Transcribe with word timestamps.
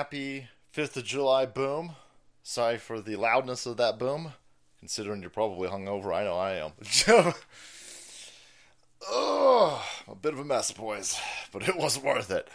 happy 0.00 0.48
5th 0.74 0.96
of 0.96 1.04
July 1.04 1.44
boom. 1.44 1.90
Sorry 2.42 2.78
for 2.78 3.02
the 3.02 3.16
loudness 3.16 3.66
of 3.66 3.76
that 3.76 3.98
boom, 3.98 4.32
considering 4.78 5.20
you're 5.20 5.28
probably 5.28 5.68
hungover. 5.68 6.14
I 6.14 6.24
know 6.24 6.38
I 6.38 6.52
am. 6.52 6.72
oh, 9.06 9.86
a 10.08 10.14
bit 10.14 10.32
of 10.32 10.38
a 10.38 10.44
mess, 10.44 10.72
boys, 10.72 11.20
but 11.52 11.68
it 11.68 11.76
was 11.76 11.98
worth 11.98 12.30
it. 12.30 12.48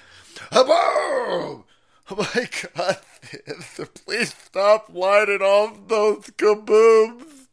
Boom! 0.52 1.66
Oh 2.08 2.16
my 2.18 2.48
god, 2.76 2.98
please 4.06 4.34
stop 4.46 4.90
lighting 4.92 5.42
off 5.42 5.88
those 5.88 6.26
kabooms. 6.38 7.45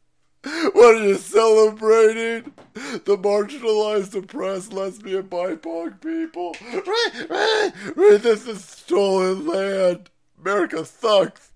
What 0.43 0.96
are 0.96 1.06
you 1.06 1.16
celebrating? 1.16 2.52
The 2.75 3.16
marginalized, 3.16 4.14
oppressed, 4.16 4.72
lesbian, 4.72 5.29
BIPOC 5.29 6.00
people. 6.00 6.57
This 7.95 8.46
is 8.48 8.64
stolen 8.64 9.46
land. 9.46 10.11
America 10.40 10.84
sucks. 10.84 11.53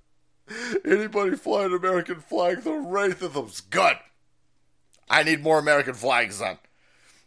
Anybody 0.85 1.35
flying 1.37 1.73
American 1.73 2.21
flags 2.21 2.67
or 2.67 2.81
racism's 2.81 3.61
good. 3.61 3.97
I 5.11 5.25
need 5.25 5.43
more 5.43 5.59
American 5.59 5.95
flags 5.95 6.39
then. 6.39 6.59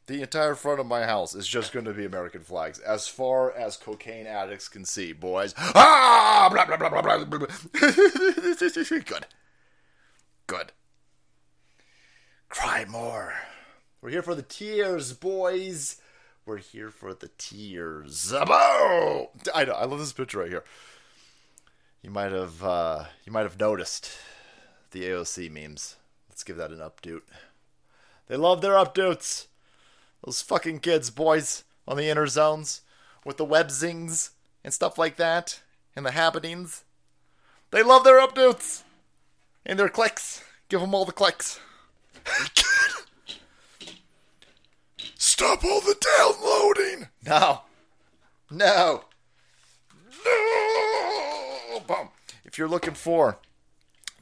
The 0.07 0.21
entire 0.21 0.55
front 0.55 0.79
of 0.79 0.87
my 0.87 1.03
house 1.03 1.35
is 1.35 1.47
just 1.47 1.71
going 1.71 1.85
to 1.85 1.93
be 1.93 2.05
American 2.05 2.41
flags, 2.41 2.79
as 2.79 3.07
far 3.07 3.51
as 3.51 3.77
cocaine 3.77 4.25
addicts 4.25 4.67
can 4.67 4.83
see, 4.83 5.13
boys. 5.13 5.53
Ah, 5.57 6.49
blah 6.51 6.65
blah 6.65 6.77
blah 6.77 6.89
blah 6.89 7.01
blah. 7.01 7.25
blah. 7.25 7.47
good, 9.05 9.27
good. 10.47 10.71
Cry 12.49 12.83
more. 12.85 13.35
We're 14.01 14.09
here 14.09 14.23
for 14.23 14.33
the 14.33 14.41
tears, 14.41 15.13
boys. 15.13 16.01
We're 16.47 16.57
here 16.57 16.89
for 16.89 17.13
the 17.13 17.29
tears. 17.37 18.33
Abo! 18.33 19.29
I 19.53 19.65
know. 19.65 19.73
I 19.73 19.85
love 19.85 19.99
this 19.99 20.13
picture 20.13 20.39
right 20.39 20.49
here. 20.49 20.63
You 22.01 22.09
might 22.09 22.31
have 22.31 22.63
uh, 22.63 23.05
you 23.23 23.31
might 23.31 23.43
have 23.43 23.59
noticed 23.59 24.11
the 24.91 25.03
AOC 25.03 25.51
memes. 25.51 25.97
Let's 26.27 26.43
give 26.43 26.57
that 26.57 26.71
an 26.71 26.79
update. 26.79 27.21
They 28.27 28.35
love 28.35 28.61
their 28.61 28.73
updates. 28.73 29.45
Those 30.25 30.41
fucking 30.41 30.79
kids, 30.79 31.11
boys, 31.11 31.63
on 31.87 31.97
the 31.97 32.09
inner 32.09 32.27
zones 32.27 32.81
with 33.23 33.37
the 33.37 33.45
web 33.45 33.69
zings 33.69 34.31
and 34.63 34.73
stuff 34.73 34.97
like 34.97 35.17
that, 35.17 35.61
and 35.95 36.03
the 36.05 36.11
happenings. 36.11 36.83
They 37.71 37.83
love 37.83 38.03
their 38.03 38.19
updates 38.19 38.81
and 39.65 39.77
their 39.77 39.89
clicks. 39.89 40.43
Give 40.67 40.81
them 40.81 40.95
all 40.95 41.05
the 41.05 41.11
clicks. 41.11 41.59
Stop 45.39 45.63
all 45.63 45.79
the 45.81 45.95
downloading. 46.17 47.07
No. 47.25 47.61
No. 48.51 49.05
No. 50.25 51.79
Boom. 51.87 52.09
If 52.43 52.57
you're 52.57 52.67
looking 52.67 52.93
for 52.93 53.37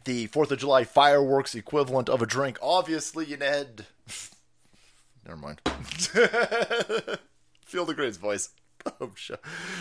the 0.06 0.28
4th 0.28 0.52
of 0.52 0.60
July 0.60 0.84
fireworks 0.84 1.56
equivalent 1.56 2.08
of 2.08 2.22
a 2.22 2.26
drink, 2.26 2.60
obviously 2.62 3.26
you 3.26 3.38
need. 3.38 3.88
Never 5.26 5.38
mind. 5.38 5.60
Field 7.66 7.90
of 7.90 7.96
Greens 7.96 8.18
voice. 8.18 8.50
Oh, 9.02 9.12
show. 9.16 9.38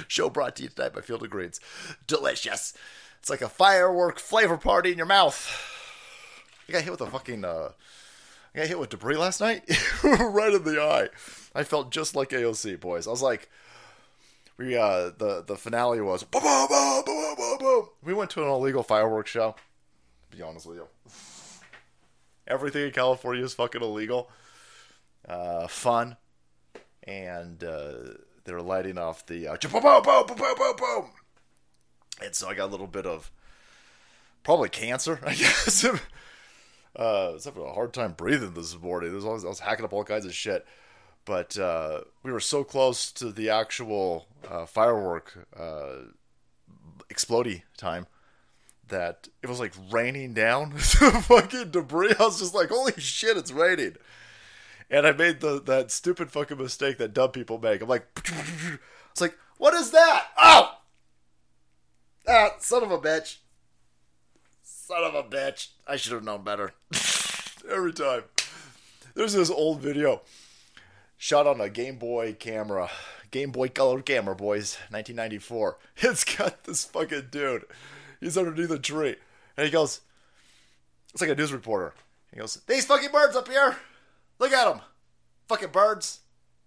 show 0.09 0.31
brought 0.31 0.57
to 0.57 0.63
you 0.65 0.69
tonight 0.69 0.95
by 0.95 1.01
Field 1.01 1.23
of 1.23 1.31
Greens. 1.31 1.61
Delicious. 2.07 2.73
It's 3.21 3.31
like 3.31 3.43
a 3.43 3.49
firework 3.49 4.19
flavor 4.19 4.57
party 4.57 4.91
in 4.91 4.97
your 4.97 5.07
mouth. 5.07 5.53
You 6.67 6.73
got 6.73 6.83
hit 6.83 6.91
with 6.91 7.01
a 7.03 7.07
fucking 7.07 7.45
uh, 7.45 7.73
I 8.57 8.61
got 8.61 8.69
hit 8.69 8.79
with 8.79 8.89
debris 8.89 9.19
last 9.19 9.43
night, 9.43 9.65
right 10.03 10.55
in 10.55 10.65
the 10.65 10.81
eye. 10.81 11.11
I 11.55 11.63
felt 11.63 11.91
just 11.91 12.17
like 12.17 12.31
AOC, 12.31 12.81
boys. 12.81 13.07
I 13.07 13.11
was 13.11 13.21
like, 13.21 13.51
we 14.57 14.75
uh, 14.75 15.11
the 15.19 15.45
the 15.47 15.57
finale 15.57 16.01
was 16.01 16.23
boom, 16.23 16.41
boom, 16.43 16.67
boom, 16.67 17.03
boom, 17.05 17.35
boom, 17.37 17.59
boom. 17.59 17.89
We 18.03 18.15
went 18.15 18.31
to 18.31 18.43
an 18.43 18.49
illegal 18.49 18.83
fireworks 18.83 19.31
show. 19.31 19.57
To 20.31 20.37
be 20.39 20.43
honest 20.43 20.65
with 20.65 20.79
you, 20.79 20.89
everything 22.47 22.85
in 22.85 22.93
California 22.93 23.45
is 23.45 23.53
fucking 23.53 23.83
illegal. 23.83 24.31
Uh, 25.29 25.67
fun, 25.67 26.17
and 27.03 27.63
uh, 27.63 27.93
they're 28.45 28.63
lighting 28.63 28.97
off 28.97 29.27
the 29.27 29.49
uh, 29.49 29.57
boom, 29.71 29.83
boom, 29.83 30.03
boom, 30.03 30.27
boom, 30.29 30.55
boom, 30.57 30.77
boom. 30.79 31.11
And 32.25 32.35
so 32.35 32.49
I 32.49 32.55
got 32.55 32.71
a 32.71 32.73
little 32.73 32.87
bit 32.87 33.05
of 33.05 33.31
probably 34.45 34.71
cancer, 34.71 35.21
I 35.27 35.35
guess. 35.35 35.85
Uh, 36.99 37.31
I 37.31 37.33
was 37.33 37.45
having 37.45 37.63
a 37.63 37.73
hard 37.73 37.93
time 37.93 38.13
breathing 38.13 38.55
this 38.55 38.79
morning. 38.81 39.15
Was 39.15 39.45
I 39.45 39.49
was 39.49 39.61
hacking 39.61 39.85
up 39.85 39.93
all 39.93 40.05
kinds 40.05 40.25
of 40.25 40.35
shit. 40.35 40.67
But 41.25 41.59
uh, 41.59 42.03
we 42.23 42.31
were 42.31 42.41
so 42.41 42.63
close 42.63 43.11
to 43.13 43.33
the 43.33 43.51
actual 43.51 44.29
uh, 44.49 44.65
firework 44.65 45.47
uh, 45.59 46.13
exploding 47.11 47.63
time 47.77 48.07
that 48.89 49.29
it 49.43 49.49
was 49.49 49.59
like 49.59 49.75
raining 49.91 50.33
down 50.35 50.73
fucking 50.79 51.71
debris. 51.71 52.15
I 52.19 52.25
was 52.25 52.39
just 52.39 52.55
like, 52.55 52.69
holy 52.69 52.93
shit, 52.99 53.37
it's 53.37 53.51
raining. 53.51 53.97
And 54.89 55.05
I 55.05 55.11
made 55.11 55.41
the 55.41 55.61
that 55.63 55.91
stupid 55.91 56.31
fucking 56.31 56.59
mistake 56.59 56.99
that 56.99 57.13
dumb 57.13 57.33
people 57.33 57.59
make. 57.59 57.83
I'm 57.83 57.89
like, 57.89 58.07
it's 59.11 59.21
like, 59.21 59.37
what 59.59 59.75
is 59.75 59.91
that? 59.91 60.27
Oh! 60.39 60.79
Ah, 62.29 62.51
son 62.61 62.85
of 62.85 62.93
a 62.93 62.99
bitch. 62.99 63.39
Son 64.87 65.03
of 65.03 65.17
a 65.17 65.25
bitch. 65.25 65.71
I 65.85 65.97
should 65.97 66.13
have 66.13 66.23
known 66.23 66.45
better. 66.45 66.73
Every 67.69 67.93
time. 67.93 68.23
There's 69.17 69.33
this 69.33 69.51
old 69.51 69.81
video 69.81 70.23
shot 71.17 71.49
on 71.49 71.61
a 71.61 71.69
Game 71.69 71.99
Boy 71.99 72.35
camera. 72.35 72.89
Game 73.33 73.51
Boy 73.51 73.69
Color 73.69 74.03
camera, 74.03 74.37
boys. 74.37 74.79
1994. 74.91 75.79
It's 75.97 76.23
got 76.23 76.63
this 76.63 76.85
fucking 76.85 77.31
dude. 77.33 77.65
He's 78.21 78.39
underneath 78.39 78.71
a 78.71 78.79
tree. 78.79 79.17
And 79.57 79.65
he 79.65 79.73
goes, 79.73 80.03
it's 81.13 81.21
like 81.21 81.31
a 81.31 81.35
news 81.35 81.53
reporter. 81.53 81.93
He 82.31 82.39
goes, 82.39 82.55
These 82.69 82.87
fucking 82.87 83.11
birds 83.11 83.35
up 83.35 83.49
here. 83.49 83.79
Look 84.39 84.53
at 84.53 84.69
them. 84.69 84.83
Fucking 85.49 85.71
birds. 85.71 86.21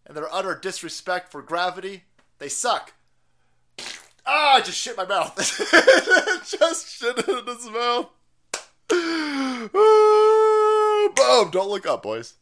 And 0.05 0.17
their 0.17 0.33
utter 0.35 0.59
disrespect 0.61 1.31
for 1.31 1.41
gravity. 1.41 2.03
They 2.39 2.49
suck. 2.49 2.91
Ah, 4.31 4.57
I 4.57 4.61
just 4.61 4.77
shit 4.77 4.95
my 4.95 5.05
mouth. 5.05 5.35
just 6.45 6.87
shit 6.87 7.17
in 7.27 7.47
his 7.47 7.69
mouth. 7.71 8.09
Boom! 11.15 11.49
Don't 11.49 11.69
look 11.69 11.87
up, 11.87 12.03
boys. 12.03 12.35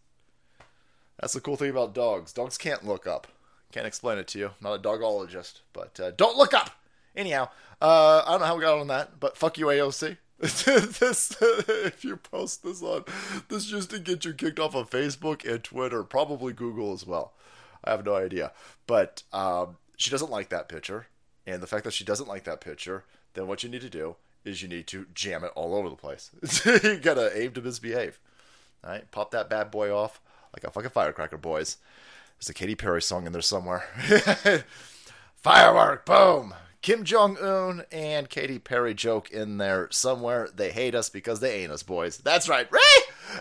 That's 1.17 1.31
the 1.31 1.39
cool 1.39 1.55
thing 1.55 1.69
about 1.69 1.95
dogs. 1.95 2.33
Dogs 2.33 2.57
can't 2.57 2.85
look 2.85 3.07
up. 3.07 3.27
Can't 3.71 3.87
explain 3.87 4.17
it 4.17 4.27
to 4.29 4.39
you. 4.39 4.47
I'm 4.47 4.53
not 4.61 4.73
a 4.73 4.79
dogologist, 4.79 5.61
but 5.71 5.97
uh, 5.97 6.11
don't 6.11 6.35
look 6.37 6.53
up. 6.53 6.71
Anyhow, 7.15 7.47
uh, 7.81 8.21
I 8.25 8.31
don't 8.31 8.41
know 8.41 8.47
how 8.47 8.55
we 8.57 8.61
got 8.61 8.79
on 8.79 8.87
that, 8.87 9.19
but 9.21 9.37
fuck 9.37 9.57
you, 9.57 9.67
AOC. 9.67 10.17
this, 10.39 11.37
if 11.41 12.03
you 12.03 12.17
post 12.17 12.63
this 12.63 12.83
on, 12.83 13.05
this 13.47 13.65
just 13.65 13.91
to 13.91 13.99
get 13.99 14.25
you 14.25 14.33
kicked 14.33 14.59
off 14.59 14.75
of 14.75 14.89
Facebook 14.89 15.49
and 15.49 15.63
Twitter, 15.63 16.03
probably 16.03 16.51
Google 16.51 16.91
as 16.91 17.07
well. 17.07 17.33
I 17.81 17.91
have 17.91 18.05
no 18.05 18.15
idea, 18.15 18.51
but 18.87 19.23
um, 19.31 19.77
she 19.95 20.11
doesn't 20.11 20.29
like 20.29 20.49
that 20.49 20.67
picture, 20.67 21.07
and 21.47 21.63
the 21.63 21.67
fact 21.67 21.85
that 21.85 21.93
she 21.93 22.03
doesn't 22.03 22.27
like 22.27 22.43
that 22.43 22.61
picture, 22.61 23.05
then 23.33 23.47
what 23.47 23.63
you 23.63 23.69
need 23.69 23.81
to 23.81 23.89
do 23.89 24.17
is 24.43 24.61
you 24.61 24.67
need 24.67 24.85
to 24.87 25.07
jam 25.13 25.43
it 25.43 25.51
all 25.55 25.73
over 25.73 25.89
the 25.89 25.95
place. 25.95 26.31
you 26.83 26.97
gotta 26.97 27.35
aim 27.35 27.53
to 27.53 27.61
misbehave. 27.61 28.19
All 28.83 28.91
right, 28.91 29.09
pop 29.09 29.31
that 29.31 29.49
bad 29.49 29.71
boy 29.71 29.91
off 29.91 30.21
like 30.53 30.63
a 30.63 30.71
fucking 30.71 30.91
firecracker, 30.91 31.37
boys. 31.37 31.77
There's 32.37 32.49
a 32.49 32.53
Katy 32.53 32.75
Perry 32.75 33.01
song 33.01 33.25
in 33.25 33.33
there 33.33 33.41
somewhere. 33.41 33.85
Firework, 35.35 36.05
boom. 36.05 36.53
Kim 36.81 37.03
Jong 37.03 37.37
Un 37.37 37.83
and 37.91 38.29
Katy 38.29 38.59
Perry 38.59 38.93
joke 38.93 39.31
in 39.31 39.57
there 39.57 39.87
somewhere. 39.91 40.47
They 40.53 40.71
hate 40.71 40.95
us 40.95 41.09
because 41.09 41.39
they 41.39 41.63
ain't 41.63 41.71
us, 41.71 41.83
boys. 41.83 42.17
That's 42.17 42.47
right. 42.47 42.71
Ray! 42.71 42.79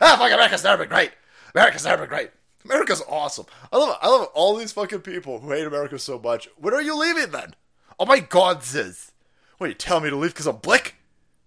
Ah, 0.00 0.16
fuck 0.18 0.32
America's 0.32 0.64
never 0.64 0.84
been 0.84 0.88
great. 0.88 1.12
America's 1.54 1.84
never 1.84 2.02
been 2.02 2.08
great. 2.08 2.30
America's 2.64 3.02
awesome. 3.08 3.46
I 3.72 3.76
love. 3.76 3.98
I 4.00 4.08
love 4.08 4.28
all 4.34 4.56
these 4.56 4.72
fucking 4.72 5.00
people 5.00 5.40
who 5.40 5.50
hate 5.50 5.66
America 5.66 5.98
so 5.98 6.18
much. 6.18 6.48
When 6.56 6.74
are 6.74 6.82
you 6.82 6.96
leaving 6.96 7.30
then? 7.30 7.54
Oh 7.98 8.06
my 8.06 8.20
God, 8.20 8.62
Ziz. 8.62 9.12
What, 9.58 9.68
you 9.68 9.74
tell 9.74 10.00
me 10.00 10.10
to 10.10 10.16
leave 10.16 10.32
because 10.32 10.46
I'm 10.46 10.56
blick? 10.56 10.96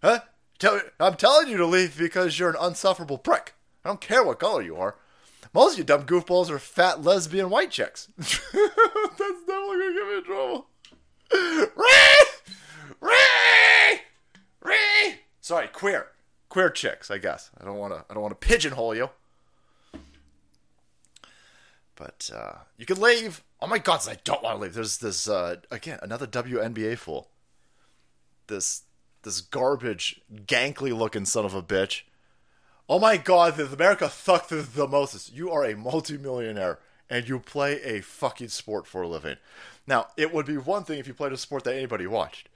Huh? 0.01 0.22
Tell, 0.57 0.81
I'm 1.00 1.16
telling 1.16 1.48
you 1.48 1.57
to 1.57 1.66
leave 1.66 1.98
because 1.98 2.40
you're 2.40 2.50
an 2.50 2.56
unsufferable 2.60 3.18
prick. 3.18 3.54
I 3.86 3.90
don't 3.90 4.01
care 4.01 4.24
what 4.24 4.40
color 4.40 4.62
you 4.62 4.75
are. 4.75 4.96
Most 5.54 5.74
of 5.74 5.78
you 5.80 5.84
dumb 5.84 6.06
goofballs 6.06 6.50
are 6.50 6.60
fat 6.60 7.04
lesbian 7.04 7.50
white 7.50 7.72
chicks. 7.72 8.07
That's 8.18 8.40
definitely 8.48 9.78
gonna 9.78 9.94
get 9.94 10.07
me 10.07 10.18
in 10.18 10.24
trouble. 10.24 10.68
Ray! 11.31 12.16
Ray! 13.01 14.01
Ray! 14.62 15.19
Sorry, 15.42 15.68
queer. 15.68 16.07
Queer 16.50 16.69
chicks, 16.69 17.10
I 17.10 17.19
guess. 17.19 17.51
I 17.60 17.66
don't 17.66 17.78
wanna 17.78 18.06
I 18.10 18.13
don't 18.13 18.24
wanna 18.24 18.36
pigeonhole 18.36 18.96
you. 18.96 19.10
But 21.96 22.30
uh, 22.34 22.60
you 22.78 22.86
can 22.86 23.00
leave. 23.00 23.44
Oh 23.61 23.67
my 23.67 23.77
god, 23.77 24.07
I 24.07 24.17
don't 24.23 24.41
want 24.41 24.57
to 24.57 24.61
leave. 24.61 24.73
There's 24.73 24.97
this 24.97 25.27
uh, 25.27 25.57
again 25.69 26.00
another 26.01 26.27
WNBA 26.27 26.97
fool. 26.97 27.29
This 28.47 28.83
this 29.23 29.41
garbage, 29.41 30.21
gankly 30.33 30.97
looking 30.97 31.25
son 31.25 31.45
of 31.45 31.53
a 31.53 31.61
bitch. 31.61 32.03
Oh 32.88 33.00
my 33.00 33.17
god, 33.17 33.59
America 33.59 34.09
sucks 34.09 34.47
the 34.47 34.88
most. 34.88 35.33
You 35.33 35.51
are 35.51 35.65
a 35.65 35.75
multimillionaire 35.75 36.79
and 37.09 37.27
you 37.27 37.39
play 37.39 37.81
a 37.81 38.01
fucking 38.01 38.50
sport 38.50 38.88
for 38.88 39.01
a 39.01 39.07
living. 39.07 39.38
Now, 39.88 40.07
it 40.15 40.33
would 40.33 40.45
be 40.45 40.57
one 40.57 40.83
thing 40.83 41.00
if 41.00 41.07
you 41.07 41.13
played 41.13 41.33
a 41.33 41.38
sport 41.38 41.63
that 41.63 41.75
anybody 41.75 42.07
watched, 42.07 42.47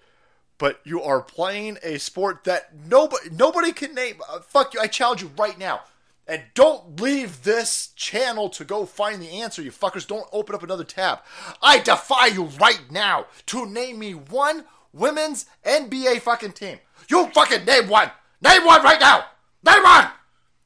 but 0.57 0.79
you 0.83 1.01
are 1.01 1.21
playing 1.21 1.79
a 1.83 1.97
sport 1.97 2.43
that 2.45 2.69
nobody 2.87 3.29
nobody 3.31 3.71
can 3.71 3.93
name. 3.93 4.21
Uh, 4.29 4.39
fuck 4.39 4.73
you! 4.73 4.79
I 4.79 4.87
challenge 4.87 5.21
you 5.21 5.31
right 5.37 5.57
now. 5.57 5.81
And 6.27 6.43
don't 6.53 7.01
leave 7.01 7.43
this 7.43 7.87
channel 7.95 8.49
to 8.51 8.63
go 8.63 8.85
find 8.85 9.21
the 9.21 9.41
answer, 9.41 9.61
you 9.61 9.71
fuckers. 9.71 10.07
Don't 10.07 10.27
open 10.31 10.55
up 10.55 10.63
another 10.63 10.85
tab. 10.85 11.19
I 11.61 11.79
defy 11.79 12.27
you 12.27 12.45
right 12.45 12.81
now 12.89 13.27
to 13.47 13.65
name 13.65 13.99
me 13.99 14.13
one 14.13 14.63
women's 14.93 15.45
NBA 15.65 16.21
fucking 16.21 16.53
team. 16.53 16.79
You 17.09 17.27
fucking 17.27 17.65
name 17.65 17.89
one. 17.89 18.09
Name 18.41 18.65
one 18.65 18.83
right 18.83 18.99
now. 18.99 19.25
Name 19.65 19.83
one. 19.83 20.07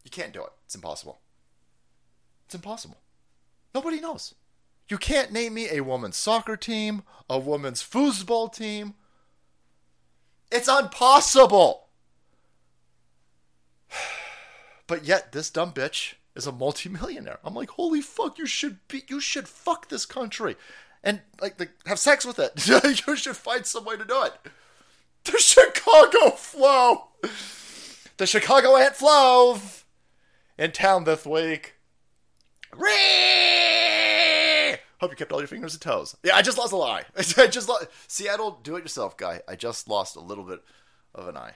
You 0.03 0.11
can't 0.11 0.33
do 0.33 0.43
it. 0.43 0.51
It's 0.65 0.75
impossible. 0.75 1.19
It's 2.45 2.55
impossible. 2.55 2.97
Nobody 3.73 3.99
knows. 3.99 4.35
You 4.89 4.97
can't 4.97 5.31
name 5.31 5.55
me 5.55 5.69
a 5.69 5.81
women's 5.81 6.17
soccer 6.17 6.55
team, 6.55 7.03
a 7.29 7.37
women's 7.37 7.83
foosball 7.83 8.53
team. 8.53 8.93
It's 10.51 10.69
impossible. 10.69 11.86
But 14.87 15.05
yet 15.05 15.33
this 15.33 15.49
dumb 15.49 15.73
bitch 15.73 16.15
is 16.35 16.47
a 16.47 16.51
multimillionaire. 16.51 17.39
I'm 17.43 17.53
like, 17.53 17.71
holy 17.71 18.01
fuck, 18.01 18.37
you 18.37 18.45
should 18.45 18.79
be 18.87 19.03
you 19.07 19.19
should 19.19 19.47
fuck 19.47 19.89
this 19.89 20.05
country. 20.05 20.55
And 21.03 21.21
like, 21.41 21.59
like 21.59 21.71
have 21.85 21.99
sex 21.99 22.25
with 22.25 22.39
it. 22.39 22.67
you 23.07 23.15
should 23.15 23.35
find 23.35 23.65
some 23.65 23.85
way 23.85 23.97
to 23.97 24.05
do 24.05 24.23
it. 24.23 24.33
The 25.25 25.37
Chicago 25.37 26.31
Flow. 26.31 27.09
The 28.17 28.25
Chicago 28.25 28.77
Ant 28.77 28.95
Flow 28.95 29.59
in 30.57 30.71
town 30.71 31.03
this 31.03 31.25
week. 31.25 31.75
Hope 34.99 35.11
you 35.11 35.15
kept 35.15 35.31
all 35.31 35.39
your 35.39 35.47
fingers 35.47 35.73
and 35.73 35.81
toes. 35.81 36.15
Yeah, 36.23 36.35
I 36.35 36.41
just 36.41 36.57
lost 36.57 36.73
a 36.73 36.77
eye. 36.77 37.03
I 37.37 37.47
just 37.47 37.69
lost 37.69 37.87
Seattle. 38.07 38.59
Do 38.63 38.75
it 38.75 38.83
yourself, 38.83 39.15
guy. 39.17 39.41
I 39.47 39.55
just 39.55 39.87
lost 39.87 40.15
a 40.15 40.19
little 40.19 40.43
bit 40.43 40.61
of 41.13 41.27
an 41.27 41.37
eye. 41.37 41.53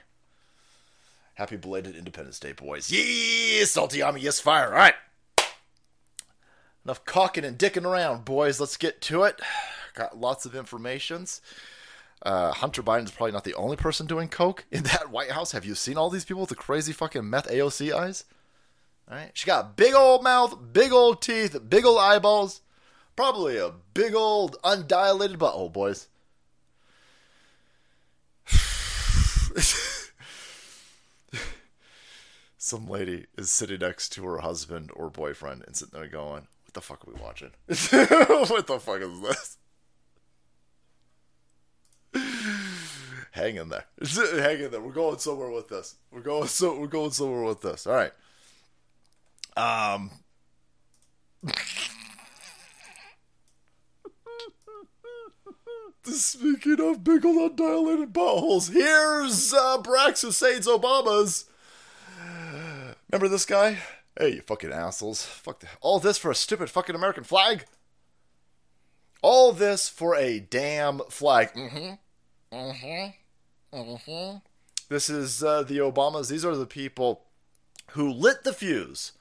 Happy 1.35 1.55
belated 1.55 1.95
Independence 1.95 2.39
Day, 2.39 2.51
boys. 2.51 2.91
Yes, 2.91 3.71
salty 3.71 4.01
army, 4.01 4.21
yes, 4.21 4.39
fire. 4.39 4.67
All 4.67 4.73
right. 4.73 4.95
Enough 6.85 7.05
cocking 7.05 7.45
and 7.45 7.57
dicking 7.57 7.85
around, 7.85 8.25
boys. 8.25 8.59
Let's 8.59 8.77
get 8.77 9.01
to 9.01 9.23
it. 9.23 9.39
Got 9.93 10.17
lots 10.17 10.45
of 10.45 10.55
informations. 10.55 11.41
Uh, 12.23 12.51
Hunter 12.51 12.83
Biden's 12.83 13.11
probably 13.11 13.31
not 13.31 13.43
the 13.43 13.55
only 13.55 13.77
person 13.77 14.05
doing 14.05 14.27
coke 14.27 14.65
in 14.71 14.83
that 14.83 15.11
White 15.11 15.31
House. 15.31 15.51
Have 15.53 15.65
you 15.65 15.75
seen 15.75 15.97
all 15.97 16.09
these 16.09 16.25
people 16.25 16.41
with 16.41 16.49
the 16.49 16.55
crazy 16.55 16.93
fucking 16.93 17.29
meth 17.29 17.47
AOC 17.47 17.93
eyes? 17.93 18.25
All 19.09 19.17
right, 19.17 19.31
she 19.33 19.47
got 19.47 19.75
big 19.75 19.93
old 19.93 20.23
mouth, 20.23 20.57
big 20.71 20.91
old 20.91 21.21
teeth, 21.21 21.57
big 21.67 21.85
old 21.85 21.99
eyeballs, 21.99 22.61
probably 23.15 23.57
a 23.57 23.73
big 23.93 24.15
old 24.15 24.57
undilated 24.63 25.37
butthole, 25.37 25.73
boys. 25.73 26.07
Some 32.63 32.85
lady 32.87 33.25
is 33.39 33.49
sitting 33.49 33.79
next 33.79 34.09
to 34.09 34.23
her 34.23 34.37
husband 34.37 34.91
or 34.95 35.09
boyfriend 35.09 35.63
and 35.65 35.75
sitting 35.75 35.99
there 35.99 36.07
going, 36.07 36.47
"What 36.63 36.73
the 36.73 36.81
fuck 36.81 37.03
are 37.03 37.11
we 37.11 37.19
watching? 37.19 37.49
what 37.65 38.67
the 38.67 38.79
fuck 38.79 39.01
is 39.01 39.19
this?" 39.19 39.57
hang 43.31 43.55
in 43.55 43.69
there. 43.69 43.85
hang 44.05 44.59
in 44.59 44.69
there. 44.69 44.79
We're 44.79 44.91
going 44.91 45.17
somewhere 45.17 45.49
with 45.49 45.69
this. 45.69 45.95
We're 46.11 46.21
going 46.21 46.47
so 46.49 46.79
we're 46.79 46.85
going 46.85 47.09
somewhere 47.09 47.45
with 47.45 47.61
this. 47.61 47.87
All 47.87 47.95
right. 47.95 48.13
Um 49.57 50.11
Speaking 56.03 56.79
of 56.79 57.03
big 57.03 57.25
old 57.25 57.57
undilated 57.57 58.13
buttholes, 58.13 58.71
here's 58.71 59.51
uh, 59.51 59.79
Barack 59.81 60.21
Hussein's 60.21 60.67
Obama's. 60.67 61.45
Remember 63.11 63.27
this 63.27 63.45
guy? 63.45 63.77
Hey, 64.17 64.35
you 64.35 64.41
fucking 64.41 64.71
assholes. 64.71 65.25
Fuck 65.25 65.59
the, 65.59 65.67
all 65.81 65.99
this 65.99 66.17
for 66.17 66.31
a 66.31 66.35
stupid 66.35 66.69
fucking 66.69 66.95
American 66.95 67.25
flag? 67.25 67.65
All 69.21 69.51
this 69.51 69.89
for 69.89 70.15
a 70.15 70.39
damn 70.39 70.99
flag. 71.09 71.53
Mm-hmm. 71.53 72.55
Mm-hmm. 72.55 73.77
Mm-hmm. 73.77 74.37
This 74.87 75.09
is 75.09 75.43
uh, 75.43 75.63
the 75.63 75.79
Obamas. 75.79 76.29
These 76.29 76.45
are 76.45 76.55
the 76.55 76.65
people 76.65 77.23
who 77.91 78.09
lit 78.09 78.45
the 78.45 78.53
fuse 78.53 79.11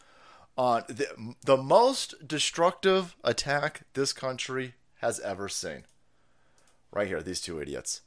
on 0.56 0.84
the, 0.87 1.34
the 1.44 1.56
most 1.56 2.28
destructive 2.28 3.16
attack 3.25 3.82
this 3.94 4.12
country 4.12 4.75
has 5.00 5.19
ever 5.19 5.48
seen. 5.48 5.82
Right 6.92 7.08
here, 7.08 7.22
these 7.22 7.40
two 7.40 7.60
idiots. 7.60 8.02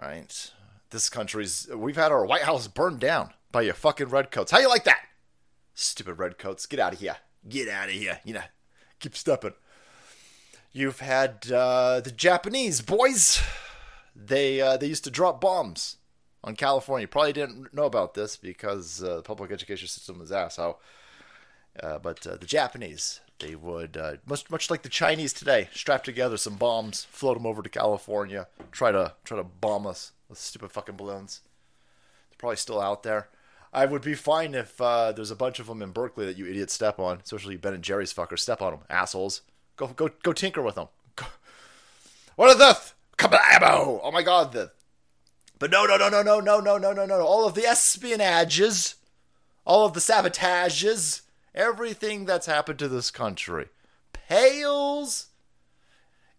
All 0.00 0.08
right. 0.08 0.50
This 0.88 1.10
country's. 1.10 1.68
We've 1.74 1.96
had 1.96 2.10
our 2.10 2.24
White 2.24 2.42
House 2.42 2.68
burned 2.68 3.00
down 3.00 3.34
by 3.52 3.62
your 3.62 3.74
fucking 3.74 4.08
redcoats. 4.08 4.50
How 4.50 4.58
you 4.58 4.68
like 4.68 4.84
that? 4.84 5.00
Stupid 5.74 6.18
redcoats. 6.18 6.66
Get 6.66 6.80
out 6.80 6.94
of 6.94 7.00
here. 7.00 7.16
Get 7.48 7.68
out 7.68 7.88
of 7.88 7.94
here. 7.94 8.20
You 8.24 8.34
know, 8.34 8.42
keep 8.98 9.16
stepping. 9.16 9.54
You've 10.72 11.00
had 11.00 11.50
uh, 11.50 12.00
the 12.00 12.10
Japanese 12.10 12.80
boys. 12.80 13.42
They 14.14 14.60
uh, 14.60 14.76
they 14.76 14.86
used 14.86 15.04
to 15.04 15.10
drop 15.10 15.40
bombs 15.40 15.96
on 16.44 16.56
California. 16.56 17.04
You 17.04 17.08
probably 17.08 17.32
didn't 17.32 17.72
know 17.72 17.84
about 17.84 18.14
this 18.14 18.36
because 18.36 19.02
uh, 19.02 19.16
the 19.16 19.22
public 19.22 19.50
education 19.50 19.88
system 19.88 20.20
is 20.20 20.32
asshole. 20.32 20.80
Uh, 21.80 21.98
but 21.98 22.26
uh, 22.26 22.36
the 22.36 22.46
Japanese, 22.46 23.20
they 23.38 23.54
would 23.54 23.96
uh, 23.96 24.14
much 24.26 24.50
much 24.50 24.70
like 24.70 24.82
the 24.82 24.88
Chinese 24.88 25.32
today, 25.32 25.68
strap 25.72 26.02
together 26.02 26.36
some 26.36 26.56
bombs, 26.56 27.04
float 27.04 27.36
them 27.36 27.46
over 27.46 27.62
to 27.62 27.68
California, 27.68 28.48
try 28.72 28.90
to 28.90 29.14
try 29.24 29.36
to 29.36 29.44
bomb 29.44 29.86
us 29.86 30.12
with 30.28 30.38
stupid 30.38 30.72
fucking 30.72 30.96
balloons. 30.96 31.40
They're 32.30 32.38
probably 32.38 32.56
still 32.56 32.80
out 32.80 33.04
there. 33.04 33.28
I 33.78 33.84
would 33.84 34.02
be 34.02 34.14
fine 34.14 34.56
if 34.56 34.80
uh, 34.80 35.12
there's 35.12 35.30
a 35.30 35.36
bunch 35.36 35.60
of 35.60 35.68
them 35.68 35.82
in 35.82 35.92
Berkeley 35.92 36.26
that 36.26 36.36
you 36.36 36.46
idiots 36.46 36.74
step 36.74 36.98
on, 36.98 37.20
especially 37.22 37.56
Ben 37.56 37.74
and 37.74 37.84
Jerry's 37.84 38.12
fuckers. 38.12 38.40
Step 38.40 38.60
on 38.60 38.72
them, 38.72 38.80
assholes. 38.90 39.42
Go 39.76 39.86
go 39.86 40.10
go 40.24 40.32
tinker 40.32 40.62
with 40.62 40.74
them. 40.74 40.88
Go. 41.14 41.26
What 42.34 42.50
is 42.50 42.58
this? 42.58 42.94
Kablamo! 43.16 44.00
Oh 44.02 44.10
my 44.10 44.22
god, 44.24 44.52
this. 44.52 44.70
But 45.60 45.70
no, 45.70 45.86
no, 45.86 45.96
no, 45.96 46.08
no, 46.08 46.22
no, 46.22 46.40
no, 46.40 46.58
no, 46.58 46.76
no, 46.76 46.92
no, 46.92 47.06
no. 47.06 47.20
All 47.20 47.46
of 47.46 47.54
the 47.54 47.62
espionages, 47.62 48.96
all 49.64 49.86
of 49.86 49.92
the 49.92 50.00
sabotages, 50.00 51.22
everything 51.54 52.24
that's 52.24 52.46
happened 52.46 52.80
to 52.80 52.88
this 52.88 53.12
country 53.12 53.66
pales 54.12 55.28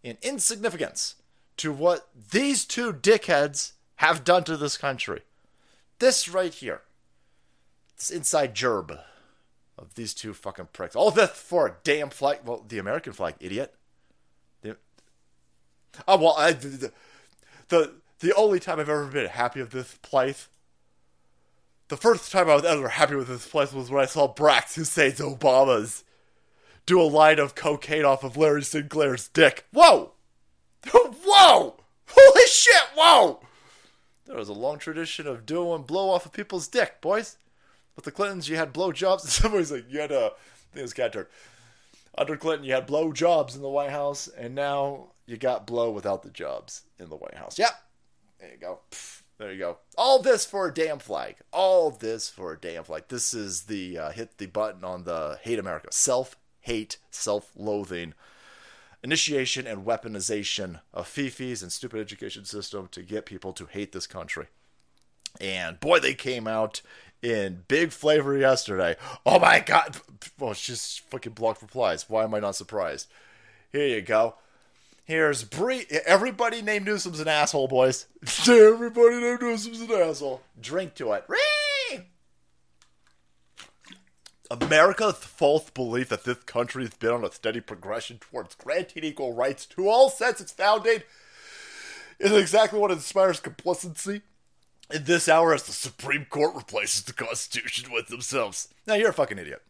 in 0.03 0.17
insignificance 0.21 1.15
to 1.55 1.71
what 1.71 2.09
these 2.31 2.65
two 2.65 2.91
dickheads 2.91 3.71
have 3.95 4.25
done 4.25 4.43
to 4.43 4.57
this 4.57 4.75
country. 4.75 5.21
This 5.99 6.27
right 6.27 6.53
here. 6.53 6.81
This 7.99 8.09
inside 8.09 8.55
gerb 8.55 8.99
of 9.77 9.93
these 9.95 10.13
two 10.13 10.33
fucking 10.33 10.69
pricks. 10.73 10.95
All 10.95 11.11
this 11.11 11.29
for 11.31 11.67
a 11.67 11.75
damn 11.83 12.09
flag. 12.09 12.39
Well, 12.43 12.65
the 12.67 12.79
American 12.79 13.13
flag, 13.13 13.35
idiot. 13.39 13.75
The, 14.61 14.77
oh, 16.07 16.17
well, 16.17 16.35
I, 16.37 16.53
the, 16.53 16.91
the, 17.67 17.91
the 18.19 18.35
only 18.35 18.59
time 18.59 18.79
I've 18.79 18.89
ever 18.89 19.05
been 19.05 19.27
happy 19.27 19.59
with 19.59 19.71
this 19.71 19.93
place 20.01 20.47
the 21.89 21.97
first 21.97 22.31
time 22.31 22.49
I 22.49 22.55
was 22.55 22.65
ever 22.65 22.87
happy 22.87 23.15
with 23.15 23.27
this 23.27 23.47
place 23.47 23.73
was 23.73 23.89
when 23.89 24.01
I 24.01 24.05
saw 24.05 24.31
Brax 24.31 24.75
Hussein's 24.75 25.19
Obama's 25.19 26.03
do 26.85 27.01
a 27.01 27.03
line 27.03 27.39
of 27.39 27.55
cocaine 27.55 28.05
off 28.05 28.23
of 28.23 28.37
Larry 28.37 28.63
Sinclair's 28.63 29.27
dick. 29.27 29.65
Whoa! 29.73 30.13
Whoa! 30.93 31.75
Holy 32.07 32.47
shit, 32.47 32.83
whoa! 32.95 33.41
There 34.25 34.37
was 34.37 34.49
a 34.49 34.53
long 34.53 34.77
tradition 34.77 35.27
of 35.27 35.45
doing 35.45 35.83
blow 35.83 36.09
off 36.11 36.25
of 36.25 36.31
people's 36.31 36.67
dick, 36.67 37.01
boys. 37.01 37.37
With 37.99 38.05
the 38.05 38.11
Clintons, 38.13 38.47
you 38.47 38.55
had 38.55 38.71
blow 38.71 38.93
jobs, 38.93 39.23
and 39.25 39.31
somebody's 39.33 39.73
like, 39.73 39.91
you 39.91 39.99
had 39.99 40.13
a, 40.13 40.27
I 40.27 40.71
think 40.71 40.77
it 40.77 40.81
was 40.83 40.93
cat 40.93 41.11
turd. 41.11 41.27
Under 42.17 42.37
Clinton, 42.37 42.65
you 42.65 42.73
had 42.73 42.85
blow 42.85 43.11
jobs 43.11 43.57
in 43.57 43.61
the 43.61 43.67
White 43.67 43.89
House, 43.89 44.29
and 44.29 44.55
now 44.55 45.07
you 45.25 45.35
got 45.35 45.67
blow 45.67 45.91
without 45.91 46.23
the 46.23 46.29
jobs 46.29 46.83
in 46.97 47.09
the 47.09 47.17
White 47.17 47.35
House. 47.35 47.59
Yep. 47.59 47.71
There 48.39 48.51
you 48.51 48.57
go. 48.57 48.79
There 49.37 49.51
you 49.51 49.59
go. 49.59 49.79
All 49.97 50.21
this 50.21 50.45
for 50.45 50.69
a 50.69 50.73
damn 50.73 50.99
flag. 50.99 51.39
All 51.51 51.91
this 51.91 52.29
for 52.29 52.53
a 52.53 52.57
damn 52.57 52.85
flag. 52.85 53.03
This 53.09 53.33
is 53.33 53.63
the 53.63 53.97
uh, 53.97 54.11
hit 54.11 54.37
the 54.37 54.45
button 54.45 54.85
on 54.85 55.03
the 55.03 55.37
hate 55.41 55.59
America. 55.59 55.89
Self 55.91 56.37
hate, 56.61 56.99
self 57.11 57.51
loathing, 57.53 58.13
initiation 59.03 59.67
and 59.67 59.85
weaponization 59.85 60.79
of 60.93 61.05
fifis 61.05 61.61
and 61.61 61.69
stupid 61.73 61.99
education 61.99 62.45
system 62.45 62.87
to 62.91 63.03
get 63.03 63.25
people 63.25 63.51
to 63.51 63.65
hate 63.65 63.91
this 63.91 64.07
country. 64.07 64.45
And 65.39 65.79
boy, 65.79 65.99
they 65.99 66.13
came 66.13 66.47
out 66.47 66.81
in 67.21 67.63
big 67.67 67.91
flavor 67.91 68.37
yesterday. 68.37 68.95
Oh 69.25 69.39
my 69.39 69.59
god. 69.59 69.97
Well, 70.37 70.51
it's 70.51 70.65
just 70.65 71.01
fucking 71.09 71.33
blocked 71.33 71.61
replies. 71.61 72.09
Why 72.09 72.23
am 72.23 72.33
I 72.33 72.39
not 72.39 72.55
surprised? 72.55 73.07
Here 73.71 73.87
you 73.87 74.01
go. 74.01 74.35
Here's 75.03 75.43
Bree. 75.43 75.85
Everybody 76.05 76.61
named 76.61 76.85
Newsom's 76.85 77.19
an 77.19 77.27
asshole, 77.27 77.67
boys. 77.67 78.05
Everybody 78.47 79.15
named 79.15 79.41
Newsom's 79.41 79.81
an 79.81 79.91
asshole. 79.91 80.41
Drink 80.61 80.93
to 80.95 81.13
it. 81.13 81.25
Ree! 81.27 81.39
America's 84.51 85.17
false 85.17 85.69
belief 85.69 86.09
that 86.09 86.23
this 86.23 86.37
country 86.43 86.83
has 86.83 86.93
been 86.95 87.11
on 87.11 87.25
a 87.25 87.31
steady 87.31 87.61
progression 87.61 88.17
towards 88.17 88.55
granting 88.55 89.03
equal 89.03 89.33
rights 89.33 89.65
to 89.67 89.87
all 89.87 90.09
since 90.09 90.41
its 90.41 90.51
founding 90.51 91.03
is 92.19 92.31
exactly 92.31 92.79
what 92.79 92.91
inspires 92.91 93.39
complacency 93.39 94.21
in 94.91 95.03
this 95.03 95.29
hour 95.29 95.53
as 95.53 95.63
the 95.63 95.71
Supreme 95.71 96.25
Court 96.25 96.55
replaces 96.55 97.03
the 97.03 97.13
Constitution 97.13 97.91
with 97.91 98.07
themselves. 98.07 98.69
Now, 98.87 98.95
you're 98.95 99.09
a 99.09 99.13
fucking 99.13 99.37
idiot. 99.37 99.61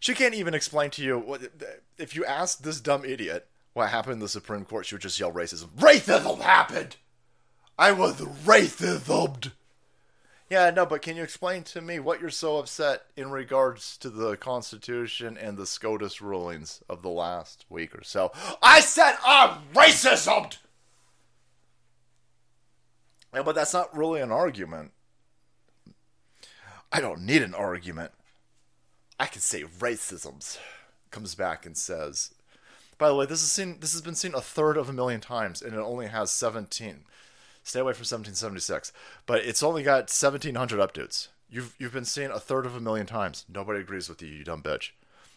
She 0.00 0.14
can't 0.14 0.34
even 0.34 0.54
explain 0.54 0.90
to 0.90 1.02
you 1.02 1.18
what. 1.18 1.42
If 1.96 2.14
you 2.14 2.24
ask 2.24 2.62
this 2.62 2.80
dumb 2.80 3.04
idiot 3.04 3.48
what 3.74 3.90
happened 3.90 4.14
in 4.14 4.20
the 4.20 4.28
Supreme 4.28 4.64
Court, 4.64 4.86
she 4.86 4.94
would 4.94 5.02
just 5.02 5.18
yell 5.18 5.32
racism. 5.32 5.68
Racism 5.76 6.40
happened! 6.40 6.96
I 7.78 7.92
was 7.92 8.20
racismed! 8.20 9.52
Yeah, 10.50 10.70
no, 10.70 10.86
but 10.86 11.02
can 11.02 11.16
you 11.16 11.22
explain 11.22 11.62
to 11.64 11.82
me 11.82 12.00
what 12.00 12.20
you're 12.20 12.30
so 12.30 12.56
upset 12.56 13.02
in 13.16 13.30
regards 13.30 13.98
to 13.98 14.08
the 14.08 14.36
Constitution 14.36 15.36
and 15.36 15.58
the 15.58 15.66
SCOTUS 15.66 16.22
rulings 16.22 16.82
of 16.88 17.02
the 17.02 17.10
last 17.10 17.66
week 17.68 17.94
or 17.94 18.02
so? 18.02 18.32
I 18.62 18.80
said 18.80 19.16
I'm 19.24 19.58
racism! 19.74 20.56
But 23.32 23.54
that's 23.54 23.74
not 23.74 23.96
really 23.96 24.20
an 24.20 24.32
argument. 24.32 24.92
I 26.90 27.00
don't 27.00 27.22
need 27.22 27.42
an 27.42 27.54
argument. 27.54 28.12
I 29.20 29.26
can 29.26 29.40
say 29.40 29.62
racisms. 29.62 30.58
Comes 31.10 31.34
back 31.34 31.64
and 31.64 31.76
says, 31.76 32.34
by 32.98 33.08
the 33.08 33.14
way, 33.14 33.26
this 33.26 33.42
is 33.42 33.50
seen. 33.50 33.78
This 33.80 33.92
has 33.92 34.02
been 34.02 34.14
seen 34.14 34.34
a 34.34 34.40
third 34.40 34.76
of 34.76 34.88
a 34.88 34.92
million 34.92 35.20
times, 35.20 35.62
and 35.62 35.72
it 35.72 35.78
only 35.78 36.08
has 36.08 36.32
17. 36.32 37.04
Stay 37.62 37.80
away 37.80 37.92
from 37.92 38.00
1776, 38.00 38.92
but 39.24 39.40
it's 39.40 39.62
only 39.62 39.82
got 39.82 40.10
1,700 40.10 40.78
updates. 40.80 41.28
You've 41.48 41.74
you've 41.78 41.92
been 41.92 42.04
seen 42.04 42.30
a 42.30 42.40
third 42.40 42.66
of 42.66 42.74
a 42.74 42.80
million 42.80 43.06
times. 43.06 43.44
Nobody 43.48 43.80
agrees 43.80 44.08
with 44.08 44.20
you, 44.20 44.28
you 44.28 44.44
dumb 44.44 44.62
bitch. 44.62 44.90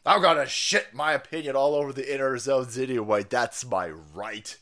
I'm 0.06 0.22
gonna 0.22 0.48
shit 0.48 0.94
my 0.94 1.14
opinion 1.14 1.56
all 1.56 1.76
over 1.76 1.94
the 1.94 2.14
inner 2.14 2.38
zones 2.38 2.78
anyway. 2.78 3.24
That's 3.24 3.64
my 3.64 3.90
right. 3.90 4.58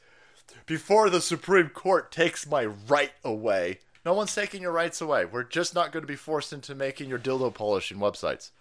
Before 0.70 1.10
the 1.10 1.20
Supreme 1.20 1.70
Court 1.70 2.12
takes 2.12 2.46
my 2.46 2.64
right 2.68 3.12
away, 3.24 3.80
no 4.06 4.14
one's 4.14 4.36
taking 4.36 4.62
your 4.62 4.72
rights 4.72 5.02
away. 5.02 5.26
We're 5.26 5.42
just 5.42 5.74
not 5.74 5.92
going 5.92 6.04
to 6.04 6.08
be 6.08 6.16
forced 6.16 6.54
into 6.54 6.76
making 6.76 7.10
your 7.10 7.18
dildo 7.18 7.52
polishing 7.52 7.98
websites. 7.98 8.52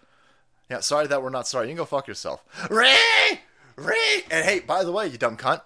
Yeah, 0.71 0.81
sorry 0.81 1.07
that 1.07 1.23
we're 1.23 1.29
not 1.29 1.47
sorry. 1.47 1.67
You 1.67 1.73
can 1.73 1.77
go 1.77 1.85
fuck 1.85 2.09
yourself. 2.09 2.43
Ray! 2.71 3.43
Ray! 3.77 4.25
And 4.31 4.47
hey, 4.47 4.61
by 4.61 4.85
the 4.85 4.91
way, 4.91 5.09
you 5.09 5.19
dumb 5.19 5.37
cunt, 5.37 5.61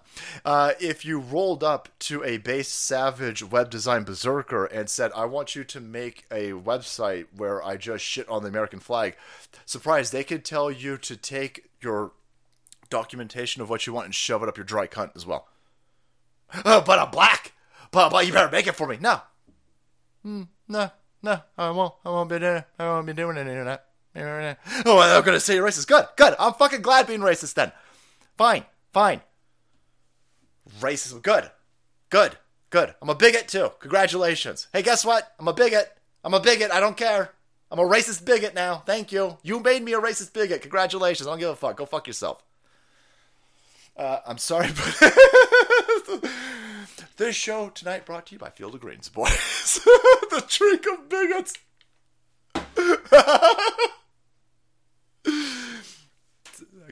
uh, 0.44 0.72
if 0.80 1.04
you 1.04 1.20
rolled 1.20 1.62
up 1.62 1.88
to 2.00 2.24
a 2.24 2.38
base 2.38 2.70
savage 2.70 3.44
web 3.44 3.70
design 3.70 4.02
berserker 4.02 4.64
and 4.64 4.90
said, 4.90 5.12
I 5.14 5.26
want 5.26 5.54
you 5.54 5.62
to 5.62 5.80
make 5.80 6.24
a 6.28 6.50
website 6.50 7.26
where 7.36 7.62
I 7.62 7.76
just 7.76 8.04
shit 8.04 8.28
on 8.28 8.42
the 8.42 8.48
American 8.48 8.80
flag, 8.80 9.14
surprise, 9.64 10.10
they 10.10 10.24
could 10.24 10.44
tell 10.44 10.72
you 10.72 10.98
to 10.98 11.16
take 11.16 11.70
your 11.80 12.10
documentation 12.90 13.62
of 13.62 13.70
what 13.70 13.86
you 13.86 13.92
want 13.92 14.06
and 14.06 14.14
shove 14.14 14.42
it 14.42 14.48
up 14.48 14.56
your 14.56 14.64
dry 14.64 14.88
cunt 14.88 15.14
as 15.14 15.24
well. 15.24 15.46
Oh, 16.64 16.82
but 16.84 16.98
I'm 16.98 17.10
black! 17.10 17.52
But, 17.90 18.10
but 18.10 18.26
you 18.26 18.32
better 18.32 18.50
make 18.50 18.66
it 18.66 18.74
for 18.74 18.86
me. 18.86 18.98
No. 19.00 19.20
Mm, 20.24 20.48
no, 20.68 20.90
no, 21.22 21.40
I 21.58 21.70
won't. 21.70 21.94
I 22.04 22.10
won't 22.10 22.28
be 22.28 22.38
doing 22.38 22.56
it. 22.56 22.64
I 22.78 22.84
won't 22.86 23.06
be 23.06 23.12
doing 23.12 23.36
any 23.36 23.56
of 23.56 23.64
that. 23.66 23.86
Oh, 24.84 24.98
I'm 25.00 25.24
gonna 25.24 25.40
say 25.40 25.54
you're 25.54 25.66
racist. 25.66 25.86
Good, 25.86 26.06
good. 26.16 26.34
I'm 26.38 26.54
fucking 26.54 26.82
glad 26.82 27.06
being 27.06 27.20
racist 27.20 27.54
then. 27.54 27.72
Fine, 28.36 28.64
fine. 28.92 29.22
Racism, 30.80 31.22
good, 31.22 31.50
good, 32.10 32.36
good. 32.70 32.94
I'm 33.00 33.08
a 33.08 33.14
bigot 33.14 33.48
too. 33.48 33.70
Congratulations. 33.80 34.68
Hey, 34.72 34.82
guess 34.82 35.04
what? 35.04 35.34
I'm 35.38 35.48
a 35.48 35.52
bigot. 35.52 35.96
I'm 36.24 36.34
a 36.34 36.40
bigot. 36.40 36.70
I 36.70 36.80
don't 36.80 36.96
care. 36.96 37.32
I'm 37.70 37.78
a 37.78 37.82
racist 37.82 38.24
bigot 38.24 38.54
now. 38.54 38.82
Thank 38.86 39.12
you. 39.12 39.38
You 39.42 39.60
made 39.60 39.82
me 39.82 39.94
a 39.94 40.00
racist 40.00 40.32
bigot. 40.32 40.60
Congratulations. 40.60 41.26
I 41.26 41.30
don't 41.30 41.40
give 41.40 41.48
a 41.48 41.56
fuck. 41.56 41.76
Go 41.76 41.86
fuck 41.86 42.06
yourself. 42.06 42.42
Uh, 43.96 44.18
I'm 44.26 44.38
sorry, 44.38 44.68
but 44.68 44.96
this 47.16 47.36
show 47.36 47.68
tonight 47.70 48.06
brought 48.06 48.26
to 48.26 48.34
you 48.34 48.38
by 48.38 48.50
Field 48.50 48.74
of 48.74 48.80
Greens, 48.80 49.08
boys. 49.08 49.30
the 50.30 50.44
trick 50.46 50.86
of 50.86 51.08
bigots. 51.08 51.54
I 52.54 53.88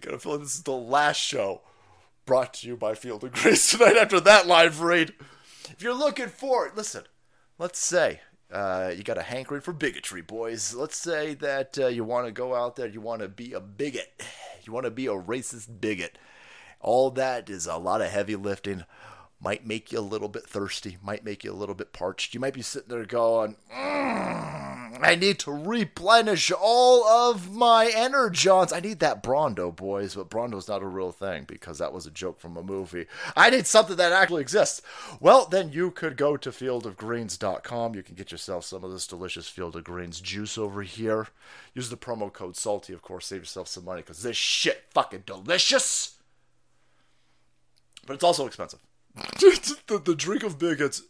got 0.01 0.15
a 0.15 0.19
feeling 0.19 0.41
this 0.41 0.55
is 0.55 0.63
the 0.63 0.73
last 0.73 1.21
show 1.21 1.63
brought 2.25 2.55
to 2.55 2.69
you 2.69 2.77
by 2.77 2.95
Field 2.95 3.25
of 3.25 3.33
Greens 3.33 3.69
tonight 3.69 3.97
after 3.97 4.21
that 4.21 4.47
live 4.47 4.81
read. 4.81 5.15
If 5.71 5.83
you're 5.83 5.95
looking 5.95 6.29
for 6.29 6.67
it, 6.67 6.77
listen, 6.77 7.05
let's 7.59 7.79
say 7.79 8.21
uh, 8.53 8.93
you 8.97 9.03
got 9.03 9.19
a 9.19 9.23
hankering 9.23 9.61
for 9.61 9.73
bigotry, 9.73 10.23
boys. 10.23 10.75
Let's 10.75 10.97
say 10.97 11.35
that 11.35 11.79
uh, 11.79 11.89
you 11.89 12.05
want 12.05 12.27
to 12.27 12.33
go 12.33 12.55
out 12.55 12.77
there, 12.77 12.87
you 12.87 13.01
want 13.01 13.23
to 13.23 13.29
be 13.29 13.53
a 13.53 13.61
bigot, 13.61 14.23
you 14.65 14.73
want 14.73 14.85
to 14.85 14.91
be 14.91 15.07
a 15.07 15.11
racist 15.11 15.81
bigot. 15.81 16.17
All 16.81 17.11
that 17.13 17.51
is 17.51 17.67
a 17.67 17.77
lot 17.77 18.01
of 18.01 18.11
heavy 18.11 18.37
lifting. 18.37 18.85
Might 19.43 19.67
make 19.67 19.91
you 19.91 19.99
a 19.99 20.01
little 20.01 20.29
bit 20.29 20.47
thirsty, 20.47 20.99
might 21.03 21.25
make 21.25 21.45
you 21.45 21.53
a 21.53 21.55
little 21.55 21.75
bit 21.75 21.95
parched. 21.95 22.35
You 22.35 22.41
might 22.41 22.53
be 22.53 22.61
sitting 22.61 22.91
there 22.91 23.07
going, 23.07 23.57
mm, 23.75 25.03
I 25.03 25.15
need 25.19 25.39
to 25.41 25.51
replenish 25.51 26.53
all 26.53 27.07
of 27.07 27.51
my 27.51 27.87
energons. 27.87 28.71
I 28.71 28.81
need 28.81 28.99
that 29.01 29.23
Brawndo, 29.23 29.75
boys, 29.75 30.15
but 30.15 30.29
Brawndo's 30.29 30.69
not 30.69 30.83
a 30.83 30.87
real 30.87 31.11
thing 31.11 31.45
because 31.45 31.79
that 31.79 31.95
was 31.95 32.05
a 32.05 32.11
joke 32.11 32.39
from 32.39 32.59
a 32.59 32.63
movie. 32.63 33.07
I 33.35 33.49
need 33.49 33.67
something 33.67 33.97
that 33.97 34.13
actually 34.13 34.43
exists. 34.43 34.83
Well, 35.21 35.47
then 35.47 35.73
you 35.73 35.91
could 35.91 36.19
go 36.19 36.37
to 36.37 36.51
fieldofgreens.com. 36.51 37.95
You 37.95 38.03
can 38.03 38.15
get 38.17 38.33
yourself 38.33 38.67
some 38.67 38.85
of 38.85 38.93
this 38.93 39.07
delicious 39.07 39.49
Field 39.49 39.75
of 39.75 39.85
Greens 39.85 40.21
juice 40.21 40.59
over 40.59 40.83
here. 40.83 41.29
Use 41.75 41.89
the 41.89 41.97
promo 41.97 42.31
code 42.31 42.57
SALTY, 42.57 42.93
of 42.93 43.01
course, 43.01 43.27
save 43.27 43.41
yourself 43.41 43.69
some 43.69 43.87
money 43.87 44.03
because 44.03 44.23
this 44.23 44.37
shit 44.37 44.85
fucking 44.91 45.23
delicious. 45.25 46.17
But 48.07 48.15
it's 48.15 48.25
also 48.25 48.47
expensive. 48.47 48.81
the, 49.15 50.01
the 50.05 50.15
drink 50.15 50.43
of 50.43 50.59
bigots 50.59 51.03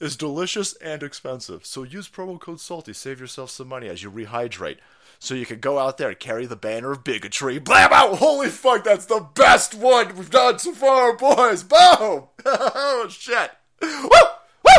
is 0.00 0.16
delicious 0.16 0.74
and 0.74 1.02
expensive. 1.02 1.64
So 1.64 1.84
use 1.84 2.08
promo 2.08 2.38
code 2.40 2.60
SALTY, 2.60 2.92
save 2.92 3.20
yourself 3.20 3.50
some 3.50 3.68
money 3.68 3.88
as 3.88 4.02
you 4.02 4.10
rehydrate. 4.10 4.78
So 5.18 5.34
you 5.34 5.46
can 5.46 5.60
go 5.60 5.78
out 5.78 5.98
there 5.98 6.08
and 6.08 6.18
carry 6.18 6.46
the 6.46 6.56
banner 6.56 6.90
of 6.90 7.04
bigotry. 7.04 7.60
Blam 7.60 7.92
out! 7.92 8.18
Holy 8.18 8.48
fuck, 8.48 8.82
that's 8.82 9.06
the 9.06 9.24
best 9.34 9.74
one 9.74 10.16
we've 10.16 10.30
done 10.30 10.58
so 10.58 10.72
far, 10.72 11.16
boys! 11.16 11.62
Boom! 11.62 12.24
oh, 12.44 13.06
shit! 13.08 13.52
Woo! 13.80 14.08
Woo! 14.10 14.72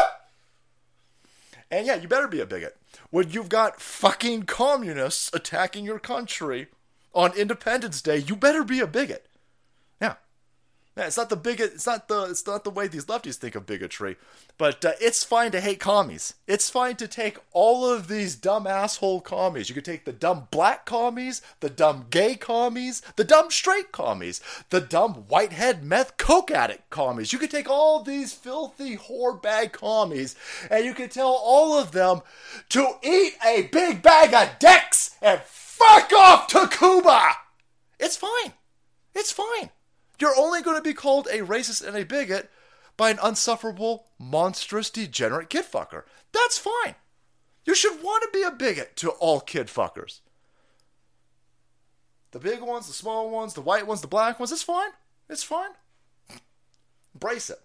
And 1.72 1.88
yeah, 1.88 1.96
you 1.96 2.10
better 2.10 2.27
be 2.27 2.41
a 2.41 2.46
bigot. 2.46 2.75
When 3.10 3.29
you've 3.29 3.48
got 3.48 3.79
fucking 3.79 4.43
communists 4.43 5.32
attacking 5.34 5.86
your 5.86 6.00
country 6.00 6.67
on 7.13 7.32
Independence 7.38 8.01
Day, 8.01 8.17
you 8.17 8.36
better 8.36 8.65
be 8.65 8.82
a 8.82 8.88
bigot. 8.88 9.27
Yeah. 10.96 11.08
It's 11.08 11.18
not 11.18 11.30
the 11.30 11.36
bigot. 11.36 11.72
It's 11.74 11.88
not 11.88 12.08
the. 12.08 12.24
It's 12.26 12.46
not 12.46 12.64
the 12.64 12.70
way 12.70 12.88
these 12.88 13.06
lefties 13.06 13.36
think 13.36 13.56
of 13.56 13.66
bigotry. 13.66 14.18
But 14.58 14.86
uh, 14.86 14.92
it's 15.02 15.24
fine 15.24 15.52
to 15.52 15.60
hate 15.60 15.80
commies. 15.80 16.36
It's 16.48 16.70
fine 16.70 16.96
to 16.98 17.08
take 17.08 17.40
all 17.52 17.90
of 17.90 18.08
these 18.08 18.36
dumb 18.36 18.68
asshole 18.68 19.22
commies. 19.22 19.70
You 19.70 19.76
could 19.76 19.86
take 19.86 20.06
the 20.06 20.14
dumb 20.14 20.48
black 20.52 20.86
commies, 20.86 21.42
the 21.60 21.70
dumb 21.70 22.06
gay 22.12 22.36
commies, 22.36 23.02
the 23.16 23.24
dumb 23.24 23.50
straight 23.50 23.92
commies, 23.92 24.42
the 24.70 24.82
dumb 24.82 25.26
whitehead 25.28 25.84
meth 25.84 26.18
coke 26.18 26.52
addict 26.52 26.90
commies. 26.92 27.34
You 27.34 27.40
could 27.40 27.52
take 27.52 27.70
all 27.70 28.04
these 28.04 28.34
filthy 28.34 28.96
whore 28.96 29.42
bag 29.42 29.72
commies, 29.72 30.36
and 30.70 30.86
you 30.86 30.94
could 30.94 31.10
tell 31.10 31.32
all 31.32 31.78
of 31.78 31.92
them 31.92 32.22
to 32.70 32.98
eat 33.02 33.34
a 33.44 33.64
big 33.72 34.04
bag 34.04 34.34
of 34.36 34.60
dicks 34.60 35.16
and 35.22 35.42
fuck 35.42 36.14
off 36.14 36.48
to 36.48 36.68
Cuba. 36.68 37.32
It's 38.00 38.18
fine. 38.18 38.54
It's 39.16 39.32
fine. 39.32 39.72
You're 40.20 40.38
only 40.38 40.62
going 40.62 40.77
to 40.77 40.84
be 40.84 40.93
called 40.93 41.27
a 41.27 41.39
racist 41.39 41.86
and 41.86 41.98
a 41.98 42.05
bigot 42.05 42.50
by 42.98 43.10
an 43.10 43.20
unsufferable, 43.22 44.05
monstrous, 44.20 44.89
degenerate 44.89 45.50
kid 45.50 45.65
fucker. 45.65 46.03
That's 46.32 46.58
fine. 46.58 46.96
You 47.65 47.75
should 47.75 48.03
want 48.03 48.24
to 48.24 48.38
be 48.38 48.43
a 48.43 48.51
bigot 48.51 48.96
to 48.98 49.12
all 49.12 49.39
kid 49.39 49.67
fuckers. 49.67 50.20
The 52.32 52.39
big 52.39 52.62
ones, 52.62 52.88
the 52.88 52.93
small 52.93 53.29
ones, 53.29 53.53
the 53.53 53.62
white 53.62 53.88
ones, 53.88 54.01
the 54.01 54.08
black 54.08 54.39
ones, 54.39 54.51
it's 54.51 54.63
fine. 54.63 54.89
It's 55.29 55.43
fine. 55.43 55.72
Brace 57.17 57.50
it. 57.50 57.60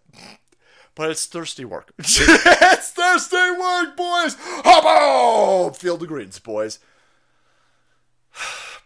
But 0.94 1.10
it's 1.10 1.26
thirsty 1.26 1.64
work. 1.64 1.92
it's 1.98 2.90
thirsty 2.90 3.50
work, 3.52 3.96
boys! 3.96 4.36
Hop 4.38 4.84
on! 4.84 5.74
Field 5.74 6.02
of 6.02 6.08
Greens, 6.08 6.38
boys 6.38 6.78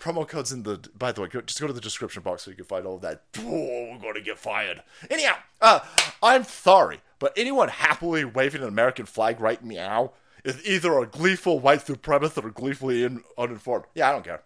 promo 0.03 0.27
codes 0.27 0.51
in 0.51 0.65
the 0.65 0.81
by 0.99 1.13
the 1.13 1.21
way 1.23 1.29
just 1.47 1.61
go 1.61 1.69
to 1.69 1.73
the 1.73 1.81
description 1.81 2.23
box 2.23 2.43
so 2.43 2.51
you 2.51 2.57
can 2.57 2.65
find 2.65 2.85
all 2.87 2.97
of 2.97 3.03
that. 3.03 3.23
Oh 3.39 3.91
we're 3.93 3.99
going 4.01 4.15
to 4.15 4.21
get 4.21 4.39
fired. 4.39 4.83
Anyhow 5.09 5.37
uh 5.61 5.81
i'm 6.23 6.43
sorry 6.43 7.01
but 7.21 7.33
anyone 7.37 7.69
happily 7.69 8.25
waving 8.25 8.63
an 8.63 8.69
american 8.69 9.07
flag 9.07 9.41
right 9.41 9.65
meow 9.65 10.13
is 10.45 10.65
either 10.67 10.99
a 10.99 11.07
gleeful 11.07 11.61
white 11.61 11.87
supremacist 11.87 12.45
or 12.45 12.51
gleefully 12.51 13.05
in, 13.05 13.23
uninformed. 13.39 13.85
Yeah 13.95 14.09
i 14.09 14.13
don't 14.13 14.25
care. 14.25 14.43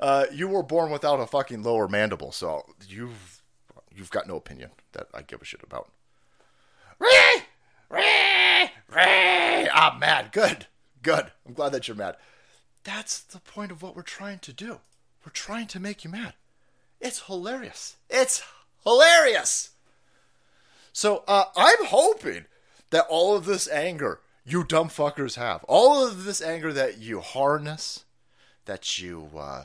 Uh 0.00 0.24
you 0.32 0.48
were 0.48 0.62
born 0.62 0.90
without 0.90 1.20
a 1.20 1.26
fucking 1.26 1.62
lower 1.62 1.86
mandible 1.86 2.32
so 2.32 2.64
you've 2.88 3.42
you've 3.94 4.10
got 4.10 4.26
no 4.26 4.36
opinion 4.36 4.70
that 4.92 5.06
i 5.12 5.20
give 5.20 5.42
a 5.42 5.44
shit 5.44 5.62
about. 5.62 5.90
Ray! 6.98 7.44
Ray! 7.90 8.70
Ray! 8.88 9.68
i'm 9.74 9.98
mad. 9.98 10.32
Good. 10.32 10.66
Good. 11.02 11.32
I'm 11.46 11.52
glad 11.52 11.72
that 11.72 11.88
you're 11.88 11.96
mad 11.96 12.16
that's 12.84 13.20
the 13.20 13.40
point 13.40 13.70
of 13.70 13.82
what 13.82 13.96
we're 13.96 14.02
trying 14.02 14.38
to 14.40 14.52
do. 14.52 14.80
We're 15.24 15.32
trying 15.32 15.68
to 15.68 15.80
make 15.80 16.04
you 16.04 16.10
mad. 16.10 16.34
It's 17.00 17.26
hilarious. 17.26 17.96
It's 18.10 18.42
hilarious. 18.84 19.70
So 20.92 21.24
uh, 21.26 21.44
I'm 21.56 21.86
hoping 21.86 22.46
that 22.90 23.06
all 23.08 23.36
of 23.36 23.44
this 23.44 23.68
anger 23.68 24.20
you 24.44 24.64
dumb 24.64 24.88
fuckers 24.88 25.36
have, 25.36 25.64
all 25.64 26.06
of 26.06 26.24
this 26.24 26.42
anger 26.42 26.72
that 26.72 26.98
you 26.98 27.20
harness, 27.20 28.04
that 28.64 28.98
you 28.98 29.30
uh, 29.36 29.64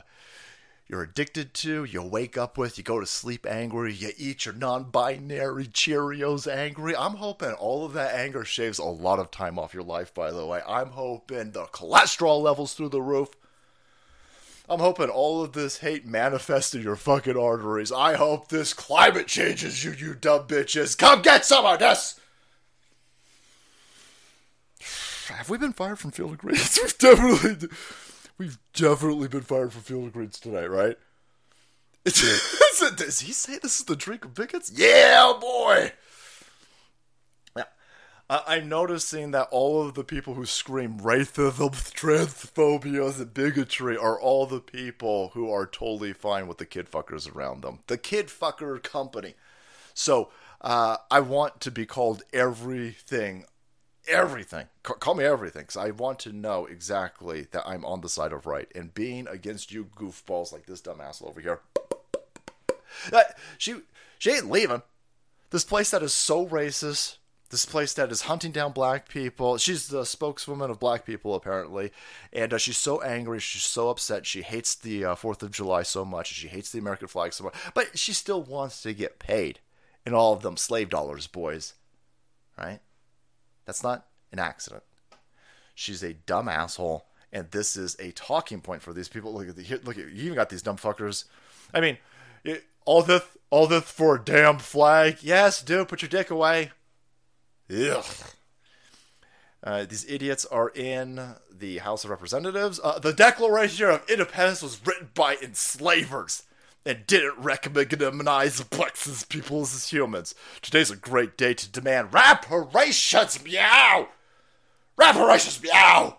you're 0.88 1.02
addicted 1.02 1.52
to, 1.52 1.84
you 1.84 2.02
wake 2.02 2.38
up 2.38 2.56
with, 2.56 2.78
you 2.78 2.84
go 2.84 2.98
to 2.98 3.04
sleep 3.04 3.44
angry, 3.46 3.92
you 3.92 4.10
eat 4.16 4.46
your 4.46 4.54
non-binary 4.54 5.66
Cheerios 5.66 6.50
angry. 6.50 6.96
I'm 6.96 7.16
hoping 7.16 7.52
all 7.52 7.84
of 7.84 7.92
that 7.92 8.14
anger 8.14 8.42
shaves 8.42 8.78
a 8.78 8.84
lot 8.84 9.18
of 9.18 9.30
time 9.30 9.58
off 9.58 9.74
your 9.74 9.82
life. 9.82 10.14
By 10.14 10.30
the 10.30 10.46
way, 10.46 10.62
I'm 10.66 10.90
hoping 10.90 11.52
the 11.52 11.64
cholesterol 11.66 12.40
levels 12.40 12.72
through 12.72 12.88
the 12.88 13.02
roof. 13.02 13.28
I'm 14.66 14.80
hoping 14.80 15.10
all 15.10 15.42
of 15.42 15.52
this 15.52 15.78
hate 15.78 16.06
manifests 16.06 16.74
in 16.74 16.82
your 16.82 16.96
fucking 16.96 17.36
arteries. 17.36 17.92
I 17.92 18.14
hope 18.14 18.48
this 18.48 18.72
climate 18.72 19.26
changes 19.26 19.84
you, 19.84 19.92
you 19.92 20.14
dumb 20.14 20.46
bitches. 20.46 20.96
Come 20.96 21.20
get 21.20 21.44
some 21.44 21.66
of 21.66 21.80
this! 21.80 22.18
Have 25.28 25.50
we 25.50 25.58
been 25.58 25.74
fired 25.74 25.98
from 25.98 26.12
Field 26.12 26.32
of 26.32 26.38
Greens? 26.38 26.78
We've 26.82 26.96
definitely, 26.96 27.68
we've 28.38 28.58
definitely 28.72 29.28
been 29.28 29.42
fired 29.42 29.72
from 29.72 29.82
Field 29.82 30.06
of 30.06 30.12
Greens 30.12 30.40
tonight, 30.40 30.66
right? 30.66 30.96
Does 32.04 33.20
he 33.20 33.32
say 33.32 33.58
this 33.58 33.80
is 33.80 33.84
the 33.84 33.96
drink 33.96 34.24
of 34.24 34.34
bigots? 34.34 34.72
Yeah, 34.74 35.34
boy! 35.38 35.92
I'm 38.30 38.68
noticing 38.68 39.30
that 39.30 39.48
all 39.50 39.86
of 39.86 39.94
the 39.94 40.04
people 40.04 40.34
who 40.34 40.44
scream 40.44 41.00
racism, 41.00 41.70
transphobia, 41.94 43.18
and 43.18 43.32
bigotry 43.32 43.96
are 43.96 44.20
all 44.20 44.44
the 44.44 44.60
people 44.60 45.30
who 45.32 45.50
are 45.50 45.64
totally 45.66 46.12
fine 46.12 46.46
with 46.46 46.58
the 46.58 46.66
kid 46.66 46.90
fuckers 46.90 47.34
around 47.34 47.62
them. 47.62 47.78
The 47.86 47.96
kid 47.96 48.26
fucker 48.26 48.82
company. 48.82 49.34
So 49.94 50.28
uh, 50.60 50.98
I 51.10 51.20
want 51.20 51.62
to 51.62 51.70
be 51.70 51.86
called 51.86 52.22
everything. 52.34 53.46
Everything. 54.08 54.66
C- 54.86 54.94
call 54.98 55.14
me 55.14 55.24
everything, 55.24 55.62
because 55.62 55.76
I 55.76 55.90
want 55.90 56.18
to 56.20 56.32
know 56.32 56.66
exactly 56.66 57.46
that 57.50 57.66
I'm 57.66 57.84
on 57.84 58.00
the 58.00 58.08
side 58.08 58.32
of 58.32 58.46
right. 58.46 58.70
And 58.74 58.94
being 58.94 59.26
against 59.28 59.72
you 59.72 59.84
goofballs 59.96 60.52
like 60.52 60.66
this 60.66 60.80
dumb 60.80 61.00
asshole 61.00 61.28
over 61.28 61.40
here. 61.40 61.60
Uh, 63.12 63.20
she, 63.58 63.76
she 64.18 64.30
ain't 64.30 64.50
leaving. 64.50 64.82
This 65.50 65.64
place 65.64 65.90
that 65.90 66.02
is 66.02 66.12
so 66.12 66.46
racist 66.46 67.18
this 67.50 67.64
place 67.64 67.94
that 67.94 68.12
is 68.12 68.22
hunting 68.22 68.52
down 68.52 68.72
black 68.72 69.08
people. 69.08 69.56
She's 69.56 69.88
the 69.88 70.04
spokeswoman 70.04 70.70
of 70.70 70.78
black 70.78 71.06
people, 71.06 71.34
apparently, 71.34 71.92
and 72.32 72.52
uh, 72.52 72.58
she's 72.58 72.76
so 72.76 73.00
angry. 73.00 73.40
She's 73.40 73.64
so 73.64 73.88
upset. 73.88 74.26
She 74.26 74.42
hates 74.42 74.74
the 74.74 75.04
uh, 75.04 75.14
Fourth 75.14 75.42
of 75.42 75.50
July 75.50 75.82
so 75.82 76.04
much. 76.04 76.32
She 76.32 76.48
hates 76.48 76.70
the 76.70 76.78
American 76.78 77.08
flag 77.08 77.32
so 77.32 77.44
much, 77.44 77.54
but 77.74 77.98
she 77.98 78.12
still 78.12 78.42
wants 78.42 78.82
to 78.82 78.92
get 78.92 79.18
paid 79.18 79.60
in 80.04 80.12
all 80.12 80.34
of 80.34 80.42
them 80.42 80.56
slave 80.56 80.90
dollars, 80.90 81.26
boys. 81.26 81.74
Right? 82.58 82.80
That's 83.68 83.82
not 83.82 84.06
an 84.32 84.38
accident. 84.38 84.82
She's 85.74 86.02
a 86.02 86.14
dumb 86.14 86.48
asshole, 86.48 87.04
and 87.30 87.50
this 87.50 87.76
is 87.76 87.96
a 88.00 88.12
talking 88.12 88.62
point 88.62 88.80
for 88.80 88.94
these 88.94 89.10
people. 89.10 89.34
Look 89.34 89.46
at 89.46 89.56
the 89.56 89.80
look 89.84 89.98
at 89.98 90.08
you 90.08 90.22
even 90.24 90.36
got 90.36 90.48
these 90.48 90.62
dumb 90.62 90.78
fuckers. 90.78 91.24
I 91.74 91.82
mean, 91.82 91.98
it, 92.44 92.64
all 92.86 93.02
this 93.02 93.24
all 93.50 93.66
this 93.66 93.84
for 93.84 94.16
a 94.16 94.24
damn 94.24 94.58
flag. 94.58 95.18
Yes, 95.20 95.62
dude, 95.62 95.86
put 95.86 96.00
your 96.00 96.08
dick 96.08 96.30
away. 96.30 96.70
Ugh. 97.70 98.06
Uh, 99.62 99.84
these 99.84 100.08
idiots 100.08 100.46
are 100.46 100.70
in 100.70 101.34
the 101.52 101.76
House 101.78 102.04
of 102.04 102.10
Representatives. 102.10 102.80
Uh, 102.82 102.98
the 102.98 103.12
Declaration 103.12 103.90
of 103.90 104.08
Independence 104.08 104.62
was 104.62 104.80
written 104.86 105.10
by 105.12 105.36
enslavers 105.42 106.44
and 106.84 107.06
didn't 107.06 107.38
recognize 107.38 108.62
Plexus 108.62 109.24
peoples 109.24 109.74
as 109.74 109.90
humans. 109.90 110.34
Today's 110.62 110.90
a 110.90 110.96
great 110.96 111.36
day 111.36 111.54
to 111.54 111.70
demand 111.70 112.12
reparations, 112.12 113.42
meow! 113.44 114.08
Reparations, 114.96 115.62
meow! 115.62 116.18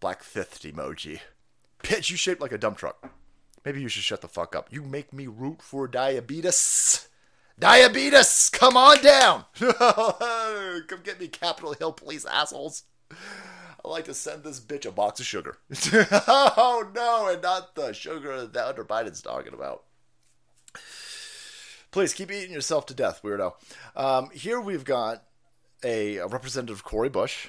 Black 0.00 0.22
fifth 0.22 0.62
emoji. 0.62 1.20
Pitch, 1.82 2.10
you 2.10 2.16
shaped 2.16 2.40
like 2.40 2.52
a 2.52 2.58
dump 2.58 2.78
truck. 2.78 3.10
Maybe 3.64 3.80
you 3.80 3.88
should 3.88 4.04
shut 4.04 4.20
the 4.20 4.28
fuck 4.28 4.54
up. 4.54 4.68
You 4.70 4.82
make 4.82 5.12
me 5.12 5.26
root 5.26 5.60
for 5.60 5.88
diabetes. 5.88 7.08
Diabetes, 7.58 8.50
come 8.52 8.76
on 8.76 9.02
down. 9.02 9.44
come 9.58 11.00
get 11.02 11.18
me, 11.18 11.28
Capitol 11.28 11.72
Hill 11.72 11.92
police 11.92 12.24
assholes. 12.26 12.84
I 13.86 13.90
like 13.90 14.06
to 14.06 14.14
send 14.14 14.42
this 14.42 14.58
bitch 14.58 14.84
a 14.84 14.90
box 14.90 15.20
of 15.20 15.26
sugar. 15.26 15.58
oh 16.26 16.90
no, 16.92 17.28
and 17.28 17.40
not 17.40 17.76
the 17.76 17.92
sugar 17.92 18.44
that 18.44 18.64
Hunter 18.64 18.84
Biden's 18.84 19.22
talking 19.22 19.54
about. 19.54 19.84
Please 21.92 22.12
keep 22.12 22.32
eating 22.32 22.52
yourself 22.52 22.86
to 22.86 22.94
death, 22.94 23.22
weirdo. 23.22 23.54
Um, 23.94 24.30
here 24.30 24.60
we've 24.60 24.84
got 24.84 25.22
a, 25.84 26.16
a 26.16 26.26
Representative 26.26 26.82
Cori 26.82 27.08
Bush 27.08 27.48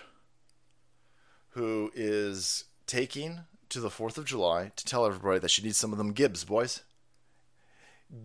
who 1.49 1.91
is 1.95 2.65
taking 2.85 3.39
to 3.69 3.79
the 3.79 3.89
4th 3.89 4.19
of 4.19 4.25
July 4.25 4.71
to 4.75 4.85
tell 4.85 5.07
everybody 5.07 5.39
that 5.39 5.49
she 5.49 5.63
needs 5.63 5.77
some 5.77 5.91
of 5.91 5.97
them 5.97 6.13
Gibbs, 6.13 6.43
boys. 6.43 6.83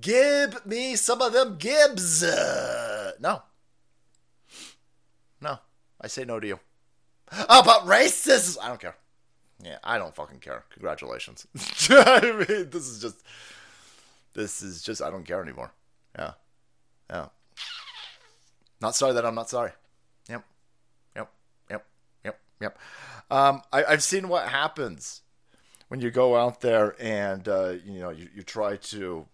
Give 0.01 0.65
me 0.67 0.97
some 0.97 1.23
of 1.23 1.33
them 1.33 1.57
Gibbs. 1.57 2.23
Uh, 2.23 3.13
no. 3.19 3.43
No. 5.41 5.59
I 5.99 6.09
say 6.09 6.25
no 6.25 6.39
to 6.39 6.47
you. 6.47 6.61
Oh, 7.49 7.63
but 7.65 7.87
racist. 7.87 8.59
I 8.63 8.69
don't 8.69 8.81
care. 8.81 8.97
Yeah, 9.63 9.79
I 9.85 9.99
don't 9.99 10.15
fucking 10.15 10.41
care. 10.41 10.65
Congratulations. 10.71 11.47
I 11.91 12.45
mean, 12.49 12.71
this 12.71 12.89
is 12.89 13.01
just. 13.01 13.23
This 14.35 14.63
is 14.63 14.83
just. 14.83 15.03
I 15.03 15.11
don't 15.11 15.25
care 15.25 15.43
anymore. 15.43 15.73
Yeah. 16.19 16.33
Yeah. 17.11 17.27
Not 18.81 18.97
sorry 18.97 19.13
that 19.15 19.25
I'm 19.25 19.35
not 19.35 19.49
sorry. 19.49 19.71
Yep. 20.29 20.45
Yep. 21.17 21.33
Yep. 21.71 21.87
Yep. 22.25 22.41
Yep. 22.61 22.79
Um, 23.31 23.63
I, 23.73 23.85
I've 23.85 24.03
seen 24.03 24.29
what 24.29 24.49
happens 24.49 25.23
when 25.89 26.01
you 26.01 26.11
go 26.11 26.37
out 26.37 26.61
there 26.63 26.97
and 26.99 27.47
uh, 27.49 27.75
you 27.85 28.01
know 28.01 28.11
you, 28.11 28.29
you 28.35 28.43
try 28.43 28.77
to 28.77 29.27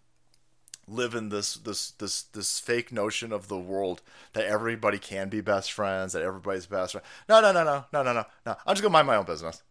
live 0.90 1.14
in 1.14 1.28
this 1.28 1.54
this 1.54 1.92
this 1.92 2.22
this 2.22 2.58
fake 2.58 2.92
notion 2.92 3.32
of 3.32 3.48
the 3.48 3.58
world 3.58 4.02
that 4.32 4.46
everybody 4.46 4.98
can 4.98 5.28
be 5.28 5.40
best 5.40 5.72
friends, 5.72 6.12
that 6.12 6.22
everybody's 6.22 6.66
best 6.66 6.92
friend. 6.92 7.06
No, 7.28 7.40
no, 7.40 7.52
no, 7.52 7.64
no, 7.64 7.84
no, 7.92 8.02
no, 8.02 8.12
no, 8.12 8.24
no. 8.46 8.56
I'm 8.66 8.74
just 8.74 8.82
gonna 8.82 8.92
mind 8.92 9.06
my 9.06 9.16
own 9.16 9.26
business. 9.26 9.62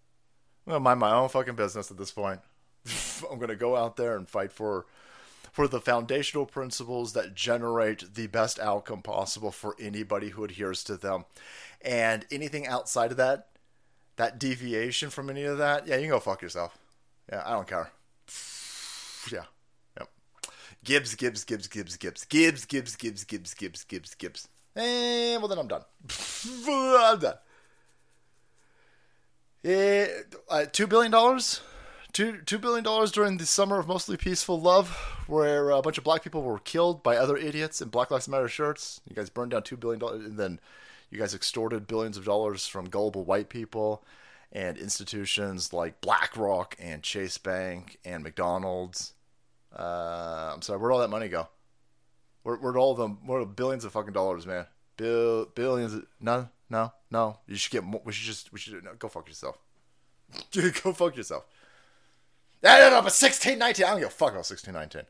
I'm 0.65 0.71
gonna 0.71 0.83
mind 0.83 0.99
my 0.99 1.13
own 1.13 1.29
fucking 1.29 1.55
business 1.55 1.91
at 1.91 1.97
this 1.97 2.11
point. 2.11 2.41
I'm 3.31 3.39
gonna 3.39 3.55
go 3.55 3.75
out 3.75 3.97
there 3.97 4.15
and 4.15 4.27
fight 4.27 4.51
for 4.51 4.85
for 5.57 5.67
the 5.67 5.81
foundational 5.81 6.45
principles 6.45 7.13
that 7.13 7.33
generate 7.33 8.13
the 8.13 8.27
best 8.27 8.59
outcome 8.59 9.01
possible 9.01 9.49
for 9.51 9.75
anybody 9.79 10.29
who 10.29 10.43
adheres 10.43 10.83
to 10.83 10.95
them. 10.95 11.25
And 11.81 12.27
anything 12.29 12.67
outside 12.67 13.09
of 13.09 13.17
that, 13.17 13.47
that 14.17 14.37
deviation 14.39 15.09
from 15.09 15.31
any 15.31 15.45
of 15.45 15.57
that, 15.57 15.87
yeah, 15.87 15.95
you 15.95 16.01
can 16.01 16.11
go 16.11 16.19
fuck 16.19 16.43
yourself. 16.43 16.77
Yeah, 17.31 17.41
I 17.43 17.53
don't 17.53 17.67
care. 17.67 17.91
Yeah. 19.31 19.43
Gibbs, 20.83 21.15
Gibbs, 21.15 21.43
Gibbs, 21.43 21.67
Gibbs, 21.67 21.97
Gibbs, 21.97 22.25
Gibbs, 22.25 22.65
Gibbs, 22.65 22.95
Gibbs, 22.95 23.23
Gibbs, 23.23 23.53
Gibbs, 23.53 23.83
Gibbs, 23.83 24.15
Gibbs. 24.15 24.47
And 24.75 25.41
well, 25.41 25.47
then 25.47 25.57
I'm 25.57 25.67
done. 25.67 25.83
I'm 26.69 27.19
done. 27.19 27.35
Uh, 30.49 30.65
two 30.71 30.87
billion 30.87 31.11
dollars, 31.11 31.61
two 32.13 32.39
two 32.45 32.59
billion 32.59 32.83
dollars 32.83 33.11
during 33.11 33.37
the 33.37 33.45
summer 33.45 33.79
of 33.79 33.87
mostly 33.87 34.15
peaceful 34.15 34.61
love, 34.61 34.89
where 35.27 35.71
a 35.71 35.81
bunch 35.81 35.97
of 35.97 36.03
black 36.03 36.23
people 36.23 36.43
were 36.43 36.59
killed 36.59 37.03
by 37.03 37.17
other 37.17 37.35
idiots 37.35 37.81
in 37.81 37.89
Black 37.89 38.11
Lives 38.11 38.27
Matter 38.27 38.47
shirts. 38.47 39.01
You 39.09 39.15
guys 39.15 39.29
burned 39.29 39.51
down 39.51 39.63
two 39.63 39.75
billion 39.75 39.99
dollars, 39.99 40.23
and 40.25 40.37
then 40.37 40.59
you 41.09 41.19
guys 41.19 41.33
extorted 41.33 41.87
billions 41.87 42.17
of 42.17 42.25
dollars 42.25 42.67
from 42.67 42.87
gullible 42.89 43.25
white 43.25 43.49
people 43.49 44.03
and 44.51 44.77
institutions 44.77 45.73
like 45.73 46.01
BlackRock 46.01 46.75
and 46.79 47.03
Chase 47.03 47.37
Bank 47.37 47.97
and 48.05 48.23
McDonald's 48.23 49.13
uh, 49.75 50.51
I'm 50.53 50.61
sorry. 50.61 50.79
Where'd 50.79 50.93
all 50.93 50.99
that 50.99 51.09
money 51.09 51.27
go? 51.27 51.47
Where, 52.43 52.55
where'd 52.55 52.77
all 52.77 52.95
the 52.95 53.07
where 53.07 53.45
billions 53.45 53.85
of 53.85 53.91
fucking 53.91 54.13
dollars, 54.13 54.45
man? 54.45 54.65
Bill, 54.95 55.45
billions. 55.45 55.93
Of, 55.93 56.05
no, 56.19 56.49
no, 56.69 56.93
no. 57.11 57.39
You 57.47 57.55
should 57.55 57.71
get. 57.71 57.83
More, 57.83 58.01
we 58.03 58.13
should 58.13 58.25
just. 58.25 58.51
We 58.53 58.59
should 58.59 58.83
no, 58.83 58.93
go 58.97 59.07
fuck 59.07 59.27
yourself. 59.27 59.57
Dude, 60.51 60.81
go 60.81 60.93
fuck 60.93 61.15
yourself. 61.15 61.45
I 62.63 62.79
don't 62.79 62.91
know, 62.91 63.01
but 63.01 63.13
sixteen, 63.13 63.59
nineteen. 63.59 63.85
I 63.85 63.89
don't 63.91 63.99
give 63.99 64.07
a 64.07 64.11
fuck 64.11 64.31
about 64.31 64.45
sixteen, 64.45 64.73
nineteen. 64.73 65.03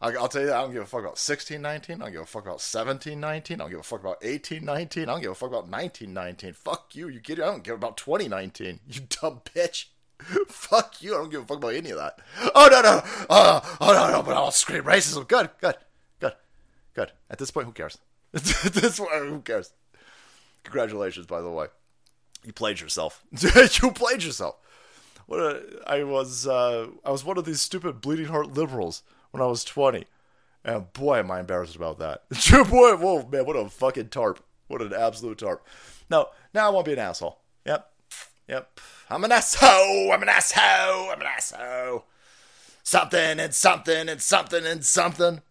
I'll, 0.00 0.16
I'll 0.18 0.28
tell 0.28 0.42
you 0.42 0.48
that. 0.48 0.56
I 0.56 0.62
don't 0.62 0.72
give 0.72 0.82
a 0.82 0.86
fuck 0.86 1.00
about 1.00 1.18
sixteen, 1.18 1.62
nineteen. 1.62 2.00
I 2.00 2.04
don't 2.04 2.12
give 2.12 2.22
a 2.22 2.26
fuck 2.26 2.44
about 2.44 2.60
seventeen, 2.60 3.20
nineteen. 3.20 3.60
I 3.60 3.64
don't 3.64 3.70
give 3.70 3.80
a 3.80 3.84
fuck 3.84 4.00
about 4.00 4.18
eighteen, 4.22 4.64
nineteen. 4.64 5.04
I 5.04 5.12
don't 5.12 5.22
give 5.22 5.32
a 5.32 5.34
fuck 5.34 5.48
about 5.48 5.68
nineteen, 5.68 6.12
nineteen. 6.12 6.52
Fuck 6.52 6.94
you. 6.94 7.08
You 7.08 7.20
get 7.20 7.38
it? 7.38 7.42
I 7.42 7.46
don't 7.46 7.64
give 7.64 7.74
about 7.74 7.96
twenty, 7.96 8.28
nineteen. 8.28 8.80
You 8.86 9.02
dumb 9.08 9.40
bitch. 9.44 9.86
Fuck 10.48 11.02
you. 11.02 11.14
I 11.14 11.18
don't 11.18 11.30
give 11.30 11.42
a 11.42 11.46
fuck 11.46 11.58
about 11.58 11.74
any 11.74 11.90
of 11.90 11.98
that. 11.98 12.18
Oh, 12.54 12.68
no, 12.70 12.80
no. 12.82 13.02
Oh, 13.30 13.76
oh 13.80 13.92
no, 13.92 14.10
no. 14.10 14.22
But 14.22 14.36
I'll 14.36 14.50
scream 14.50 14.84
racism. 14.84 15.26
Good, 15.28 15.50
good, 15.60 15.76
good, 16.20 16.34
good. 16.94 17.12
At 17.30 17.38
this 17.38 17.50
point, 17.50 17.66
who 17.66 17.72
cares? 17.72 17.98
At 18.34 18.42
this 18.42 18.98
point, 18.98 19.12
who 19.12 19.40
cares? 19.40 19.72
Congratulations, 20.64 21.26
by 21.26 21.40
the 21.40 21.50
way. 21.50 21.66
You 22.44 22.52
played 22.52 22.80
yourself. 22.80 23.24
you 23.40 23.90
played 23.92 24.22
yourself. 24.22 24.56
What 25.26 25.40
a, 25.40 25.62
I 25.86 26.04
was, 26.04 26.46
uh, 26.46 26.88
I 27.04 27.10
was 27.10 27.24
one 27.24 27.38
of 27.38 27.44
these 27.44 27.60
stupid 27.60 28.00
bleeding 28.00 28.26
heart 28.26 28.54
liberals 28.54 29.02
when 29.30 29.42
I 29.42 29.46
was 29.46 29.64
20. 29.64 30.04
And 30.64 30.92
boy, 30.92 31.18
am 31.18 31.30
I 31.30 31.40
embarrassed 31.40 31.76
about 31.76 31.98
that. 31.98 32.24
boy, 32.70 32.96
whoa, 32.96 33.26
man, 33.30 33.46
what 33.46 33.56
a 33.56 33.68
fucking 33.68 34.08
tarp. 34.08 34.42
What 34.66 34.82
an 34.82 34.92
absolute 34.92 35.38
tarp. 35.38 35.66
No, 36.10 36.28
now 36.52 36.66
I 36.66 36.70
won't 36.70 36.86
be 36.86 36.92
an 36.92 36.98
asshole. 36.98 37.38
Yep. 37.66 37.90
Yep. 38.48 38.80
I'm 39.10 39.24
an 39.24 39.32
asshole. 39.32 40.12
I'm 40.12 40.22
an 40.22 40.28
asshole. 40.28 41.10
I'm 41.10 41.20
an 41.20 41.26
asshole. 41.26 42.04
Something 42.82 43.38
and 43.40 43.54
something 43.54 44.08
and 44.08 44.20
something 44.20 44.64
and 44.64 44.84
something 44.84 45.42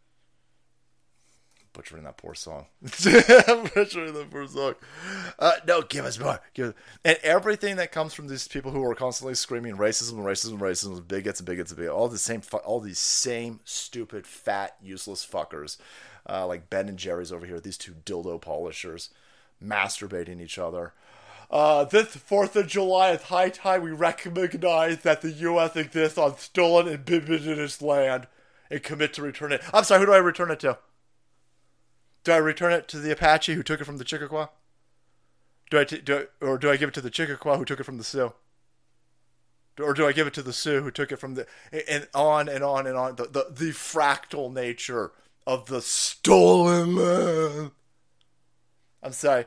butchering 1.78 2.04
that 2.04 2.18
poor 2.18 2.34
song. 2.34 2.66
butchering 2.82 4.14
that 4.14 4.28
poor 4.32 4.48
song. 4.48 4.74
Uh, 5.38 5.54
no, 5.68 5.84
give 5.84 6.06
us 6.06 6.20
more. 6.20 6.40
Give 6.56 6.70
us. 6.70 6.74
And 7.06 7.20
everything 7.22 7.76
that 7.76 7.92
comes 7.92 8.16
from 8.16 8.28
these 8.28 8.48
people 8.48 8.72
who 8.72 8.84
are 8.84 8.96
constantly 8.96 9.36
screaming 9.36 9.78
racism, 9.78 10.16
racism, 10.16 10.58
racism, 10.58 11.08
bigots, 11.08 11.40
bigots, 11.40 11.74
bigots, 11.74 11.94
all 11.94 12.10
the 12.10 12.18
same, 12.18 12.42
all 12.66 12.80
these 12.80 12.98
same 12.98 13.60
stupid, 13.64 14.26
fat, 14.26 14.76
useless 14.82 15.26
fuckers, 15.26 15.78
uh, 16.28 16.48
like 16.48 16.72
Ben 16.72 16.90
and 16.90 16.98
Jerry's 16.98 17.32
over 17.32 17.46
here. 17.46 17.60
These 17.60 17.78
two 17.78 17.94
dildo 18.04 18.42
polishers, 18.42 19.12
masturbating 19.64 20.42
each 20.42 20.58
other. 20.58 20.94
Uh, 21.50 21.86
this 21.86 22.08
4th 22.08 22.56
of 22.58 22.68
July 22.68 23.12
is 23.12 23.24
high 23.24 23.50
time 23.50 23.82
we 23.82 23.92
recognize 23.92 25.00
that 25.00 25.22
the 25.22 25.32
U.S. 25.32 25.76
exists 25.76 26.18
on 26.18 26.38
stolen 26.38 26.88
and 26.88 27.10
indigenous 27.10 27.82
land 27.82 28.28
and 28.70 28.84
commit 28.84 29.14
to 29.14 29.22
return 29.22 29.54
it. 29.54 29.62
I'm 29.74 29.86
sorry, 29.86 30.02
who 30.02 30.08
do 30.08 30.14
I 30.14 30.18
return 30.18 30.52
it 30.52 30.60
to? 30.62 30.78
Do 32.26 32.34
I 32.34 32.38
return 32.38 32.74
it 32.74 32.90
to 32.90 33.00
the 33.00 33.12
Apache 33.12 33.54
who 33.54 33.64
took 33.64 33.80
it 33.80 33.86
from 33.86 33.98
the 33.98 34.04
Chickasaw? 34.04 34.48
Do 35.70 35.80
I, 35.80 35.84
t- 35.86 36.02
do 36.02 36.28
I, 36.42 36.46
or 36.46 36.58
do 36.58 36.70
I 36.70 36.76
give 36.76 36.90
it 36.90 36.96
to 36.96 37.02
the 37.02 37.10
Chickasaw 37.10 37.58
who 37.58 37.66
took 37.66 37.80
it 37.80 37.86
from 37.86 37.98
the 37.98 38.04
Sioux? 38.04 38.34
Or 39.80 39.94
do 39.94 40.08
I 40.08 40.12
give 40.12 40.28
it 40.28 40.34
to 40.34 40.42
the 40.42 40.54
Sioux 40.54 40.82
who 40.82 40.92
took 40.92 41.12
it 41.12 41.18
from 41.18 41.36
the 41.36 41.46
and 41.88 42.08
on 42.14 42.50
and 42.50 42.64
on 42.64 42.88
and 42.88 42.98
on 42.98 43.16
the 43.16 43.26
the, 43.26 43.48
the 43.52 43.72
fractal 43.72 44.52
nature 44.52 45.12
of 45.46 45.68
the 45.68 45.82
stolen 45.82 46.96
land? 46.96 47.72
I'm 49.04 49.14
sorry. 49.14 49.46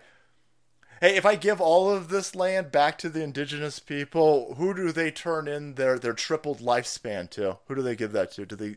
Hey, 1.00 1.16
if 1.16 1.24
I 1.24 1.34
give 1.34 1.60
all 1.60 1.90
of 1.90 2.08
this 2.08 2.34
land 2.34 2.70
back 2.70 2.98
to 2.98 3.08
the 3.08 3.22
indigenous 3.22 3.78
people, 3.78 4.54
who 4.56 4.74
do 4.74 4.92
they 4.92 5.10
turn 5.10 5.48
in 5.48 5.74
their 5.74 5.98
their 5.98 6.12
tripled 6.12 6.60
lifespan 6.60 7.30
to? 7.30 7.58
Who 7.66 7.74
do 7.74 7.82
they 7.82 7.96
give 7.96 8.12
that 8.12 8.32
to? 8.32 8.44
Do 8.44 8.54
they 8.54 8.76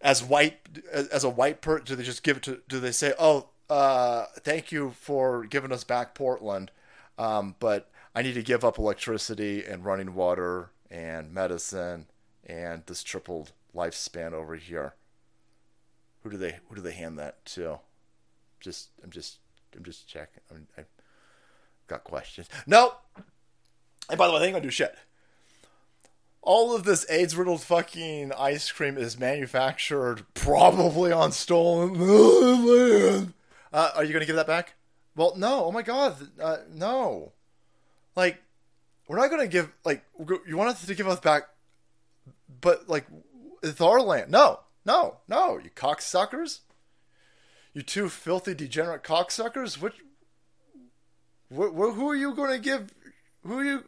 as 0.00 0.22
white 0.22 0.58
as 0.92 1.24
a 1.24 1.30
white 1.30 1.60
person 1.60 1.84
do 1.84 1.96
they 1.96 2.02
just 2.02 2.22
give 2.22 2.38
it 2.38 2.42
to 2.42 2.60
do 2.68 2.80
they 2.80 2.92
say 2.92 3.12
oh 3.18 3.48
uh, 3.68 4.26
thank 4.40 4.72
you 4.72 4.90
for 4.90 5.44
giving 5.44 5.70
us 5.70 5.84
back 5.84 6.14
portland 6.14 6.70
um, 7.18 7.54
but 7.58 7.90
i 8.14 8.22
need 8.22 8.34
to 8.34 8.42
give 8.42 8.64
up 8.64 8.78
electricity 8.78 9.64
and 9.64 9.84
running 9.84 10.14
water 10.14 10.70
and 10.90 11.32
medicine 11.32 12.06
and 12.46 12.82
this 12.86 13.02
tripled 13.02 13.52
lifespan 13.74 14.32
over 14.32 14.56
here 14.56 14.94
who 16.22 16.30
do 16.30 16.36
they 16.36 16.56
who 16.68 16.76
do 16.76 16.80
they 16.80 16.92
hand 16.92 17.18
that 17.18 17.44
to 17.44 17.78
just 18.58 18.88
i'm 19.04 19.10
just 19.10 19.38
i'm 19.76 19.84
just 19.84 20.08
checking 20.08 20.42
i 20.50 20.80
i 20.80 20.84
got 21.86 22.04
questions 22.04 22.48
no 22.66 22.94
and 24.08 24.18
by 24.18 24.26
the 24.26 24.32
way 24.32 24.40
they 24.40 24.46
ain't 24.46 24.54
gonna 24.54 24.62
do 24.62 24.70
shit 24.70 24.94
all 26.42 26.74
of 26.74 26.84
this 26.84 27.08
AIDS 27.10 27.36
riddled 27.36 27.62
fucking 27.62 28.32
ice 28.32 28.72
cream 28.72 28.96
is 28.96 29.18
manufactured 29.18 30.24
probably 30.34 31.12
on 31.12 31.32
stolen 31.32 31.98
land. 31.98 33.34
Uh, 33.72 33.90
are 33.94 34.04
you 34.04 34.12
to 34.20 34.26
give 34.26 34.36
that 34.36 34.46
back? 34.46 34.74
Well, 35.14 35.34
no. 35.36 35.66
Oh 35.66 35.72
my 35.72 35.82
god. 35.82 36.16
Uh, 36.40 36.58
no. 36.72 37.32
Like, 38.16 38.42
we're 39.06 39.18
not 39.18 39.28
to 39.42 39.48
give, 39.48 39.70
like, 39.84 40.02
you 40.46 40.56
want 40.56 40.70
us 40.70 40.84
to 40.84 40.94
give 40.94 41.08
us 41.08 41.20
back, 41.20 41.44
but, 42.60 42.88
like, 42.88 43.06
it's 43.62 43.80
our 43.80 44.00
land. 44.00 44.30
No. 44.30 44.60
No. 44.84 45.18
No. 45.28 45.58
You 45.58 45.70
cocksuckers. 45.70 46.60
You 47.72 47.82
two 47.82 48.08
filthy, 48.08 48.54
degenerate 48.54 49.02
cocksuckers. 49.02 49.80
Which, 49.80 49.94
wh- 51.48 51.72
wh- 51.72 51.94
who 51.94 52.08
are 52.08 52.16
you 52.16 52.34
going 52.34 52.50
to 52.50 52.58
give, 52.58 52.92
who 53.44 53.58
are 53.58 53.64
you, 53.64 53.84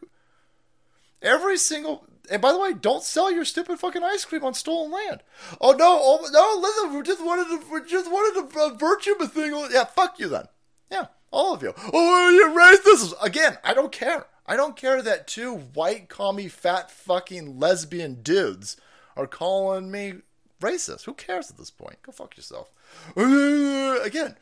every 1.20 1.58
single 1.58 2.06
and 2.30 2.40
by 2.40 2.52
the 2.52 2.58
way, 2.58 2.72
don't 2.72 3.02
sell 3.02 3.30
your 3.30 3.44
stupid 3.44 3.78
fucking 3.78 4.02
ice 4.02 4.24
cream 4.24 4.44
on 4.44 4.54
stolen 4.54 4.90
land. 4.92 5.22
Oh 5.60 5.72
no, 5.72 5.98
oh 6.00 6.28
no, 6.30 6.60
listen, 6.60 6.96
we 6.96 7.02
just 7.02 7.24
wanted 7.24 7.48
to, 7.48 7.72
we 7.72 7.88
just 7.88 8.10
wanted 8.10 8.48
to 8.48 8.60
avert 8.60 9.06
you 9.06 9.26
thing. 9.26 9.52
Yeah, 9.70 9.84
fuck 9.84 10.18
you 10.18 10.28
then. 10.28 10.46
Yeah, 10.90 11.06
all 11.30 11.54
of 11.54 11.62
you. 11.62 11.74
Oh, 11.92 12.28
you 12.30 12.56
racist 12.56 13.14
again. 13.22 13.58
I 13.64 13.74
don't 13.74 13.92
care. 13.92 14.26
I 14.46 14.56
don't 14.56 14.76
care 14.76 15.02
that 15.02 15.26
two 15.26 15.54
white, 15.54 16.08
commie, 16.08 16.48
fat, 16.48 16.90
fucking 16.90 17.58
lesbian 17.58 18.22
dudes 18.22 18.76
are 19.16 19.26
calling 19.26 19.90
me 19.90 20.14
racist. 20.62 21.04
Who 21.04 21.14
cares 21.14 21.50
at 21.50 21.58
this 21.58 21.70
point? 21.70 22.02
Go 22.02 22.12
fuck 22.12 22.36
yourself. 22.36 22.70
Uh, 23.16 23.98
again, 24.02 24.36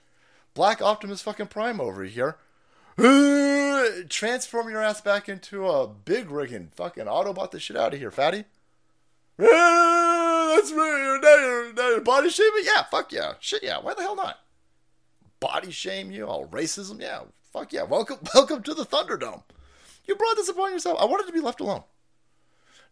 Black 0.55 0.81
Optimus 0.81 1.23
fucking 1.23 1.49
Prime 1.49 1.81
over 1.81 2.05
here 2.05 2.37
uh, 2.99 3.89
transform 4.09 4.69
your 4.69 4.83
ass 4.83 5.01
back 5.01 5.29
into 5.29 5.67
a 5.69 5.87
big 5.87 6.31
rigging 6.31 6.71
fucking 6.75 7.05
Autobot 7.05 7.51
the 7.51 7.61
shit 7.61 7.77
out 7.77 7.95
of 7.95 7.99
here, 7.99 8.11
fatty. 8.11 8.45
Uh, 9.39 10.55
that's 10.55 10.73
right. 10.73 11.19
Now 11.23 11.37
you're, 11.37 11.73
now 11.73 11.89
you're 11.89 12.01
body 12.01 12.29
shaming? 12.29 12.65
Yeah, 12.65 12.83
fuck 12.85 13.13
yeah. 13.13 13.35
Shit 13.41 13.63
yeah. 13.63 13.79
Why 13.81 13.95
the 13.95 14.03
hell 14.03 14.17
not? 14.17 14.41
Body 15.39 15.71
shame 15.71 16.11
you? 16.11 16.27
All 16.27 16.47
racism? 16.47 17.01
Yeah. 17.01 17.23
Fuck 17.53 17.73
yeah. 17.73 17.85
Welcome, 17.85 18.19
welcome 18.35 18.63
to 18.65 18.75
the 18.75 18.85
Thunderdome. 18.85 19.43
You 20.05 20.17
brought 20.17 20.37
this 20.37 20.49
upon 20.49 20.73
yourself. 20.73 20.99
I 21.01 21.07
wanted 21.07 21.27
to 21.27 21.33
be 21.33 21.41
left 21.41 21.61
alone. 21.61 21.85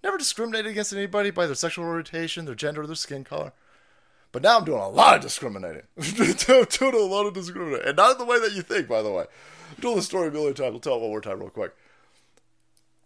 Never 0.02 0.18
discriminated 0.18 0.70
against 0.70 0.92
anybody 0.92 1.30
by 1.30 1.46
their 1.46 1.54
sexual 1.54 1.84
orientation, 1.84 2.44
their 2.44 2.54
gender, 2.54 2.82
or 2.82 2.86
their 2.86 2.96
skin 2.96 3.24
color. 3.24 3.52
But 4.30 4.42
now 4.42 4.58
I'm 4.58 4.64
doing 4.64 4.80
a 4.80 4.88
lot 4.88 5.16
of 5.16 5.22
discriminating. 5.22 5.82
I'm 5.98 6.64
doing 6.64 6.94
a 6.94 6.98
lot 6.98 7.26
of 7.26 7.34
discriminating. 7.34 7.88
And 7.88 7.96
not 7.96 8.12
in 8.12 8.18
the 8.18 8.24
way 8.24 8.38
that 8.38 8.52
you 8.52 8.62
think, 8.62 8.88
by 8.88 9.02
the 9.02 9.10
way. 9.10 9.24
I 9.76 9.80
told 9.80 9.98
the 9.98 10.02
story 10.02 10.28
a 10.28 10.30
million 10.30 10.54
times. 10.54 10.74
I'll 10.74 10.80
tell 10.80 10.96
it 10.96 11.00
one 11.00 11.10
more 11.10 11.20
time 11.20 11.40
real 11.40 11.50
quick. 11.50 11.74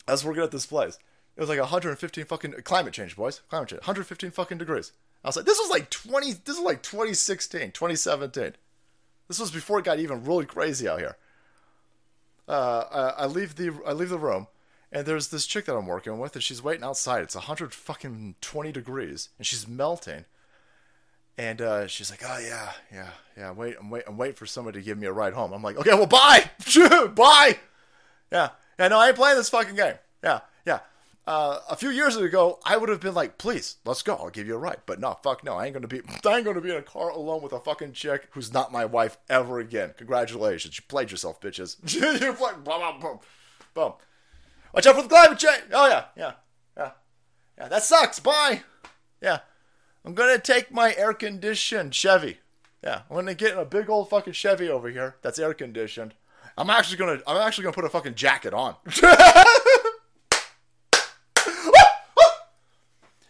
I 0.07 0.13
was 0.13 0.25
working 0.25 0.43
at 0.43 0.51
this 0.51 0.67
place. 0.67 0.99
It 1.37 1.41
was 1.41 1.49
like 1.49 1.61
115 1.61 2.25
fucking 2.25 2.53
climate 2.65 2.93
change, 2.93 3.17
boys. 3.17 3.41
Climate 3.49 3.69
change. 3.71 3.81
115 3.81 4.31
fucking 4.31 4.59
degrees. 4.59 4.93
I 5.25 5.29
was 5.29 5.37
like, 5.37 5.47
this 5.47 5.59
was 5.59 5.71
like 5.71 5.89
20. 5.91 6.33
This 6.33 6.57
was 6.57 6.61
like 6.61 6.83
2016, 6.83 7.73
2017. 7.73 8.55
This 9.29 9.39
was 9.39 9.51
before 9.51 9.79
it 9.79 9.85
got 9.85 9.99
even 9.99 10.25
really 10.25 10.45
crazy 10.45 10.89
out 10.89 10.99
here. 10.99 11.17
Uh, 12.49 13.13
I, 13.19 13.23
I 13.23 13.27
leave 13.27 13.55
the 13.55 13.73
I 13.87 13.93
leave 13.93 14.09
the 14.09 14.19
room, 14.19 14.49
and 14.93 15.07
there's 15.07 15.29
this 15.29 15.47
chick 15.47 15.65
that 15.65 15.75
I'm 15.75 15.87
working 15.87 16.19
with, 16.19 16.35
and 16.35 16.45
she's 16.45 16.63
waiting 16.63 16.85
outside. 16.85 17.23
It's 17.23 17.35
100 17.35 17.73
fucking 17.73 18.35
20 18.43 18.73
degrees, 18.73 19.31
and 19.39 19.47
she's 19.47 19.67
melting. 19.67 20.27
And 21.39 21.63
uh, 21.63 21.87
she's 21.87 22.11
like, 22.11 22.23
"Oh 22.27 22.39
yeah, 22.39 22.73
yeah, 22.93 23.09
yeah. 23.39 23.51
Wait, 23.53 23.77
I'm 23.81 23.89
wait, 23.89 24.05
I'm 24.07 24.19
waiting 24.19 24.37
for 24.37 24.45
somebody 24.45 24.81
to 24.81 24.85
give 24.85 24.99
me 24.99 25.07
a 25.07 25.13
ride 25.13 25.33
home." 25.33 25.55
I'm 25.55 25.63
like, 25.63 25.79
"Okay, 25.79 25.95
well, 25.95 26.07
bye, 26.07 26.51
bye." 27.15 27.59
Yeah, 28.31 28.51
yeah. 28.79 28.89
No, 28.89 28.99
I 28.99 29.09
ain't 29.09 29.17
playing 29.17 29.39
this 29.39 29.49
fucking 29.49 29.75
game. 29.75 29.95
Yeah, 30.23 30.41
yeah. 30.67 30.81
Uh, 31.27 31.61
a 31.71 31.77
few 31.77 31.89
years 31.89 32.17
ago, 32.17 32.59
I 32.67 32.77
would 32.77 32.91
have 32.91 33.01
been 33.01 33.15
like, 33.15 33.39
"Please, 33.39 33.77
let's 33.87 34.03
go. 34.03 34.15
I'll 34.17 34.29
give 34.29 34.47
you 34.47 34.57
a 34.57 34.59
ride." 34.59 34.83
But 34.85 35.01
no, 35.01 35.17
fuck 35.23 35.43
no. 35.43 35.55
I 35.55 35.65
ain't 35.65 35.73
gonna 35.73 35.89
be. 35.89 36.03
I 36.27 36.37
ain't 36.37 36.45
gonna 36.45 36.61
be 36.61 36.71
in 36.71 36.77
a 36.77 36.83
car 36.83 37.09
alone 37.09 37.41
with 37.41 37.55
a 37.55 37.61
fucking 37.61 37.95
chick 37.95 38.29
who's 38.33 38.53
not 38.53 38.71
my 38.71 38.85
wife 38.85 39.17
ever 39.31 39.59
again. 39.59 39.95
Congratulations, 39.97 40.77
you 40.77 40.85
played 40.87 41.11
yourself, 41.11 41.41
bitches. 41.41 41.77
you 42.21 42.35
played. 42.35 42.63
Boom, 42.63 42.81
boom, 42.81 43.01
boom, 43.01 43.21
boom. 43.73 43.93
Watch 44.73 44.87
out 44.87 44.97
for 44.97 45.03
the 45.03 45.09
climate 45.09 45.39
change. 45.39 45.65
Oh 45.73 45.87
yeah, 45.87 46.05
yeah, 46.17 46.33
yeah, 46.77 46.91
yeah. 47.59 47.69
That 47.69 47.83
sucks. 47.83 48.21
Bye. 48.21 48.63
Yeah. 49.21 49.41
I'm 50.05 50.15
gonna 50.15 50.39
take 50.39 50.73
my 50.73 50.95
air 50.97 51.13
conditioned 51.13 51.95
Chevy. 51.95 52.39
Yeah, 52.83 53.03
I'm 53.09 53.17
gonna 53.17 53.35
get 53.35 53.53
in 53.53 53.59
a 53.59 53.65
big 53.65 53.89
old 53.89 54.11
fucking 54.11 54.33
Chevy 54.33 54.69
over 54.69 54.89
here 54.89 55.17
that's 55.23 55.39
air 55.39 55.55
conditioned. 55.55 56.15
I'm 56.59 56.71
actually 56.71 56.97
gonna 56.97 57.21
I'm 57.27 57.37
actually 57.37 57.65
gonna 57.65 57.75
put 57.75 57.85
a 57.85 57.91
fucking 57.91 58.15
jacket 58.15 58.53
on. 58.53 58.77
yeah, 59.03 59.15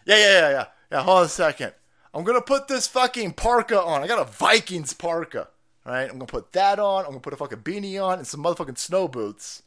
yeah, 0.05 0.15
yeah, 0.15 0.49
yeah. 0.49 0.65
Yeah, 0.91 1.03
hold 1.03 1.19
on 1.19 1.25
a 1.25 1.29
second. 1.29 1.73
I'm 2.13 2.23
gonna 2.23 2.41
put 2.41 2.67
this 2.67 2.87
fucking 2.87 3.33
parka 3.33 3.81
on. 3.81 4.01
I 4.01 4.07
got 4.07 4.19
a 4.19 4.31
Vikings 4.31 4.93
parka. 4.93 5.49
Right? 5.85 6.03
I'm 6.03 6.13
gonna 6.13 6.25
put 6.25 6.53
that 6.53 6.79
on. 6.79 7.05
I'm 7.05 7.11
gonna 7.11 7.19
put 7.19 7.33
a 7.33 7.37
fucking 7.37 7.59
beanie 7.59 8.03
on 8.03 8.19
and 8.19 8.27
some 8.27 8.43
motherfucking 8.43 8.77
snow 8.77 9.07
boots 9.07 9.63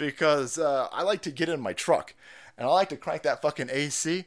because 0.00 0.58
uh, 0.58 0.88
I 0.92 1.02
like 1.02 1.22
to 1.22 1.30
get 1.30 1.48
in 1.48 1.60
my 1.60 1.72
truck 1.72 2.14
and 2.58 2.66
I 2.66 2.70
like 2.70 2.88
to 2.88 2.96
crank 2.96 3.22
that 3.22 3.42
fucking 3.42 3.68
AC 3.70 4.24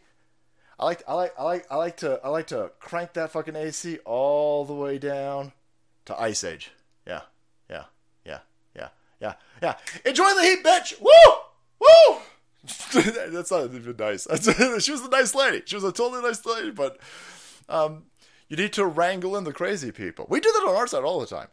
I 0.80 0.86
like 0.86 1.04
I 1.08 1.14
like 1.14 1.34
I 1.40 1.44
like 1.44 1.66
I 1.72 1.76
like 1.76 1.98
to 1.98 2.20
I 2.24 2.30
like 2.30 2.48
to 2.48 2.72
crank 2.80 3.14
that 3.14 3.32
fucking 3.32 3.56
AC 3.56 4.00
all 4.06 4.66
the 4.66 4.74
way 4.74 4.98
down 4.98 5.54
to 6.06 6.20
Ice 6.20 6.44
Age. 6.44 6.72
Yeah, 7.08 7.22
yeah, 7.70 7.86
yeah, 8.26 8.40
yeah, 8.76 8.90
yeah, 9.22 9.34
yeah. 9.62 9.76
Enjoy 10.06 10.34
the 10.34 10.42
heat, 10.42 10.64
bitch. 10.64 11.00
Woo, 11.00 11.10
woo. 11.80 12.20
That's 13.32 13.52
not 13.52 13.74
even 13.74 13.96
nice. 13.98 14.24
she 14.84 14.92
was 14.92 15.02
a 15.02 15.10
nice 15.10 15.36
lady. 15.36 15.62
She 15.66 15.76
was 15.76 15.84
a 15.84 15.92
totally 15.92 16.22
nice 16.22 16.46
lady, 16.46 16.72
but 16.72 16.98
um, 17.70 18.04
you 18.50 18.58
need 18.58 18.74
to 18.74 18.86
wrangle 18.86 19.38
in 19.38 19.44
the 19.44 19.54
crazy 19.54 19.92
people. 19.92 20.26
We 20.30 20.40
do 20.40 20.52
that 20.52 20.68
on 20.68 20.76
our 20.76 20.88
side 20.88 21.04
all 21.04 21.20
the 21.20 21.28
time 21.28 21.48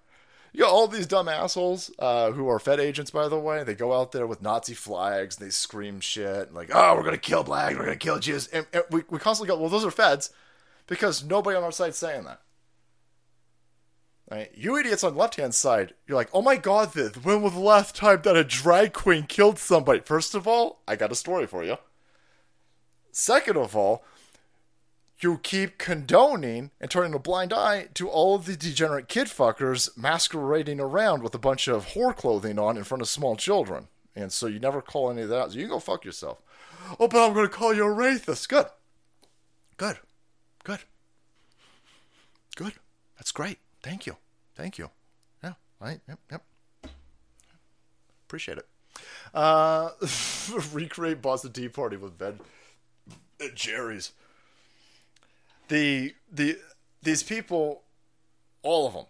you 0.53 0.67
all 0.67 0.89
these 0.89 1.07
dumb 1.07 1.29
assholes 1.29 1.91
uh, 1.99 2.33
who 2.33 2.49
are 2.49 2.59
Fed 2.59 2.81
agents, 2.81 3.11
by 3.11 3.29
the 3.29 3.39
way. 3.39 3.63
They 3.65 3.75
go 3.75 3.93
out 3.93 4.13
there 4.13 4.27
with 4.27 4.43
Nazi 4.43 4.75
flags 4.75 5.39
and 5.39 5.47
they 5.47 5.51
scream 5.51 6.01
shit 6.01 6.53
like, 6.53 6.71
"Oh, 6.73 6.95
we're 6.95 7.05
gonna 7.05 7.19
kill 7.19 7.45
blacks, 7.45 7.77
we're 7.77 7.85
gonna 7.85 7.97
kill 7.97 8.19
Jews," 8.19 8.47
and, 8.49 8.67
and 8.73 8.85
we 8.91 9.03
we 9.09 9.19
constantly 9.19 9.55
go, 9.55 9.61
"Well, 9.61 9.71
those 9.71 9.85
are 9.85 9.91
Feds." 9.91 10.31
because 10.91 11.25
nobody 11.25 11.57
on 11.57 11.63
our 11.63 11.73
side's 11.73 11.97
saying 11.97 12.25
that. 12.25 12.43
Right? 14.29 14.51
You 14.55 14.77
idiots 14.77 15.03
on 15.03 15.15
the 15.15 15.19
left 15.19 15.37
hand 15.37 15.55
side, 15.55 15.95
you're 16.07 16.17
like, 16.17 16.29
oh 16.35 16.43
my 16.43 16.57
god, 16.57 16.93
this, 16.93 17.15
when 17.17 17.43
was 17.43 17.55
the 17.55 17.61
last 17.61 17.97
time 17.97 18.21
that 18.23 18.37
a 18.37 18.45
drag 18.45 18.93
queen 18.93 19.23
killed 19.23 19.59
somebody? 19.59 20.01
First 20.01 20.35
of 20.35 20.47
all, 20.47 20.83
I 20.87 20.97
got 20.97 21.13
a 21.13 21.17
story 21.17 21.47
for 21.47 21.65
you. 21.65 21.79
Second 23.13 23.57
of 23.57 23.75
all, 23.77 24.05
you 25.21 25.39
keep 25.39 25.79
condoning 25.79 26.71
and 26.81 26.91
turning 26.91 27.15
a 27.15 27.19
blind 27.19 27.53
eye 27.53 27.89
to 27.95 28.09
all 28.09 28.35
of 28.35 28.47
the 28.47 28.57
degenerate 28.57 29.09
kid 29.09 29.27
fuckers 29.27 29.97
masquerading 29.97 30.81
around 30.81 31.23
with 31.23 31.35
a 31.35 31.39
bunch 31.39 31.69
of 31.69 31.89
whore 31.89 32.17
clothing 32.17 32.59
on 32.59 32.77
in 32.77 32.85
front 32.85 33.03
of 33.03 33.09
small 33.09 33.37
children. 33.37 33.89
And 34.17 34.33
so 34.33 34.47
you 34.47 34.59
never 34.59 34.83
call 34.83 35.11
any 35.11 35.23
of 35.23 35.29
that 35.29 35.39
out. 35.39 35.53
So 35.53 35.59
you 35.59 35.65
can 35.65 35.71
go 35.71 35.79
fuck 35.79 36.05
yourself. 36.05 36.39
Oh, 36.99 37.09
but 37.09 37.25
I'm 37.25 37.35
going 37.35 37.47
to 37.47 37.53
call 37.53 37.75
you 37.75 37.85
a 37.85 37.95
racist. 37.95 38.49
Good. 38.49 38.67
Good. 39.77 39.99
Good. 40.65 40.81
Good. 42.57 42.75
That's 43.17 43.33
great. 43.33 43.59
Thank 43.83 44.07
you. 44.07 44.17
Thank 44.55 44.79
you. 44.79 44.91
Yeah. 45.43 45.55
Right. 45.81 46.01
Yep. 46.09 46.19
Yep. 46.31 46.43
Appreciate 48.27 48.59
it. 48.59 48.67
Uh, 49.33 49.91
recreate 50.73 51.23
Boston 51.23 51.53
Tea 51.53 51.69
Party 51.69 51.97
with 51.97 52.19
Ben 52.19 52.41
Jerry's. 53.55 54.13
The 55.71 56.15
the 56.31 56.59
these 57.01 57.23
people, 57.23 57.83
all 58.63 58.89
of 58.89 58.93
them, 58.93 59.07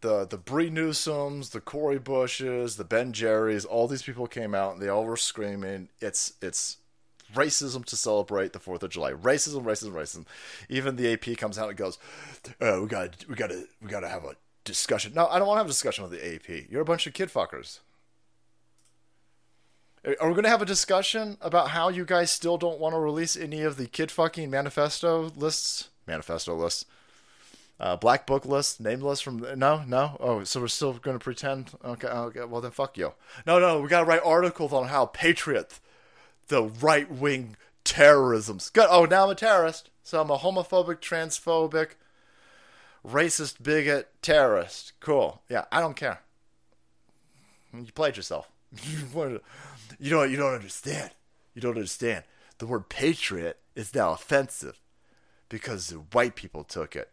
the 0.00 0.24
the 0.24 0.38
Bree 0.38 0.70
Newsoms, 0.70 1.50
the 1.50 1.60
Cori 1.60 1.98
Bushes, 1.98 2.76
the 2.76 2.84
Ben 2.84 3.12
Jerry's, 3.12 3.64
all 3.64 3.88
these 3.88 4.04
people 4.04 4.28
came 4.28 4.54
out 4.54 4.74
and 4.74 4.80
they 4.80 4.88
all 4.88 5.04
were 5.04 5.16
screaming, 5.16 5.88
"It's 6.00 6.34
it's 6.40 6.76
racism 7.34 7.84
to 7.86 7.96
celebrate 7.96 8.52
the 8.52 8.60
Fourth 8.60 8.84
of 8.84 8.90
July. 8.90 9.10
Racism, 9.10 9.64
racism, 9.64 9.90
racism." 9.90 10.24
Even 10.68 10.94
the 10.94 11.12
AP 11.12 11.36
comes 11.36 11.58
out 11.58 11.68
and 11.68 11.76
goes, 11.76 11.98
uh, 12.60 12.78
"We 12.80 12.86
got 12.86 13.26
we 13.28 13.34
got 13.34 13.50
to 13.50 13.66
we 13.82 13.88
got 13.88 14.00
to 14.00 14.08
have 14.08 14.24
a 14.24 14.36
discussion." 14.62 15.14
No, 15.14 15.26
I 15.26 15.40
don't 15.40 15.48
want 15.48 15.56
to 15.56 15.62
have 15.62 15.66
a 15.66 15.70
discussion 15.70 16.04
with 16.04 16.12
the 16.12 16.34
AP. 16.34 16.70
You're 16.70 16.82
a 16.82 16.84
bunch 16.84 17.08
of 17.08 17.12
kid 17.12 17.28
fuckers. 17.28 17.80
Are 20.04 20.28
we 20.28 20.34
going 20.34 20.44
to 20.44 20.50
have 20.50 20.62
a 20.62 20.66
discussion 20.66 21.38
about 21.40 21.70
how 21.70 21.88
you 21.88 22.04
guys 22.04 22.30
still 22.30 22.56
don't 22.56 22.78
want 22.78 22.94
to 22.94 23.00
release 23.00 23.36
any 23.36 23.62
of 23.62 23.78
the 23.78 23.86
kid 23.86 24.12
fucking 24.12 24.48
manifesto 24.48 25.32
lists? 25.34 25.88
Manifesto 26.06 26.54
list. 26.54 26.86
Uh, 27.80 27.96
black 27.96 28.24
book 28.26 28.46
list, 28.46 28.80
name 28.80 29.00
list 29.00 29.24
from 29.24 29.38
no, 29.58 29.82
no. 29.86 30.16
Oh, 30.20 30.44
so 30.44 30.60
we're 30.60 30.68
still 30.68 30.92
going 30.94 31.18
to 31.18 31.22
pretend? 31.22 31.72
Okay, 31.84 32.06
okay. 32.06 32.44
Well 32.44 32.60
then, 32.60 32.70
fuck 32.70 32.96
you. 32.96 33.14
No, 33.46 33.58
no. 33.58 33.80
We 33.80 33.88
got 33.88 34.00
to 34.00 34.06
write 34.06 34.22
articles 34.24 34.72
on 34.72 34.88
how 34.88 35.06
patriot, 35.06 35.80
the 36.48 36.62
right 36.62 37.10
wing 37.10 37.56
terrorism's 37.82 38.70
good. 38.70 38.86
Oh, 38.88 39.04
now 39.06 39.24
I'm 39.24 39.30
a 39.30 39.34
terrorist. 39.34 39.90
So 40.04 40.20
I'm 40.20 40.30
a 40.30 40.38
homophobic, 40.38 41.00
transphobic, 41.00 41.92
racist, 43.06 43.62
bigot, 43.62 44.10
terrorist. 44.22 44.92
Cool. 45.00 45.42
Yeah, 45.48 45.64
I 45.72 45.80
don't 45.80 45.96
care. 45.96 46.20
You 47.72 47.90
played 47.92 48.16
yourself. 48.16 48.48
you 48.82 49.40
don't. 50.10 50.30
You 50.30 50.36
don't 50.36 50.54
understand. 50.54 51.10
You 51.54 51.60
don't 51.60 51.76
understand. 51.76 52.24
The 52.58 52.66
word 52.66 52.88
patriot 52.88 53.58
is 53.74 53.94
now 53.94 54.12
offensive 54.12 54.78
because 55.54 55.86
the 55.86 55.98
white 56.10 56.34
people 56.34 56.64
took 56.64 56.96
it. 56.96 57.12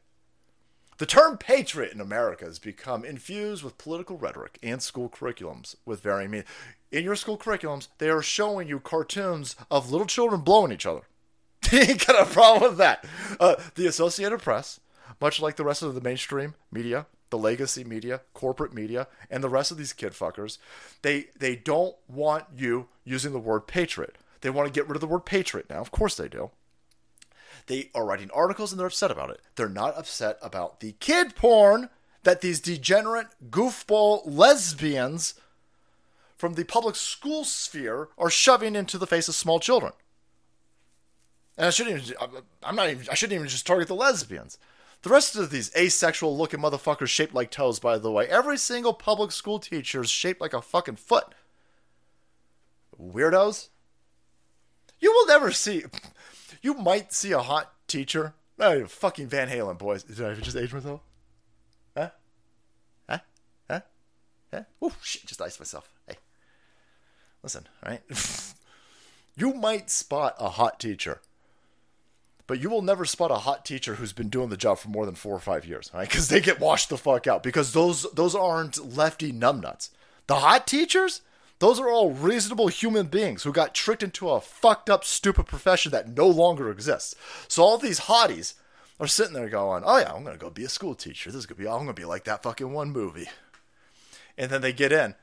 The 0.97 1.05
term 1.05 1.37
patriot 1.37 1.93
in 1.93 2.01
America 2.01 2.43
has 2.45 2.57
become 2.57 3.05
infused 3.05 3.63
with 3.63 3.77
political 3.77 4.17
rhetoric 4.17 4.57
and 4.63 4.81
school 4.81 5.09
curriculums 5.09 5.75
with 5.85 6.01
varying. 6.01 6.43
In 6.91 7.03
your 7.03 7.15
school 7.15 7.37
curriculums, 7.37 7.89
they 7.99 8.09
are 8.09 8.23
showing 8.23 8.67
you 8.67 8.79
cartoons 8.79 9.55
of 9.69 9.91
little 9.91 10.07
children 10.07 10.41
blowing 10.41 10.71
each 10.71 10.87
other. 10.87 11.01
ain't 11.71 12.07
got 12.07 12.19
a 12.19 12.25
problem 12.25 12.71
with 12.71 12.79
that. 12.79 13.05
Uh, 13.39 13.57
the 13.75 13.85
Associated 13.85 14.41
Press, 14.41 14.79
much 15.21 15.39
like 15.39 15.55
the 15.55 15.63
rest 15.63 15.83
of 15.83 15.93
the 15.93 16.01
mainstream 16.01 16.55
media, 16.71 17.05
the 17.29 17.37
legacy 17.37 17.83
media, 17.83 18.21
corporate 18.33 18.73
media, 18.73 19.07
and 19.29 19.43
the 19.43 19.49
rest 19.49 19.69
of 19.69 19.77
these 19.77 19.93
kid 19.93 20.13
fuckers, 20.13 20.57
they 21.03 21.27
they 21.37 21.55
don't 21.55 21.95
want 22.07 22.45
you 22.55 22.87
using 23.05 23.33
the 23.33 23.39
word 23.39 23.67
patriot. 23.67 24.17
They 24.41 24.49
want 24.49 24.67
to 24.67 24.73
get 24.73 24.87
rid 24.87 24.95
of 24.95 25.01
the 25.01 25.05
word 25.05 25.25
patriot 25.25 25.67
now. 25.69 25.77
Of 25.77 25.91
course 25.91 26.15
they 26.15 26.27
do. 26.27 26.49
They 27.67 27.89
are 27.93 28.05
writing 28.05 28.29
articles 28.33 28.71
and 28.71 28.79
they're 28.79 28.87
upset 28.87 29.11
about 29.11 29.29
it. 29.29 29.41
They're 29.55 29.69
not 29.69 29.97
upset 29.97 30.37
about 30.41 30.79
the 30.79 30.93
kid 30.99 31.35
porn 31.35 31.89
that 32.23 32.41
these 32.41 32.59
degenerate 32.59 33.27
goofball 33.49 34.21
lesbians 34.25 35.35
from 36.37 36.55
the 36.55 36.63
public 36.63 36.95
school 36.95 37.43
sphere 37.43 38.09
are 38.17 38.29
shoving 38.29 38.75
into 38.75 38.97
the 38.97 39.07
face 39.07 39.27
of 39.27 39.35
small 39.35 39.59
children. 39.59 39.93
And 41.57 41.67
I 41.67 41.69
shouldn't 41.69 42.01
even, 42.01 42.15
I'm 42.63 42.75
not 42.75 42.89
even, 42.89 43.07
I 43.09 43.13
shouldn't 43.13 43.35
even 43.35 43.47
just 43.47 43.67
target 43.67 43.87
the 43.87 43.95
lesbians. 43.95 44.57
The 45.03 45.09
rest 45.09 45.35
of 45.35 45.49
these 45.49 45.75
asexual 45.75 46.37
looking 46.37 46.59
motherfuckers 46.59 47.07
shaped 47.07 47.33
like 47.33 47.51
toes, 47.51 47.79
by 47.79 47.97
the 47.97 48.11
way, 48.11 48.27
every 48.27 48.57
single 48.57 48.93
public 48.93 49.31
school 49.31 49.59
teacher 49.59 50.01
is 50.01 50.09
shaped 50.09 50.41
like 50.41 50.53
a 50.53 50.61
fucking 50.61 50.97
foot. 50.97 51.33
Weirdos. 52.99 53.69
You 54.99 55.11
will 55.11 55.25
never 55.25 55.51
see, 55.51 55.83
you 56.61 56.73
might 56.75 57.13
see 57.13 57.31
a 57.31 57.39
hot 57.39 57.73
teacher. 57.87 58.33
Oh, 58.59 58.79
no, 58.79 58.85
fucking 58.87 59.27
Van 59.27 59.49
Halen, 59.49 59.77
boys. 59.77 60.03
Did 60.03 60.21
I 60.21 60.33
just 60.35 60.55
age 60.55 60.73
myself? 60.73 61.01
Huh? 61.97 62.09
Huh? 63.09 63.19
Huh? 63.69 63.79
Huh? 64.53 64.61
Oh, 64.81 64.95
shit, 65.01 65.25
just 65.25 65.41
iced 65.41 65.59
myself. 65.59 65.89
Hey. 66.07 66.15
Listen, 67.43 67.67
right? 67.85 68.01
you 69.35 69.53
might 69.53 69.89
spot 69.89 70.35
a 70.39 70.49
hot 70.49 70.79
teacher, 70.79 71.21
but 72.45 72.59
you 72.59 72.69
will 72.69 72.81
never 72.81 73.05
spot 73.05 73.31
a 73.31 73.35
hot 73.35 73.65
teacher 73.65 73.95
who's 73.95 74.13
been 74.13 74.29
doing 74.29 74.49
the 74.49 74.57
job 74.57 74.77
for 74.77 74.89
more 74.89 75.05
than 75.05 75.15
four 75.15 75.35
or 75.35 75.39
five 75.39 75.65
years, 75.65 75.89
right? 75.93 76.07
Because 76.07 76.27
they 76.27 76.39
get 76.39 76.59
washed 76.59 76.89
the 76.89 76.97
fuck 76.97 77.25
out. 77.25 77.41
Because 77.41 77.73
those 77.73 78.05
those 78.13 78.35
aren't 78.35 78.95
lefty 78.95 79.31
numbnuts. 79.31 79.89
The 80.27 80.35
hot 80.35 80.67
teachers, 80.67 81.21
those 81.61 81.79
are 81.79 81.89
all 81.89 82.09
reasonable 82.11 82.69
human 82.69 83.05
beings 83.05 83.43
who 83.43 83.53
got 83.53 83.75
tricked 83.75 84.01
into 84.01 84.27
a 84.31 84.41
fucked 84.41 84.89
up, 84.89 85.05
stupid 85.05 85.45
profession 85.45 85.91
that 85.91 86.09
no 86.09 86.25
longer 86.25 86.71
exists. 86.71 87.13
So 87.47 87.61
all 87.61 87.77
these 87.77 88.01
hotties 88.01 88.55
are 88.99 89.05
sitting 89.05 89.33
there 89.33 89.47
going, 89.47 89.83
"Oh 89.85 89.99
yeah, 89.99 90.11
I'm 90.11 90.23
gonna 90.23 90.37
go 90.37 90.49
be 90.49 90.63
a 90.63 90.69
school 90.69 90.95
teacher. 90.95 91.29
This 91.29 91.37
is 91.37 91.45
gonna 91.45 91.59
be, 91.59 91.67
I'm 91.67 91.81
gonna 91.81 91.93
be 91.93 92.03
like 92.03 92.23
that 92.23 92.41
fucking 92.41 92.73
one 92.73 92.89
movie." 92.89 93.29
And 94.39 94.49
then 94.49 94.61
they 94.61 94.73
get 94.73 94.91
in, 94.91 95.13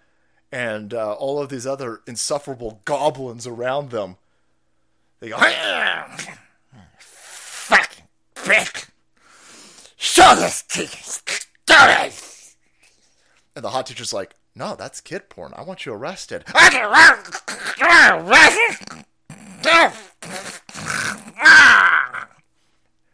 and 0.53 0.95
uh, 0.95 1.15
all 1.15 1.43
of 1.43 1.49
these 1.49 1.67
other 1.67 2.03
insufferable 2.07 2.83
goblins 2.85 3.45
around 3.45 3.91
them, 3.91 4.17
they 5.19 5.31
go, 5.31 5.39
"Fucking 6.99 8.05
prick! 8.37 8.87
Show 9.97 10.37
this 10.37 10.63
teacher, 10.63 11.37
And 13.57 13.65
the 13.65 13.71
hot 13.71 13.87
teacher's 13.87 14.13
like, 14.13 14.37
no, 14.59 14.75
that's 14.75 15.01
kid 15.01 15.29
porn. 15.29 15.53
I 15.57 15.63
want 15.63 15.87
you 15.87 15.93
arrested. 15.93 16.45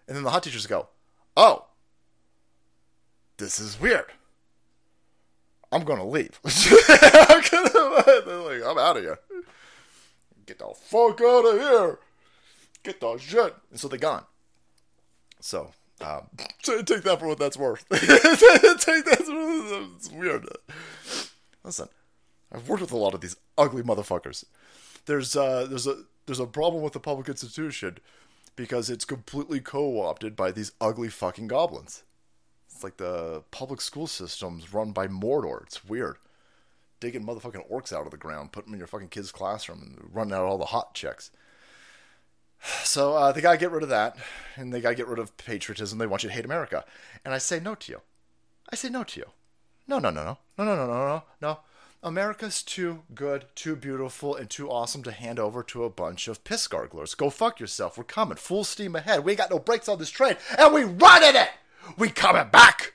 And 0.06 0.16
then 0.16 0.22
the 0.22 0.30
hot 0.30 0.42
teachers 0.42 0.66
go, 0.66 0.88
oh, 1.36 1.66
this 3.36 3.60
is 3.60 3.78
weird. 3.78 4.06
I'm 5.70 5.84
going 5.84 5.98
to 5.98 6.04
leave. 6.04 6.40
I'm, 6.44 7.42
like, 8.44 8.62
I'm 8.64 8.78
out 8.78 8.96
of 8.96 9.02
here. 9.02 9.18
Get 10.46 10.58
the 10.58 10.72
fuck 10.74 11.20
out 11.20 11.44
of 11.44 11.60
here. 11.60 11.98
Get 12.82 13.00
the 13.00 13.18
shit. 13.18 13.54
And 13.70 13.80
so 13.80 13.88
they're 13.88 13.98
gone. 13.98 14.24
So, 15.40 15.72
um, 16.00 16.28
take 16.62 17.02
that 17.02 17.16
for 17.18 17.26
what 17.28 17.38
that's 17.38 17.56
worth. 17.56 17.88
take 17.90 18.00
that 18.00 19.22
for 19.24 19.96
it's 19.96 20.10
weird. 20.10 20.46
Listen, 21.64 21.88
I've 22.52 22.68
worked 22.68 22.82
with 22.82 22.92
a 22.92 22.96
lot 22.96 23.14
of 23.14 23.20
these 23.20 23.36
ugly 23.56 23.82
motherfuckers. 23.82 24.44
There's 25.06 25.34
uh, 25.34 25.66
there's 25.68 25.86
a 25.86 26.04
there's 26.26 26.40
a 26.40 26.46
problem 26.46 26.82
with 26.82 26.92
the 26.92 27.00
public 27.00 27.28
institution 27.28 27.98
because 28.56 28.88
it's 28.88 29.04
completely 29.04 29.60
co-opted 29.60 30.36
by 30.36 30.52
these 30.52 30.72
ugly 30.80 31.08
fucking 31.08 31.48
goblins. 31.48 32.04
It's 32.70 32.84
like 32.84 32.98
the 32.98 33.42
public 33.50 33.80
school 33.80 34.06
system's 34.06 34.72
run 34.72 34.92
by 34.92 35.08
Mordor. 35.08 35.62
It's 35.62 35.84
weird. 35.84 36.16
Digging 37.00 37.24
motherfucking 37.24 37.70
orcs 37.70 37.92
out 37.92 38.04
of 38.04 38.10
the 38.10 38.16
ground, 38.16 38.52
putting 38.52 38.70
them 38.70 38.74
in 38.74 38.78
your 38.78 38.86
fucking 38.86 39.08
kid's 39.08 39.32
classroom, 39.32 39.82
and 39.82 40.10
running 40.12 40.34
out 40.34 40.44
all 40.44 40.58
the 40.58 40.66
hot 40.66 40.94
chicks. 40.94 41.30
So 42.84 43.14
uh, 43.14 43.30
they 43.30 43.42
gotta 43.42 43.58
get 43.58 43.72
rid 43.72 43.82
of 43.82 43.90
that, 43.90 44.16
and 44.56 44.72
they 44.72 44.80
gotta 44.80 44.94
get 44.94 45.08
rid 45.08 45.18
of 45.18 45.36
patriotism. 45.36 45.98
They 45.98 46.06
want 46.06 46.22
you 46.22 46.30
to 46.30 46.34
hate 46.34 46.46
America, 46.46 46.84
and 47.22 47.34
I 47.34 47.38
say 47.38 47.60
no 47.60 47.74
to 47.74 47.92
you. 47.92 48.00
I 48.70 48.76
say 48.76 48.88
no 48.88 49.04
to 49.04 49.20
you. 49.20 49.26
No, 49.86 49.98
no, 49.98 50.10
no, 50.10 50.24
no, 50.24 50.36
no, 50.58 50.64
no, 50.64 50.76
no, 50.76 50.86
no, 50.86 51.06
no, 51.06 51.22
no. 51.40 51.58
America's 52.02 52.62
too 52.62 53.02
good, 53.14 53.46
too 53.54 53.76
beautiful, 53.76 54.34
and 54.36 54.48
too 54.48 54.70
awesome 54.70 55.02
to 55.02 55.12
hand 55.12 55.38
over 55.38 55.62
to 55.62 55.84
a 55.84 55.90
bunch 55.90 56.28
of 56.28 56.44
piss 56.44 56.66
garglers. 56.66 57.14
Go 57.14 57.30
fuck 57.30 57.60
yourself. 57.60 57.96
We're 57.96 58.04
coming 58.04 58.36
full 58.36 58.64
steam 58.64 58.94
ahead. 58.96 59.24
We 59.24 59.32
ain't 59.32 59.38
got 59.38 59.50
no 59.50 59.58
brakes 59.58 59.88
on 59.88 59.98
this 59.98 60.10
train, 60.10 60.36
and 60.58 60.72
we 60.72 60.84
running 60.84 61.36
it. 61.36 61.50
We 61.98 62.08
coming 62.08 62.48
back. 62.50 62.93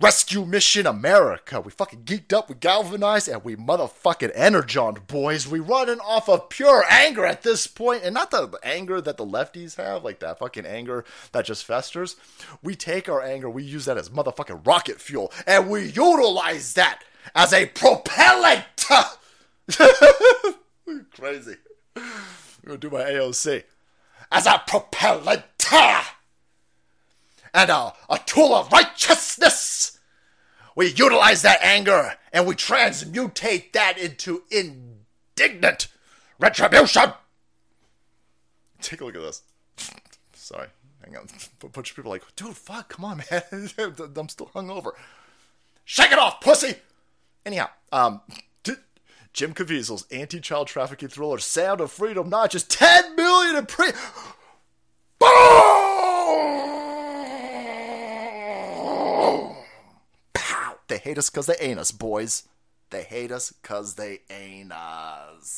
Rescue 0.00 0.46
Mission 0.46 0.86
America. 0.86 1.60
We 1.60 1.70
fucking 1.70 2.04
geeked 2.04 2.32
up, 2.32 2.48
we 2.48 2.54
galvanized, 2.54 3.28
and 3.28 3.44
we 3.44 3.54
motherfucking 3.54 4.32
energoned, 4.34 5.06
boys. 5.06 5.46
We 5.46 5.60
running 5.60 6.00
off 6.00 6.26
of 6.26 6.48
pure 6.48 6.84
anger 6.88 7.26
at 7.26 7.42
this 7.42 7.66
point, 7.66 8.02
and 8.02 8.14
not 8.14 8.30
the 8.30 8.58
anger 8.62 9.02
that 9.02 9.18
the 9.18 9.26
lefties 9.26 9.76
have, 9.76 10.02
like 10.02 10.20
that 10.20 10.38
fucking 10.38 10.64
anger 10.64 11.04
that 11.32 11.44
just 11.44 11.66
festers. 11.66 12.16
We 12.62 12.74
take 12.74 13.10
our 13.10 13.20
anger, 13.20 13.50
we 13.50 13.62
use 13.62 13.84
that 13.84 13.98
as 13.98 14.08
motherfucking 14.08 14.66
rocket 14.66 15.02
fuel, 15.02 15.34
and 15.46 15.68
we 15.68 15.88
utilize 15.88 16.72
that 16.74 17.02
as 17.34 17.52
a 17.52 17.66
propellant. 17.66 18.64
Crazy. 21.14 21.56
I'm 21.94 22.02
gonna 22.64 22.78
do 22.78 22.88
my 22.88 23.02
AOC. 23.02 23.64
As 24.32 24.46
a 24.46 24.62
propellant 24.66 25.42
and 27.54 27.70
a, 27.70 27.92
a 28.08 28.18
tool 28.26 28.54
of 28.54 28.70
righteousness. 28.72 29.98
We 30.76 30.88
utilize 30.88 31.42
that 31.42 31.62
anger 31.62 32.14
and 32.32 32.46
we 32.46 32.54
transmutate 32.54 33.72
that 33.72 33.98
into 33.98 34.42
indignant 34.50 35.88
retribution. 36.38 37.12
Take 38.80 39.00
a 39.00 39.04
look 39.04 39.16
at 39.16 39.22
this. 39.22 39.42
Sorry. 40.32 40.68
Hang 41.04 41.16
on. 41.16 41.26
A 41.62 41.68
bunch 41.68 41.90
of 41.90 41.96
people 41.96 42.10
are 42.10 42.14
like, 42.14 42.36
dude, 42.36 42.56
fuck, 42.56 42.90
come 42.90 43.04
on, 43.04 43.18
man. 43.30 43.42
I'm 44.16 44.28
still 44.28 44.50
hungover. 44.54 44.92
Shake 45.84 46.12
it 46.12 46.18
off, 46.18 46.40
pussy! 46.40 46.76
Anyhow, 47.44 47.68
um, 47.90 48.20
Jim 49.32 49.54
Caviezel's 49.54 50.06
anti-child 50.10 50.66
trafficking 50.66 51.08
thriller 51.08 51.38
Sound 51.38 51.80
of 51.80 51.90
Freedom 51.90 52.28
notches 52.28 52.64
10 52.64 53.16
million 53.16 53.56
in 53.56 53.66
pre. 53.66 53.90
Boom! 55.18 55.69
They 60.90 60.98
hate 60.98 61.16
us 61.18 61.30
because 61.30 61.46
they 61.46 61.54
ain't 61.60 61.78
us, 61.78 61.92
boys. 61.92 62.48
They 62.90 63.04
hate 63.04 63.30
us 63.30 63.52
because 63.52 63.94
they 63.94 64.22
ain't 64.28 64.72
us. 64.72 65.50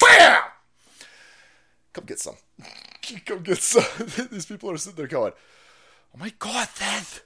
Bam! 0.00 0.42
Come 1.92 2.04
get 2.04 2.20
some. 2.20 2.36
Come 3.26 3.42
get 3.42 3.58
some. 3.58 3.82
These 4.30 4.46
people 4.46 4.70
are 4.70 4.76
sitting 4.76 4.96
there 4.96 5.08
going, 5.08 5.32
"Oh 6.14 6.18
my 6.18 6.32
god, 6.38 6.68
Theth! 6.68 7.24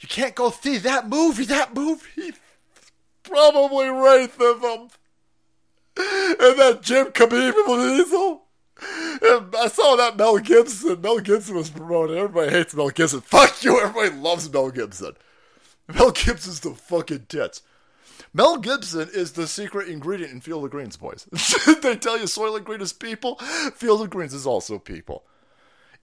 You 0.00 0.08
can't 0.08 0.34
go 0.34 0.50
see 0.50 0.78
that 0.78 1.06
movie. 1.06 1.44
That 1.44 1.74
movie, 1.74 2.32
probably 3.24 3.88
of 3.88 4.38
them." 4.38 4.88
And 5.98 6.58
that 6.58 6.78
Jim 6.80 7.08
Caviezel. 7.08 8.40
And 8.40 8.43
I 9.22 9.68
saw 9.72 9.96
that 9.96 10.16
Mel 10.16 10.38
Gibson. 10.38 11.00
Mel 11.00 11.18
Gibson 11.18 11.54
was 11.54 11.70
promoted. 11.70 12.16
Everybody 12.16 12.50
hates 12.50 12.74
Mel 12.74 12.90
Gibson. 12.90 13.20
Fuck 13.22 13.62
you. 13.62 13.80
Everybody 13.80 14.16
loves 14.16 14.52
Mel 14.52 14.70
Gibson. 14.70 15.14
Mel 15.92 16.10
Gibson's 16.10 16.60
the 16.60 16.70
fucking 16.70 17.26
tits. 17.28 17.62
Mel 18.32 18.56
Gibson 18.56 19.08
is 19.12 19.32
the 19.32 19.46
secret 19.46 19.88
ingredient 19.88 20.32
in 20.32 20.40
Field 20.40 20.64
of 20.64 20.70
Greens, 20.70 20.96
boys. 20.96 21.26
they 21.82 21.96
tell 21.96 22.18
you 22.18 22.24
Soylent 22.24 22.64
Green 22.64 22.80
is 22.80 22.92
people. 22.92 23.36
Field 23.74 24.02
of 24.02 24.10
Greens 24.10 24.34
is 24.34 24.46
also 24.46 24.78
people. 24.78 25.24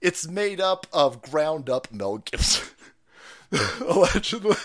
It's 0.00 0.26
made 0.26 0.60
up 0.60 0.86
of 0.92 1.20
ground 1.22 1.68
up 1.68 1.92
Mel 1.92 2.18
Gibson. 2.18 2.68
Allegedly. 3.86 4.56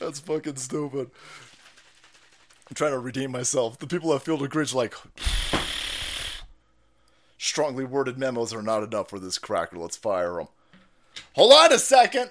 That's 0.00 0.18
fucking 0.18 0.56
stupid. 0.56 1.10
I'm 2.68 2.74
trying 2.74 2.92
to 2.92 2.98
redeem 2.98 3.30
myself. 3.30 3.78
The 3.78 3.86
people 3.86 4.12
at 4.14 4.22
Field 4.22 4.42
of 4.42 4.50
Greens 4.50 4.72
are 4.72 4.78
like, 4.78 4.94
strongly 7.42 7.84
worded 7.84 8.16
memos 8.16 8.54
are 8.54 8.62
not 8.62 8.84
enough 8.84 9.10
for 9.10 9.18
this 9.18 9.36
cracker. 9.36 9.76
Let's 9.76 9.96
fire 9.96 10.38
him. 10.38 10.48
Hold 11.34 11.52
on 11.52 11.72
a 11.72 11.78
second. 11.78 12.30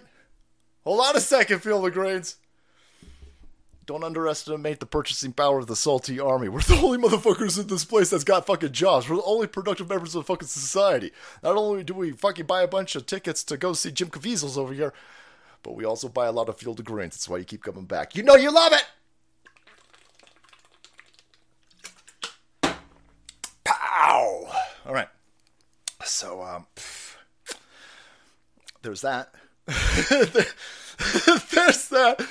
Hold 0.85 1.01
on 1.01 1.17
a 1.17 1.19
second, 1.19 1.59
Field 1.59 1.85
of 1.85 1.93
Greens. 1.93 2.37
Don't 3.85 4.05
underestimate 4.05 4.79
the 4.79 4.85
purchasing 4.85 5.33
power 5.33 5.59
of 5.59 5.67
the 5.67 5.75
salty 5.75 6.19
army. 6.19 6.47
We're 6.47 6.61
the 6.61 6.79
only 6.81 6.97
motherfuckers 6.97 7.59
in 7.59 7.67
this 7.67 7.83
place 7.83 8.09
that's 8.09 8.23
got 8.23 8.45
fucking 8.45 8.71
jobs. 8.71 9.09
We're 9.09 9.17
the 9.17 9.23
only 9.23 9.47
productive 9.47 9.89
members 9.89 10.15
of 10.15 10.25
fucking 10.25 10.47
society. 10.47 11.11
Not 11.43 11.57
only 11.57 11.83
do 11.83 11.93
we 11.93 12.11
fucking 12.11 12.45
buy 12.45 12.61
a 12.61 12.67
bunch 12.67 12.95
of 12.95 13.05
tickets 13.05 13.43
to 13.45 13.57
go 13.57 13.73
see 13.73 13.91
Jim 13.91 14.09
Caviezel's 14.09 14.57
over 14.57 14.73
here, 14.73 14.93
but 15.61 15.75
we 15.75 15.83
also 15.83 16.07
buy 16.07 16.27
a 16.27 16.31
lot 16.31 16.47
of 16.47 16.57
Field 16.57 16.79
of 16.79 16.85
Greens. 16.85 17.15
That's 17.15 17.27
why 17.27 17.37
you 17.37 17.43
keep 17.43 17.63
coming 17.63 17.85
back. 17.85 18.15
You 18.15 18.23
know 18.23 18.35
you 18.35 18.51
love 18.51 18.71
it! 18.71 18.85
All 24.85 24.93
right. 24.93 25.07
So, 26.03 26.41
um, 26.41 26.65
there's 28.81 29.01
that. 29.01 29.33
there's 29.67 30.31
that. 31.89 32.27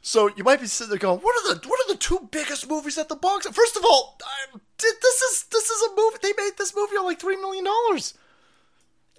So 0.00 0.30
you 0.36 0.44
might 0.44 0.60
be 0.60 0.66
sitting 0.66 0.90
there 0.90 0.98
going, 0.98 1.20
"What 1.20 1.36
are 1.36 1.54
the 1.54 1.68
what 1.68 1.80
are 1.80 1.92
the 1.92 1.98
two 1.98 2.28
biggest 2.30 2.68
movies 2.68 2.98
at 2.98 3.08
the 3.08 3.16
box?" 3.16 3.46
First 3.46 3.76
of 3.76 3.84
all, 3.84 4.18
I, 4.24 4.58
this 4.78 5.22
is 5.22 5.44
this 5.50 5.70
is 5.70 5.82
a 5.82 5.96
movie. 5.96 6.18
They 6.22 6.32
made 6.36 6.52
this 6.58 6.74
movie 6.74 6.96
on 6.96 7.04
like 7.04 7.20
three 7.20 7.36
million 7.36 7.64
dollars. 7.64 8.14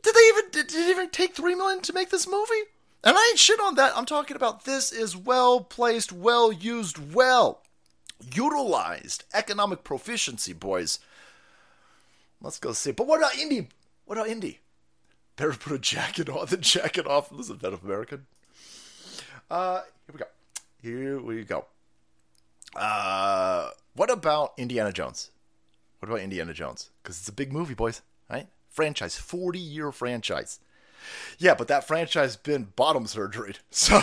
Did 0.02 0.16
they 0.16 0.28
even 0.30 0.44
did, 0.52 0.68
did 0.68 0.88
it 0.88 0.92
even 0.92 1.10
take 1.10 1.36
three 1.36 1.56
million 1.56 1.82
to 1.82 1.94
make 1.94 2.10
this 2.10 2.28
movie? 2.28 2.64
And 3.04 3.18
I 3.18 3.30
ain't 3.30 3.40
shit 3.40 3.60
on 3.60 3.76
that. 3.76 3.98
I'm 3.98 4.06
talking 4.06 4.36
about 4.36 4.66
this 4.66 4.92
is 4.92 5.16
well 5.16 5.62
placed, 5.62 6.14
well 6.14 6.52
used, 6.52 7.14
well 7.14 7.62
utilized 8.34 9.26
economic 9.34 9.84
proficiency, 9.84 10.54
boys. 10.54 11.00
Let's 12.44 12.60
go 12.60 12.74
see. 12.74 12.92
But 12.92 13.08
what 13.08 13.18
about 13.20 13.38
Indy? 13.38 13.70
What 14.06 14.18
about 14.18 14.30
Indy? 14.30 14.60
Better 15.38 15.54
put 15.54 15.74
a 15.74 15.80
jacket 15.80 16.30
on 16.30 16.46
than 16.48 16.62
jacket 16.62 17.08
off. 17.08 17.32
Listen, 17.32 17.58
that 17.62 17.74
of 17.74 17.84
American. 17.84 18.28
Uh, 19.50 19.82
here 20.06 20.14
we 20.14 20.20
go. 20.20 20.26
Here 20.82 21.20
we 21.20 21.44
go. 21.46 21.66
Uh, 22.76 23.70
what 23.96 24.12
about 24.12 24.54
Indiana 24.58 24.92
Jones? 24.92 25.32
What 26.00 26.10
about 26.10 26.22
Indiana 26.22 26.54
Jones? 26.54 26.90
Because 27.02 27.18
it's 27.18 27.30
a 27.30 27.34
big 27.34 27.54
movie, 27.54 27.74
boys. 27.74 28.02
Right? 28.30 28.48
Franchise, 28.70 29.16
forty-year 29.16 29.92
franchise. 29.92 30.60
Yeah, 31.38 31.54
but 31.56 31.68
that 31.70 31.88
franchise 31.88 32.36
been 32.36 32.70
bottom 32.76 33.08
surgery. 33.08 33.56
So, 33.72 34.02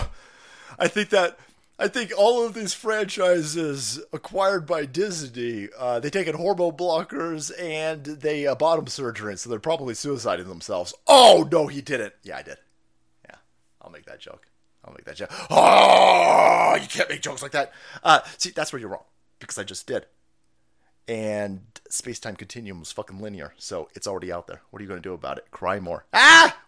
I 0.78 0.88
think 0.88 1.10
that 1.10 1.38
I 1.80 1.88
think 1.88 2.12
all 2.16 2.44
of 2.44 2.52
these 2.52 2.74
franchises 2.74 3.98
acquired 4.12 4.66
by 4.66 4.84
Disney, 4.84 5.70
uh, 5.78 5.98
they 5.98 6.10
taken 6.10 6.36
hormone 6.36 6.76
blockers 6.76 7.50
and 7.58 8.04
they 8.04 8.46
uh, 8.46 8.54
bottom 8.54 8.86
surgery, 8.86 9.38
so 9.38 9.48
they're 9.48 9.58
probably 9.58 9.94
suiciding 9.94 10.46
themselves. 10.46 10.92
Oh 11.06 11.48
no, 11.50 11.68
he 11.68 11.80
didn't. 11.80 12.12
Yeah, 12.22 12.36
I 12.36 12.42
did. 12.42 12.58
Yeah, 13.24 13.36
I'll 13.80 13.90
make 13.90 14.04
that 14.04 14.20
joke. 14.20 14.46
I'll 14.84 14.92
make 14.92 15.06
that 15.06 15.16
joke. 15.16 15.30
Oh, 15.48 16.76
you 16.80 16.86
can't 16.86 17.08
make 17.08 17.22
jokes 17.22 17.42
like 17.42 17.52
that. 17.52 17.72
Uh, 18.04 18.20
see, 18.36 18.50
that's 18.50 18.74
where 18.74 18.80
you're 18.80 18.90
wrong 18.90 19.04
because 19.38 19.56
I 19.56 19.64
just 19.64 19.86
did. 19.86 20.04
And 21.08 21.62
space 21.88 22.20
time 22.20 22.36
continuum 22.36 22.82
is 22.82 22.92
fucking 22.92 23.20
linear, 23.20 23.54
so 23.56 23.88
it's 23.94 24.06
already 24.06 24.30
out 24.30 24.46
there. 24.46 24.60
What 24.68 24.80
are 24.80 24.82
you 24.82 24.88
going 24.88 25.02
to 25.02 25.08
do 25.08 25.14
about 25.14 25.38
it? 25.38 25.50
Cry 25.50 25.80
more. 25.80 26.04
Ah! 26.12 26.59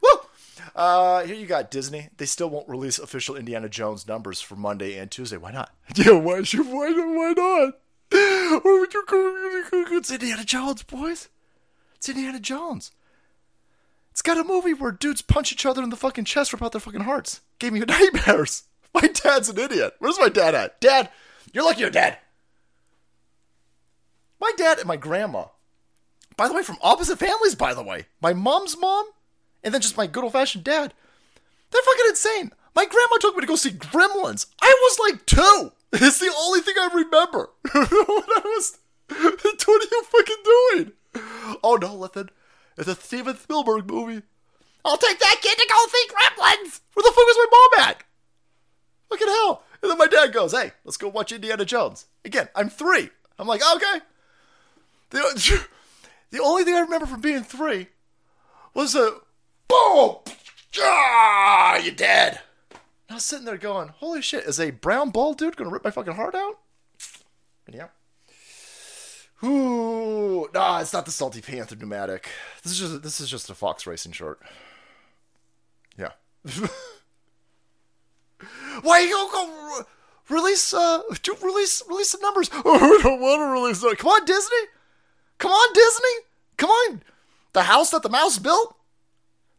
Uh, 0.75 1.25
here 1.25 1.37
you 1.37 1.47
got 1.47 1.71
Disney. 1.71 2.09
They 2.17 2.27
still 2.27 2.51
won't 2.51 2.69
release 2.69 2.99
official 2.99 3.37
Indiana 3.37 3.69
Jones 3.69 4.07
numbers 4.07 4.41
for 4.41 4.57
Monday 4.57 4.99
and 4.99 5.11
Tuesday. 5.11 5.37
Why 5.37 5.53
not? 5.53 5.71
Yeah, 5.95 6.13
why 6.13 6.41
why 6.43 6.93
why 6.93 7.33
not? 7.37 7.75
It's 9.95 10.11
Indiana 10.11 10.45
Jones, 10.45 10.83
boys. 10.83 11.29
It's 11.97 12.09
Indiana 12.09 12.41
Jones. 12.41 12.93
It's 14.11 14.23
got 14.23 14.39
a 14.39 14.45
movie 14.45 14.75
where 14.75 14.93
dudes 14.93 15.23
punch 15.23 15.53
each 15.53 15.65
other 15.65 15.83
in 15.83 15.91
the 15.91 15.97
fucking 15.97 16.25
chest, 16.25 16.53
rip 16.53 16.63
out 16.63 16.73
their 16.73 16.81
fucking 16.81 17.03
hearts. 17.03 17.41
Gave 17.59 17.73
me 17.73 17.81
nightmares. 17.89 18.65
My 18.95 19.07
dad's 19.09 19.49
an 19.49 19.59
idiot. 19.59 19.95
Where's 19.99 20.19
my 20.19 20.29
dad 20.29 20.55
at? 20.55 20.81
Dad, 20.81 21.09
you're 21.53 21.65
lucky 21.65 21.81
you're 21.81 21.91
dead. 21.91 22.19
My 24.41 24.53
dad 24.57 24.79
and 24.79 24.87
my 24.89 24.97
grandma. 24.97 25.47
By 26.37 26.49
the 26.49 26.55
way, 26.55 26.63
from 26.63 26.79
opposite 26.83 27.19
families, 27.19 27.55
by 27.55 27.75
the 27.75 27.83
way. 27.83 28.07
My 28.21 28.33
mom's 28.35 28.77
mom 28.79 29.07
and 29.65 29.73
then 29.73 29.81
just 29.81 29.97
my 29.97 30.07
good 30.07 30.25
old 30.25 30.33
fashioned 30.33 30.65
dad. 30.65 30.95
They're 31.71 31.83
fucking 31.83 32.07
insane. 32.09 32.53
My 32.75 32.85
grandma 32.87 33.17
took 33.21 33.35
me 33.35 33.43
to 33.43 33.47
go 33.47 33.57
see 33.57 33.71
Gremlins. 33.71 34.47
I 34.61 34.75
was 34.83 34.99
like 34.99 35.27
two. 35.27 35.73
It's 35.95 36.21
the 36.21 36.33
only 36.41 36.61
thing 36.63 36.75
I 36.79 36.89
remember. 36.95 37.51
what 37.73 37.93
I 37.93 38.41
was. 38.45 38.79
What 39.11 39.83
are 39.83 39.89
you 39.91 40.03
fucking 40.05 40.37
doing? 40.45 40.93
Oh 41.63 41.79
no, 41.81 41.95
listen. 41.95 42.31
It's 42.79 42.89
a 42.89 42.95
Steven 42.95 43.37
Spielberg 43.37 43.91
movie. 43.91 44.23
I'll 44.87 44.97
take 44.97 45.19
that 45.19 45.37
kid 45.43 45.59
to 45.59 45.67
go 45.69 45.87
see 45.89 46.09
Gremlins. 46.09 46.81
Where 46.95 47.03
the 47.03 47.13
fuck 47.13 47.17
was 47.17 47.37
my 47.37 47.47
mom 47.51 47.89
at? 47.89 48.05
Fucking 49.11 49.29
hell. 49.29 49.65
And 49.83 49.91
then 49.91 49.99
my 49.99 50.07
dad 50.07 50.33
goes, 50.33 50.53
hey, 50.53 50.73
let's 50.85 50.97
go 50.97 51.09
watch 51.09 51.33
Indiana 51.33 51.65
Jones. 51.67 52.07
Again, 52.25 52.49
I'm 52.55 52.71
three. 52.71 53.11
I'm 53.39 53.47
like, 53.47 53.61
okay. 53.77 54.01
The, 55.11 55.67
the 56.31 56.41
only 56.41 56.65
thing 56.65 56.75
I 56.75 56.81
remember 56.81 57.07
from 57.07 57.21
being 57.21 57.43
three 57.43 57.89
was 58.75 58.95
a 58.95 59.19
boom! 59.69 60.17
Ah, 60.79 61.79
you're 61.79 61.95
dead. 61.95 62.41
I 63.11 63.15
was 63.15 63.25
sitting 63.25 63.45
there 63.45 63.59
going, 63.59 63.89
holy 63.89 64.23
shit, 64.23 64.45
is 64.45 64.59
a 64.59 64.71
brown 64.71 65.11
bald 65.11 65.39
dude 65.39 65.57
gonna 65.57 65.71
rip 65.71 65.85
my 65.85 65.91
fucking 65.91 66.15
heart 66.15 66.35
out? 66.35 66.59
Yeah. 67.71 67.89
Ooh, 69.45 70.49
nah, 70.55 70.81
it's 70.81 70.93
not 70.93 71.05
the 71.05 71.11
Salty 71.11 71.41
Panther 71.41 71.77
pneumatic. 71.77 72.29
This 72.63 72.73
is 72.73 72.79
just 72.79 73.03
this 73.03 73.21
is 73.21 73.29
just 73.29 73.51
a 73.51 73.55
Fox 73.55 73.87
Racing 73.87 74.13
shirt. 74.13 74.41
Yeah. 75.99 76.13
Why 78.83 79.01
you 79.01 79.11
go 79.11 79.29
go 79.31 79.85
release 80.29 80.73
uh 80.73 81.03
release 81.43 81.83
release 81.89 82.11
some 82.11 82.21
numbers? 82.21 82.51
Oh, 82.53 82.99
I 83.01 83.03
don't 83.03 83.21
want 83.21 83.41
to 83.41 83.53
release 83.61 83.81
that. 83.81 83.99
Come 83.99 84.11
on, 84.11 84.25
Disney. 84.25 84.57
Come 85.39 85.51
on, 85.51 85.73
Disney. 85.75 86.27
Come 86.57 86.71
on. 86.71 87.03
The 87.53 87.65
house 87.65 87.91
that 87.91 88.03
the 88.03 88.09
mouse 88.09 88.39
built. 88.39 88.77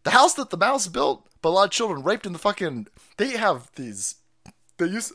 The 0.04 0.12
house 0.12 0.34
that 0.36 0.50
the 0.50 0.58
mouse 0.58 0.88
built, 0.88 1.28
but 1.42 1.50
a 1.50 1.52
lot 1.52 1.66
of 1.66 1.72
children 1.72 2.04
raped 2.04 2.26
in 2.26 2.34
the 2.34 2.40
fucking. 2.40 2.88
They 3.18 3.38
have 3.38 3.72
these. 3.76 4.16
They 4.78 4.88
used. 4.88 5.14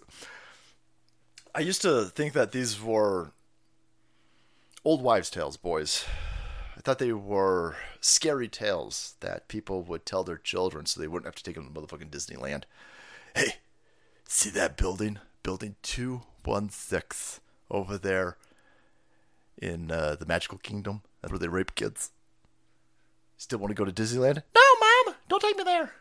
I 1.55 1.61
used 1.61 1.82
to 1.82 2.05
think 2.05 2.32
that 2.34 2.53
these 2.53 2.80
were 2.80 3.32
old 4.84 5.03
wives' 5.03 5.30
tales, 5.30 5.57
boys. 5.57 6.05
I 6.76 6.80
thought 6.80 7.01
they 7.01 7.12
were 7.12 7.76
scary 8.01 8.49
tales 8.49 9.16
that 9.20 9.49
people 9.49 9.82
would 9.82 10.07
tell 10.07 10.22
their 10.22 10.39
children 10.39 10.86
so 10.86 11.01
they 11.01 11.09
wouldn't 11.09 11.26
have 11.26 11.34
to 11.34 11.43
take 11.43 11.57
them 11.57 11.66
to 11.66 11.80
motherfucking 11.80 12.11
Disneyland. 12.11 12.62
Hey, 13.34 13.57
see 14.28 14.51
that 14.51 14.76
building? 14.76 15.18
Building 15.43 15.76
216 15.82 17.43
over 17.70 17.99
there 17.99 18.36
in 19.61 19.91
uh, 19.91 20.16
the 20.18 20.26
Magical 20.26 20.59
Kingdom. 20.59 21.03
That's 21.20 21.32
where 21.32 21.39
they 21.39 21.49
rape 21.49 21.74
kids. 21.74 22.11
Still 23.39 23.61
want 23.61 23.70
to 23.70 23.74
go 23.74 23.84
to 23.84 23.93
Disneyland? 23.93 24.43
No, 24.55 24.62
Mom! 25.07 25.14
Don't 25.28 25.41
take 25.41 25.57
me 25.57 25.64
there! 25.64 25.93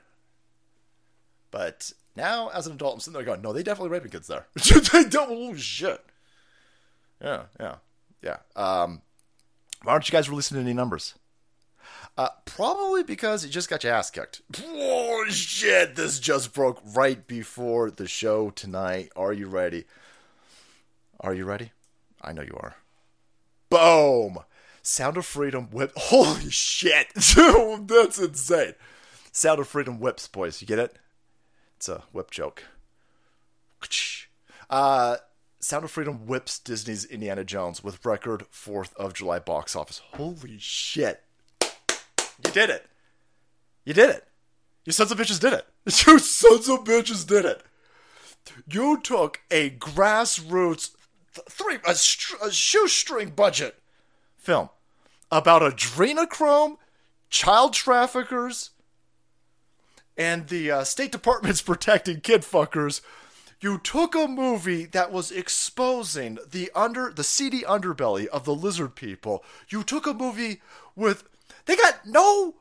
But 1.51 1.91
now, 2.15 2.49
as 2.49 2.67
an 2.67 2.73
adult, 2.73 2.95
I'm 2.95 2.99
sitting 2.99 3.13
there 3.13 3.23
going, 3.23 3.41
no, 3.41 3.53
they 3.53 3.63
definitely 3.63 3.91
raping 3.91 4.11
kids 4.11 4.27
there. 4.27 4.47
they 4.53 5.03
don't. 5.05 5.29
Oh, 5.31 5.55
shit. 5.55 6.03
Yeah, 7.21 7.43
yeah, 7.59 7.75
yeah. 8.21 8.37
Um, 8.55 9.01
why 9.83 9.93
aren't 9.93 10.09
you 10.09 10.11
guys 10.11 10.29
releasing 10.29 10.57
any 10.57 10.73
numbers? 10.73 11.13
Uh, 12.17 12.29
probably 12.45 13.03
because 13.03 13.45
you 13.45 13.51
just 13.51 13.69
got 13.69 13.83
your 13.83 13.93
ass 13.93 14.09
kicked. 14.09 14.41
Oh, 14.63 15.25
shit. 15.29 15.95
This 15.95 16.19
just 16.19 16.53
broke 16.53 16.81
right 16.95 17.25
before 17.27 17.91
the 17.91 18.07
show 18.07 18.49
tonight. 18.49 19.11
Are 19.15 19.31
you 19.31 19.47
ready? 19.47 19.85
Are 21.19 21.33
you 21.33 21.45
ready? 21.45 21.71
I 22.21 22.33
know 22.33 22.41
you 22.41 22.57
are. 22.59 22.75
Boom! 23.69 24.39
Sound 24.87 25.17
of 25.17 25.25
Freedom 25.25 25.65
whip. 25.69 25.91
Holy 25.97 26.49
shit! 26.49 27.07
That's 27.13 28.19
insane. 28.19 28.73
Sound 29.33 29.59
of 29.59 29.67
Freedom 29.67 29.99
whips, 29.99 30.29
boys. 30.29 30.61
You 30.61 30.67
get 30.67 30.79
it? 30.79 30.97
It's 31.75 31.89
a 31.89 32.03
whip 32.13 32.31
joke. 32.31 32.63
Uh, 34.69 35.15
Sound 35.61 35.85
of 35.85 35.91
Freedom 35.91 36.27
whips 36.27 36.59
Disney's 36.59 37.05
Indiana 37.05 37.45
Jones 37.45 37.81
with 37.81 38.05
record 38.05 38.43
4th 38.51 38.93
of 38.97 39.13
July 39.13 39.39
box 39.39 39.77
office. 39.77 40.01
Holy 40.15 40.57
shit. 40.57 41.23
You 41.61 42.51
did 42.51 42.69
it. 42.69 42.85
You 43.85 43.93
did 43.93 44.09
it. 44.09 44.27
You 44.83 44.91
sons 44.91 45.09
of 45.09 45.17
bitches 45.17 45.39
did 45.39 45.53
it. 45.53 45.65
You 45.85 46.19
sons 46.19 46.67
of 46.67 46.83
bitches 46.83 47.25
did 47.25 47.45
it. 47.45 47.63
You 48.69 48.99
took 49.01 49.39
a 49.49 49.69
grassroots, 49.69 50.91
th- 51.33 51.47
three, 51.49 51.77
a, 51.87 51.91
a 51.91 52.51
shoestring 52.51 53.29
budget 53.29 53.79
film 54.35 54.67
about 55.31 55.61
adrenochrome, 55.61 56.77
child 57.29 57.73
traffickers, 57.73 58.71
and 60.17 60.47
the 60.47 60.71
uh, 60.71 60.83
State 60.83 61.11
Department's 61.11 61.61
protecting 61.63 62.21
kid 62.21 62.41
fuckers. 62.41 63.01
You 63.59 63.79
took 63.79 64.13
a 64.13 64.27
movie 64.27 64.85
that 64.85 65.11
was 65.11 65.31
exposing 65.31 66.37
the 66.49 66.69
under 66.75 67.11
the 67.11 67.23
seedy 67.23 67.61
underbelly 67.61 68.27
of 68.27 68.45
the 68.45 68.53
lizard 68.53 68.95
people. 68.95 69.43
You 69.67 69.83
took 69.83 70.05
a 70.05 70.13
movie 70.13 70.61
with 70.95 71.23
they 71.65 71.75
got 71.75 72.05
no 72.05 72.55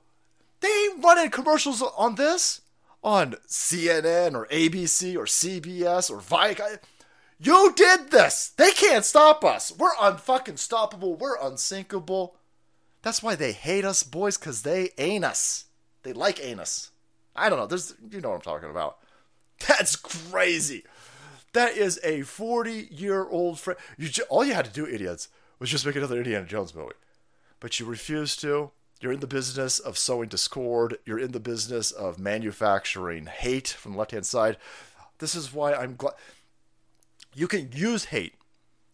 they 0.60 0.68
ain't 0.68 1.04
running 1.04 1.30
commercials 1.30 1.82
on 1.82 2.14
this 2.14 2.62
on 3.04 3.36
CNN 3.46 4.34
or 4.34 4.46
ABC 4.46 5.16
or 5.16 5.26
CBS 5.26 6.10
or 6.10 6.18
Viacom. 6.18 6.78
You 7.38 7.72
did 7.76 8.10
this. 8.10 8.48
They 8.56 8.70
can't 8.70 9.04
stop 9.04 9.44
us. 9.44 9.72
We're 9.76 9.94
unfucking 9.96 10.54
stoppable. 10.54 11.18
We're 11.18 11.38
unsinkable. 11.40 12.34
That's 13.06 13.22
why 13.22 13.36
they 13.36 13.52
hate 13.52 13.84
us, 13.84 14.02
boys, 14.02 14.36
because 14.36 14.62
they 14.62 14.90
ain't 14.98 15.24
us. 15.24 15.66
They 16.02 16.12
like 16.12 16.44
anus. 16.44 16.90
I 17.36 17.48
don't 17.48 17.56
know. 17.56 17.68
There's, 17.68 17.94
you 18.10 18.20
know 18.20 18.30
what 18.30 18.34
I'm 18.34 18.40
talking 18.40 18.68
about. 18.68 18.98
That's 19.68 19.94
crazy. 19.94 20.82
That 21.52 21.76
is 21.76 22.00
a 22.02 22.22
40 22.22 22.88
year 22.90 23.28
old 23.28 23.60
friend. 23.60 23.78
You 23.96 24.08
ju- 24.08 24.24
all 24.28 24.44
you 24.44 24.54
had 24.54 24.64
to 24.64 24.72
do, 24.72 24.88
idiots, 24.88 25.28
was 25.60 25.70
just 25.70 25.86
make 25.86 25.94
another 25.94 26.16
Indiana 26.16 26.46
Jones 26.46 26.74
movie. 26.74 26.94
But 27.60 27.78
you 27.78 27.86
refused 27.86 28.40
to. 28.40 28.72
You're 29.00 29.12
in 29.12 29.20
the 29.20 29.28
business 29.28 29.78
of 29.78 29.96
sowing 29.96 30.28
discord. 30.28 30.98
You're 31.04 31.20
in 31.20 31.30
the 31.30 31.38
business 31.38 31.92
of 31.92 32.18
manufacturing 32.18 33.26
hate 33.26 33.68
from 33.68 33.92
the 33.92 33.98
left 33.98 34.10
hand 34.10 34.26
side. 34.26 34.56
This 35.18 35.36
is 35.36 35.54
why 35.54 35.74
I'm 35.74 35.94
glad. 35.94 36.14
You 37.36 37.46
can 37.46 37.70
use 37.72 38.06
hate. 38.06 38.34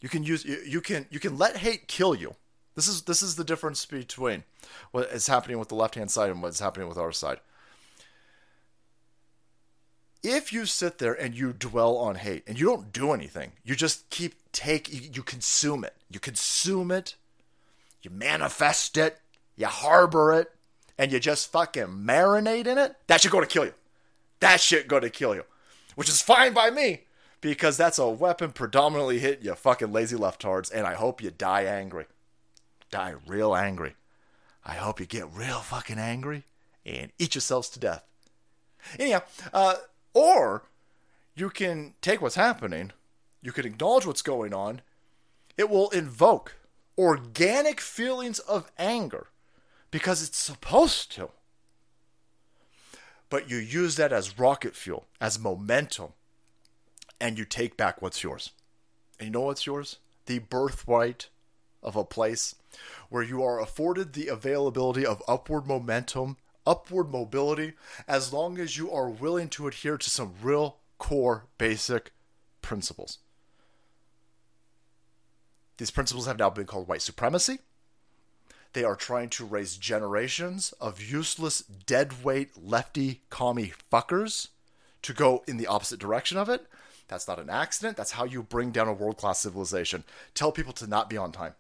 You 0.02 0.10
can 0.10 0.22
use 0.22 0.44
you, 0.44 0.58
you 0.66 0.82
can 0.82 1.06
you 1.08 1.18
can 1.18 1.38
let 1.38 1.56
hate 1.56 1.88
kill 1.88 2.14
you. 2.14 2.34
This 2.74 2.88
is 2.88 3.02
this 3.02 3.22
is 3.22 3.36
the 3.36 3.44
difference 3.44 3.84
between 3.84 4.44
what 4.90 5.10
is 5.10 5.26
happening 5.26 5.58
with 5.58 5.68
the 5.68 5.74
left 5.74 5.94
hand 5.94 6.10
side 6.10 6.30
and 6.30 6.42
what's 6.42 6.60
happening 6.60 6.88
with 6.88 6.98
our 6.98 7.12
side 7.12 7.40
if 10.22 10.52
you 10.52 10.66
sit 10.66 10.98
there 10.98 11.12
and 11.12 11.34
you 11.34 11.52
dwell 11.52 11.96
on 11.96 12.14
hate 12.16 12.44
and 12.46 12.58
you 12.58 12.66
don't 12.66 12.92
do 12.92 13.12
anything, 13.12 13.52
you 13.64 13.74
just 13.74 14.08
keep 14.10 14.34
take 14.52 14.92
you, 14.92 15.10
you, 15.12 15.22
consume 15.22 15.84
it. 15.84 15.94
You 16.10 16.20
consume 16.20 16.90
it, 16.90 17.16
you 18.02 18.10
manifest 18.10 18.96
it, 18.96 19.18
you 19.56 19.66
harbor 19.66 20.32
it, 20.32 20.52
and 20.98 21.10
you 21.10 21.18
just 21.18 21.50
fucking 21.50 21.86
marinate 21.86 22.66
in 22.66 22.78
it, 22.78 22.96
that 23.06 23.20
shit 23.20 23.32
gonna 23.32 23.46
kill 23.46 23.64
you. 23.64 23.74
That 24.40 24.60
shit 24.60 24.88
gonna 24.88 25.10
kill 25.10 25.34
you. 25.34 25.44
Which 25.94 26.08
is 26.08 26.22
fine 26.22 26.52
by 26.52 26.70
me, 26.70 27.02
because 27.40 27.76
that's 27.76 27.98
a 27.98 28.08
weapon 28.08 28.52
predominantly 28.52 29.18
hit 29.18 29.42
you 29.42 29.54
fucking 29.54 29.92
lazy 29.92 30.16
leftards, 30.16 30.70
and 30.72 30.86
I 30.86 30.94
hope 30.94 31.22
you 31.22 31.30
die 31.30 31.64
angry. 31.64 32.06
Die 32.92 33.14
real 33.26 33.56
angry. 33.56 33.96
I 34.64 34.74
hope 34.74 35.00
you 35.00 35.06
get 35.06 35.32
real 35.34 35.58
fucking 35.58 35.98
angry 35.98 36.44
and 36.86 37.10
eat 37.18 37.34
yourselves 37.34 37.68
to 37.70 37.80
death. 37.80 38.04
Anyhow, 38.98 39.22
uh, 39.52 39.76
or 40.14 40.64
you 41.34 41.50
can 41.50 41.94
take 42.02 42.20
what's 42.20 42.34
happening, 42.34 42.92
you 43.40 43.50
can 43.50 43.66
acknowledge 43.66 44.06
what's 44.06 44.22
going 44.22 44.52
on. 44.52 44.82
It 45.56 45.70
will 45.70 45.88
invoke 45.90 46.56
organic 46.98 47.80
feelings 47.80 48.38
of 48.40 48.70
anger 48.78 49.28
because 49.90 50.22
it's 50.22 50.38
supposed 50.38 51.10
to. 51.12 51.30
But 53.30 53.48
you 53.48 53.56
use 53.56 53.96
that 53.96 54.12
as 54.12 54.38
rocket 54.38 54.76
fuel, 54.76 55.06
as 55.18 55.38
momentum, 55.38 56.12
and 57.18 57.38
you 57.38 57.46
take 57.46 57.78
back 57.78 58.02
what's 58.02 58.22
yours. 58.22 58.50
And 59.18 59.28
you 59.28 59.32
know 59.32 59.40
what's 59.40 59.64
yours? 59.64 59.96
The 60.26 60.40
birthright 60.40 61.28
of 61.82 61.96
a 61.96 62.04
place 62.04 62.56
where 63.08 63.22
you 63.22 63.42
are 63.42 63.60
afforded 63.60 64.12
the 64.12 64.28
availability 64.28 65.04
of 65.04 65.22
upward 65.28 65.66
momentum 65.66 66.36
upward 66.66 67.10
mobility 67.10 67.72
as 68.06 68.32
long 68.32 68.58
as 68.58 68.76
you 68.76 68.90
are 68.90 69.08
willing 69.08 69.48
to 69.48 69.66
adhere 69.66 69.98
to 69.98 70.10
some 70.10 70.34
real 70.42 70.76
core 70.98 71.46
basic 71.58 72.12
principles. 72.60 73.18
These 75.78 75.90
principles 75.90 76.26
have 76.26 76.38
now 76.38 76.50
been 76.50 76.66
called 76.66 76.88
white 76.88 77.02
supremacy. 77.02 77.58
They 78.72 78.84
are 78.84 78.96
trying 78.96 79.28
to 79.30 79.44
raise 79.44 79.76
generations 79.76 80.72
of 80.80 81.02
useless, 81.02 81.60
deadweight, 81.60 82.50
lefty, 82.62 83.22
commie 83.30 83.72
fuckers 83.92 84.48
to 85.02 85.12
go 85.12 85.42
in 85.46 85.56
the 85.56 85.66
opposite 85.66 85.98
direction 85.98 86.38
of 86.38 86.48
it. 86.48 86.66
That's 87.08 87.28
not 87.28 87.38
an 87.38 87.50
accident. 87.50 87.96
That's 87.96 88.12
how 88.12 88.24
you 88.24 88.42
bring 88.42 88.70
down 88.70 88.88
a 88.88 88.92
world 88.92 89.18
class 89.18 89.40
civilization. 89.40 90.04
Tell 90.34 90.52
people 90.52 90.72
to 90.74 90.86
not 90.86 91.10
be 91.10 91.18
on 91.18 91.32
time. 91.32 91.54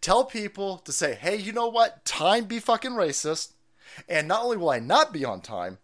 Tell 0.00 0.24
people 0.24 0.78
to 0.78 0.92
say, 0.92 1.14
hey, 1.14 1.36
you 1.36 1.52
know 1.52 1.68
what? 1.68 2.04
Time 2.04 2.44
be 2.44 2.58
fucking 2.58 2.92
racist. 2.92 3.52
And 4.08 4.28
not 4.28 4.44
only 4.44 4.56
will 4.56 4.70
I 4.70 4.78
not 4.78 5.12
be 5.12 5.24
on 5.24 5.40
time, 5.40 5.78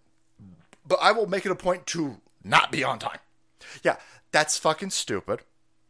but 0.87 0.99
I 1.01 1.13
will 1.13 1.27
make 1.27 1.47
it 1.47 1.53
a 1.53 1.57
point 1.57 1.87
to 1.89 2.21
not 2.45 2.73
be 2.73 2.85
on 2.85 2.99
time. 2.99 3.19
Yeah, 3.83 3.97
that's 4.33 4.59
fucking 4.59 4.91
stupid. 4.91 5.41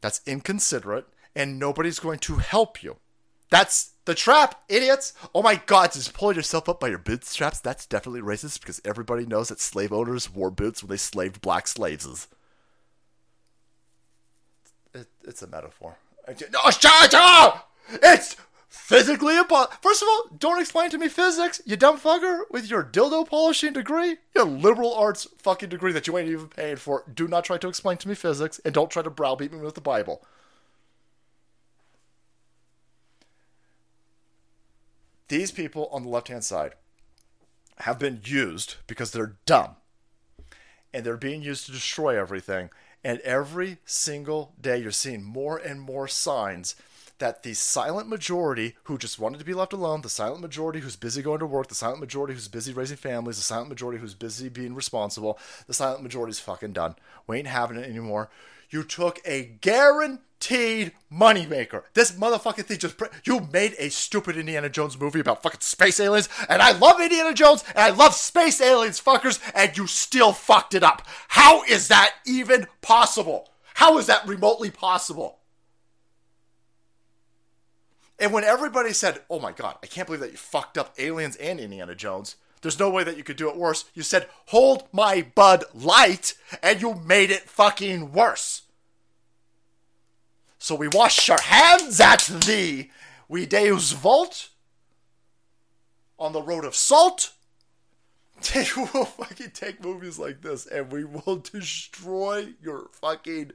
That's 0.00 0.20
inconsiderate. 0.26 1.06
And 1.34 1.58
nobody's 1.58 1.98
going 1.98 2.18
to 2.20 2.36
help 2.36 2.82
you. 2.82 2.96
That's 3.50 3.92
the 4.04 4.14
trap, 4.14 4.62
idiots. 4.68 5.12
Oh 5.34 5.42
my 5.42 5.56
god, 5.66 5.92
just 5.92 6.14
pulling 6.14 6.36
yourself 6.36 6.68
up 6.68 6.80
by 6.80 6.88
your 6.88 6.98
bootstraps. 6.98 7.60
That's 7.60 7.86
definitely 7.86 8.20
racist 8.20 8.60
because 8.60 8.80
everybody 8.84 9.26
knows 9.26 9.48
that 9.48 9.60
slave 9.60 9.92
owners 9.92 10.32
wore 10.32 10.50
boots 10.50 10.82
when 10.82 10.90
they 10.90 10.96
slaved 10.96 11.40
black 11.40 11.68
slaves. 11.68 12.28
It, 14.94 15.06
it's 15.24 15.42
a 15.42 15.46
metaphor. 15.46 15.96
No, 16.28 16.58
oh, 16.64 16.70
shut 16.70 17.14
up! 17.14 17.71
It's 18.02 18.36
physically 18.68 19.36
impossible. 19.36 19.76
First 19.80 20.02
of 20.02 20.08
all, 20.08 20.36
don't 20.38 20.60
explain 20.60 20.90
to 20.90 20.98
me 20.98 21.08
physics, 21.08 21.60
you 21.64 21.76
dumb 21.76 21.98
fucker, 21.98 22.42
with 22.50 22.70
your 22.70 22.84
dildo 22.84 23.28
polishing 23.28 23.72
degree, 23.72 24.16
your 24.34 24.44
liberal 24.44 24.94
arts 24.94 25.26
fucking 25.38 25.68
degree 25.68 25.92
that 25.92 26.06
you 26.06 26.16
ain't 26.16 26.28
even 26.28 26.48
paid 26.48 26.80
for. 26.80 27.04
Do 27.12 27.28
not 27.28 27.44
try 27.44 27.58
to 27.58 27.68
explain 27.68 27.98
to 27.98 28.08
me 28.08 28.14
physics, 28.14 28.60
and 28.64 28.74
don't 28.74 28.90
try 28.90 29.02
to 29.02 29.10
browbeat 29.10 29.52
me 29.52 29.60
with 29.60 29.74
the 29.74 29.80
Bible. 29.80 30.22
these 35.32 35.50
people 35.50 35.88
on 35.90 36.02
the 36.02 36.10
left 36.10 36.28
hand 36.28 36.44
side 36.44 36.74
have 37.78 37.98
been 37.98 38.20
used 38.22 38.74
because 38.86 39.12
they're 39.12 39.36
dumb 39.46 39.76
and 40.92 41.06
they're 41.06 41.16
being 41.16 41.40
used 41.40 41.64
to 41.64 41.72
destroy 41.72 42.20
everything. 42.20 42.68
And 43.02 43.18
every 43.20 43.78
single 43.86 44.52
day, 44.60 44.76
you're 44.76 44.90
seeing 44.90 45.24
more 45.24 45.56
and 45.56 45.80
more 45.80 46.06
signs 46.06 46.76
that 47.22 47.44
the 47.44 47.54
silent 47.54 48.08
majority 48.08 48.74
who 48.82 48.98
just 48.98 49.16
wanted 49.16 49.38
to 49.38 49.44
be 49.44 49.54
left 49.54 49.72
alone, 49.72 50.00
the 50.00 50.08
silent 50.08 50.40
majority 50.40 50.80
who's 50.80 50.96
busy 50.96 51.22
going 51.22 51.38
to 51.38 51.46
work, 51.46 51.68
the 51.68 51.74
silent 51.74 52.00
majority 52.00 52.34
who's 52.34 52.48
busy 52.48 52.72
raising 52.72 52.96
families, 52.96 53.36
the 53.36 53.44
silent 53.44 53.68
majority 53.68 54.00
who's 54.00 54.12
busy 54.12 54.48
being 54.48 54.74
responsible, 54.74 55.38
the 55.68 55.72
silent 55.72 56.02
majority's 56.02 56.40
fucking 56.40 56.72
done. 56.72 56.96
We 57.28 57.38
ain't 57.38 57.46
having 57.46 57.76
it 57.76 57.88
anymore. 57.88 58.28
You 58.70 58.82
took 58.82 59.20
a 59.24 59.44
guaranteed 59.60 60.90
moneymaker. 61.12 61.84
This 61.94 62.10
motherfucking 62.10 62.64
thing 62.64 62.78
just. 62.78 63.00
You 63.24 63.46
made 63.52 63.76
a 63.78 63.90
stupid 63.90 64.36
Indiana 64.36 64.68
Jones 64.68 64.98
movie 64.98 65.20
about 65.20 65.44
fucking 65.44 65.60
space 65.60 66.00
aliens, 66.00 66.28
and 66.48 66.60
I 66.60 66.72
love 66.72 67.00
Indiana 67.00 67.34
Jones, 67.34 67.62
and 67.68 67.78
I 67.78 67.90
love 67.90 68.14
space 68.14 68.60
aliens, 68.60 69.00
fuckers, 69.00 69.38
and 69.54 69.76
you 69.76 69.86
still 69.86 70.32
fucked 70.32 70.74
it 70.74 70.82
up. 70.82 71.06
How 71.28 71.62
is 71.62 71.86
that 71.86 72.14
even 72.26 72.66
possible? 72.80 73.48
How 73.74 73.98
is 73.98 74.06
that 74.06 74.26
remotely 74.26 74.72
possible? 74.72 75.38
And 78.22 78.32
when 78.32 78.44
everybody 78.44 78.92
said, 78.92 79.20
oh 79.28 79.40
my 79.40 79.50
god, 79.50 79.78
I 79.82 79.88
can't 79.88 80.06
believe 80.06 80.20
that 80.20 80.30
you 80.30 80.36
fucked 80.36 80.78
up 80.78 80.94
aliens 80.96 81.34
and 81.34 81.58
Indiana 81.58 81.96
Jones, 81.96 82.36
there's 82.60 82.78
no 82.78 82.88
way 82.88 83.02
that 83.02 83.16
you 83.16 83.24
could 83.24 83.34
do 83.36 83.50
it 83.50 83.56
worse. 83.56 83.86
You 83.94 84.04
said, 84.04 84.28
hold 84.46 84.86
my 84.92 85.26
Bud 85.34 85.64
Light, 85.74 86.34
and 86.62 86.80
you 86.80 86.94
made 86.94 87.32
it 87.32 87.50
fucking 87.50 88.12
worse. 88.12 88.62
So 90.56 90.76
we 90.76 90.86
wash 90.86 91.28
our 91.30 91.40
hands 91.40 91.98
at 91.98 92.20
thee. 92.46 92.92
We 93.28 93.44
Deus 93.44 93.90
Vult 93.90 94.50
on 96.16 96.32
the 96.32 96.42
road 96.42 96.64
of 96.64 96.76
salt. 96.76 97.32
Take, 98.40 98.76
we'll 98.76 99.04
fucking 99.04 99.50
take 99.50 99.82
movies 99.82 100.18
like 100.18 100.42
this 100.42 100.66
and 100.66 100.90
we 100.92 101.04
will 101.04 101.36
destroy 101.36 102.54
your 102.62 102.88
fucking 102.92 103.52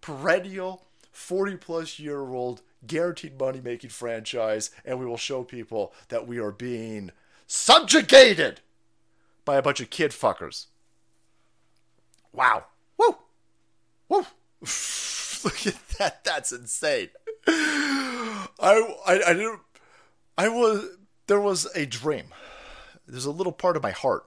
perennial 0.00 0.84
40 1.12 1.56
plus 1.56 1.98
year 1.98 2.20
old 2.20 2.62
guaranteed 2.86 3.38
money 3.38 3.60
making 3.62 3.90
franchise 3.90 4.70
and 4.84 4.98
we 4.98 5.06
will 5.06 5.16
show 5.16 5.42
people 5.42 5.92
that 6.08 6.26
we 6.26 6.38
are 6.38 6.52
being 6.52 7.10
subjugated 7.46 8.60
by 9.44 9.56
a 9.56 9.62
bunch 9.62 9.80
of 9.80 9.90
kid 9.90 10.12
fuckers. 10.12 10.66
Wow. 12.32 12.64
Woo! 12.98 13.16
Woo! 14.08 14.26
Look 15.44 15.66
at 15.66 15.88
that. 15.98 16.24
That's 16.24 16.52
insane. 16.52 17.08
I, 17.46 18.94
I, 19.06 19.20
I 19.26 19.32
didn't. 19.32 19.60
I 20.36 20.48
was. 20.48 20.84
There 21.26 21.40
was 21.40 21.66
a 21.74 21.86
dream. 21.86 22.26
There's 23.06 23.24
a 23.24 23.30
little 23.30 23.52
part 23.52 23.76
of 23.76 23.82
my 23.82 23.90
heart 23.90 24.26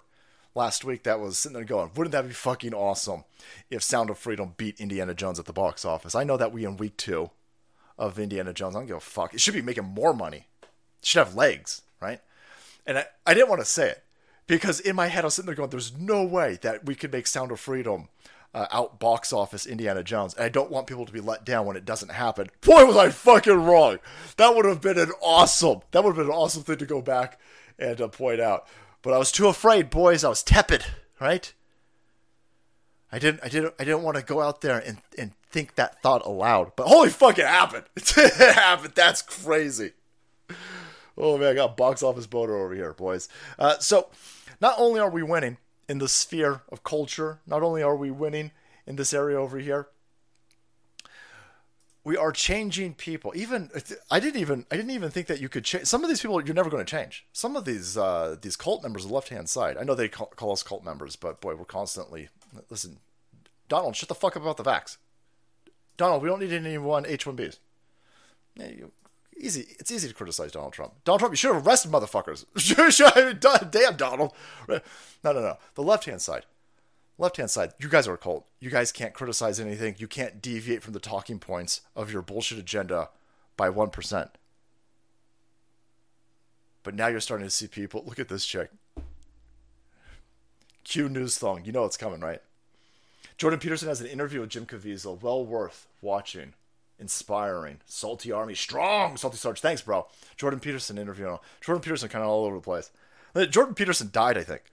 last 0.56 0.84
week 0.84 1.04
that 1.04 1.20
was 1.20 1.38
sitting 1.38 1.54
there 1.54 1.64
going, 1.64 1.92
wouldn't 1.96 2.12
that 2.12 2.28
be 2.28 2.34
fucking 2.34 2.74
awesome 2.74 3.24
if 3.70 3.84
Sound 3.84 4.10
of 4.10 4.18
Freedom 4.18 4.54
beat 4.58 4.80
Indiana 4.80 5.14
Jones 5.14 5.40
at 5.40 5.46
the 5.46 5.54
box 5.54 5.86
office? 5.86 6.16
I 6.16 6.24
know 6.24 6.38
that 6.38 6.52
we 6.52 6.66
in 6.66 6.78
week 6.78 6.98
two 6.98 7.30
of 7.98 8.20
Indiana 8.20 8.54
Jones. 8.54 8.76
I 8.76 8.80
don't 8.80 8.88
give 8.88 8.98
a 8.98 9.02
fuck. 9.02 9.34
It 9.34 9.42
should 9.42 9.54
be 9.54 9.62
making 9.62 9.86
more 9.86 10.14
money. 10.14 10.48
It 10.62 11.06
should 11.06 11.20
have 11.20 11.36
legs, 11.36 11.82
right? 12.02 12.22
And 12.86 12.98
I, 13.00 13.06
I 13.26 13.34
didn't 13.34 13.50
want 13.50 13.62
to 13.62 13.66
say 13.66 13.90
it 13.90 14.04
because 14.48 14.80
in 14.80 14.96
my 14.96 15.08
head 15.08 15.24
I 15.24 15.28
was 15.28 15.36
sitting 15.36 15.48
there 15.48 15.56
going, 15.56 15.70
there's 15.70 15.98
no 15.98 16.24
way 16.24 16.58
that 16.62 16.86
we 16.86 16.96
could 16.96 17.12
make 17.12 17.28
Sound 17.28 17.52
of 17.52 17.60
Freedom 17.60 18.10
uh, 18.54 18.68
out 18.72 19.00
box 19.00 19.34
office 19.34 19.66
Indiana 19.66 20.04
Jones. 20.04 20.34
And 20.34 20.44
I 20.44 20.50
don't 20.50 20.72
want 20.72 20.88
people 20.88 21.06
to 21.06 21.14
be 21.14 21.20
let 21.20 21.46
down 21.46 21.66
when 21.66 21.78
it 21.78 21.86
doesn't 21.86 22.12
happen. 22.12 22.50
Boy, 22.62 22.86
was 22.86 22.98
I 22.98 23.10
fucking 23.10 23.64
wrong. 23.64 24.00
That 24.38 24.56
would 24.56 24.66
have 24.66 24.82
been 24.82 25.00
an 25.00 25.12
awesome, 25.22 25.82
that 25.92 26.04
would 26.04 26.12
have 26.12 26.18
been 26.18 26.34
an 26.34 26.40
awesome 26.40 26.64
thing 26.64 26.78
to 26.78 26.86
go 26.86 27.02
back 27.02 27.40
and 27.80 28.00
uh, 28.00 28.08
point 28.08 28.40
out. 28.40 28.68
But 29.02 29.14
I 29.14 29.18
was 29.18 29.32
too 29.32 29.48
afraid, 29.48 29.90
boys. 29.90 30.24
I 30.24 30.30
was 30.30 30.44
tepid, 30.44 30.86
right? 31.20 31.54
I 33.12 33.20
didn't, 33.20 33.42
I 33.44 33.50
didn't, 33.50 33.74
I 33.80 33.84
didn't 33.84 34.04
want 34.04 34.18
to 34.18 34.24
go 34.24 34.42
out 34.42 34.62
there 34.62 34.80
and, 34.80 35.00
and 35.18 35.32
think 35.54 35.76
that 35.76 36.02
thought 36.02 36.26
aloud. 36.26 36.74
But 36.76 36.88
holy 36.88 37.10
fuck, 37.10 37.38
it 37.38 37.46
happened. 37.46 37.86
it 37.96 38.56
happened. 38.56 38.94
That's 38.96 39.22
crazy. 39.22 39.92
Oh 41.18 41.38
man, 41.38 41.50
I 41.50 41.54
got 41.54 41.78
box 41.78 42.04
office 42.04 42.28
boner 42.28 42.58
over 42.58 42.74
here, 42.74 42.94
boys. 42.94 43.30
Uh, 43.58 43.78
so, 43.78 44.10
not 44.60 44.76
only 44.78 45.00
are 45.00 45.10
we 45.10 45.24
winning 45.24 45.58
in 45.88 46.00
the 46.00 46.08
sphere 46.08 46.62
of 46.70 46.84
culture, 46.84 47.40
not 47.46 47.62
only 47.62 47.84
are 47.84 47.96
we 47.96 48.10
winning 48.10 48.52
in 48.88 48.96
this 48.96 49.14
area 49.14 49.40
over 49.40 49.60
here, 49.60 49.88
we 52.04 52.18
are 52.18 52.32
changing 52.32 52.96
people. 52.96 53.32
Even 53.36 53.70
I 54.10 54.20
didn't 54.20 54.42
even 54.42 54.66
I 54.72 54.76
didn't 54.76 54.92
even 54.92 55.12
think 55.12 55.28
that 55.28 55.40
you 55.40 55.50
could 55.50 55.64
change. 55.64 55.86
Some 55.86 56.04
of 56.04 56.10
these 56.10 56.22
people 56.22 56.44
you're 56.44 56.56
never 56.56 56.70
going 56.70 56.86
to 56.86 56.90
change. 56.90 57.26
Some 57.32 57.56
of 57.56 57.66
these 57.66 57.96
uh, 57.96 58.36
these 58.42 58.56
cult 58.56 58.82
members, 58.82 59.06
the 59.06 59.14
left 59.14 59.30
hand 59.30 59.50
side. 59.50 59.78
I 59.78 59.84
know 59.84 59.96
they 59.96 60.10
call, 60.10 60.28
call, 60.36 60.52
us 60.52 60.64
cult 60.64 60.84
members, 60.84 61.16
but 61.16 61.40
boy, 61.40 61.56
we're 61.56 61.66
constantly 61.66 62.30
listen. 62.70 62.98
Donald, 63.70 63.96
shut 63.96 64.10
the 64.10 64.16
fuck 64.16 64.36
up 64.36 64.42
about 64.42 64.58
the 64.58 64.64
vax. 64.64 64.98
Donald, 65.98 66.22
we 66.22 66.30
don't 66.30 66.40
need 66.40 66.54
anyone 66.54 67.04
H1Bs. 67.04 67.60
Yeah, 68.56 68.68
you, 68.68 68.92
easy. 69.38 69.68
It's 69.80 69.92
easy 69.92 70.08
to 70.08 70.14
criticize 70.14 70.52
Donald 70.52 70.74
Trump. 70.74 70.94
Donald 71.04 71.20
Trump, 71.20 71.34
you 71.34 71.38
should 71.38 71.54
have 71.54 71.66
arrested 71.66 71.92
motherfuckers. 71.92 72.46
Damn, 73.72 73.98
Donald. 73.98 74.34
No, 74.68 74.80
no, 75.24 75.34
no. 75.34 75.58
The 75.76 75.84
left 75.84 76.06
hand 76.06 76.22
side. 76.22 76.46
Left 77.18 77.38
hand 77.38 77.52
side. 77.52 77.74
You 77.80 77.90
guys 77.90 78.08
are 78.08 78.14
a 78.14 78.18
cult. 78.18 78.48
You 78.60 78.70
guys 78.70 78.92
can't 78.92 79.14
criticize 79.14 79.60
anything. 79.60 79.96
You 79.98 80.08
can't 80.08 80.42
deviate 80.42 80.82
from 80.82 80.94
the 80.94 81.00
talking 81.00 81.40
points 81.40 81.82
of 81.96 82.12
your 82.12 82.22
bullshit 82.22 82.58
agenda 82.58 83.10
by 83.56 83.70
1%. 83.70 84.30
But 86.82 86.96
now 86.96 87.08
you're 87.08 87.20
starting 87.20 87.48
to 87.48 87.52
see 87.52 87.68
people. 87.68 88.04
Look 88.06 88.20
at 88.20 88.30
this 88.30 88.46
chick. 88.46 88.72
Q 90.84 91.08
News 91.08 91.38
Thong. 91.38 91.64
You 91.64 91.72
know 91.72 91.86
it's 91.86 91.98
coming, 91.98 92.20
right? 92.20 92.42
Jordan 93.38 93.60
Peterson 93.60 93.88
has 93.88 94.02
an 94.02 94.08
interview 94.08 94.42
with 94.42 94.50
Jim 94.50 94.66
Caviezel. 94.66 95.22
Well 95.22 95.46
worth 95.46 95.88
watching 96.02 96.54
inspiring. 97.00 97.80
Salty 97.86 98.32
Army, 98.32 98.56
strong. 98.56 99.18
Salty 99.18 99.38
Sarge, 99.38 99.60
thanks, 99.60 99.82
bro. 99.82 100.08
Jordan 100.38 100.60
Peterson 100.60 100.98
interview. 100.98 101.38
Jordan 101.62 101.82
Peterson 101.82 102.10
kind 102.10 102.24
of 102.24 102.30
all 102.30 102.46
over 102.46 102.56
the 102.56 102.62
place. 102.62 102.92
Uh, 103.36 103.46
Jordan 103.46 103.76
Peterson 103.76 104.10
died, 104.12 104.38
I 104.38 104.44
think. 104.44 104.64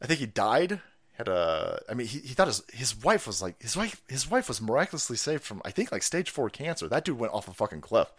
I 0.00 0.06
think 0.06 0.20
he 0.20 0.26
died. 0.26 0.80
Had 1.14 1.28
a, 1.28 1.82
I 1.88 1.94
mean, 1.94 2.06
he, 2.06 2.20
he 2.20 2.34
thought 2.34 2.46
his 2.46 2.62
his 2.72 3.04
wife 3.04 3.26
was 3.26 3.42
like 3.42 3.60
his 3.60 3.76
wife 3.76 4.00
his 4.08 4.30
wife 4.30 4.48
was 4.48 4.62
miraculously 4.62 5.16
saved 5.16 5.42
from 5.42 5.60
I 5.66 5.70
think 5.70 5.92
like 5.92 6.02
stage 6.02 6.30
four 6.30 6.48
cancer. 6.48 6.88
That 6.88 7.04
dude 7.04 7.18
went 7.18 7.34
off 7.34 7.46
a 7.46 7.52
fucking 7.52 7.82
cliff. 7.82 8.10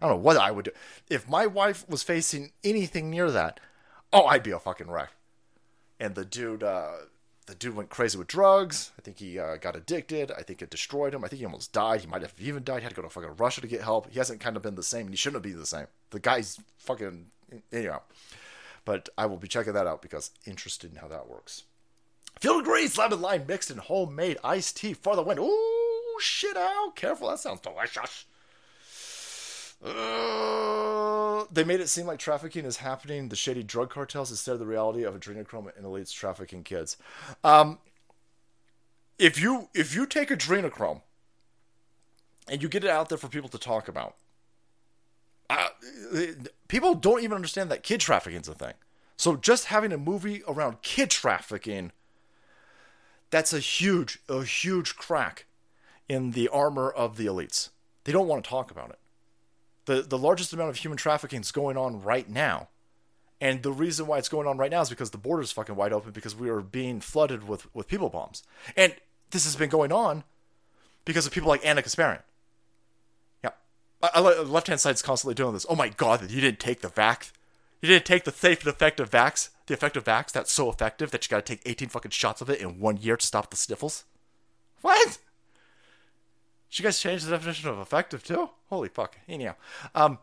I 0.00 0.06
don't 0.08 0.16
know 0.16 0.22
what 0.22 0.36
I 0.36 0.50
would 0.50 0.64
do 0.64 0.72
if 1.08 1.28
my 1.28 1.46
wife 1.46 1.88
was 1.88 2.02
facing 2.02 2.50
anything 2.64 3.10
near 3.10 3.30
that. 3.30 3.60
Oh, 4.12 4.26
I'd 4.26 4.42
be 4.42 4.50
a 4.50 4.58
fucking 4.58 4.90
wreck. 4.90 5.10
And 6.00 6.14
the 6.16 6.24
dude, 6.24 6.62
uh, 6.64 6.92
the 7.48 7.54
dude 7.54 7.74
went 7.74 7.88
crazy 7.88 8.18
with 8.18 8.26
drugs. 8.26 8.92
I 8.98 9.02
think 9.02 9.18
he 9.18 9.38
uh, 9.38 9.56
got 9.56 9.74
addicted. 9.74 10.30
I 10.30 10.42
think 10.42 10.60
it 10.60 10.68
destroyed 10.68 11.14
him. 11.14 11.24
I 11.24 11.28
think 11.28 11.40
he 11.40 11.46
almost 11.46 11.72
died. 11.72 12.02
He 12.02 12.06
might 12.06 12.20
have 12.20 12.34
even 12.38 12.62
died. 12.62 12.80
He 12.80 12.82
had 12.82 12.90
to 12.90 12.96
go 12.96 13.02
to 13.02 13.08
fucking 13.08 13.36
Russia 13.38 13.62
to 13.62 13.66
get 13.66 13.80
help. 13.80 14.10
He 14.10 14.18
hasn't 14.18 14.40
kind 14.40 14.54
of 14.56 14.62
been 14.62 14.74
the 14.74 14.82
same, 14.82 15.06
and 15.06 15.10
he 15.10 15.16
shouldn't 15.16 15.42
be 15.42 15.52
the 15.52 15.66
same. 15.66 15.86
The 16.10 16.20
guy's 16.20 16.60
fucking 16.76 17.26
anyhow. 17.72 18.02
But 18.84 19.08
I 19.16 19.26
will 19.26 19.38
be 19.38 19.48
checking 19.48 19.72
that 19.72 19.86
out 19.86 20.02
because 20.02 20.30
interested 20.46 20.92
in 20.92 20.98
how 20.98 21.08
that 21.08 21.28
works. 21.28 21.64
Field 22.38 22.64
Greens 22.64 22.98
lemon 22.98 23.20
lime 23.20 23.46
mixed 23.48 23.70
in 23.70 23.78
homemade 23.78 24.36
iced 24.44 24.76
tea 24.76 24.92
for 24.92 25.16
the 25.16 25.22
win. 25.22 25.38
Ooh, 25.38 26.20
shit 26.20 26.56
out. 26.56 26.92
Careful, 26.94 27.28
that 27.28 27.40
sounds 27.40 27.60
delicious. 27.60 28.26
Uh, 29.84 31.44
they 31.52 31.64
made 31.64 31.80
it 31.80 31.88
seem 31.88 32.06
like 32.06 32.18
trafficking 32.18 32.64
is 32.64 32.78
happening, 32.78 33.28
the 33.28 33.36
shady 33.36 33.62
drug 33.62 33.90
cartels, 33.90 34.30
instead 34.30 34.52
of 34.52 34.58
the 34.58 34.66
reality 34.66 35.04
of 35.04 35.18
adrenochrome 35.18 35.70
and 35.76 35.86
elites 35.86 36.12
trafficking 36.12 36.64
kids. 36.64 36.96
Um, 37.44 37.78
if 39.18 39.40
you 39.40 39.68
if 39.74 39.94
you 39.94 40.06
take 40.06 40.30
adrenochrome 40.30 41.02
and 42.48 42.62
you 42.62 42.68
get 42.68 42.84
it 42.84 42.90
out 42.90 43.08
there 43.08 43.18
for 43.18 43.28
people 43.28 43.48
to 43.50 43.58
talk 43.58 43.88
about, 43.88 44.16
uh, 45.50 45.68
people 46.66 46.94
don't 46.94 47.22
even 47.22 47.34
understand 47.34 47.70
that 47.70 47.82
kid 47.82 48.00
trafficking 48.00 48.40
is 48.40 48.48
a 48.48 48.54
thing. 48.54 48.74
So 49.16 49.36
just 49.36 49.66
having 49.66 49.92
a 49.92 49.98
movie 49.98 50.42
around 50.46 50.82
kid 50.82 51.10
trafficking, 51.10 51.92
that's 53.30 53.52
a 53.52 53.58
huge, 53.58 54.20
a 54.28 54.44
huge 54.44 54.96
crack 54.96 55.46
in 56.08 56.32
the 56.32 56.48
armor 56.48 56.88
of 56.88 57.16
the 57.16 57.26
elites. 57.26 57.70
They 58.04 58.12
don't 58.12 58.28
want 58.28 58.44
to 58.44 58.48
talk 58.48 58.70
about 58.70 58.90
it 58.90 58.98
the, 59.88 60.02
the 60.02 60.18
largest 60.18 60.52
amount 60.52 60.68
of 60.68 60.76
human 60.76 60.98
trafficking 60.98 61.40
is 61.40 61.50
going 61.50 61.78
on 61.78 62.02
right 62.02 62.28
now. 62.28 62.68
And 63.40 63.62
the 63.62 63.72
reason 63.72 64.06
why 64.06 64.18
it's 64.18 64.28
going 64.28 64.46
on 64.46 64.58
right 64.58 64.70
now 64.70 64.82
is 64.82 64.90
because 64.90 65.12
the 65.12 65.18
border 65.18 65.42
is 65.42 65.50
fucking 65.50 65.76
wide 65.76 65.94
open 65.94 66.10
because 66.10 66.36
we 66.36 66.50
are 66.50 66.60
being 66.60 67.00
flooded 67.00 67.48
with, 67.48 67.74
with 67.74 67.88
people 67.88 68.10
bombs. 68.10 68.42
And 68.76 68.94
this 69.30 69.44
has 69.44 69.56
been 69.56 69.70
going 69.70 69.90
on 69.90 70.24
because 71.06 71.24
of 71.24 71.32
people 71.32 71.48
like 71.48 71.64
Ana 71.64 71.80
Kasparian. 71.80 72.20
Yeah. 73.42 73.52
Left 74.20 74.66
hand 74.66 74.78
side 74.78 74.94
is 74.94 75.00
constantly 75.00 75.34
doing 75.34 75.54
this. 75.54 75.64
Oh 75.70 75.74
my 75.74 75.88
god, 75.88 76.30
you 76.30 76.42
didn't 76.42 76.60
take 76.60 76.82
the 76.82 76.88
vax. 76.88 77.32
You 77.80 77.88
didn't 77.88 78.04
take 78.04 78.24
the 78.24 78.32
safe 78.32 78.60
and 78.60 78.68
effective 78.68 79.08
vax. 79.08 79.48
The 79.68 79.72
effective 79.72 80.04
vax 80.04 80.32
that's 80.32 80.52
so 80.52 80.68
effective 80.68 81.12
that 81.12 81.24
you 81.24 81.30
gotta 81.30 81.42
take 81.42 81.62
18 81.64 81.88
fucking 81.88 82.10
shots 82.10 82.42
of 82.42 82.50
it 82.50 82.60
in 82.60 82.78
one 82.78 82.98
year 82.98 83.16
to 83.16 83.26
stop 83.26 83.48
the 83.48 83.56
sniffles. 83.56 84.04
What? 84.82 85.18
Did 86.70 86.78
you 86.78 86.82
guys 86.84 87.00
change 87.00 87.24
the 87.24 87.30
definition 87.30 87.68
of 87.70 87.78
effective 87.78 88.22
too? 88.22 88.50
Holy 88.68 88.88
fuck. 88.88 89.16
Anyhow. 89.28 89.54
Um, 89.94 90.18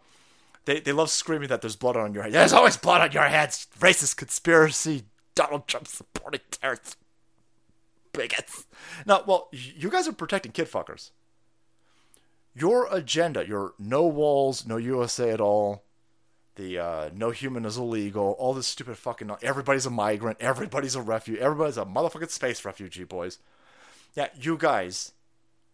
They 0.66 0.80
they 0.80 0.92
love 0.94 1.10
screaming 1.10 1.50
that 1.50 1.62
there's 1.62 1.76
blood 1.76 1.96
on 1.96 2.14
your 2.14 2.24
head. 2.24 2.34
There's 2.34 2.54
always 2.54 2.78
blood 2.78 3.02
on 3.02 3.12
your 3.12 3.24
heads. 3.24 3.68
Racist 3.80 4.18
conspiracy. 4.18 5.04
Donald 5.36 5.68
Trump 5.68 5.88
supporting 5.88 6.42
terrorists. 6.50 6.96
Bigots. 8.14 8.66
Now, 9.06 9.24
well, 9.28 9.50
you 9.52 9.90
guys 9.90 10.08
are 10.08 10.14
protecting 10.14 10.54
kid 10.54 10.68
fuckers. 10.72 11.12
Your 12.56 12.88
agenda, 12.90 13.46
your 13.46 13.74
no 13.78 14.04
walls, 14.08 14.66
no 14.66 14.78
USA 14.78 15.32
at 15.32 15.42
all, 15.42 15.84
the 16.56 16.80
uh, 16.80 17.10
no 17.14 17.32
human 17.32 17.66
is 17.66 17.76
illegal, 17.78 18.36
all 18.40 18.54
this 18.54 18.66
stupid 18.68 18.98
fucking. 18.98 19.30
Everybody's 19.42 19.86
a 19.86 19.90
migrant. 19.90 20.38
Everybody's 20.40 20.96
a 20.96 21.02
refugee. 21.02 21.42
Everybody's 21.42 21.78
a 21.78 21.84
motherfucking 21.86 22.30
space 22.32 22.64
refugee, 22.64 23.04
boys. 23.04 23.40
Yeah, 24.16 24.30
you 24.40 24.56
guys 24.58 25.12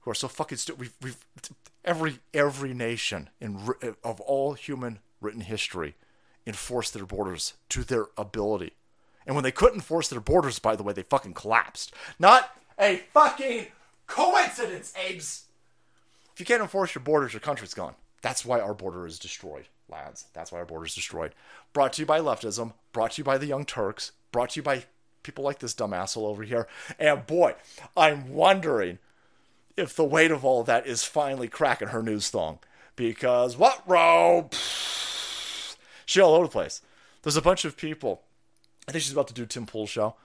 who 0.02 0.12
are 0.12 0.16
so 0.16 0.28
fucking 0.28 0.58
stupid. 0.58 0.80
We've, 0.80 0.94
we've 1.02 1.26
every 1.84 2.20
every 2.34 2.74
nation 2.74 3.30
in 3.40 3.60
of 4.04 4.20
all 4.22 4.54
human 4.54 5.00
written 5.20 5.42
history 5.42 5.96
enforced 6.46 6.94
their 6.94 7.06
borders 7.06 7.54
to 7.70 7.84
their 7.84 8.08
ability. 8.18 8.74
And 9.26 9.36
when 9.36 9.44
they 9.44 9.52
couldn't 9.52 9.76
enforce 9.76 10.08
their 10.08 10.20
borders, 10.20 10.60
by 10.60 10.76
the 10.76 10.84
way, 10.84 10.94
they 10.94 11.04
fucking 11.04 11.36
collapsed. 11.36 11.94
Not 12.18 12.56
a 12.80 12.98
fucking 13.14 13.68
coincidence, 14.08 14.94
Abes. 14.98 15.46
If 16.34 16.40
you 16.40 16.46
can't 16.46 16.62
enforce 16.62 16.96
your 16.96 17.04
borders, 17.04 17.34
your 17.34 17.40
country's 17.40 17.76
gone. 17.76 17.94
That's 18.22 18.46
why 18.46 18.60
our 18.60 18.74
border 18.74 19.06
is 19.06 19.20
destroyed, 19.20 19.68
lads. 19.90 20.26
That's 20.34 20.52
why 20.52 20.60
our 20.60 20.66
border 20.66 20.86
is 20.86 20.96
destroyed. 20.96 21.36
Brought 21.74 21.94
to 21.94 22.02
you 22.02 22.06
by 22.06 22.20
leftism, 22.20 22.74
brought 22.94 23.12
to 23.12 23.18
you 23.20 23.24
by 23.24 23.38
the 23.38 23.48
Young 23.48 23.66
Turks, 23.66 24.12
brought 24.32 24.52
to 24.52 24.60
you 24.60 24.64
by 24.64 24.86
people 25.24 25.44
like 25.44 25.60
this 25.60 25.74
dumb 25.74 25.94
asshole 25.94 26.26
over 26.26 26.44
here. 26.44 26.68
And 27.00 27.26
boy, 27.28 27.56
I'm 27.96 28.34
wondering 28.34 29.00
if 29.78 29.96
the 29.96 30.04
weight 30.04 30.32
of 30.32 30.46
all 30.46 30.64
that 30.64 30.88
is 30.88 31.04
finally 31.04 31.48
cracking 31.48 31.90
her 31.90 32.04
news 32.04 32.30
thong. 32.30 32.60
Because 32.96 33.58
what, 33.58 33.88
bro? 33.88 34.50
She 36.06 36.20
all 36.20 36.36
over 36.36 36.46
the 36.46 36.52
place. 36.52 36.82
There's 37.24 37.38
a 37.38 37.42
bunch 37.42 37.66
of 37.66 37.78
people. 37.78 38.22
I 38.88 38.92
think 38.92 39.04
she's 39.04 39.14
about 39.14 39.28
to 39.28 39.34
do 39.34 39.46
Tim 39.46 39.66
Pool's 39.66 39.90
show. 39.90 40.16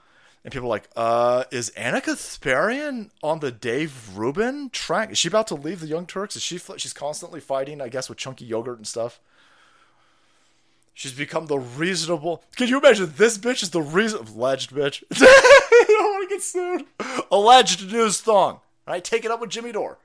And 0.45 0.53
people 0.53 0.69
are 0.69 0.71
like, 0.71 0.89
uh, 0.95 1.45
is 1.51 1.71
Ana 1.71 2.01
Kasparian 2.01 3.11
on 3.23 3.41
the 3.41 3.51
Dave 3.51 4.17
Rubin 4.17 4.71
track? 4.71 5.11
Is 5.11 5.19
she 5.19 5.29
about 5.29 5.49
to 5.49 5.57
leave 5.57 5.81
the 5.81 5.89
Young 5.89 6.07
Turks? 6.07 6.37
Is 6.37 6.43
she? 6.43 6.59
She's 6.77 6.93
constantly 6.93 7.41
fighting, 7.41 7.81
I 7.81 7.89
guess, 7.89 8.09
with 8.09 8.19
chunky 8.19 8.45
yogurt 8.45 8.77
and 8.77 8.87
stuff. 8.87 9.21
She's 10.95 11.13
become 11.13 11.47
the 11.47 11.59
reasonable. 11.59 12.43
Can 12.57 12.69
you 12.69 12.79
imagine 12.79 13.13
this 13.17 13.37
bitch 13.39 13.63
is 13.63 13.71
the 13.71 13.83
reason 13.83 14.27
alleged 14.27 14.71
bitch? 14.71 15.03
I 15.13 15.85
don't 15.89 16.13
want 16.13 16.29
to 16.29 16.35
get 16.35 16.43
sued. 16.43 16.85
Alleged 17.31 17.93
news 17.93 18.21
thong. 18.21 18.61
Right? 18.87 19.05
Take 19.05 19.25
it 19.25 19.31
up 19.31 19.41
with 19.41 19.51
Jimmy 19.51 19.73
Dore. 19.73 19.99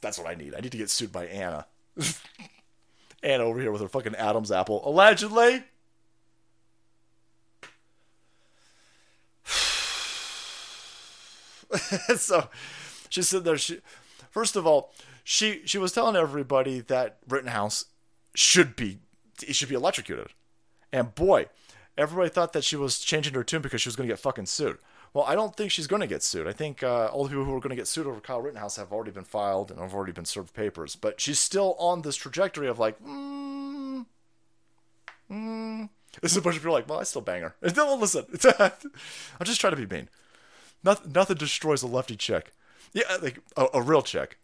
That's 0.00 0.18
what 0.18 0.28
I 0.28 0.34
need. 0.34 0.54
I 0.54 0.60
need 0.60 0.72
to 0.72 0.78
get 0.78 0.90
sued 0.90 1.10
by 1.10 1.26
Anna. 1.26 1.66
Anna 3.22 3.44
over 3.44 3.60
here 3.60 3.72
with 3.72 3.80
her 3.80 3.88
fucking 3.88 4.14
Adam's 4.14 4.52
apple. 4.52 4.86
Allegedly. 4.88 5.64
so 12.16 12.48
she's 13.08 13.28
sitting 13.28 13.44
there. 13.44 13.58
She, 13.58 13.80
first 14.30 14.56
of 14.56 14.66
all, 14.66 14.92
she 15.24 15.62
she 15.64 15.78
was 15.78 15.92
telling 15.92 16.14
everybody 16.14 16.80
that 16.80 17.18
Rittenhouse 17.28 17.86
should 18.34 18.76
be 18.76 18.98
he 19.44 19.52
should 19.52 19.68
be 19.68 19.74
electrocuted, 19.74 20.28
and 20.92 21.14
boy, 21.14 21.46
everybody 21.98 22.28
thought 22.28 22.52
that 22.52 22.64
she 22.64 22.76
was 22.76 23.00
changing 23.00 23.34
her 23.34 23.42
tune 23.42 23.62
because 23.62 23.82
she 23.82 23.88
was 23.88 23.96
going 23.96 24.08
to 24.08 24.12
get 24.12 24.20
fucking 24.20 24.46
sued. 24.46 24.78
Well, 25.12 25.24
I 25.24 25.34
don't 25.34 25.56
think 25.56 25.70
she's 25.70 25.86
going 25.86 26.00
to 26.00 26.06
get 26.06 26.22
sued. 26.22 26.46
I 26.46 26.52
think 26.52 26.82
uh, 26.82 27.06
all 27.06 27.24
the 27.24 27.30
people 27.30 27.44
who 27.44 27.54
are 27.54 27.60
going 27.60 27.70
to 27.70 27.76
get 27.76 27.86
sued 27.86 28.06
over 28.06 28.20
Kyle 28.20 28.40
Rittenhouse 28.40 28.76
have 28.76 28.92
already 28.92 29.10
been 29.10 29.24
filed 29.24 29.70
and 29.70 29.80
have 29.80 29.94
already 29.94 30.12
been 30.12 30.24
served 30.24 30.54
papers. 30.54 30.96
But 30.96 31.20
she's 31.20 31.38
still 31.38 31.74
on 31.78 32.02
this 32.02 32.16
trajectory 32.16 32.68
of 32.68 32.78
like, 32.78 33.02
mm, 33.02 34.04
mm. 35.30 35.88
This 36.20 36.32
is 36.32 36.38
a 36.38 36.42
bunch 36.42 36.56
of 36.56 36.62
people 36.62 36.74
like, 36.74 36.88
well, 36.88 37.00
I 37.00 37.04
still 37.04 37.22
bang 37.22 37.42
her. 37.42 37.54
Don't 37.72 38.00
listen. 38.00 38.26
I'm 38.58 39.44
just 39.44 39.60
trying 39.60 39.74
to 39.74 39.86
be 39.86 39.94
mean. 39.94 40.08
Nothing, 40.84 41.12
nothing 41.12 41.36
destroys 41.36 41.82
a 41.82 41.86
lefty 41.86 42.16
chick. 42.16 42.52
Yeah, 42.92 43.16
like 43.20 43.40
a, 43.56 43.66
a 43.74 43.82
real 43.82 44.02
chick. 44.02 44.38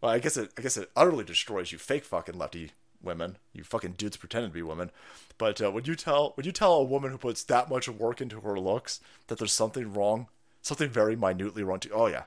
Well, 0.00 0.12
I 0.12 0.18
guess 0.18 0.36
it. 0.36 0.52
I 0.56 0.62
guess 0.62 0.76
it 0.76 0.90
utterly 0.96 1.24
destroys 1.24 1.72
you, 1.72 1.78
fake 1.78 2.04
fucking 2.04 2.38
lefty 2.38 2.72
women. 3.02 3.38
You 3.52 3.64
fucking 3.64 3.92
dudes 3.92 4.16
pretending 4.16 4.50
to 4.50 4.54
be 4.54 4.62
women. 4.62 4.90
But 5.36 5.62
uh, 5.62 5.70
would 5.70 5.86
you 5.86 5.94
tell 5.94 6.34
would 6.36 6.46
you 6.46 6.52
tell 6.52 6.74
a 6.74 6.84
woman 6.84 7.10
who 7.10 7.18
puts 7.18 7.44
that 7.44 7.70
much 7.70 7.88
work 7.88 8.20
into 8.20 8.40
her 8.40 8.58
looks 8.58 9.00
that 9.28 9.38
there's 9.38 9.52
something 9.52 9.92
wrong, 9.92 10.26
something 10.62 10.90
very 10.90 11.16
minutely 11.16 11.62
wrong? 11.62 11.80
To 11.80 11.90
oh 11.90 12.06
yeah, 12.06 12.24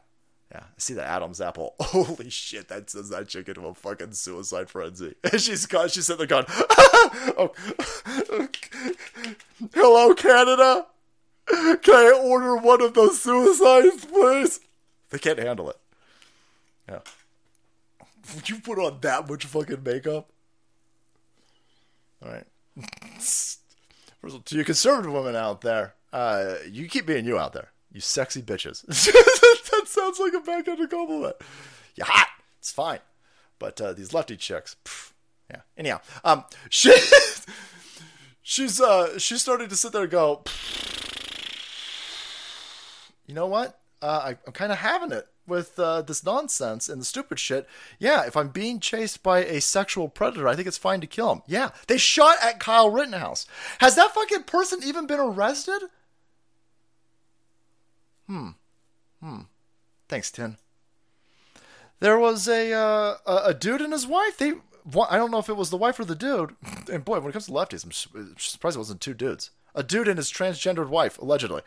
yeah. 0.52 0.64
I 0.64 0.80
see 0.80 0.94
the 0.94 1.04
Adam's 1.04 1.42
apple. 1.42 1.76
Holy 1.82 2.30
shit, 2.30 2.70
that 2.70 2.90
sends 2.90 3.10
that 3.10 3.28
chick 3.28 3.50
into 3.50 3.66
a 3.68 3.74
fucking 3.74 4.14
suicide 4.14 4.70
frenzy. 4.70 5.16
She's 5.38 5.66
got 5.66 5.92
she's 5.92 6.06
sitting 6.08 6.26
there 6.26 6.44
going, 6.44 6.46
oh, 7.38 7.52
hello 9.74 10.14
Canada. 10.14 10.88
Can 11.48 11.96
I 11.96 12.18
order 12.24 12.56
one 12.56 12.82
of 12.82 12.94
those 12.94 13.20
suicides, 13.22 14.06
please? 14.06 14.62
They 15.10 15.20
can't 15.20 15.40
handle 15.40 15.70
it. 15.70 15.78
Yeah. 16.88 17.00
You 18.46 18.60
put 18.60 18.80
on 18.80 19.00
that 19.02 19.30
much 19.30 19.46
fucking 19.46 19.84
makeup? 19.84 20.31
All 22.26 22.32
right. 22.32 22.46
To 24.46 24.56
you 24.56 24.64
conservative 24.64 25.12
women 25.12 25.36
out 25.36 25.62
there, 25.62 25.96
uh, 26.14 26.56
you 26.70 26.88
keep 26.88 27.06
being 27.06 27.26
you 27.26 27.40
out 27.40 27.54
there. 27.54 27.70
You 27.92 28.00
sexy 28.00 28.42
bitches. 28.42 28.86
that 28.86 29.88
sounds 29.88 30.20
like 30.20 30.34
a 30.34 30.40
backhanded 30.40 30.90
compliment. 30.90 31.36
You're 31.96 32.06
hot. 32.06 32.28
It's 32.60 32.72
fine. 32.72 33.00
But 33.60 33.82
uh, 33.82 33.94
these 33.94 34.14
lefty 34.14 34.38
chicks, 34.38 34.76
pff, 34.86 35.12
yeah. 35.50 35.62
Anyhow, 35.78 36.02
um, 36.24 36.46
she, 36.70 36.96
she's 38.42 38.80
uh, 38.80 39.18
she's 39.20 39.42
starting 39.42 39.70
to 39.70 39.76
sit 39.76 39.92
there 39.92 40.04
and 40.04 40.12
go. 40.12 40.44
You 43.26 43.36
know 43.36 43.48
what? 43.48 43.80
Uh, 44.02 44.22
I, 44.24 44.30
I'm 44.46 44.54
kind 44.54 44.72
of 44.72 44.78
having 44.78 45.12
it 45.12 45.28
with 45.48 45.78
uh, 45.80 46.02
this 46.02 46.24
nonsense 46.24 46.88
and 46.90 47.02
the 47.02 47.06
stupid 47.06 47.40
shit. 47.40 47.68
Yeah, 48.00 48.26
if 48.26 48.38
I'm 48.38 48.50
being 48.50 48.80
chased 48.80 49.24
by 49.24 49.40
a 49.40 49.62
sexual 49.62 50.10
predator, 50.10 50.48
I 50.48 50.56
think 50.56 50.68
it's 50.68 50.78
fine 50.78 51.02
to 51.02 51.08
kill 51.08 51.32
him. 51.32 51.42
Yeah, 51.48 51.70
they 51.88 51.98
shot 51.98 52.38
at 52.42 52.60
Kyle 52.60 52.90
Rittenhouse. 52.90 53.46
Has 53.80 53.96
that 53.96 54.14
fucking 54.14 54.44
person 54.44 54.80
even 54.84 55.08
been 55.08 55.20
arrested? 55.20 55.82
Hmm. 58.28 58.50
Hmm. 59.22 59.42
Thanks, 60.08 60.32
Tin. 60.32 60.58
There 62.00 62.18
was 62.18 62.48
a 62.48 62.74
uh, 62.74 63.18
a 63.26 63.54
dude 63.54 63.82
and 63.82 63.94
his 63.94 64.08
wife. 64.08 64.38
They 64.38 64.54
I 65.10 65.18
don't 65.18 65.32
know 65.32 65.38
if 65.38 65.50
it 65.50 65.58
was 65.58 65.70
the 65.70 65.78
wife 65.78 66.00
or 66.00 66.06
the 66.06 66.16
dude. 66.16 66.56
And 66.92 67.06
boy, 67.06 67.20
when 67.20 67.30
it 67.30 67.34
comes 67.34 67.46
to 67.46 67.52
lefties, 67.52 67.86
I'm 67.86 68.36
surprised 68.38 68.76
it 68.76 68.80
wasn't 68.80 69.02
two 69.02 69.14
dudes. 69.14 69.52
A 69.76 69.84
dude 69.84 70.08
and 70.08 70.18
his 70.18 70.32
transgendered 70.32 70.90
wife, 70.90 71.18
allegedly. 71.20 71.62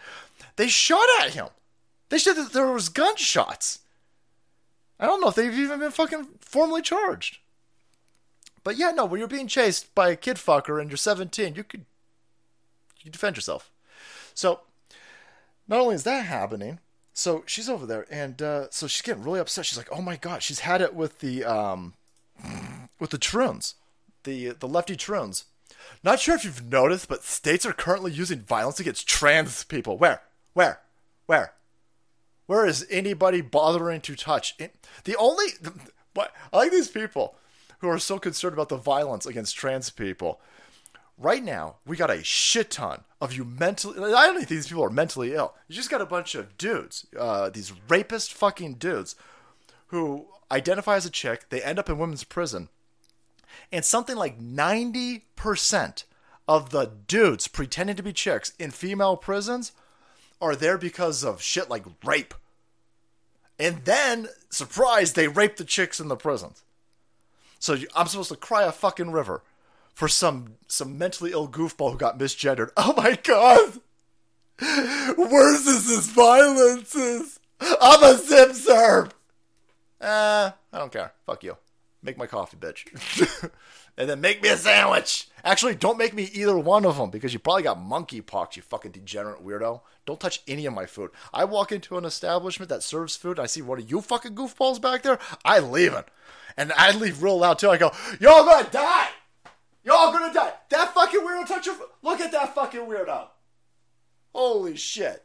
They 0.56 0.68
shot 0.68 1.06
at 1.22 1.30
him. 1.34 1.46
They 2.14 2.20
said 2.20 2.34
that 2.34 2.52
there 2.52 2.70
was 2.70 2.88
gunshots. 2.90 3.80
I 5.00 5.06
don't 5.06 5.20
know 5.20 5.30
if 5.30 5.34
they've 5.34 5.52
even 5.52 5.80
been 5.80 5.90
fucking 5.90 6.28
formally 6.38 6.80
charged. 6.80 7.38
But 8.62 8.76
yeah, 8.76 8.92
no, 8.92 9.04
when 9.04 9.18
you're 9.18 9.26
being 9.26 9.48
chased 9.48 9.92
by 9.96 10.10
a 10.10 10.16
kid 10.16 10.36
fucker 10.36 10.80
and 10.80 10.88
you're 10.88 10.96
17, 10.96 11.56
you 11.56 11.64
could 11.64 11.84
you 13.02 13.10
defend 13.10 13.36
yourself. 13.36 13.68
So 14.32 14.60
not 15.66 15.80
only 15.80 15.96
is 15.96 16.04
that 16.04 16.26
happening, 16.26 16.78
so 17.14 17.42
she's 17.46 17.68
over 17.68 17.84
there 17.84 18.06
and 18.08 18.40
uh, 18.40 18.70
so 18.70 18.86
she's 18.86 19.02
getting 19.02 19.24
really 19.24 19.40
upset. 19.40 19.66
She's 19.66 19.76
like, 19.76 19.90
"Oh 19.90 20.00
my 20.00 20.14
god, 20.14 20.44
she's 20.44 20.60
had 20.60 20.80
it 20.80 20.94
with 20.94 21.18
the 21.18 21.42
um 21.42 21.94
with 23.00 23.10
the 23.10 23.18
Troons, 23.18 23.74
the 24.22 24.50
the 24.50 24.68
lefty 24.68 24.94
Troons." 24.94 25.46
Not 26.04 26.20
sure 26.20 26.36
if 26.36 26.44
you've 26.44 26.70
noticed, 26.70 27.08
but 27.08 27.24
states 27.24 27.66
are 27.66 27.72
currently 27.72 28.12
using 28.12 28.38
violence 28.38 28.78
against 28.78 29.08
trans 29.08 29.64
people. 29.64 29.98
Where? 29.98 30.22
Where? 30.52 30.78
Where? 31.26 31.54
Where 32.46 32.66
is 32.66 32.86
anybody 32.90 33.40
bothering 33.40 34.00
to 34.02 34.14
touch? 34.14 34.56
The 35.04 35.16
only, 35.16 35.46
but 36.12 36.32
I 36.52 36.58
like 36.58 36.70
these 36.70 36.88
people 36.88 37.36
who 37.78 37.88
are 37.88 37.98
so 37.98 38.18
concerned 38.18 38.54
about 38.54 38.68
the 38.68 38.76
violence 38.76 39.26
against 39.26 39.56
trans 39.56 39.90
people. 39.90 40.40
Right 41.16 41.44
now, 41.44 41.76
we 41.86 41.96
got 41.96 42.10
a 42.10 42.24
shit 42.24 42.70
ton 42.72 43.04
of 43.20 43.32
you 43.32 43.44
mentally. 43.44 43.98
I 44.12 44.26
don't 44.26 44.36
think 44.36 44.48
these 44.48 44.66
people 44.66 44.84
are 44.84 44.90
mentally 44.90 45.32
ill. 45.32 45.54
You 45.68 45.76
just 45.76 45.90
got 45.90 46.00
a 46.00 46.06
bunch 46.06 46.34
of 46.34 46.58
dudes, 46.58 47.06
uh, 47.18 47.50
these 47.50 47.72
rapist 47.88 48.32
fucking 48.32 48.74
dudes, 48.74 49.14
who 49.88 50.26
identify 50.50 50.96
as 50.96 51.06
a 51.06 51.10
chick. 51.10 51.50
They 51.50 51.62
end 51.62 51.78
up 51.78 51.88
in 51.88 51.98
women's 51.98 52.24
prison, 52.24 52.68
and 53.70 53.84
something 53.84 54.16
like 54.16 54.40
ninety 54.40 55.26
percent 55.36 56.04
of 56.48 56.70
the 56.70 56.90
dudes 57.06 57.46
pretending 57.46 57.96
to 57.96 58.02
be 58.02 58.12
chicks 58.12 58.52
in 58.58 58.70
female 58.72 59.16
prisons 59.16 59.72
are 60.44 60.56
there 60.56 60.78
because 60.78 61.24
of 61.24 61.42
shit 61.42 61.68
like 61.70 61.84
rape. 62.04 62.34
And 63.58 63.84
then, 63.84 64.28
surprise, 64.50 65.12
they 65.12 65.28
rape 65.28 65.56
the 65.56 65.64
chicks 65.64 66.00
in 66.00 66.08
the 66.08 66.16
prisons. 66.16 66.62
So 67.58 67.76
I'm 67.94 68.06
supposed 68.08 68.30
to 68.30 68.36
cry 68.36 68.64
a 68.64 68.72
fucking 68.72 69.10
river 69.10 69.42
for 69.94 70.08
some 70.08 70.56
some 70.66 70.98
mentally 70.98 71.32
ill 71.32 71.48
goofball 71.48 71.92
who 71.92 71.98
got 71.98 72.18
misgendered. 72.18 72.70
Oh 72.76 72.92
my 72.96 73.18
god! 73.22 73.80
Worse 75.16 75.66
is 75.66 75.88
this 75.88 76.08
violence. 76.10 77.38
I'm 77.80 78.02
a 78.02 78.18
sim 78.18 78.52
serve. 78.52 79.14
Uh, 80.00 80.50
I 80.72 80.78
don't 80.78 80.92
care. 80.92 81.12
Fuck 81.24 81.44
you. 81.44 81.56
make 82.02 82.18
my 82.18 82.26
coffee, 82.26 82.58
bitch. 82.58 83.50
and 83.96 84.10
then 84.10 84.20
make 84.20 84.42
me 84.42 84.50
a 84.50 84.56
sandwich. 84.56 85.28
Actually, 85.42 85.74
don't 85.74 85.98
make 85.98 86.12
me 86.12 86.24
either 86.34 86.58
one 86.58 86.84
of 86.84 86.98
them 86.98 87.10
because 87.10 87.32
you 87.32 87.38
probably 87.38 87.62
got 87.62 87.78
monkeypox, 87.78 88.56
you 88.56 88.62
fucking 88.62 88.90
degenerate 88.90 89.44
weirdo. 89.44 89.80
Don't 90.06 90.20
touch 90.20 90.42
any 90.46 90.66
of 90.66 90.74
my 90.74 90.86
food. 90.86 91.10
I 91.32 91.44
walk 91.44 91.72
into 91.72 91.96
an 91.96 92.04
establishment 92.04 92.68
that 92.68 92.82
serves 92.82 93.16
food, 93.16 93.38
and 93.38 93.44
I 93.44 93.46
see 93.46 93.62
one 93.62 93.78
of 93.78 93.90
you 93.90 94.00
fucking 94.00 94.34
goofballs 94.34 94.80
back 94.80 95.02
there, 95.02 95.18
I 95.44 95.60
leave 95.60 95.94
it. 95.94 96.06
And 96.56 96.72
I 96.76 96.92
leave 96.92 97.22
real 97.22 97.38
loud 97.38 97.58
too. 97.58 97.70
I 97.70 97.78
go, 97.78 97.90
y'all 98.20 98.44
gonna 98.44 98.68
die. 98.70 99.08
Y'all 99.82 100.12
gonna 100.12 100.32
die. 100.32 100.52
That 100.70 100.94
fucking 100.94 101.20
weirdo 101.20 101.46
touch 101.46 101.66
your. 101.66 101.76
Look 102.02 102.20
at 102.20 102.32
that 102.32 102.54
fucking 102.54 102.80
weirdo. 102.80 103.28
Holy 104.34 104.76
shit. 104.76 105.22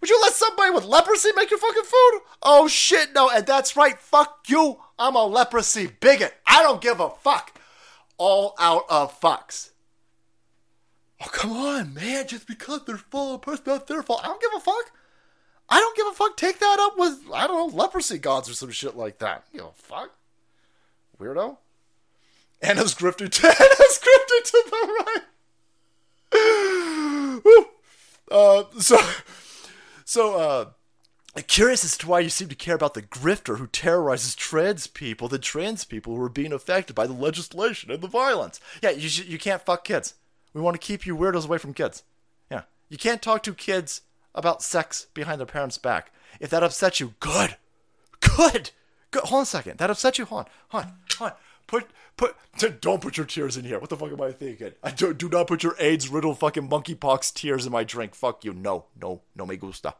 Would 0.00 0.10
you 0.10 0.20
let 0.20 0.34
somebody 0.34 0.70
with 0.70 0.84
leprosy 0.84 1.30
make 1.34 1.50
your 1.50 1.60
fucking 1.60 1.84
food? 1.84 2.20
Oh 2.42 2.68
shit, 2.68 3.14
no. 3.14 3.30
And 3.30 3.46
that's 3.46 3.76
right. 3.76 3.98
Fuck 3.98 4.44
you. 4.48 4.78
I'm 4.98 5.16
a 5.16 5.24
leprosy 5.24 5.86
bigot. 5.86 6.34
I 6.46 6.62
don't 6.62 6.80
give 6.82 7.00
a 7.00 7.10
fuck. 7.10 7.58
All 8.18 8.54
out 8.58 8.84
of 8.90 9.18
fucks. 9.20 9.70
Oh, 11.24 11.30
come 11.32 11.52
on, 11.52 11.94
man. 11.94 12.26
Just 12.26 12.46
because 12.46 12.84
they're 12.84 12.96
full 12.96 13.34
of 13.34 13.42
person, 13.42 13.64
not 13.66 13.86
their 13.86 14.02
fault. 14.02 14.20
I 14.22 14.26
don't 14.26 14.40
give 14.40 14.50
a 14.56 14.60
fuck. 14.60 14.92
I 15.68 15.80
don't 15.80 15.96
give 15.96 16.06
a 16.06 16.12
fuck. 16.12 16.36
Take 16.36 16.58
that 16.58 16.78
up 16.78 16.98
with, 16.98 17.20
I 17.32 17.46
don't 17.46 17.70
know, 17.72 17.76
leprosy 17.76 18.18
gods 18.18 18.50
or 18.50 18.54
some 18.54 18.70
shit 18.70 18.96
like 18.96 19.18
that. 19.18 19.44
You 19.52 19.60
know, 19.60 19.72
fuck. 19.76 20.10
Weirdo. 21.18 21.56
Anna's 22.60 22.94
grifted 22.94 23.30
to, 23.30 23.46
Anna's 23.46 24.00
grifted 24.00 24.44
to 24.50 24.64
the 24.70 25.04
right. 25.06 25.22
Uh, 28.30 28.64
so, 28.78 28.98
so, 30.06 30.34
uh, 30.34 30.70
curious 31.46 31.84
as 31.84 31.96
to 31.98 32.08
why 32.08 32.20
you 32.20 32.30
seem 32.30 32.48
to 32.48 32.54
care 32.54 32.74
about 32.74 32.94
the 32.94 33.02
grifter 33.02 33.58
who 33.58 33.66
terrorizes 33.66 34.34
trans 34.34 34.86
people, 34.86 35.28
the 35.28 35.38
trans 35.38 35.84
people 35.84 36.16
who 36.16 36.22
are 36.22 36.30
being 36.30 36.52
affected 36.52 36.94
by 36.94 37.06
the 37.06 37.12
legislation 37.12 37.90
and 37.90 38.02
the 38.02 38.08
violence. 38.08 38.60
Yeah, 38.82 38.90
you, 38.90 39.08
you 39.24 39.38
can't 39.38 39.64
fuck 39.64 39.84
kids. 39.84 40.14
We 40.54 40.60
want 40.60 40.80
to 40.80 40.86
keep 40.86 41.04
you 41.04 41.16
weirdos 41.16 41.44
away 41.44 41.58
from 41.58 41.74
kids. 41.74 42.04
Yeah. 42.50 42.62
You 42.88 42.96
can't 42.96 43.20
talk 43.20 43.42
to 43.42 43.52
kids 43.52 44.02
about 44.34 44.62
sex 44.62 45.08
behind 45.12 45.40
their 45.40 45.46
parents' 45.46 45.78
back. 45.78 46.12
If 46.40 46.50
that 46.50 46.62
upsets 46.62 47.00
you, 47.00 47.14
good. 47.20 47.56
Good. 48.20 48.70
Good. 49.10 49.24
Hold 49.24 49.40
on 49.40 49.42
a 49.42 49.46
second. 49.46 49.78
That 49.78 49.90
upsets 49.90 50.18
you? 50.18 50.24
Hold 50.24 50.46
on. 50.46 50.50
Hold 50.68 50.84
on. 50.84 50.92
Hold 51.18 51.30
on. 51.32 51.36
Put, 51.66 51.86
put, 52.16 52.80
don't 52.80 53.00
put 53.00 53.16
your 53.16 53.26
tears 53.26 53.56
in 53.56 53.64
here. 53.64 53.78
What 53.78 53.90
the 53.90 53.96
fuck 53.96 54.12
am 54.12 54.20
I 54.20 54.32
thinking? 54.32 54.72
I 54.82 54.90
do, 54.90 55.12
do 55.12 55.28
not 55.28 55.46
put 55.46 55.62
your 55.62 55.74
AIDS 55.80 56.08
riddled 56.08 56.38
fucking 56.38 56.68
monkeypox 56.68 57.34
tears 57.34 57.66
in 57.66 57.72
my 57.72 57.84
drink. 57.84 58.14
Fuck 58.14 58.44
you. 58.44 58.52
No, 58.52 58.84
no, 59.00 59.22
no 59.34 59.46
me 59.46 59.56
gusta. 59.56 59.94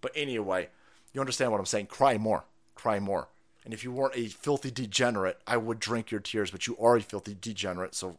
But 0.00 0.12
anyway, 0.14 0.68
you 1.12 1.20
understand 1.20 1.52
what 1.52 1.60
I'm 1.60 1.66
saying. 1.66 1.86
Cry 1.86 2.18
more. 2.18 2.44
Cry 2.74 2.98
more. 2.98 3.28
And 3.64 3.72
if 3.72 3.82
you 3.84 3.90
weren't 3.90 4.16
a 4.16 4.28
filthy 4.28 4.70
degenerate, 4.70 5.40
I 5.46 5.56
would 5.56 5.80
drink 5.80 6.10
your 6.10 6.20
tears, 6.20 6.50
but 6.50 6.66
you 6.66 6.76
are 6.78 6.96
a 6.96 7.00
filthy 7.00 7.36
degenerate, 7.40 7.94
so. 7.94 8.18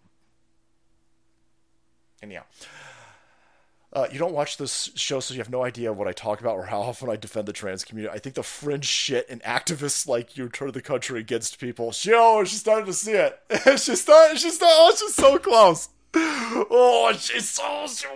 Anyhow. 2.21 2.43
Uh, 3.93 4.05
you 4.11 4.19
don't 4.19 4.33
watch 4.33 4.57
this 4.57 4.91
show, 4.95 5.19
so 5.19 5.33
you 5.33 5.39
have 5.39 5.49
no 5.49 5.63
idea 5.63 5.93
what 5.93 6.07
I 6.07 6.11
talk 6.11 6.41
about 6.41 6.55
or 6.57 6.65
how 6.65 6.81
often 6.81 7.09
I 7.09 7.15
defend 7.15 7.47
the 7.47 7.53
trans 7.53 7.85
community. 7.85 8.13
I 8.13 8.19
think 8.19 8.35
the 8.35 8.43
fringe 8.43 8.85
shit 8.85 9.25
and 9.29 9.41
activists 9.43 10.07
like 10.07 10.35
you 10.35 10.49
turn 10.49 10.71
the 10.71 10.81
country 10.81 11.19
against 11.21 11.57
people. 11.59 11.91
She, 11.93 12.11
oh, 12.13 12.43
she's 12.43 12.59
starting 12.59 12.85
to 12.85 12.93
see 12.93 13.13
it. 13.13 13.39
she's 13.79 14.01
starting. 14.01 14.37
She's 14.37 14.55
starting. 14.55 14.77
Oh, 14.77 14.93
she's 14.95 15.15
so 15.15 15.37
close. 15.39 15.89
Oh, 16.13 17.13
she's 17.17 17.49
so, 17.49 17.85
so 17.85 18.07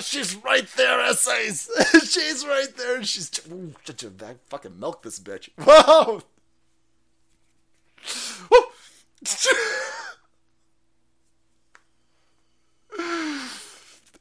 she's 0.00 0.36
right 0.36 0.66
there, 0.76 1.00
essays. 1.00 1.70
she's 2.04 2.46
right 2.46 2.68
there. 2.76 3.02
She's 3.02 3.30
ooh, 3.50 3.74
fucking 4.48 4.78
milk 4.78 5.02
this 5.02 5.18
bitch. 5.18 5.48
Whoa. 5.58 6.22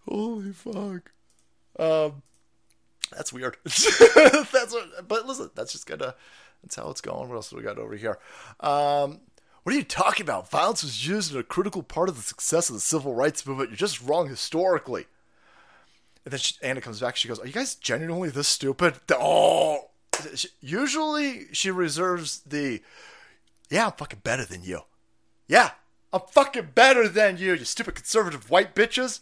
Holy 0.09 0.51
fuck. 0.51 1.11
Um, 1.77 2.23
that's 3.15 3.31
weird. 3.31 3.57
that's 3.63 4.73
what, 4.73 5.07
but 5.07 5.27
listen, 5.27 5.51
that's 5.55 5.71
just 5.71 5.85
gonna. 5.87 6.15
That's 6.63 6.75
how 6.75 6.89
it's 6.89 7.01
going. 7.01 7.29
What 7.29 7.35
else 7.35 7.49
do 7.49 7.55
we 7.55 7.63
got 7.63 7.77
over 7.77 7.95
here? 7.95 8.19
Um, 8.59 9.21
what 9.63 9.73
are 9.73 9.77
you 9.77 9.83
talking 9.83 10.25
about? 10.25 10.49
Violence 10.49 10.83
was 10.83 11.07
used 11.07 11.33
in 11.33 11.39
a 11.39 11.43
critical 11.43 11.83
part 11.83 12.09
of 12.09 12.15
the 12.15 12.21
success 12.21 12.69
of 12.69 12.75
the 12.75 12.81
civil 12.81 13.13
rights 13.13 13.45
movement. 13.45 13.69
You're 13.69 13.77
just 13.77 14.01
wrong 14.01 14.27
historically. 14.27 15.05
And 16.25 16.33
then 16.33 16.39
she, 16.39 16.55
Anna 16.61 16.81
comes 16.81 16.99
back. 16.99 17.15
She 17.15 17.27
goes, 17.27 17.39
"Are 17.39 17.47
you 17.47 17.53
guys 17.53 17.75
genuinely 17.75 18.29
this 18.29 18.47
stupid?" 18.47 18.95
Oh, 19.11 19.89
usually 20.59 21.45
she 21.53 21.71
reserves 21.71 22.41
the, 22.41 22.81
"Yeah, 23.69 23.85
I'm 23.85 23.93
fucking 23.93 24.21
better 24.23 24.43
than 24.43 24.63
you." 24.63 24.81
Yeah, 25.47 25.71
I'm 26.11 26.21
fucking 26.31 26.69
better 26.75 27.07
than 27.07 27.37
you, 27.37 27.53
you 27.53 27.65
stupid 27.65 27.95
conservative 27.95 28.49
white 28.49 28.75
bitches. 28.75 29.21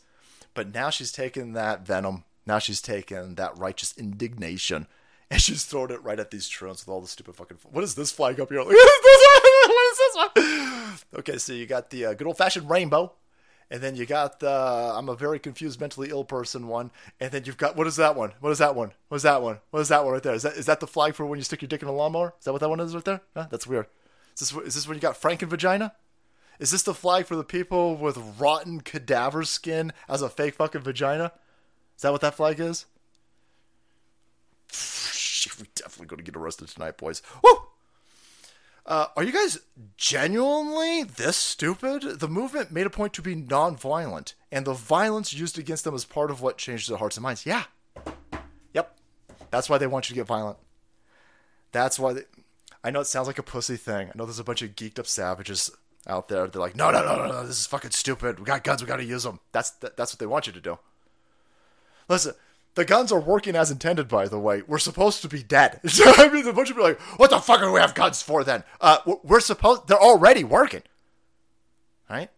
But 0.57 0.73
now 0.73 0.89
she's 0.89 1.11
taken 1.11 1.53
that 1.53 1.85
venom. 1.85 2.23
Now 2.47 2.57
she's 2.57 2.81
taken 2.81 3.35
that 3.35 3.55
righteous 3.57 3.93
indignation. 3.97 4.87
And 5.29 5.41
she's 5.41 5.65
throwing 5.65 5.91
it 5.91 6.01
right 6.03 6.21
at 6.21 6.31
these 6.31 6.47
drones 6.47 6.85
with 6.85 6.93
all 6.93 7.01
the 7.01 7.07
stupid 7.07 7.35
fucking. 7.35 7.57
What 7.69 7.83
is 7.83 7.95
this 7.95 8.13
flag 8.13 8.39
up 8.39 8.47
here? 8.47 8.59
what 8.63 8.71
is 8.71 9.97
this 9.97 10.15
one? 10.15 11.19
Okay, 11.19 11.37
so 11.37 11.51
you 11.51 11.65
got 11.65 11.89
the 11.89 12.05
uh, 12.05 12.13
good 12.13 12.27
old 12.27 12.37
fashioned 12.37 12.69
rainbow. 12.69 13.11
And 13.69 13.83
then 13.83 13.97
you 13.97 14.05
got 14.05 14.39
the 14.39 14.49
I'm 14.49 15.09
a 15.09 15.15
very 15.15 15.37
confused 15.37 15.81
mentally 15.81 16.11
ill 16.11 16.23
person 16.23 16.69
one. 16.69 16.91
And 17.19 17.33
then 17.33 17.43
you've 17.43 17.57
got 17.57 17.75
what 17.75 17.87
is 17.87 17.97
that 17.97 18.15
one? 18.15 18.35
What 18.39 18.51
is 18.51 18.59
that 18.59 18.73
one? 18.73 18.93
What 19.09 19.17
is 19.17 19.23
that 19.23 19.41
one? 19.41 19.59
What 19.71 19.81
is 19.81 19.89
that 19.89 20.05
one 20.05 20.13
right 20.13 20.23
there? 20.23 20.33
Is 20.33 20.43
that 20.43 20.53
is 20.53 20.67
that 20.67 20.79
the 20.79 20.87
flag 20.87 21.13
for 21.13 21.25
when 21.25 21.39
you 21.39 21.43
stick 21.43 21.61
your 21.61 21.67
dick 21.67 21.81
in 21.81 21.89
a 21.89 21.91
lawnmower? 21.91 22.35
Is 22.39 22.45
that 22.45 22.53
what 22.53 22.61
that 22.61 22.69
one 22.69 22.79
is 22.79 22.95
right 22.95 23.03
there? 23.03 23.21
Huh? 23.35 23.47
That's 23.51 23.67
weird. 23.67 23.87
Is 24.33 24.49
this 24.49 24.65
is 24.65 24.75
this 24.75 24.87
when 24.87 24.95
you 24.95 25.01
got 25.01 25.19
Franken 25.21 25.49
vagina? 25.49 25.93
Is 26.59 26.71
this 26.71 26.83
the 26.83 26.93
flag 26.93 27.25
for 27.25 27.35
the 27.35 27.43
people 27.43 27.95
with 27.95 28.39
rotten 28.39 28.81
cadaver 28.81 29.43
skin 29.43 29.93
as 30.09 30.21
a 30.21 30.29
fake 30.29 30.55
fucking 30.55 30.81
vagina? 30.81 31.31
Is 31.95 32.01
that 32.01 32.11
what 32.11 32.21
that 32.21 32.35
flag 32.35 32.59
is? 32.59 32.85
We're 35.59 35.67
definitely 35.75 36.07
going 36.07 36.17
to 36.17 36.31
get 36.31 36.35
arrested 36.35 36.67
tonight, 36.69 36.97
boys. 36.97 37.21
Woo! 37.43 37.67
Uh, 38.85 39.07
are 39.17 39.23
you 39.23 39.33
guys 39.33 39.59
genuinely 39.97 41.03
this 41.03 41.35
stupid? 41.35 42.19
The 42.19 42.27
movement 42.27 42.71
made 42.71 42.85
a 42.85 42.89
point 42.89 43.13
to 43.13 43.21
be 43.21 43.35
non-violent, 43.35 44.33
and 44.51 44.65
the 44.65 44.73
violence 44.73 45.33
used 45.33 45.59
against 45.59 45.83
them 45.83 45.93
is 45.93 46.05
part 46.05 46.31
of 46.31 46.41
what 46.41 46.57
changed 46.57 46.89
their 46.89 46.97
hearts 46.97 47.17
and 47.17 47.23
minds. 47.23 47.45
Yeah. 47.45 47.63
Yep. 48.73 48.97
That's 49.51 49.69
why 49.69 49.77
they 49.77 49.87
want 49.87 50.09
you 50.09 50.13
to 50.13 50.19
get 50.21 50.27
violent. 50.27 50.57
That's 51.71 51.99
why 51.99 52.13
they. 52.13 52.21
I 52.83 52.91
know 52.91 53.01
it 53.01 53.07
sounds 53.07 53.27
like 53.27 53.39
a 53.39 53.43
pussy 53.43 53.75
thing. 53.75 54.07
I 54.07 54.11
know 54.15 54.25
there's 54.25 54.39
a 54.39 54.43
bunch 54.43 54.61
of 54.61 54.75
geeked 54.75 54.99
up 54.99 55.07
savages 55.07 55.69
out 56.07 56.27
there. 56.27 56.47
They're 56.47 56.61
like, 56.61 56.75
no, 56.75 56.91
no, 56.91 57.03
no, 57.03 57.17
no, 57.17 57.27
no, 57.27 57.45
this 57.45 57.59
is 57.59 57.67
fucking 57.67 57.91
stupid. 57.91 58.39
We 58.39 58.45
got 58.45 58.63
guns. 58.63 58.81
We 58.81 58.87
got 58.87 58.97
to 58.97 59.03
use 59.03 59.23
them. 59.23 59.39
That's 59.51 59.71
that, 59.71 59.97
that's 59.97 60.13
what 60.13 60.19
they 60.19 60.25
want 60.25 60.47
you 60.47 60.53
to 60.53 60.61
do. 60.61 60.79
Listen, 62.09 62.33
the 62.75 62.85
guns 62.85 63.11
are 63.11 63.19
working 63.19 63.55
as 63.55 63.71
intended. 63.71 64.07
By 64.07 64.27
the 64.27 64.39
way, 64.39 64.61
we're 64.65 64.77
supposed 64.77 65.21
to 65.23 65.27
be 65.27 65.43
dead. 65.43 65.79
I 66.05 66.29
mean, 66.31 66.45
the 66.45 66.53
bunch 66.53 66.69
of 66.69 66.75
people 66.75 66.87
are 66.87 66.93
like, 66.93 67.01
what 67.19 67.29
the 67.29 67.39
fuck 67.39 67.59
do 67.59 67.71
we 67.71 67.79
have 67.79 67.95
guns 67.95 68.21
for 68.21 68.43
then? 68.43 68.63
Uh, 68.79 68.97
we're 69.23 69.39
supposed. 69.39 69.87
They're 69.87 69.97
already 69.97 70.43
working. 70.43 70.83
Right? 72.09 72.29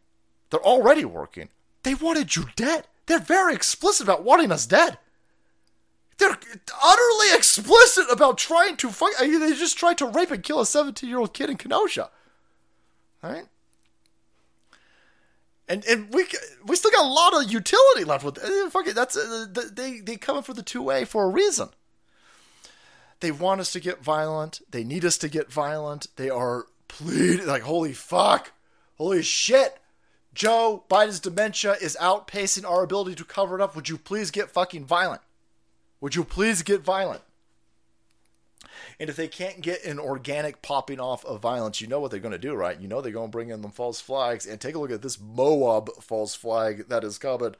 They're 0.49 0.59
already 0.59 1.05
working. 1.05 1.49
They 1.83 1.93
wanted 1.93 2.35
you 2.35 2.45
dead. 2.55 2.87
They're 3.05 3.19
very 3.19 3.53
explicit 3.53 4.05
about 4.05 4.23
wanting 4.23 4.51
us 4.51 4.65
dead. 4.65 4.97
They're 6.17 6.37
utterly 6.83 7.33
explicit 7.33 8.05
about 8.11 8.37
trying 8.37 8.75
to 8.77 8.89
fight. 8.89 9.13
I 9.19 9.27
mean, 9.27 9.39
they 9.39 9.53
just 9.53 9.77
tried 9.77 9.97
to 9.99 10.05
rape 10.05 10.31
and 10.31 10.43
kill 10.43 10.59
a 10.59 10.65
17 10.65 11.09
year 11.09 11.19
old 11.19 11.33
kid 11.33 11.49
in 11.49 11.57
Kenosha. 11.57 12.09
Right? 13.23 13.45
And 15.69 15.85
and 15.85 16.11
we 16.11 16.25
we 16.65 16.75
still 16.75 16.91
got 16.91 17.05
a 17.05 17.07
lot 17.07 17.41
of 17.41 17.51
utility 17.51 18.03
left 18.03 18.25
with 18.25 18.43
uh, 18.43 18.69
fuck 18.71 18.87
it. 18.87 18.95
That's 18.95 19.15
uh, 19.15 19.45
they 19.71 19.99
they 19.99 20.17
coming 20.17 20.41
for 20.41 20.53
the 20.53 20.63
two 20.63 20.81
way 20.81 21.05
for 21.05 21.25
a 21.25 21.29
reason. 21.29 21.69
They 23.19 23.31
want 23.31 23.61
us 23.61 23.71
to 23.73 23.79
get 23.79 24.03
violent. 24.03 24.61
They 24.69 24.83
need 24.83 25.05
us 25.05 25.17
to 25.19 25.29
get 25.29 25.51
violent. 25.51 26.07
They 26.15 26.29
are 26.29 26.65
pleading 26.87 27.45
like 27.45 27.61
holy 27.61 27.93
fuck, 27.93 28.51
holy 28.97 29.21
shit. 29.21 29.77
Joe 30.33 30.83
Biden's 30.89 31.19
dementia 31.19 31.73
is 31.81 31.97
outpacing 31.99 32.67
our 32.67 32.83
ability 32.83 33.15
to 33.15 33.25
cover 33.25 33.55
it 33.55 33.61
up. 33.61 33.75
Would 33.75 33.89
you 33.89 33.97
please 33.97 34.31
get 34.31 34.49
fucking 34.49 34.85
violent? 34.85 35.21
Would 36.01 36.15
you 36.15 36.23
please 36.23 36.61
get 36.63 36.81
violent? 36.81 37.21
And 38.99 39.09
if 39.09 39.15
they 39.15 39.29
can't 39.29 39.61
get 39.61 39.85
an 39.85 39.97
organic 39.97 40.61
popping 40.61 40.99
off 40.99 41.23
of 41.25 41.39
violence, 41.39 41.79
you 41.79 41.87
know 41.87 42.01
what 42.01 42.11
they're 42.11 42.19
going 42.19 42.33
to 42.33 42.37
do, 42.37 42.53
right? 42.53 42.79
You 42.79 42.87
know 42.87 42.99
they're 42.99 43.13
going 43.13 43.29
to 43.29 43.31
bring 43.31 43.49
in 43.49 43.61
them 43.61 43.71
false 43.71 44.01
flags. 44.01 44.45
And 44.45 44.59
take 44.59 44.75
a 44.75 44.79
look 44.79 44.91
at 44.91 45.01
this 45.01 45.19
Moab 45.19 45.89
false 46.01 46.35
flag 46.35 46.89
that 46.89 47.05
is 47.05 47.17
coming. 47.17 47.55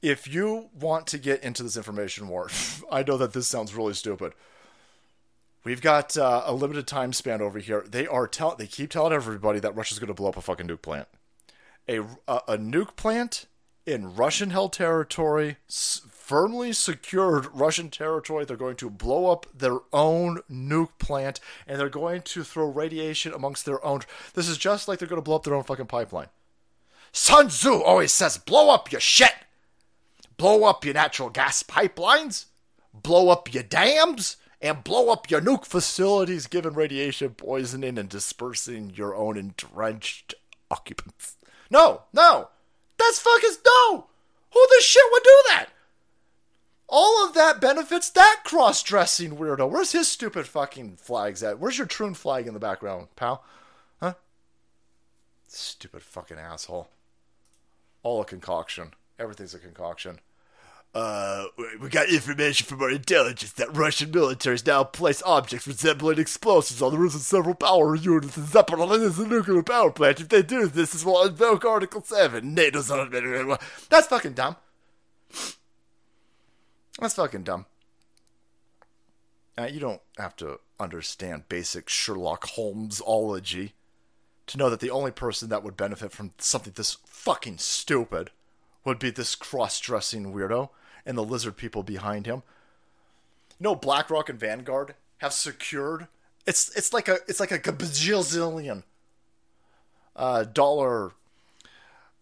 If 0.00 0.28
you 0.28 0.68
want 0.78 1.06
to 1.08 1.18
get 1.18 1.42
into 1.42 1.62
this 1.62 1.76
information 1.76 2.28
war, 2.28 2.50
I 2.90 3.02
know 3.02 3.16
that 3.16 3.32
this 3.32 3.48
sounds 3.48 3.74
really 3.74 3.94
stupid. 3.94 4.32
We've 5.64 5.80
got 5.80 6.16
uh, 6.16 6.42
a 6.44 6.52
limited 6.52 6.86
time 6.86 7.14
span 7.14 7.40
over 7.40 7.58
here. 7.58 7.84
They 7.88 8.06
are 8.06 8.28
tell 8.28 8.54
they 8.54 8.66
keep 8.66 8.90
telling 8.90 9.14
everybody 9.14 9.60
that 9.60 9.74
Russia's 9.74 9.98
going 9.98 10.08
to 10.08 10.14
blow 10.14 10.28
up 10.28 10.36
a 10.36 10.42
fucking 10.42 10.68
nuke 10.68 10.82
plant. 10.82 11.08
A, 11.88 12.00
a, 12.00 12.40
a 12.48 12.58
nuke 12.58 12.96
plant 12.96 13.46
in 13.86 14.14
Russian 14.14 14.50
held 14.50 14.74
territory, 14.74 15.56
firmly 16.24 16.72
secured 16.72 17.46
Russian 17.52 17.90
territory. 17.90 18.44
They're 18.44 18.56
going 18.56 18.76
to 18.76 18.88
blow 18.88 19.30
up 19.30 19.46
their 19.54 19.80
own 19.92 20.40
nuke 20.50 20.98
plant 20.98 21.38
and 21.66 21.78
they're 21.78 21.90
going 21.90 22.22
to 22.22 22.42
throw 22.42 22.66
radiation 22.66 23.34
amongst 23.34 23.66
their 23.66 23.84
own. 23.84 24.00
This 24.32 24.48
is 24.48 24.56
just 24.56 24.88
like 24.88 24.98
they're 24.98 25.08
going 25.08 25.20
to 25.20 25.24
blow 25.24 25.36
up 25.36 25.44
their 25.44 25.54
own 25.54 25.64
fucking 25.64 25.86
pipeline. 25.86 26.28
Sun 27.12 27.48
Tzu 27.48 27.82
always 27.82 28.10
says, 28.10 28.38
blow 28.38 28.70
up 28.70 28.90
your 28.90 29.02
shit. 29.02 29.34
Blow 30.36 30.64
up 30.64 30.84
your 30.84 30.94
natural 30.94 31.30
gas 31.30 31.62
pipelines, 31.62 32.46
blow 32.92 33.28
up 33.28 33.54
your 33.54 33.62
dams, 33.62 34.36
and 34.60 34.82
blow 34.82 35.10
up 35.10 35.30
your 35.30 35.40
nuke 35.40 35.64
facilities, 35.64 36.48
giving 36.48 36.74
radiation 36.74 37.30
poisoning 37.30 37.98
and 37.98 38.08
dispersing 38.08 38.90
your 38.96 39.14
own 39.14 39.36
entrenched 39.36 40.34
occupants. 40.70 41.36
No, 41.70 42.02
no. 42.12 42.48
That's 42.98 43.20
fucking 43.20 43.56
no. 43.64 44.06
Who 44.52 44.66
the 44.70 44.82
shit 44.82 45.04
would 45.12 45.22
do 45.22 45.42
that? 45.50 45.66
All 46.88 47.26
of 47.26 47.34
that 47.34 47.60
benefits 47.60 48.10
that 48.10 48.42
cross-dressing 48.44 49.36
weirdo. 49.36 49.68
Where's 49.68 49.92
his 49.92 50.08
stupid 50.08 50.46
fucking 50.46 50.96
flags 50.96 51.42
at? 51.42 51.58
Where's 51.58 51.78
your 51.78 51.86
Troon 51.86 52.14
flag 52.14 52.46
in 52.46 52.54
the 52.54 52.60
background, 52.60 53.08
pal? 53.16 53.42
Huh? 54.00 54.14
Stupid 55.48 56.02
fucking 56.02 56.38
asshole. 56.38 56.88
All 58.02 58.20
a 58.20 58.24
concoction. 58.24 58.92
Everything's 59.18 59.54
a 59.54 59.58
concoction. 59.58 60.20
Uh, 60.94 61.46
we 61.80 61.88
got 61.88 62.08
information 62.08 62.66
from 62.66 62.80
our 62.80 62.90
intelligence 62.90 63.50
that 63.54 63.76
Russian 63.76 64.12
militaries 64.12 64.64
now 64.64 64.84
place 64.84 65.22
objects 65.26 65.66
resembling 65.66 66.20
explosives 66.20 66.80
on 66.80 66.92
the 66.92 66.98
roofs 66.98 67.16
of 67.16 67.22
several 67.22 67.56
power 67.56 67.96
units 67.96 68.36
in 68.36 68.44
Zaporizhzhia 68.44 69.28
nuclear 69.28 69.62
power 69.64 69.90
plant. 69.90 70.20
If 70.20 70.28
they 70.28 70.42
do 70.42 70.68
this, 70.68 70.92
this 70.92 71.04
will 71.04 71.24
invoke 71.24 71.64
Article 71.64 72.04
7. 72.04 72.54
NATO's 72.54 72.92
on 72.92 73.58
That's 73.90 74.06
fucking 74.06 74.34
dumb. 74.34 74.54
That's 76.98 77.14
fucking 77.14 77.42
dumb. 77.42 77.66
You 79.58 79.78
don't 79.78 80.02
have 80.18 80.34
to 80.36 80.58
understand 80.80 81.48
basic 81.48 81.88
Sherlock 81.88 82.48
Holmesology 82.48 83.72
to 84.46 84.58
know 84.58 84.68
that 84.68 84.80
the 84.80 84.90
only 84.90 85.10
person 85.10 85.48
that 85.48 85.62
would 85.62 85.76
benefit 85.76 86.12
from 86.12 86.32
something 86.38 86.72
this 86.74 86.98
fucking 87.06 87.58
stupid 87.58 88.30
would 88.84 88.98
be 88.98 89.10
this 89.10 89.34
cross-dressing 89.34 90.34
weirdo 90.34 90.70
and 91.06 91.16
the 91.16 91.24
lizard 91.24 91.56
people 91.56 91.82
behind 91.82 92.26
him. 92.26 92.42
You 93.58 93.64
know, 93.64 93.74
BlackRock 93.74 94.28
and 94.28 94.38
Vanguard 94.38 94.94
have 95.18 95.32
secured 95.32 96.08
it's 96.46 96.74
it's 96.76 96.92
like 96.92 97.08
a 97.08 97.18
it's 97.26 97.40
like 97.40 97.52
a 97.52 97.58
bajillion 97.58 98.82
uh, 100.16 100.44
dollar 100.44 101.12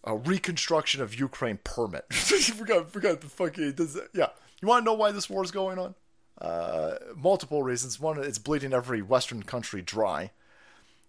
uh, 0.06 0.14
reconstruction 0.14 1.02
of 1.02 1.18
Ukraine 1.18 1.58
permit. 1.64 2.04
forgot 2.12 2.90
forgot 2.90 3.20
the 3.20 3.26
fucking 3.28 3.72
does 3.72 3.98
yeah. 4.14 4.28
You 4.62 4.68
want 4.68 4.82
to 4.82 4.84
know 4.84 4.94
why 4.94 5.10
this 5.10 5.28
war 5.28 5.42
is 5.42 5.50
going 5.50 5.78
on? 5.78 5.94
Uh, 6.40 6.94
multiple 7.16 7.62
reasons. 7.64 7.98
One, 7.98 8.22
it's 8.22 8.38
bleeding 8.38 8.72
every 8.72 9.02
Western 9.02 9.42
country 9.42 9.82
dry. 9.82 10.30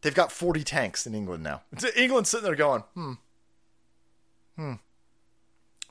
They've 0.01 0.13
got 0.13 0.31
40 0.31 0.63
tanks 0.63 1.05
in 1.05 1.13
England 1.13 1.43
now. 1.43 1.61
England's 1.95 2.29
sitting 2.29 2.45
there 2.45 2.55
going, 2.55 2.81
hmm, 2.95 3.13
hmm. 4.57 4.73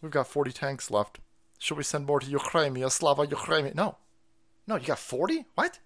We've 0.02 0.10
got 0.10 0.26
40 0.26 0.52
tanks 0.52 0.90
left. 0.90 1.20
Should 1.58 1.78
we 1.78 1.84
send 1.84 2.06
more 2.06 2.18
to 2.18 2.26
Ukraine? 2.26 2.90
Slava 2.90 3.24
Ukraine? 3.24 3.72
No. 3.76 3.96
No, 4.66 4.74
you 4.76 4.86
got 4.86 4.98
40? 4.98 5.46
What? 5.54 5.78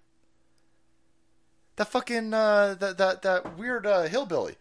That 1.75 1.87
fucking, 1.87 2.33
uh, 2.33 2.75
that, 2.79 2.97
that, 2.97 3.21
that 3.21 3.57
weird, 3.57 3.85
uh, 3.85 4.03
hillbilly 4.03 4.55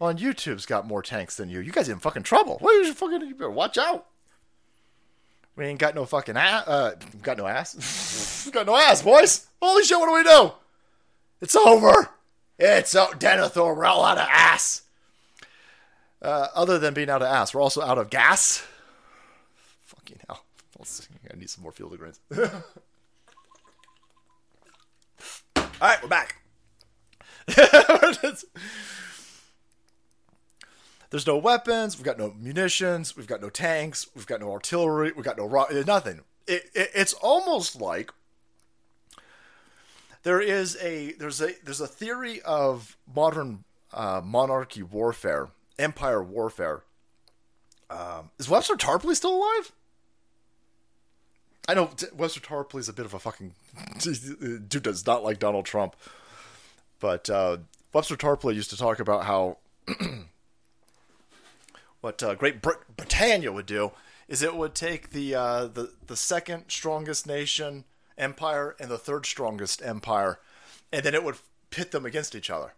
on 0.00 0.18
YouTube's 0.18 0.66
got 0.66 0.86
more 0.86 1.02
tanks 1.02 1.36
than 1.36 1.48
you. 1.48 1.60
You 1.60 1.70
guys 1.70 1.88
in 1.88 2.00
fucking 2.00 2.24
trouble. 2.24 2.58
What 2.58 2.74
is 2.76 2.88
you 2.88 2.94
fucking, 2.94 3.20
you 3.20 3.34
better 3.34 3.50
watch 3.50 3.78
out. 3.78 4.06
We 5.60 5.66
ain't 5.66 5.78
got 5.78 5.94
no 5.94 6.06
fucking 6.06 6.38
ass, 6.38 6.66
uh, 6.66 6.94
got 7.20 7.36
no 7.36 7.46
ass. 7.46 8.48
got 8.52 8.64
no 8.64 8.74
ass, 8.74 9.02
boys. 9.02 9.46
Holy 9.60 9.84
shit, 9.84 9.98
what 10.00 10.06
do 10.06 10.14
we 10.14 10.22
do? 10.22 10.52
It's 11.42 11.54
over. 11.54 12.08
It's, 12.58 12.94
oh, 12.94 13.12
Denethor, 13.18 13.76
we're 13.76 13.84
all 13.84 14.02
out 14.02 14.16
of 14.16 14.26
ass. 14.30 14.84
Uh, 16.22 16.46
other 16.54 16.78
than 16.78 16.94
being 16.94 17.10
out 17.10 17.20
of 17.20 17.28
ass, 17.28 17.52
we're 17.52 17.60
also 17.60 17.82
out 17.82 17.98
of 17.98 18.08
gas. 18.08 18.66
Fucking 19.82 20.20
hell. 20.26 20.44
I 20.78 21.36
need 21.36 21.50
some 21.50 21.62
more 21.62 21.72
Field 21.72 21.92
of 21.92 21.98
Greens. 21.98 22.20
All 25.56 25.62
right, 25.82 26.02
we're 26.02 26.08
back. 26.08 26.36
There's 31.10 31.26
no 31.26 31.36
weapons. 31.36 31.96
We've 31.96 32.04
got 32.04 32.18
no 32.18 32.32
munitions. 32.38 33.16
We've 33.16 33.26
got 33.26 33.42
no 33.42 33.50
tanks. 33.50 34.06
We've 34.14 34.26
got 34.26 34.40
no 34.40 34.52
artillery. 34.52 35.12
We've 35.12 35.24
got 35.24 35.36
no 35.36 35.46
nothing. 35.86 36.20
It, 36.46 36.70
it, 36.74 36.90
it's 36.94 37.12
almost 37.14 37.80
like 37.80 38.12
there 40.22 40.40
is 40.40 40.76
a 40.80 41.12
there's 41.12 41.40
a 41.40 41.54
there's 41.64 41.80
a 41.80 41.86
theory 41.88 42.40
of 42.42 42.96
modern 43.12 43.64
uh, 43.92 44.20
monarchy 44.24 44.82
warfare, 44.82 45.48
empire 45.78 46.22
warfare. 46.22 46.82
Um, 47.90 48.30
is 48.38 48.48
Webster 48.48 48.74
Tarpley 48.74 49.16
still 49.16 49.36
alive? 49.36 49.72
I 51.68 51.74
know 51.74 51.90
Webster 52.16 52.40
Tarpley's 52.40 52.88
a 52.88 52.92
bit 52.92 53.04
of 53.04 53.14
a 53.14 53.18
fucking 53.18 53.52
dude 54.00 54.82
does 54.82 55.06
not 55.06 55.24
like 55.24 55.40
Donald 55.40 55.64
Trump, 55.66 55.96
but 57.00 57.28
uh, 57.28 57.58
Webster 57.92 58.16
Tarpley 58.16 58.54
used 58.54 58.70
to 58.70 58.76
talk 58.76 59.00
about 59.00 59.24
how 59.24 59.58
what 62.00 62.22
uh, 62.22 62.34
Great 62.34 62.62
Brit- 62.62 62.96
Britannia 62.96 63.52
would 63.52 63.66
do 63.66 63.92
is 64.28 64.42
it 64.42 64.56
would 64.56 64.74
take 64.74 65.10
the 65.10 65.34
uh, 65.34 65.66
the 65.66 65.92
the 66.06 66.16
second 66.16 66.64
strongest 66.68 67.26
nation 67.26 67.84
empire 68.16 68.76
and 68.78 68.90
the 68.90 68.98
third 68.98 69.26
strongest 69.26 69.82
empire, 69.82 70.38
and 70.92 71.02
then 71.04 71.14
it 71.14 71.24
would 71.24 71.36
pit 71.70 71.90
them 71.90 72.06
against 72.06 72.34
each 72.34 72.50
other, 72.50 72.74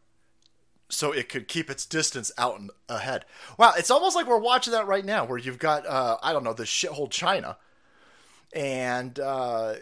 so 0.89 1.13
it 1.13 1.29
could 1.29 1.49
keep 1.49 1.69
its 1.71 1.87
distance 1.87 2.31
out 2.39 2.59
and 2.59 2.71
ahead. 2.89 3.25
Wow, 3.59 3.75
it's 3.77 3.91
almost 3.91 4.17
like 4.17 4.27
we're 4.27 4.39
watching 4.39 4.73
that 4.73 4.87
right 4.87 5.05
now, 5.05 5.25
where 5.25 5.39
you've 5.39 5.59
got 5.59 5.87
uh, 5.87 6.17
I 6.23 6.33
don't 6.33 6.45
know 6.45 6.55
the 6.55 6.65
shithole 6.65 7.11
China 7.11 7.57
and 8.53 9.19
uh, 9.19 9.75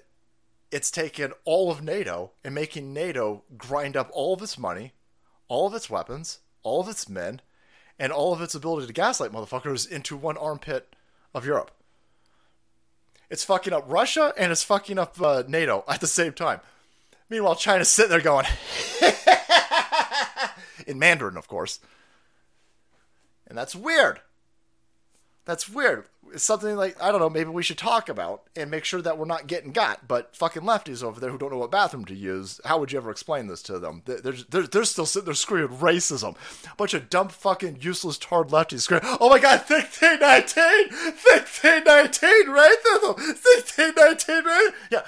it's 0.70 0.90
taken 0.90 1.32
all 1.44 1.70
of 1.70 1.82
NATO 1.82 2.32
and 2.44 2.54
making 2.54 2.92
NATO 2.92 3.42
grind 3.56 3.96
up 3.96 4.08
all 4.12 4.34
of 4.34 4.42
its 4.42 4.56
money, 4.56 4.92
all 5.48 5.66
of 5.66 5.74
its 5.74 5.90
weapons, 5.90 6.38
all 6.62 6.80
of 6.80 6.88
its 6.88 7.08
men, 7.08 7.40
and 8.00 8.10
all 8.10 8.32
of 8.32 8.40
its 8.40 8.54
ability 8.54 8.86
to 8.86 8.92
gaslight 8.94 9.30
motherfuckers 9.30 9.88
into 9.88 10.16
one 10.16 10.38
armpit 10.38 10.96
of 11.34 11.44
Europe. 11.44 11.70
It's 13.28 13.44
fucking 13.44 13.74
up 13.74 13.84
Russia 13.86 14.32
and 14.38 14.50
it's 14.50 14.64
fucking 14.64 14.98
up 14.98 15.20
uh, 15.20 15.44
NATO 15.46 15.84
at 15.86 16.00
the 16.00 16.06
same 16.06 16.32
time. 16.32 16.60
Meanwhile, 17.28 17.56
China's 17.56 17.88
sitting 17.88 18.10
there 18.10 18.20
going, 18.20 18.46
in 20.86 20.98
Mandarin, 20.98 21.36
of 21.36 21.46
course. 21.46 21.78
And 23.46 23.56
that's 23.56 23.76
weird. 23.76 24.20
That's 25.44 25.68
weird. 25.68 26.06
It's 26.32 26.44
something 26.44 26.76
like 26.76 27.00
I 27.02 27.10
don't 27.10 27.20
know. 27.20 27.30
Maybe 27.30 27.50
we 27.50 27.62
should 27.62 27.78
talk 27.78 28.08
about 28.08 28.42
and 28.54 28.70
make 28.70 28.84
sure 28.84 29.02
that 29.02 29.18
we're 29.18 29.24
not 29.24 29.46
getting 29.46 29.72
got. 29.72 30.06
But 30.06 30.36
fucking 30.36 30.62
lefties 30.62 31.02
over 31.02 31.20
there 31.20 31.30
who 31.30 31.38
don't 31.38 31.50
know 31.50 31.58
what 31.58 31.70
bathroom 31.70 32.04
to 32.06 32.14
use. 32.14 32.60
How 32.64 32.78
would 32.78 32.92
you 32.92 32.98
ever 32.98 33.10
explain 33.10 33.46
this 33.46 33.62
to 33.64 33.78
them? 33.78 34.02
They're 34.04 34.32
they're, 34.32 34.66
they're 34.66 34.84
still 34.84 35.06
sitting 35.06 35.26
there 35.26 35.34
screaming 35.34 35.78
racism. 35.78 36.36
A 36.70 36.76
bunch 36.76 36.94
of 36.94 37.10
dumb 37.10 37.28
fucking 37.28 37.78
useless 37.80 38.18
tard 38.18 38.48
lefties 38.48 38.80
screaming. 38.80 39.08
Oh 39.20 39.28
my 39.28 39.38
god, 39.38 39.64
sixteen 39.66 40.20
nineteen, 40.20 40.90
sixteen 41.16 41.84
nineteen, 41.84 42.46
racism, 42.46 43.18
sixteen 43.36 43.92
nineteen, 43.96 44.44
right? 44.44 44.70
Yeah, 44.90 45.02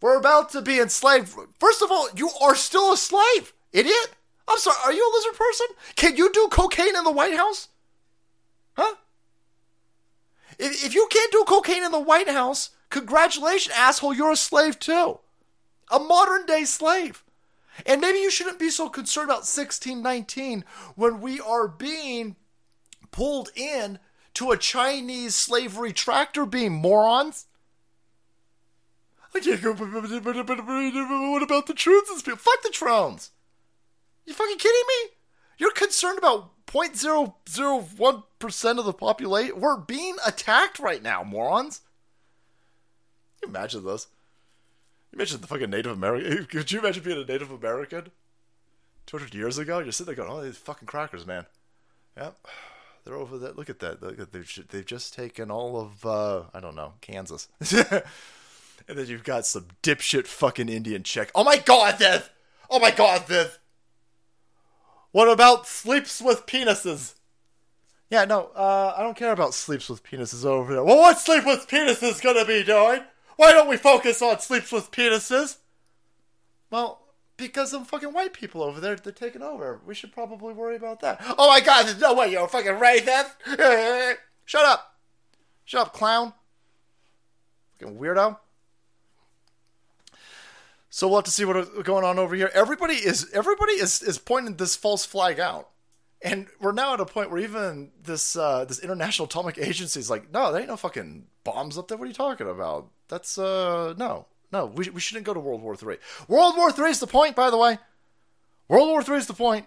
we're 0.00 0.18
about 0.18 0.50
to 0.50 0.62
be 0.62 0.80
enslaved. 0.80 1.34
First 1.58 1.82
of 1.82 1.90
all, 1.90 2.08
you 2.16 2.30
are 2.40 2.54
still 2.54 2.92
a 2.92 2.96
slave, 2.96 3.52
idiot. 3.72 4.14
I'm 4.48 4.58
sorry. 4.58 4.76
Are 4.84 4.92
you 4.92 5.08
a 5.08 5.14
lizard 5.14 5.38
person? 5.38 5.66
Can 5.94 6.16
you 6.16 6.32
do 6.32 6.48
cocaine 6.50 6.96
in 6.96 7.04
the 7.04 7.12
White 7.12 7.36
House? 7.36 7.68
Huh? 8.76 8.96
If, 10.62 10.84
if 10.84 10.94
you 10.94 11.08
can't 11.10 11.32
do 11.32 11.42
cocaine 11.44 11.82
in 11.82 11.90
the 11.90 11.98
White 11.98 12.28
House, 12.28 12.70
congratulations, 12.88 13.74
asshole, 13.76 14.14
you're 14.14 14.30
a 14.30 14.36
slave 14.36 14.78
too. 14.78 15.18
A 15.90 15.98
modern 15.98 16.46
day 16.46 16.64
slave. 16.64 17.24
And 17.84 18.00
maybe 18.00 18.18
you 18.18 18.30
shouldn't 18.30 18.60
be 18.60 18.70
so 18.70 18.88
concerned 18.88 19.24
about 19.24 19.38
1619 19.38 20.64
when 20.94 21.20
we 21.20 21.40
are 21.40 21.66
being 21.66 22.36
pulled 23.10 23.50
in 23.56 23.98
to 24.34 24.52
a 24.52 24.56
Chinese 24.56 25.34
slavery 25.34 25.92
tractor 25.92 26.46
beam, 26.46 26.74
morons. 26.74 27.46
I 29.34 29.40
can't 29.40 29.60
go. 29.60 29.72
What 29.72 31.42
about 31.42 31.66
the 31.66 31.74
Troons? 31.74 32.22
Fuck 32.22 32.62
the 32.62 32.70
Troons. 32.72 33.30
You 34.26 34.34
fucking 34.34 34.58
kidding 34.58 34.84
me? 34.88 35.10
You're 35.58 35.72
concerned 35.72 36.18
about 36.18 36.51
0.001% 36.66 38.78
of 38.78 38.84
the 38.84 38.92
population. 38.92 39.60
We're 39.60 39.78
being 39.78 40.16
attacked 40.26 40.78
right 40.78 41.02
now, 41.02 41.22
morons. 41.22 41.80
Can 43.40 43.50
you 43.50 43.56
imagine 43.56 43.84
this? 43.84 44.08
You 45.10 45.16
imagine 45.16 45.40
the 45.40 45.46
fucking 45.46 45.70
Native 45.70 45.92
American. 45.92 46.44
Could 46.46 46.72
you 46.72 46.80
imagine 46.80 47.02
being 47.02 47.22
a 47.22 47.24
Native 47.24 47.50
American 47.50 48.10
200 49.06 49.34
years 49.34 49.58
ago? 49.58 49.80
You're 49.80 49.92
sitting 49.92 50.14
there 50.14 50.24
going, 50.24 50.36
oh, 50.36 50.42
these 50.42 50.56
fucking 50.56 50.86
crackers, 50.86 51.26
man. 51.26 51.46
Yep. 52.16 52.36
they're 53.04 53.14
over 53.14 53.38
there. 53.38 53.52
Look 53.52 53.70
at 53.70 53.80
that. 53.80 54.02
Look 54.02 54.18
at 54.18 54.32
they've 54.32 54.66
they've 54.70 54.86
just 54.86 55.14
taken 55.14 55.50
all 55.50 55.80
of 55.80 56.06
uh, 56.06 56.42
I 56.54 56.60
don't 56.60 56.76
know 56.76 56.94
Kansas, 57.00 57.48
and 57.60 58.98
then 58.98 59.06
you've 59.06 59.24
got 59.24 59.46
some 59.46 59.66
dipshit 59.82 60.26
fucking 60.26 60.68
Indian 60.68 61.02
chick. 61.02 61.30
Oh 61.34 61.44
my 61.44 61.58
god, 61.58 61.98
this! 61.98 62.28
Oh 62.70 62.78
my 62.78 62.90
god, 62.90 63.26
Viv! 63.26 63.58
What 65.12 65.28
about 65.28 65.66
sleeps 65.66 66.20
with 66.20 66.46
penises? 66.46 67.14
Yeah, 68.10 68.24
no, 68.24 68.50
uh, 68.54 68.94
I 68.96 69.02
don't 69.02 69.16
care 69.16 69.32
about 69.32 69.54
sleeps 69.54 69.88
with 69.88 70.02
penises 70.02 70.44
over 70.44 70.74
there. 70.74 70.84
Well, 70.84 70.98
what 70.98 71.18
sleep 71.18 71.46
with 71.46 71.68
penises 71.68 72.20
gonna 72.20 72.44
be 72.44 72.64
doing? 72.64 73.02
Why 73.36 73.52
don't 73.52 73.68
we 73.68 73.76
focus 73.76 74.20
on 74.20 74.40
sleeps 74.40 74.72
with 74.72 74.90
penises? 74.90 75.56
Well, 76.70 77.00
because 77.36 77.70
some 77.70 77.84
fucking 77.84 78.12
white 78.12 78.32
people 78.32 78.62
over 78.62 78.80
there, 78.80 78.96
they're 78.96 79.12
taking 79.12 79.42
over. 79.42 79.80
We 79.86 79.94
should 79.94 80.12
probably 80.12 80.54
worry 80.54 80.76
about 80.76 81.00
that. 81.00 81.22
Oh 81.38 81.48
my 81.48 81.60
god, 81.60 81.86
there's 81.86 82.00
no 82.00 82.14
way 82.14 82.30
you're 82.30 82.44
a 82.44 82.48
fucking 82.48 82.78
rapist! 82.78 83.36
Shut 84.44 84.64
up! 84.64 84.96
Shut 85.64 85.86
up, 85.86 85.92
clown! 85.92 86.32
Fucking 87.78 87.98
weirdo. 87.98 88.38
So 90.94 91.08
we'll 91.08 91.16
have 91.16 91.24
to 91.24 91.30
see 91.30 91.46
what's 91.46 91.70
going 91.84 92.04
on 92.04 92.18
over 92.18 92.34
here. 92.36 92.50
Everybody 92.52 92.96
is 92.96 93.30
everybody 93.32 93.72
is 93.72 94.02
is 94.02 94.18
pointing 94.18 94.56
this 94.56 94.76
false 94.76 95.06
flag 95.06 95.40
out, 95.40 95.70
and 96.20 96.48
we're 96.60 96.72
now 96.72 96.92
at 96.92 97.00
a 97.00 97.06
point 97.06 97.30
where 97.30 97.40
even 97.40 97.92
this 98.04 98.36
uh, 98.36 98.66
this 98.66 98.78
international 98.78 99.24
atomic 99.24 99.56
agency 99.56 100.00
is 100.00 100.10
like, 100.10 100.30
no, 100.30 100.52
there 100.52 100.60
ain't 100.60 100.68
no 100.68 100.76
fucking 100.76 101.28
bombs 101.44 101.78
up 101.78 101.88
there. 101.88 101.96
What 101.96 102.04
are 102.04 102.08
you 102.08 102.12
talking 102.12 102.46
about? 102.46 102.90
That's 103.08 103.38
uh 103.38 103.94
no 103.96 104.26
no. 104.52 104.66
We 104.66 104.90
we 104.90 105.00
shouldn't 105.00 105.24
go 105.24 105.32
to 105.32 105.40
World 105.40 105.62
War 105.62 105.76
Three. 105.76 105.96
World 106.28 106.58
War 106.58 106.70
Three 106.70 106.90
is 106.90 107.00
the 107.00 107.06
point, 107.06 107.36
by 107.36 107.48
the 107.48 107.56
way. 107.56 107.78
World 108.68 108.88
War 108.88 109.02
Three 109.02 109.16
is 109.16 109.26
the 109.26 109.32
point. 109.32 109.64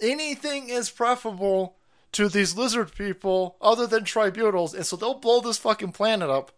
Anything 0.00 0.68
is 0.68 0.90
preferable 0.90 1.76
to 2.10 2.28
these 2.28 2.56
lizard 2.56 2.92
people 2.92 3.54
other 3.62 3.86
than 3.86 4.02
tribunals, 4.02 4.74
and 4.74 4.84
so 4.84 4.96
they'll 4.96 5.14
blow 5.14 5.40
this 5.40 5.58
fucking 5.58 5.92
planet 5.92 6.28
up. 6.28 6.50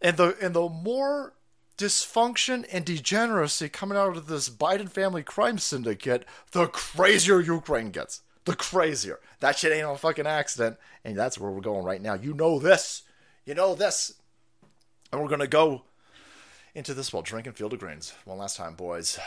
And 0.00 0.16
the 0.16 0.36
and 0.40 0.54
the 0.54 0.68
more 0.68 1.32
dysfunction 1.76 2.64
and 2.70 2.84
degeneracy 2.84 3.68
coming 3.68 3.98
out 3.98 4.16
of 4.16 4.26
this 4.26 4.48
Biden 4.48 4.88
family 4.88 5.22
crime 5.22 5.58
syndicate, 5.58 6.24
the 6.52 6.66
crazier 6.66 7.40
Ukraine 7.40 7.90
gets. 7.90 8.22
The 8.44 8.54
crazier. 8.54 9.20
That 9.40 9.58
shit 9.58 9.72
ain't 9.72 9.88
a 9.88 9.96
fucking 9.96 10.26
accident. 10.26 10.76
And 11.04 11.16
that's 11.16 11.38
where 11.38 11.50
we're 11.50 11.60
going 11.60 11.84
right 11.84 12.02
now. 12.02 12.14
You 12.14 12.34
know 12.34 12.58
this. 12.58 13.02
You 13.44 13.54
know 13.54 13.74
this. 13.74 14.14
And 15.10 15.20
we're 15.20 15.28
going 15.28 15.40
to 15.40 15.46
go 15.46 15.82
into 16.74 16.92
this 16.92 17.12
while 17.12 17.22
drinking 17.22 17.54
Field 17.54 17.72
of 17.72 17.78
Greens. 17.78 18.14
One 18.24 18.38
last 18.38 18.56
time, 18.56 18.74
boys. 18.74 19.18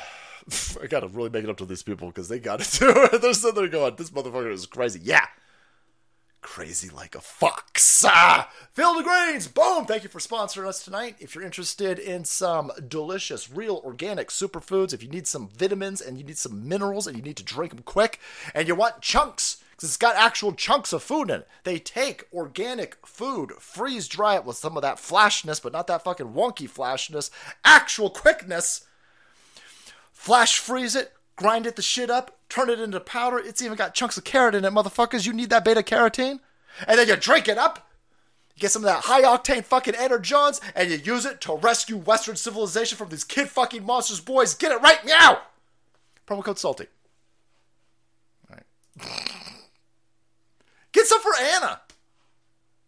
I 0.81 0.87
got 0.87 0.99
to 0.99 1.07
really 1.07 1.29
make 1.29 1.43
it 1.43 1.49
up 1.49 1.57
to 1.57 1.65
these 1.65 1.83
people 1.83 2.07
because 2.09 2.29
they 2.29 2.39
got 2.39 2.61
it 2.61 2.65
too. 2.65 3.17
They're 3.17 3.33
sitting 3.33 3.55
there 3.55 3.67
going, 3.67 3.95
this 3.95 4.11
motherfucker 4.11 4.51
is 4.51 4.65
crazy. 4.65 4.99
Yeah 5.03 5.25
crazy 6.47 6.89
like 6.89 7.13
a 7.13 7.19
fox. 7.19 8.05
Ah, 8.07 8.49
of 8.77 9.03
Greens, 9.03 9.49
boom! 9.49 9.85
Thank 9.85 10.03
you 10.03 10.09
for 10.09 10.19
sponsoring 10.19 10.65
us 10.65 10.81
tonight. 10.81 11.17
If 11.19 11.35
you're 11.35 11.43
interested 11.43 11.99
in 11.99 12.23
some 12.23 12.71
delicious, 12.87 13.51
real 13.51 13.81
organic 13.83 14.29
superfoods, 14.29 14.93
if 14.93 15.03
you 15.03 15.09
need 15.09 15.27
some 15.27 15.49
vitamins 15.49 15.99
and 15.99 16.17
you 16.17 16.23
need 16.23 16.37
some 16.37 16.65
minerals 16.65 17.05
and 17.05 17.17
you 17.17 17.21
need 17.21 17.35
to 17.35 17.43
drink 17.43 17.75
them 17.75 17.83
quick, 17.83 18.21
and 18.55 18.65
you 18.65 18.75
want 18.75 19.01
chunks, 19.01 19.61
because 19.71 19.89
it's 19.89 19.97
got 19.97 20.15
actual 20.15 20.53
chunks 20.53 20.93
of 20.93 21.03
food 21.03 21.29
in 21.29 21.41
it. 21.41 21.49
They 21.65 21.79
take 21.79 22.27
organic 22.33 23.05
food, 23.05 23.51
freeze 23.59 24.07
dry 24.07 24.35
it 24.35 24.45
with 24.45 24.55
some 24.55 24.77
of 24.77 24.83
that 24.83 24.99
flashness, 24.99 25.59
but 25.59 25.73
not 25.73 25.87
that 25.87 26.05
fucking 26.05 26.31
wonky 26.31 26.69
flashness, 26.69 27.29
actual 27.65 28.09
quickness, 28.09 28.87
flash 30.13 30.59
freeze 30.59 30.95
it, 30.95 31.11
grind 31.35 31.67
it 31.67 31.75
the 31.75 31.81
shit 31.81 32.09
up, 32.09 32.36
turn 32.49 32.69
it 32.69 32.79
into 32.79 32.99
powder. 32.99 33.37
It's 33.37 33.61
even 33.61 33.77
got 33.77 33.93
chunks 33.93 34.17
of 34.17 34.23
carrot 34.23 34.55
in 34.55 34.65
it, 34.65 34.71
motherfuckers. 34.71 35.25
You 35.25 35.33
need 35.33 35.49
that 35.49 35.65
beta 35.65 35.81
carotene. 35.81 36.39
And 36.87 36.99
then 36.99 37.07
you 37.07 37.15
drink 37.15 37.47
it 37.47 37.57
up. 37.57 37.89
You 38.55 38.61
get 38.61 38.71
some 38.71 38.83
of 38.83 38.87
that 38.87 39.05
high 39.05 39.23
octane 39.23 39.63
fucking 39.63 39.93
energens, 39.93 40.59
and 40.75 40.89
you 40.89 40.97
use 40.97 41.25
it 41.25 41.41
to 41.41 41.55
rescue 41.55 41.97
Western 41.97 42.35
civilization 42.35 42.97
from 42.97 43.09
these 43.09 43.23
kid 43.23 43.49
fucking 43.49 43.83
monsters, 43.83 44.19
boys. 44.19 44.55
Get 44.55 44.71
it 44.71 44.81
right, 44.81 45.05
now! 45.05 45.41
Promo 46.27 46.43
code 46.43 46.59
salty. 46.59 46.87
Get 50.91 51.05
some 51.05 51.21
for 51.21 51.33
Anna. 51.39 51.81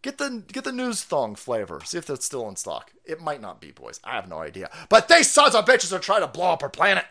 Get 0.02 0.18
the 0.18 0.42
get 0.50 0.64
the 0.64 0.72
news 0.72 1.04
thong 1.04 1.34
flavor. 1.34 1.80
See 1.84 1.98
if 1.98 2.06
that's 2.06 2.24
still 2.24 2.48
in 2.48 2.56
stock. 2.56 2.90
It 3.04 3.20
might 3.20 3.42
not 3.42 3.60
be, 3.60 3.70
boys. 3.70 4.00
I 4.02 4.14
have 4.14 4.28
no 4.28 4.38
idea. 4.38 4.70
But 4.88 5.08
these 5.08 5.30
sons 5.30 5.54
of 5.54 5.66
bitches 5.66 5.92
are 5.92 5.98
trying 5.98 6.22
to 6.22 6.26
blow 6.26 6.50
up 6.50 6.62
our 6.62 6.70
planet. 6.70 7.04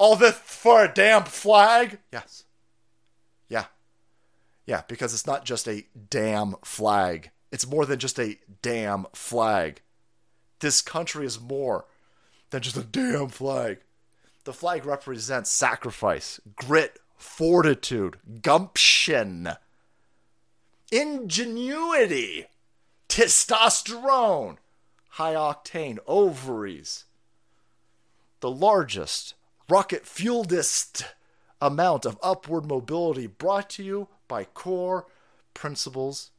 All 0.00 0.16
this 0.16 0.34
for 0.34 0.82
a 0.82 0.90
damn 0.90 1.24
flag? 1.24 1.98
Yes. 2.10 2.44
Yeah. 3.50 3.66
Yeah, 4.64 4.80
because 4.88 5.12
it's 5.12 5.26
not 5.26 5.44
just 5.44 5.68
a 5.68 5.84
damn 6.08 6.54
flag. 6.64 7.32
It's 7.52 7.66
more 7.66 7.84
than 7.84 7.98
just 7.98 8.18
a 8.18 8.38
damn 8.62 9.04
flag. 9.12 9.82
This 10.60 10.80
country 10.80 11.26
is 11.26 11.38
more 11.38 11.84
than 12.48 12.62
just 12.62 12.78
a 12.78 12.82
damn 12.82 13.28
flag. 13.28 13.80
The 14.44 14.54
flag 14.54 14.86
represents 14.86 15.50
sacrifice, 15.50 16.40
grit, 16.56 16.98
fortitude, 17.18 18.16
gumption, 18.40 19.50
ingenuity, 20.90 22.46
testosterone, 23.10 24.56
high 25.10 25.34
octane 25.34 25.98
ovaries. 26.06 27.04
The 28.40 28.50
largest 28.50 29.34
rocket 29.70 30.04
fueledest 30.04 31.04
amount 31.60 32.04
of 32.04 32.18
upward 32.22 32.66
mobility 32.66 33.28
brought 33.28 33.70
to 33.70 33.84
you 33.84 34.08
by 34.26 34.42
core 34.42 35.06
principles, 35.54 36.32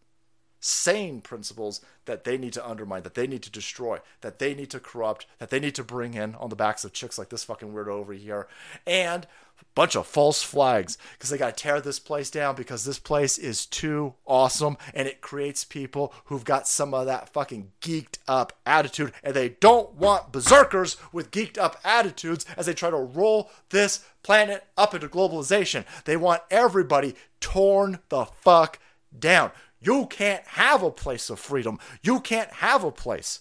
sane 0.61 1.19
principles 1.19 1.81
that 2.05 2.23
they 2.23 2.37
need 2.37 2.53
to 2.53 2.65
undermine, 2.65 3.03
that 3.03 3.15
they 3.15 3.27
need 3.27 3.43
to 3.43 3.51
destroy, 3.51 3.99
that 4.21 4.39
they 4.39 4.53
need 4.53 4.69
to 4.69 4.79
corrupt, 4.79 5.25
that 5.39 5.49
they 5.49 5.59
need 5.59 5.75
to 5.75 5.83
bring 5.83 6.13
in 6.13 6.35
on 6.35 6.49
the 6.49 6.55
backs 6.55 6.85
of 6.85 6.93
chicks 6.93 7.17
like 7.17 7.29
this 7.29 7.43
fucking 7.43 7.73
weirdo 7.73 7.87
over 7.87 8.13
here, 8.13 8.47
and 8.87 9.27
a 9.59 9.65
bunch 9.75 9.95
of 9.95 10.07
false 10.07 10.41
flags 10.41 10.97
because 11.13 11.29
they 11.29 11.37
got 11.37 11.55
to 11.55 11.63
tear 11.63 11.81
this 11.81 11.99
place 11.99 12.29
down 12.29 12.55
because 12.55 12.83
this 12.83 12.99
place 12.99 13.37
is 13.37 13.65
too 13.65 14.13
awesome 14.25 14.77
and 14.93 15.07
it 15.07 15.21
creates 15.21 15.63
people 15.63 16.13
who've 16.25 16.45
got 16.45 16.67
some 16.67 16.93
of 16.93 17.05
that 17.05 17.29
fucking 17.29 17.71
geeked 17.81 18.17
up 18.27 18.53
attitude 18.65 19.13
and 19.23 19.33
they 19.33 19.49
don't 19.49 19.93
want 19.93 20.31
berserkers 20.31 20.97
with 21.11 21.31
geeked 21.31 21.57
up 21.57 21.79
attitudes 21.83 22.45
as 22.57 22.65
they 22.65 22.73
try 22.73 22.89
to 22.89 22.97
roll 22.97 23.51
this 23.69 24.03
planet 24.23 24.65
up 24.77 24.93
into 24.93 25.07
globalization. 25.07 25.85
They 26.05 26.17
want 26.17 26.41
everybody 26.49 27.15
torn 27.39 27.99
the 28.09 28.25
fuck 28.25 28.79
down. 29.17 29.51
You 29.81 30.05
can't 30.05 30.45
have 30.45 30.83
a 30.83 30.91
place 30.91 31.29
of 31.29 31.39
freedom. 31.39 31.79
You 32.01 32.19
can't 32.19 32.51
have 32.53 32.83
a 32.83 32.91
place. 32.91 33.39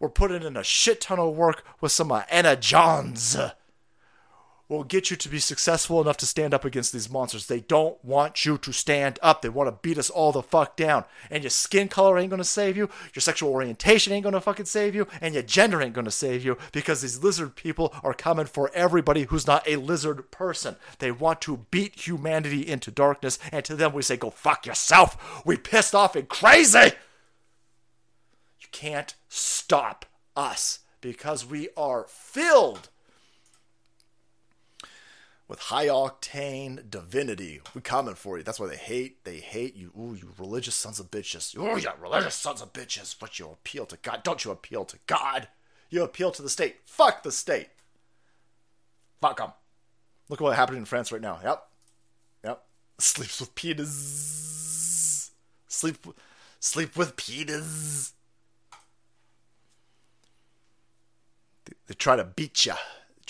We're 0.00 0.08
putting 0.08 0.42
in 0.42 0.56
a 0.56 0.64
shit 0.64 1.00
ton 1.00 1.18
of 1.18 1.36
work 1.36 1.64
with 1.80 1.92
some 1.92 2.10
uh, 2.10 2.22
Anna 2.30 2.56
Johns. 2.56 3.36
Will 4.70 4.84
get 4.84 5.10
you 5.10 5.16
to 5.16 5.28
be 5.28 5.40
successful 5.40 6.00
enough 6.00 6.16
to 6.18 6.26
stand 6.26 6.54
up 6.54 6.64
against 6.64 6.92
these 6.92 7.10
monsters. 7.10 7.48
They 7.48 7.58
don't 7.58 8.02
want 8.04 8.44
you 8.44 8.56
to 8.58 8.72
stand 8.72 9.18
up. 9.20 9.42
They 9.42 9.48
want 9.48 9.66
to 9.66 9.76
beat 9.82 9.98
us 9.98 10.08
all 10.08 10.30
the 10.30 10.44
fuck 10.44 10.76
down. 10.76 11.06
And 11.28 11.42
your 11.42 11.50
skin 11.50 11.88
color 11.88 12.16
ain't 12.16 12.30
gonna 12.30 12.44
save 12.44 12.76
you. 12.76 12.88
Your 13.12 13.20
sexual 13.20 13.50
orientation 13.50 14.12
ain't 14.12 14.22
gonna 14.22 14.40
fucking 14.40 14.66
save 14.66 14.94
you. 14.94 15.08
And 15.20 15.34
your 15.34 15.42
gender 15.42 15.82
ain't 15.82 15.94
gonna 15.94 16.12
save 16.12 16.44
you 16.44 16.56
because 16.70 17.02
these 17.02 17.20
lizard 17.20 17.56
people 17.56 17.92
are 18.04 18.14
coming 18.14 18.46
for 18.46 18.70
everybody 18.72 19.24
who's 19.24 19.44
not 19.44 19.66
a 19.66 19.74
lizard 19.74 20.30
person. 20.30 20.76
They 21.00 21.10
want 21.10 21.40
to 21.40 21.66
beat 21.72 22.06
humanity 22.06 22.64
into 22.64 22.92
darkness. 22.92 23.40
And 23.50 23.64
to 23.64 23.74
them, 23.74 23.92
we 23.92 24.02
say, 24.02 24.16
go 24.16 24.30
fuck 24.30 24.66
yourself. 24.66 25.42
We 25.44 25.56
pissed 25.56 25.96
off 25.96 26.14
and 26.14 26.28
crazy. 26.28 26.92
You 28.60 28.68
can't 28.70 29.16
stop 29.28 30.06
us 30.36 30.78
because 31.00 31.44
we 31.44 31.70
are 31.76 32.04
filled 32.08 32.88
with 35.50 35.58
high 35.58 35.88
octane 35.88 36.88
divinity. 36.88 37.60
We 37.74 37.80
comment 37.80 38.16
for 38.16 38.38
you. 38.38 38.44
That's 38.44 38.60
why 38.60 38.68
they 38.68 38.76
hate. 38.76 39.24
They 39.24 39.38
hate 39.38 39.74
you. 39.74 39.90
Ooh, 39.98 40.14
you 40.14 40.32
religious 40.38 40.76
sons 40.76 41.00
of 41.00 41.10
bitches. 41.10 41.58
Ooh, 41.58 41.76
you 41.76 41.88
religious 42.00 42.36
sons 42.36 42.62
of 42.62 42.72
bitches. 42.72 43.16
But 43.18 43.40
you 43.40 43.48
appeal 43.50 43.84
to 43.86 43.98
God. 44.00 44.22
Don't 44.22 44.44
you 44.44 44.52
appeal 44.52 44.84
to 44.84 44.96
God? 45.08 45.48
You 45.90 46.04
appeal 46.04 46.30
to 46.30 46.40
the 46.40 46.48
state. 46.48 46.76
Fuck 46.86 47.24
the 47.24 47.32
state. 47.32 47.66
Fuck 49.20 49.38
them. 49.38 49.50
Look 50.28 50.40
at 50.40 50.44
what 50.44 50.54
happened 50.54 50.78
in 50.78 50.84
France 50.84 51.10
right 51.10 51.20
now. 51.20 51.40
Yep. 51.42 51.66
Yep. 52.44 52.62
Sleeps 52.98 53.40
with 53.40 53.54
penis. 53.56 55.32
Sleep. 55.66 55.96
Sleep 56.60 56.96
with 56.96 57.16
penis. 57.16 58.12
They, 61.64 61.72
they 61.88 61.94
try 61.94 62.14
to 62.14 62.22
beat 62.22 62.66
you 62.66 62.74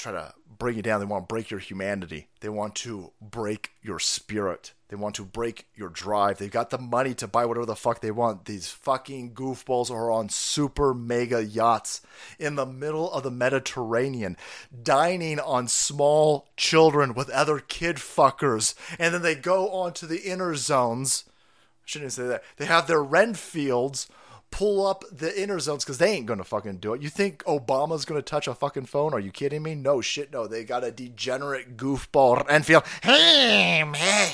try 0.00 0.12
to 0.12 0.34
bring 0.58 0.76
you 0.76 0.82
down. 0.82 1.00
They 1.00 1.06
want 1.06 1.28
to 1.28 1.32
break 1.32 1.50
your 1.50 1.60
humanity. 1.60 2.28
They 2.40 2.48
want 2.48 2.74
to 2.76 3.12
break 3.20 3.72
your 3.82 3.98
spirit. 3.98 4.72
They 4.88 4.96
want 4.96 5.14
to 5.16 5.24
break 5.24 5.66
your 5.74 5.88
drive. 5.88 6.38
They've 6.38 6.50
got 6.50 6.70
the 6.70 6.78
money 6.78 7.14
to 7.14 7.28
buy 7.28 7.46
whatever 7.46 7.66
the 7.66 7.76
fuck 7.76 8.00
they 8.00 8.10
want. 8.10 8.44
These 8.44 8.70
fucking 8.70 9.34
goofballs 9.34 9.90
are 9.90 10.10
on 10.10 10.28
super 10.28 10.92
mega 10.92 11.44
yachts 11.44 12.02
in 12.38 12.56
the 12.56 12.66
middle 12.66 13.10
of 13.12 13.22
the 13.22 13.30
Mediterranean, 13.30 14.36
dining 14.82 15.38
on 15.38 15.68
small 15.68 16.48
children 16.56 17.14
with 17.14 17.30
other 17.30 17.60
kid 17.60 17.96
fuckers. 17.96 18.74
And 18.98 19.14
then 19.14 19.22
they 19.22 19.36
go 19.36 19.70
on 19.70 19.92
to 19.94 20.06
the 20.06 20.22
inner 20.22 20.56
zones. 20.56 21.24
I 21.28 21.86
shouldn't 21.86 22.12
say 22.12 22.26
that. 22.26 22.42
They 22.56 22.66
have 22.66 22.86
their 22.86 23.04
Renfields 23.04 24.08
pull 24.50 24.86
up 24.86 25.04
the 25.10 25.40
inner 25.40 25.58
zones 25.58 25.84
because 25.84 25.98
they 25.98 26.12
ain't 26.12 26.26
gonna 26.26 26.44
fucking 26.44 26.78
do 26.78 26.94
it. 26.94 27.02
You 27.02 27.08
think 27.08 27.42
Obama's 27.44 28.04
gonna 28.04 28.22
touch 28.22 28.48
a 28.48 28.54
fucking 28.54 28.86
phone? 28.86 29.14
Are 29.14 29.20
you 29.20 29.30
kidding 29.30 29.62
me? 29.62 29.74
No 29.74 30.00
shit, 30.00 30.32
no. 30.32 30.46
They 30.46 30.64
got 30.64 30.84
a 30.84 30.90
degenerate 30.90 31.76
goofball 31.76 32.46
Renfield. 32.48 32.84
Hey, 33.02 33.84
man. 33.84 34.32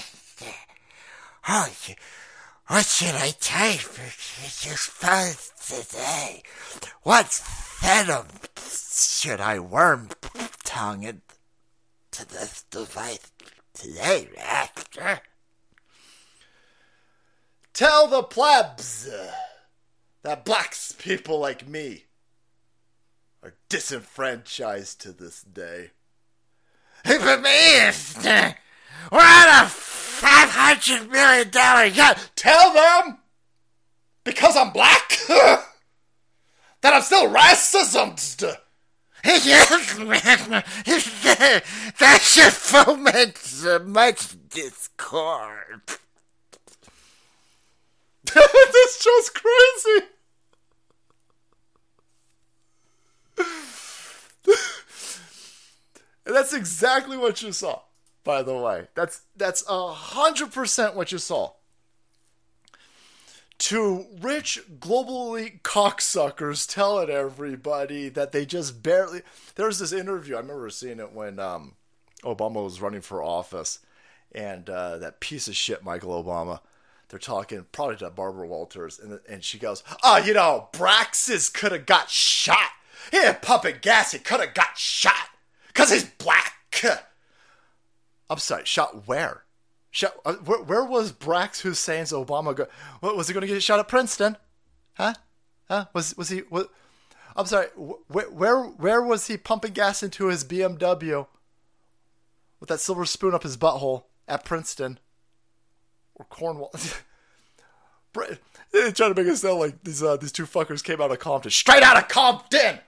Oh, 1.48 1.68
what 2.68 2.84
should 2.84 3.14
I 3.14 3.30
type? 3.38 3.78
Just 3.78 4.88
found 4.90 5.36
today. 5.64 6.42
What 7.02 7.26
venom 7.80 8.26
should 8.58 9.40
I 9.40 9.60
worm 9.60 10.08
tongue 10.64 11.04
into 11.04 12.26
this 12.28 12.64
device 12.70 13.30
today, 13.72 14.28
Master? 14.34 15.20
Tell 17.72 18.08
the 18.08 18.24
plebs 18.24 19.08
that 20.26 20.44
blacks 20.44 20.90
people 20.90 21.38
like 21.38 21.68
me 21.68 22.02
are 23.44 23.54
disenfranchised 23.68 25.00
to 25.00 25.12
this 25.12 25.40
day. 25.42 25.90
But 27.04 27.42
me, 27.42 27.90
we're 29.12 29.20
on 29.20 29.64
a 29.64 29.68
five 29.68 30.50
hundred 30.50 31.08
million 31.12 31.48
dollar 31.50 31.84
yacht. 31.84 32.30
Tell 32.34 32.72
them, 32.74 33.18
because 34.24 34.56
I'm 34.56 34.72
black, 34.72 35.16
that 35.28 35.62
I'm 36.82 37.02
still 37.02 37.28
racism. 37.28 38.58
Yes, 39.24 39.96
man. 39.98 40.64
That 42.00 42.20
should 42.20 42.52
foment 42.52 43.86
much 43.86 44.34
discord. 44.48 45.82
this 48.34 49.02
show's 49.02 49.30
crazy. 49.30 50.06
And 53.38 53.46
that's 56.24 56.52
exactly 56.52 57.16
what 57.16 57.42
you 57.42 57.52
saw, 57.52 57.80
by 58.24 58.42
the 58.42 58.56
way. 58.56 58.88
That's 58.94 59.22
that's 59.36 59.64
a 59.68 59.92
hundred 59.92 60.52
percent 60.52 60.94
what 60.94 61.12
you 61.12 61.18
saw. 61.18 61.52
To 63.58 64.04
rich 64.20 64.60
global 64.80 65.34
elite 65.34 65.62
cocksuckers 65.62 66.70
telling 66.70 67.08
everybody 67.08 68.10
that 68.10 68.32
they 68.32 68.44
just 68.44 68.82
barely. 68.82 69.22
there's 69.54 69.78
this 69.78 69.92
interview. 69.92 70.34
I 70.34 70.40
remember 70.40 70.68
seeing 70.68 71.00
it 71.00 71.12
when 71.12 71.38
um, 71.38 71.74
Obama 72.22 72.62
was 72.62 72.82
running 72.82 73.00
for 73.00 73.22
office, 73.22 73.78
and 74.32 74.68
uh, 74.68 74.98
that 74.98 75.20
piece 75.20 75.48
of 75.48 75.56
shit 75.56 75.82
Michael 75.82 76.22
Obama 76.22 76.60
they're 77.08 77.18
talking 77.18 77.64
probably 77.70 77.96
to 77.96 78.10
Barbara 78.10 78.46
Walters, 78.46 78.98
and 78.98 79.20
and 79.28 79.44
she 79.44 79.58
goes, 79.58 79.82
"Oh, 80.02 80.18
you 80.18 80.34
know, 80.34 80.68
Braxis 80.72 81.52
could 81.52 81.72
have 81.72 81.86
got 81.86 82.10
shot. 82.10 82.70
Had 83.12 83.42
pumping 83.42 83.76
gas. 83.80 84.12
He 84.12 84.18
could 84.18 84.40
have 84.40 84.54
got 84.54 84.76
shot 84.76 85.30
because 85.68 85.90
he's 85.90 86.04
black." 86.04 86.54
I'm 88.30 88.38
sorry, 88.38 88.64
shot 88.64 89.06
where? 89.06 89.44
Shot 89.90 90.14
uh, 90.24 90.34
where, 90.34 90.62
where 90.62 90.84
was 90.84 91.12
Brax 91.12 91.62
Hussein's 91.62 92.12
Obama? 92.12 92.54
Go, 92.54 92.66
what, 93.00 93.16
was 93.16 93.28
he 93.28 93.34
going 93.34 93.46
to 93.46 93.52
get 93.52 93.62
shot 93.62 93.78
at 93.78 93.88
Princeton? 93.88 94.36
Huh? 94.94 95.14
Huh? 95.68 95.86
Was 95.92 96.16
was 96.16 96.28
he? 96.28 96.40
What, 96.40 96.70
I'm 97.34 97.46
sorry. 97.46 97.68
Where 97.76 98.30
where 98.30 98.62
where 98.62 99.02
was 99.02 99.26
he 99.26 99.36
pumping 99.36 99.72
gas 99.72 100.02
into 100.02 100.26
his 100.26 100.44
BMW 100.44 101.26
with 102.60 102.68
that 102.68 102.80
silver 102.80 103.04
spoon 103.04 103.34
up 103.34 103.42
his 103.42 103.56
butthole 103.56 104.04
at 104.28 104.44
Princeton? 104.44 104.98
or 106.16 106.26
Cornwall. 106.26 106.72
They're 108.72 108.92
trying 108.92 109.14
to 109.14 109.22
make 109.22 109.30
it 109.30 109.36
sound 109.36 109.60
like 109.60 109.84
these 109.84 110.02
uh, 110.02 110.16
these 110.16 110.32
two 110.32 110.46
fuckers 110.46 110.82
came 110.82 111.00
out 111.00 111.12
of 111.12 111.18
Compton, 111.18 111.50
straight 111.50 111.82
out 111.82 111.98
of 111.98 112.08
Compton. 112.08 112.80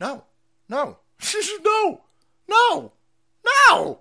No, 0.00 0.24
no, 0.68 0.98
no, 1.64 2.00
no, 2.48 2.92
no. 3.68 4.00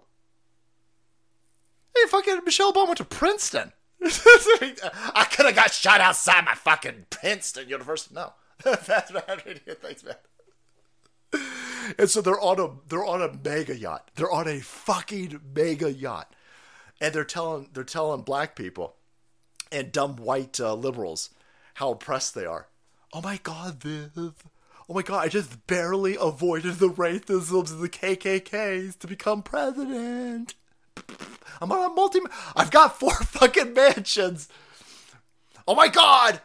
Hey, 1.96 2.08
fucking 2.08 2.42
Michelle 2.46 2.72
Obama 2.72 2.88
went 2.88 2.98
to 2.98 3.06
Princeton. 3.06 3.74
I 4.02 5.28
could 5.30 5.46
have 5.46 5.56
got 5.56 5.74
shot 5.74 6.00
outside 6.00 6.46
my 6.46 6.56
fucking 6.56 7.08
Princeton 7.10 7.68
University. 7.68 8.16
No, 8.16 8.34
that's 8.64 9.12
bad. 9.12 9.44
Thanks, 9.82 10.04
man. 10.04 10.16
And 11.98 12.10
so 12.10 12.22
they're 12.22 12.40
on 12.40 12.60
a 12.60 12.70
they're 12.88 13.06
on 13.06 13.22
a 13.22 13.38
mega 13.44 13.78
yacht. 13.78 14.12
They're 14.16 14.32
on 14.32 14.48
a 14.48 14.60
fucking 14.60 15.42
mega 15.54 15.92
yacht 15.92 16.34
and 17.02 17.14
they're 17.14 17.24
telling 17.24 17.70
they're 17.74 17.84
telling 17.84 18.22
black 18.22 18.56
people 18.56 18.96
and 19.72 19.92
dumb 19.92 20.16
white 20.16 20.60
uh, 20.60 20.74
liberals 20.74 21.30
how 21.76 21.92
oppressed 21.92 22.36
they 22.36 22.46
are. 22.46 22.68
Oh 23.14 23.22
my 23.22 23.40
God, 23.42 23.82
Viv! 23.82 24.34
Oh 24.90 24.96
my 24.96 25.04
God, 25.04 25.24
I 25.24 25.28
just 25.28 25.68
barely 25.68 26.18
avoided 26.20 26.76
the 26.76 26.90
racisms 26.90 27.72
of 27.72 27.80
the 27.80 27.90
KKKs 27.90 28.98
to 29.00 29.08
become 29.08 29.44
president. 29.44 30.56
I'm 31.62 31.72
on 31.72 31.92
a 31.92 31.94
multi. 31.94 32.20
I've 32.56 32.72
got 32.72 33.00
four 33.00 33.14
fucking 33.14 33.74
mansions. 33.74 34.50
Oh 35.68 35.76
my 35.76 35.90
God, 35.90 36.42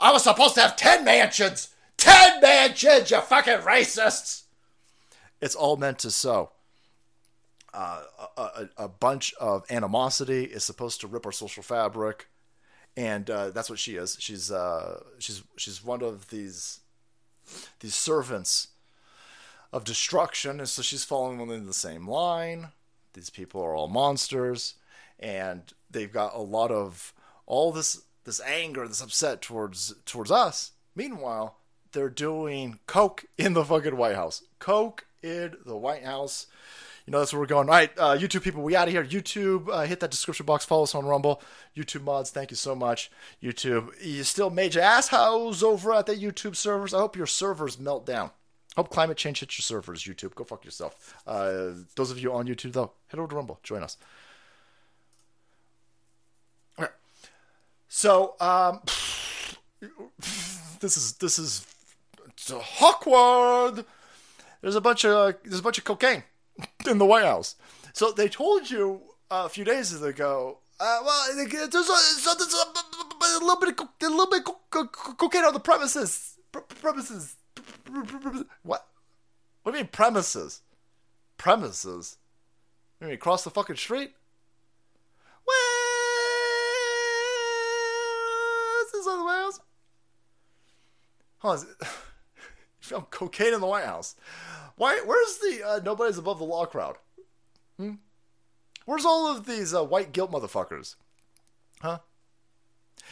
I 0.00 0.12
was 0.12 0.24
supposed 0.24 0.56
to 0.56 0.62
have 0.62 0.76
ten 0.76 1.04
mansions. 1.04 1.68
Ten 1.96 2.40
mansions, 2.40 3.10
you 3.10 3.20
fucking 3.20 3.58
racists. 3.58 4.42
It's 5.40 5.54
all 5.54 5.76
meant 5.76 6.00
to 6.00 6.10
sow 6.10 6.50
uh, 7.74 8.02
a, 8.36 8.68
a, 8.78 8.88
bunch 8.88 9.34
of 9.40 9.64
animosity 9.68 10.44
is 10.44 10.62
supposed 10.62 11.00
to 11.00 11.08
rip 11.08 11.26
our 11.26 11.32
social 11.32 11.62
fabric, 11.62 12.28
and 12.96 13.28
uh, 13.28 13.50
that's 13.50 13.68
what 13.68 13.80
she 13.80 13.96
is. 13.96 14.16
She's 14.20 14.52
uh, 14.52 15.02
she's 15.18 15.42
she's 15.56 15.84
one 15.84 16.02
of 16.02 16.28
these 16.30 16.80
these 17.80 17.94
servants 17.94 18.68
of 19.72 19.84
destruction, 19.84 20.60
and 20.60 20.68
so 20.68 20.82
she's 20.82 21.04
following 21.04 21.38
within 21.38 21.66
the 21.66 21.74
same 21.74 22.08
line. 22.08 22.68
These 23.14 23.30
people 23.30 23.60
are 23.62 23.74
all 23.74 23.88
monsters, 23.88 24.74
and 25.18 25.72
they've 25.90 26.12
got 26.12 26.34
a 26.34 26.40
lot 26.40 26.70
of 26.70 27.12
all 27.46 27.72
this 27.72 28.02
this 28.24 28.40
anger, 28.40 28.88
this 28.88 29.02
upset 29.02 29.42
towards 29.42 29.94
towards 30.06 30.30
us. 30.30 30.72
Meanwhile, 30.94 31.56
they're 31.92 32.08
doing 32.08 32.78
coke 32.86 33.24
in 33.36 33.54
the 33.54 33.64
fucking 33.64 33.96
White 33.96 34.16
House. 34.16 34.42
Coke 34.58 35.06
in 35.22 35.56
the 35.64 35.76
White 35.76 36.04
House 36.04 36.46
you 37.06 37.10
know 37.10 37.18
that's 37.18 37.32
where 37.32 37.40
we're 37.40 37.46
going. 37.46 37.68
All 37.68 37.74
right, 37.74 37.90
uh, 37.98 38.16
YouTube 38.16 38.42
people, 38.42 38.62
we 38.62 38.74
out 38.74 38.88
of 38.88 38.94
here. 38.94 39.04
YouTube, 39.04 39.68
uh, 39.68 39.82
hit 39.82 40.00
that 40.00 40.10
description 40.10 40.46
box. 40.46 40.64
Follow 40.64 40.84
us 40.84 40.94
on 40.94 41.04
Rumble. 41.04 41.42
YouTube 41.76 42.02
mods, 42.02 42.30
thank 42.30 42.50
you 42.50 42.56
so 42.56 42.74
much. 42.74 43.10
YouTube, 43.42 43.90
you 44.02 44.24
still 44.24 44.50
major 44.50 44.80
assholes 44.80 45.62
over 45.62 45.92
at 45.92 46.06
the 46.06 46.14
YouTube 46.14 46.56
servers. 46.56 46.94
I 46.94 46.98
hope 46.98 47.16
your 47.16 47.26
servers 47.26 47.78
melt 47.78 48.06
down. 48.06 48.30
Hope 48.76 48.90
climate 48.90 49.16
change 49.16 49.40
hits 49.40 49.58
your 49.58 49.62
servers. 49.62 50.02
YouTube, 50.02 50.34
go 50.34 50.44
fuck 50.44 50.64
yourself. 50.64 51.14
Uh, 51.26 51.70
those 51.94 52.10
of 52.10 52.18
you 52.18 52.32
on 52.32 52.46
YouTube 52.46 52.72
though, 52.72 52.92
head 53.08 53.20
over 53.20 53.28
to 53.28 53.36
Rumble. 53.36 53.60
Join 53.62 53.82
us. 53.82 53.96
So, 57.96 58.34
um, 58.40 58.80
this 60.80 60.96
is 60.96 61.12
this 61.12 61.38
is 61.38 61.64
awkward. 62.80 63.84
There's 64.62 64.74
a 64.74 64.80
bunch 64.80 65.04
of 65.04 65.36
there's 65.44 65.60
a 65.60 65.62
bunch 65.62 65.78
of 65.78 65.84
cocaine 65.84 66.24
in 66.88 66.98
the 66.98 67.06
White 67.06 67.24
House. 67.24 67.56
So 67.92 68.12
they 68.12 68.28
told 68.28 68.70
you 68.70 69.00
uh, 69.30 69.44
a 69.46 69.48
few 69.48 69.64
days 69.64 69.92
ago. 70.00 70.58
Uh, 70.80 70.98
well, 71.04 71.36
there's 71.36 71.52
a, 71.52 71.66
there's 71.68 71.88
a, 71.88 71.92
a, 71.92 73.38
little 73.40 73.60
bit 73.60 73.68
of 73.68 73.88
a 74.02 74.08
little 74.08 74.26
bit 74.26 74.40
of 74.40 74.92
cocaine 74.92 75.44
on 75.44 75.54
the 75.54 75.60
premises. 75.60 76.36
premises. 76.80 77.36
What? 78.62 78.86
What 79.62 79.72
do 79.72 79.78
you 79.78 79.84
mean 79.84 79.90
premises? 79.92 80.62
Premises? 81.38 82.18
You 83.00 83.06
mean 83.06 83.14
across 83.14 83.44
the 83.44 83.50
fucking 83.50 83.76
street? 83.76 84.12
Well, 85.46 85.56
is 88.84 88.92
this 88.92 89.06
on 89.06 89.24
the 89.24 89.32
House? 89.32 89.60
Hold 91.38 91.58
on. 91.58 91.66
You 92.84 92.96
found 92.96 93.10
cocaine 93.10 93.54
in 93.54 93.60
the 93.60 93.66
White 93.66 93.86
House. 93.86 94.14
Why? 94.76 95.00
Where's 95.04 95.38
the 95.38 95.62
uh, 95.66 95.80
nobody's 95.82 96.18
above 96.18 96.38
the 96.38 96.44
law 96.44 96.66
crowd? 96.66 96.96
Hmm? 97.78 97.94
Where's 98.84 99.06
all 99.06 99.30
of 99.30 99.46
these 99.46 99.72
uh, 99.72 99.84
white 99.84 100.12
guilt 100.12 100.30
motherfuckers? 100.30 100.96
Huh? 101.80 101.98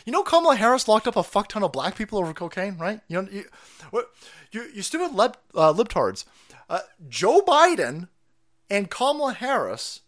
You 0.05 0.13
know 0.13 0.23
Kamala 0.23 0.57
Harris 0.57 0.89
locked 0.89 1.07
up 1.07 1.17
a 1.17 1.23
fuck 1.23 1.49
ton 1.49 1.63
of 1.63 1.73
black 1.73 1.97
people 1.97 2.19
over 2.19 2.35
cocaine, 2.35 2.77
right? 2.77 3.01
You 3.09 3.23
know, 3.23 3.29
you, 3.31 3.45
you, 4.51 4.71
you 4.75 4.83
stupid 4.83 5.15
lib, 5.15 5.37
uh, 5.55 5.73
libtards. 5.73 6.25
Uh, 6.69 6.81
Joe 7.09 7.41
Biden 7.43 8.09
and 8.69 8.91
Kamala 8.91 9.35
Harris, 9.35 10.01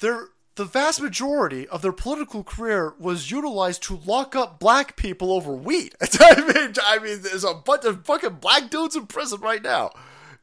their 0.00 0.28
the 0.56 0.64
vast 0.64 1.00
majority 1.00 1.66
of 1.68 1.82
their 1.82 1.92
political 1.92 2.44
career 2.44 2.94
was 2.98 3.30
utilized 3.30 3.82
to 3.84 4.00
lock 4.04 4.34
up 4.34 4.58
black 4.58 4.96
people 4.96 5.32
over 5.32 5.52
weed. 5.52 5.94
I 6.20 6.40
mean, 6.40 6.74
I 6.84 6.98
mean, 6.98 7.22
there's 7.22 7.44
a 7.44 7.54
bunch 7.54 7.84
of 7.84 8.04
fucking 8.04 8.34
black 8.34 8.70
dudes 8.70 8.96
in 8.96 9.06
prison 9.06 9.40
right 9.40 9.62
now 9.62 9.92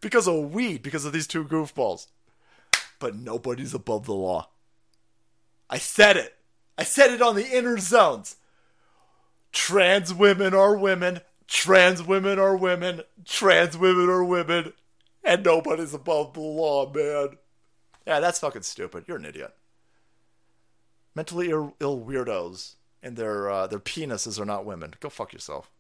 because 0.02 0.28
of 0.28 0.54
weed, 0.54 0.82
because 0.82 1.06
of 1.06 1.14
these 1.14 1.28
two 1.28 1.44
goofballs. 1.44 2.08
But 3.00 3.16
nobody's 3.16 3.74
above 3.74 4.06
the 4.06 4.14
law. 4.14 4.50
I 5.70 5.78
said 5.78 6.18
it. 6.18 6.36
I 6.78 6.84
said 6.84 7.12
it 7.12 7.22
on 7.22 7.36
the 7.36 7.48
inner 7.48 7.78
zones. 7.78 8.38
Trans 9.52 10.14
women 10.14 10.54
are 10.54 10.78
women. 10.78 11.22
Trans 11.48 12.02
women 12.04 12.40
are 12.40 12.56
women. 12.56 13.02
Trans 13.26 13.78
women 13.78 14.10
are 14.10 14.24
women. 14.24 14.74
And 15.24 15.44
nobody's 15.44 15.94
above 15.94 16.34
the 16.34 16.40
law, 16.40 16.92
man. 16.92 17.38
Yeah, 18.06 18.20
that's 18.20 18.40
fucking 18.40 18.62
stupid. 18.62 19.06
You're 19.08 19.18
an 19.18 19.26
idiot. 19.26 19.54
Mentally 21.18 21.49
Ill, 21.49 21.73
Ill 21.80 21.99
weirdos 21.99 22.76
and 23.02 23.18
their 23.18 23.49
uh, 23.49 23.65
their 23.65 23.80
penises 23.80 24.39
are 24.39 24.45
not 24.45 24.65
women. 24.65 24.94
Go 24.99 25.10
fuck 25.10 25.34
yourself. 25.34 25.72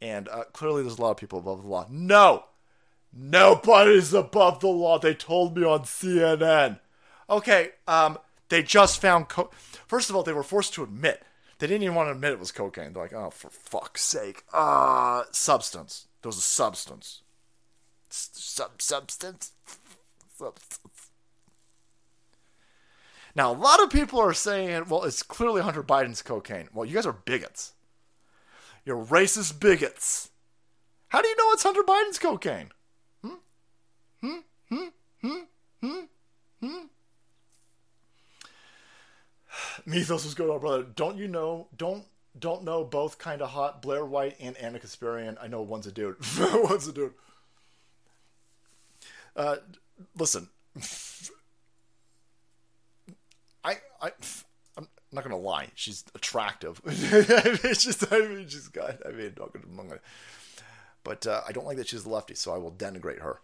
And 0.00 0.28
uh, 0.28 0.42
clearly, 0.52 0.82
there's 0.82 0.98
a 0.98 1.00
lot 1.00 1.12
of 1.12 1.18
people 1.18 1.38
above 1.38 1.62
the 1.62 1.68
law. 1.68 1.86
No, 1.88 2.46
nobody's 3.12 4.12
above 4.12 4.58
the 4.58 4.66
law. 4.66 4.98
They 4.98 5.14
told 5.14 5.56
me 5.56 5.62
on 5.64 5.82
CNN. 5.84 6.80
Okay, 7.30 7.70
um, 7.86 8.18
they 8.48 8.64
just 8.64 9.00
found. 9.00 9.28
Co- 9.28 9.52
First 9.86 10.10
of 10.10 10.16
all, 10.16 10.24
they 10.24 10.32
were 10.32 10.42
forced 10.42 10.74
to 10.74 10.82
admit 10.82 11.22
they 11.60 11.68
didn't 11.68 11.84
even 11.84 11.94
want 11.94 12.08
to 12.08 12.12
admit 12.12 12.32
it 12.32 12.40
was 12.40 12.50
cocaine. 12.50 12.92
They're 12.92 13.04
like, 13.04 13.12
oh, 13.12 13.30
for 13.30 13.50
fuck's 13.50 14.02
sake. 14.02 14.42
Uh, 14.52 15.22
substance. 15.30 16.08
There 16.22 16.28
was 16.28 16.38
a 16.38 16.40
substance. 16.40 17.22
Sub 18.10 18.82
substance. 18.82 19.52
Substance. 20.36 20.80
Now, 23.34 23.52
a 23.52 23.54
lot 23.54 23.82
of 23.82 23.90
people 23.90 24.20
are 24.20 24.34
saying, 24.34 24.86
well, 24.88 25.04
it's 25.04 25.22
clearly 25.22 25.62
Hunter 25.62 25.82
Biden's 25.82 26.22
cocaine. 26.22 26.68
Well, 26.72 26.84
you 26.84 26.94
guys 26.94 27.06
are 27.06 27.12
bigots. 27.12 27.72
You're 28.84 29.02
racist 29.02 29.58
bigots. 29.58 30.30
How 31.08 31.22
do 31.22 31.28
you 31.28 31.36
know 31.36 31.52
it's 31.52 31.62
Hunter 31.62 31.82
Biden's 31.82 32.18
cocaine? 32.18 32.70
Hmm? 33.22 33.34
Hmm? 34.20 34.38
Hmm? 34.68 34.88
Hmm? 35.20 35.38
Hmm? 35.80 36.00
Hmm? 36.62 36.78
Mythos 39.86 40.24
was 40.24 40.34
going 40.34 40.50
on, 40.50 40.60
brother. 40.60 40.82
Don't 40.82 41.16
you 41.16 41.28
know? 41.28 41.68
Don't 41.76 42.04
don't 42.38 42.64
know 42.64 42.82
both 42.82 43.18
kind 43.18 43.42
of 43.42 43.50
hot 43.50 43.82
Blair 43.82 44.06
White 44.06 44.36
and 44.40 44.56
Ana 44.56 44.78
Kasparian. 44.78 45.36
I 45.40 45.48
know 45.48 45.60
one's 45.60 45.86
a 45.86 45.92
dude. 45.92 46.16
one's 46.38 46.88
a 46.88 46.92
dude. 46.92 47.12
Uh, 49.36 49.56
listen, 50.18 50.48
I 54.02 54.12
I'm 54.76 54.88
not 55.12 55.24
gonna 55.24 55.36
lie. 55.36 55.68
She's 55.74 56.04
attractive. 56.14 56.80
it's 56.86 57.84
just 57.84 58.12
I 58.12 58.20
mean 58.20 58.48
she's 58.48 58.68
got. 58.68 59.06
I 59.06 59.12
mean 59.12 59.34
not 59.38 59.52
gonna, 59.52 59.66
not 59.74 59.88
gonna 59.88 60.00
but 61.04 61.26
uh, 61.26 61.42
I 61.46 61.52
don't 61.52 61.66
like 61.66 61.76
that 61.78 61.88
she's 61.88 62.04
a 62.04 62.08
lefty, 62.08 62.34
so 62.34 62.54
I 62.54 62.58
will 62.58 62.72
denigrate 62.72 63.20
her. 63.20 63.40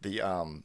The 0.00 0.22
um 0.22 0.64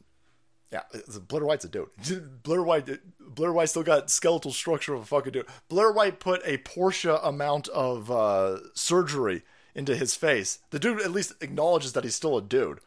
yeah, 0.72 0.82
Blair 1.28 1.44
White's 1.44 1.64
a 1.64 1.68
dude. 1.68 1.88
Blair 2.42 2.62
White, 2.62 2.88
Blair 3.20 3.52
White 3.52 3.68
still 3.68 3.84
got 3.84 4.10
skeletal 4.10 4.52
structure 4.52 4.94
of 4.94 5.02
a 5.02 5.06
fucking 5.06 5.32
dude. 5.32 5.46
Blair 5.68 5.92
White 5.92 6.18
put 6.18 6.42
a 6.44 6.58
Porsche 6.58 7.20
amount 7.24 7.68
of 7.68 8.10
uh, 8.10 8.58
surgery 8.74 9.42
into 9.74 9.94
his 9.94 10.14
face. 10.16 10.58
The 10.70 10.78
dude 10.78 11.00
at 11.00 11.12
least 11.12 11.34
acknowledges 11.40 11.92
that 11.92 12.02
he's 12.02 12.16
still 12.16 12.36
a 12.36 12.42
dude, 12.42 12.80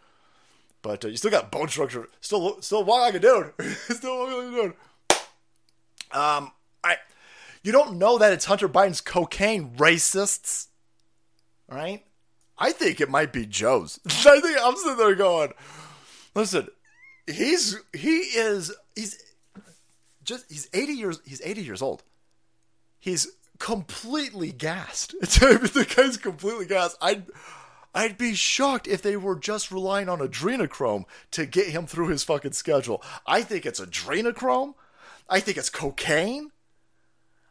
but 0.82 1.06
uh, 1.06 1.08
you 1.08 1.18
still 1.18 1.32
got 1.32 1.52
bone 1.52 1.70
structure. 1.70 2.10
Still, 2.20 2.62
still 2.62 2.84
walk 2.84 3.02
like 3.02 3.16
a 3.16 3.20
dude. 3.20 3.54
still 3.76 4.20
walk 4.20 4.38
like 4.38 4.48
a 4.48 4.52
dude. 4.52 4.74
Um, 6.12 6.52
I, 6.84 6.98
you 7.64 7.72
don't 7.72 7.98
know 7.98 8.18
that 8.18 8.34
it's 8.34 8.46
Hunter 8.46 8.70
Biden's 8.70 9.02
cocaine, 9.02 9.72
racists. 9.76 10.68
right? 11.70 12.04
I 12.58 12.72
think 12.72 13.00
it 13.00 13.10
might 13.10 13.32
be 13.32 13.46
Joe's. 13.46 14.00
I 14.08 14.40
think 14.42 14.58
I'm 14.62 14.76
sitting 14.76 14.98
there 14.98 15.16
going, 15.16 15.54
listen 16.36 16.68
he's 17.32 17.78
he 17.94 18.18
is 18.18 18.74
he's 18.96 19.22
just 20.24 20.46
he's 20.50 20.68
80 20.74 20.94
years 20.94 21.22
he's 21.26 21.42
80 21.44 21.62
years 21.62 21.82
old 21.82 22.04
he's 23.00 23.28
completely 23.60 24.52
gassed 24.52 25.12
the 25.22 25.94
guy's 25.96 26.18
completely 26.18 26.66
gassed 26.66 26.98
i'd 27.02 27.26
i'd 27.94 28.18
be 28.18 28.34
shocked 28.34 28.88
if 28.88 29.02
they 29.02 29.18
were 29.18 29.38
just 29.38 29.72
relying 29.72 30.08
on 30.10 30.20
adrenochrome 30.20 31.06
to 31.32 31.46
get 31.46 31.68
him 31.68 31.86
through 31.86 32.08
his 32.08 32.24
fucking 32.24 32.54
schedule 32.54 33.04
i 33.28 33.42
think 33.42 33.66
it's 33.66 33.80
adrenochrome 33.80 34.76
i 35.30 35.40
think 35.40 35.58
it's 35.58 35.70
cocaine 35.70 36.52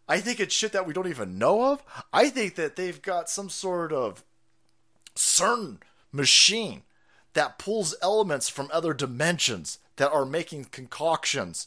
i 0.09 0.19
think 0.21 0.41
it's 0.41 0.55
shit 0.55 0.73
that 0.73 0.87
we 0.87 0.93
don't 0.93 1.09
even 1.09 1.39
know 1.39 1.73
of 1.73 1.83
i 2.13 2.29
think 2.29 2.55
that 2.55 2.77
they've 2.77 3.03
got 3.03 3.29
some 3.31 3.49
sort 3.49 3.93
of 3.93 4.25
CERN 5.19 5.79
machine 6.13 6.83
that 7.35 7.59
pulls 7.59 7.95
elements 8.01 8.49
from 8.49 8.71
other 8.73 8.95
dimensions 8.95 9.79
that 9.97 10.13
are 10.13 10.25
making 10.25 10.67
concoctions, 10.67 11.67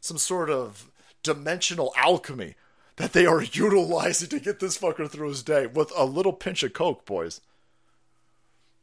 some 0.00 0.18
sort 0.18 0.50
of 0.50 0.90
dimensional 1.22 1.92
alchemy 1.96 2.54
that 2.96 3.12
they 3.12 3.26
are 3.26 3.42
utilizing 3.52 4.28
to 4.28 4.40
get 4.40 4.60
this 4.60 4.76
fucker 4.76 5.08
through 5.08 5.28
his 5.28 5.42
day 5.42 5.66
with 5.66 5.92
a 5.96 6.04
little 6.04 6.32
pinch 6.32 6.62
of 6.62 6.72
coke, 6.72 7.04
boys. 7.04 7.40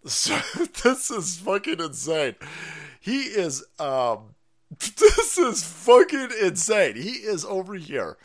So, 0.05 0.39
this 0.83 1.11
is 1.11 1.37
fucking 1.39 1.81
insane. 1.81 2.35
He 3.01 3.23
is 3.23 3.65
um 3.77 4.35
this 4.79 5.37
is 5.37 5.63
fucking 5.63 6.29
insane. 6.41 6.95
He 6.95 7.11
is 7.11 7.45
over 7.45 7.75
here 7.75 8.17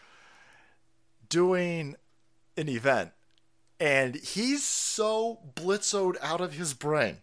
doing 1.28 1.96
an 2.56 2.68
event 2.68 3.12
and 3.80 4.16
he's 4.16 4.64
so 4.64 5.38
blitzoed 5.54 6.16
out 6.20 6.40
of 6.40 6.54
his 6.54 6.74
brain 6.74 7.18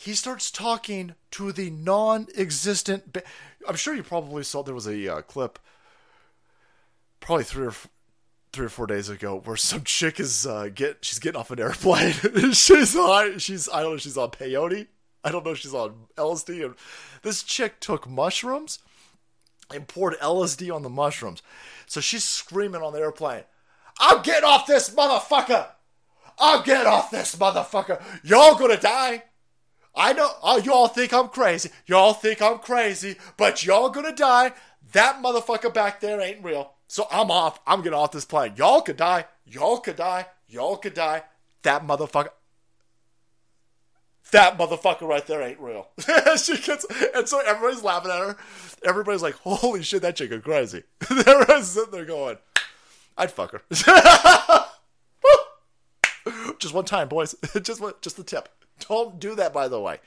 he 0.00 0.14
starts 0.14 0.50
talking 0.50 1.14
to 1.32 1.52
the 1.52 1.68
non-existent. 1.68 3.12
Ba- 3.12 3.22
I'm 3.68 3.76
sure 3.76 3.94
you 3.94 4.02
probably 4.02 4.44
saw 4.44 4.62
there 4.62 4.74
was 4.74 4.86
a 4.86 5.16
uh, 5.16 5.20
clip, 5.20 5.58
probably 7.20 7.44
three 7.44 7.66
or 7.66 7.70
f- 7.70 7.86
three 8.50 8.64
or 8.64 8.70
four 8.70 8.86
days 8.86 9.10
ago, 9.10 9.42
where 9.44 9.58
some 9.58 9.84
chick 9.84 10.18
is 10.18 10.46
uh, 10.46 10.70
get 10.74 11.04
she's 11.04 11.18
getting 11.18 11.38
off 11.38 11.50
an 11.50 11.60
airplane. 11.60 12.14
she's 12.52 12.96
on 12.96 13.38
she's 13.38 13.68
I 13.68 13.82
don't 13.82 13.92
know 13.92 13.96
she's 13.98 14.16
on 14.16 14.30
peyote. 14.30 14.86
I 15.24 15.30
don't 15.30 15.44
know 15.44 15.54
she's 15.54 15.74
on 15.74 16.06
LSD. 16.16 16.64
And 16.64 16.74
this 17.22 17.42
chick 17.42 17.80
took 17.80 18.08
mushrooms 18.08 18.78
and 19.72 19.86
poured 19.86 20.18
LSD 20.18 20.74
on 20.74 20.82
the 20.82 20.88
mushrooms. 20.88 21.42
So 21.86 22.00
she's 22.00 22.24
screaming 22.24 22.82
on 22.82 22.92
the 22.92 23.00
airplane, 23.00 23.44
"I'm 23.98 24.22
getting 24.22 24.48
off 24.48 24.66
this 24.66 24.90
motherfucker! 24.90 25.68
I'm 26.38 26.64
getting 26.64 26.86
off 26.86 27.10
this 27.10 27.36
motherfucker! 27.36 28.02
Y'all 28.22 28.56
gonna 28.56 28.76
die!" 28.76 29.24
I 29.94 30.12
know, 30.12 30.30
oh, 30.42 30.58
y'all 30.58 30.86
think 30.88 31.12
I'm 31.12 31.28
crazy. 31.28 31.70
Y'all 31.86 32.12
think 32.12 32.40
I'm 32.40 32.58
crazy, 32.58 33.16
but 33.36 33.64
y'all 33.64 33.90
gonna 33.90 34.14
die. 34.14 34.52
That 34.92 35.22
motherfucker 35.22 35.72
back 35.72 36.00
there 36.00 36.20
ain't 36.20 36.44
real. 36.44 36.74
So 36.86 37.06
I'm 37.10 37.30
off. 37.30 37.60
I'm 37.66 37.82
getting 37.82 37.98
off 37.98 38.12
this 38.12 38.24
plane. 38.24 38.54
Y'all 38.56 38.80
could 38.80 38.96
die. 38.96 39.26
Y'all 39.44 39.78
could 39.78 39.96
die. 39.96 40.26
Y'all 40.48 40.76
could 40.76 40.94
die. 40.94 41.22
That 41.62 41.86
motherfucker. 41.86 42.30
That 44.32 44.58
motherfucker 44.58 45.08
right 45.08 45.26
there 45.26 45.42
ain't 45.42 45.58
real. 45.58 45.88
she 46.36 46.56
gets, 46.58 46.86
and 47.14 47.28
so 47.28 47.40
everybody's 47.40 47.82
laughing 47.82 48.12
at 48.12 48.18
her. 48.18 48.36
Everybody's 48.84 49.22
like, 49.22 49.34
"Holy 49.34 49.82
shit, 49.82 50.02
that 50.02 50.16
chick 50.16 50.30
is 50.30 50.42
crazy." 50.42 50.84
Everyone's 51.10 51.68
sitting 51.68 51.90
there 51.90 52.04
going, 52.04 52.36
"I'd 53.16 53.32
fuck 53.32 53.52
her." 53.52 53.62
just 56.58 56.74
one 56.74 56.84
time, 56.84 57.08
boys. 57.08 57.34
just 57.62 57.80
one, 57.80 57.94
just 58.00 58.16
the 58.16 58.22
tip. 58.22 58.48
Don't 58.88 59.18
do 59.18 59.34
that, 59.34 59.52
by 59.52 59.68
the 59.68 59.80
way. 59.80 59.98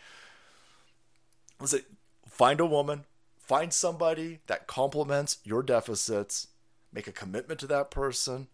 Listen, 1.60 1.82
find 2.28 2.60
a 2.60 2.66
woman, 2.66 3.06
find 3.38 3.74
somebody 3.74 4.40
that 4.48 4.68
complements 4.68 5.38
your 5.44 5.64
deficits, 5.64 6.48
make 6.92 7.08
a 7.08 7.12
commitment 7.12 7.60
to 7.60 7.68
that 7.68 7.92
person, 7.92 8.48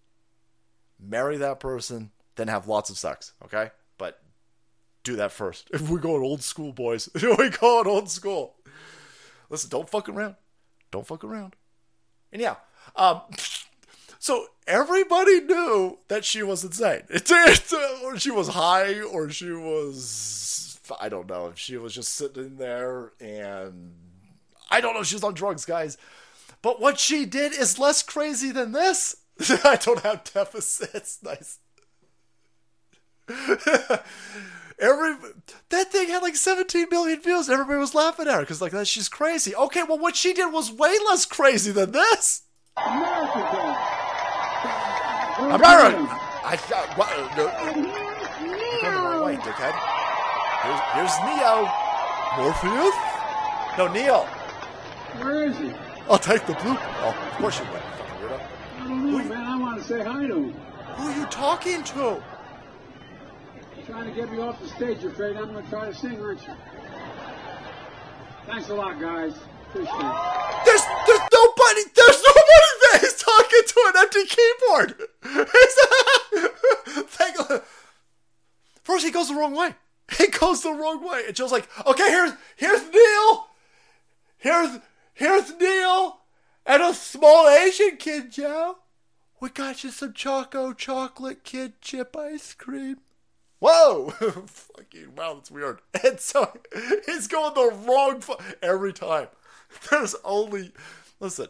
marry 0.99 1.37
that 1.37 1.59
person, 1.59 2.11
then 2.35 2.47
have 2.47 2.67
lots 2.67 2.89
of 2.89 2.97
sex, 2.97 3.33
okay? 3.43 3.71
Do 5.09 5.15
that 5.15 5.31
first. 5.31 5.71
If 5.73 5.89
we're 5.89 5.97
going 5.97 6.21
old 6.21 6.43
school, 6.43 6.71
boys, 6.71 7.09
If 7.15 7.23
we 7.23 7.49
going 7.49 7.87
old 7.87 8.11
school. 8.11 8.53
Listen, 9.49 9.71
don't 9.71 9.89
fuck 9.89 10.07
around. 10.07 10.35
Don't 10.91 11.07
fuck 11.07 11.23
around. 11.23 11.55
And 12.31 12.39
yeah, 12.39 12.57
um, 12.95 13.21
so 14.19 14.45
everybody 14.67 15.41
knew 15.41 15.97
that 16.09 16.25
she 16.25 16.43
was 16.43 16.63
insane. 16.63 17.01
It's, 17.09 17.31
it's, 17.31 17.73
or 18.03 18.19
she 18.19 18.29
was 18.29 18.49
high, 18.49 19.01
or 19.01 19.31
she 19.31 19.49
was 19.49 20.79
I 20.99 21.09
don't 21.09 21.27
know 21.27 21.53
she 21.55 21.75
was 21.77 21.95
just 21.95 22.13
sitting 22.13 22.57
there 22.57 23.13
and 23.19 23.93
I 24.69 24.79
don't 24.79 24.93
know. 24.93 25.01
She 25.01 25.15
was 25.15 25.23
on 25.23 25.33
drugs, 25.33 25.65
guys. 25.65 25.97
But 26.61 26.79
what 26.79 26.99
she 26.99 27.25
did 27.25 27.51
is 27.51 27.79
less 27.79 28.03
crazy 28.03 28.51
than 28.51 28.73
this. 28.73 29.15
I 29.63 29.75
don't 29.77 30.01
have 30.01 30.23
deficits. 30.23 31.17
Nice. 31.23 31.57
Every 34.79 35.15
that 35.69 35.91
thing 35.91 36.07
had 36.07 36.21
like 36.21 36.37
17 36.37 36.87
million 36.89 37.21
views. 37.21 37.49
Everybody 37.49 37.79
was 37.79 37.93
laughing 37.93 38.27
at 38.27 38.33
her 38.33 38.39
because 38.41 38.61
like 38.61 38.71
that 38.71 38.87
she's 38.87 39.09
crazy. 39.09 39.53
Okay, 39.55 39.83
well 39.83 39.99
what 39.99 40.15
she 40.15 40.33
did 40.33 40.53
was 40.53 40.71
way 40.71 40.95
less 41.07 41.25
crazy 41.25 41.71
than 41.71 41.91
this. 41.91 42.43
America. 42.77 43.39
America. 45.39 46.07
I 46.43 46.57
got 46.69 46.97
what? 46.97 47.09
Uh, 47.11 47.35
no, 47.35 48.09
the 48.81 48.89
wrong 48.89 49.25
way, 49.25 49.35
dickhead. 49.35 49.75
Here's, 50.63 50.79
here's 50.95 51.15
Neo. 51.27 51.69
Morpheus? 52.37 52.95
No, 53.77 53.87
Neo. 53.91 54.23
Where 55.21 55.45
is 55.45 55.57
he? 55.57 55.73
I'll 56.09 56.17
take 56.17 56.45
the 56.45 56.53
blue. 56.53 56.77
Oh, 56.79 57.29
of 57.31 57.37
course 57.37 57.59
you 57.59 57.65
would. 57.65 57.81
Fucking 57.81 58.15
weirdo. 58.15 58.41
I 58.79 58.87
don't 58.87 59.11
know, 59.11 59.23
man. 59.23 59.45
I 59.45 59.57
want 59.59 59.81
to 59.81 59.87
say 59.87 60.03
hi 60.03 60.27
to 60.27 60.35
him. 60.35 60.53
Who 60.53 61.07
are 61.07 61.17
you 61.17 61.25
talking 61.25 61.83
to? 61.83 62.23
Trying 63.89 64.05
to 64.05 64.11
get 64.11 64.31
me 64.31 64.39
off 64.39 64.61
the 64.61 64.67
stage. 64.67 65.01
You're 65.01 65.11
afraid 65.11 65.35
I'm 65.35 65.51
going 65.51 65.63
to 65.63 65.69
try 65.69 65.85
to 65.85 65.93
sing, 65.95 66.21
aren't 66.21 66.45
you? 66.45 66.53
Thanks 68.45 68.69
a 68.69 68.75
lot, 68.75 68.99
guys. 68.99 69.33
Appreciate 69.69 69.95
it. 69.95 70.15
There's 70.65 70.81
there's 71.07 71.21
nobody 71.33 71.81
there's 71.95 72.23
nobody 72.23 72.71
there. 72.81 72.99
He's 72.99 73.15
talking 73.15 73.63
to 73.67 73.79
an 73.87 73.93
empty 73.97 74.25
keyboard. 74.25 74.93
First 78.83 79.05
he 79.05 79.11
goes 79.11 79.29
the 79.29 79.35
wrong 79.35 79.55
way. 79.55 79.75
He 80.17 80.27
goes 80.27 80.63
the 80.63 80.71
wrong 80.71 81.07
way. 81.07 81.25
And 81.27 81.35
Joe's 81.35 81.51
like, 81.51 81.67
okay, 81.85 82.09
here's 82.09 82.33
here's 82.57 82.81
Neil. 82.91 83.47
Here's 84.37 84.79
here's 85.13 85.55
Neil 85.57 86.19
and 86.65 86.83
a 86.83 86.93
small 86.93 87.47
Asian 87.47 87.95
kid, 87.97 88.31
Joe. 88.31 88.77
We 89.39 89.49
got 89.49 89.83
you 89.83 89.91
some 89.91 90.13
Choco 90.13 90.73
chocolate 90.73 91.43
kid 91.43 91.81
chip 91.81 92.15
ice 92.15 92.53
cream. 92.53 92.97
Whoa! 93.59 94.09
Fucking 94.45 95.15
wow, 95.15 95.35
that's 95.35 95.51
weird. 95.51 95.81
And 96.03 96.19
so 96.19 96.51
he's 97.05 97.27
going 97.27 97.53
the 97.53 97.85
wrong 97.85 98.21
fu- 98.21 98.35
every 98.61 98.93
time. 98.93 99.27
There's 99.89 100.15
only 100.23 100.71
listen. 101.19 101.47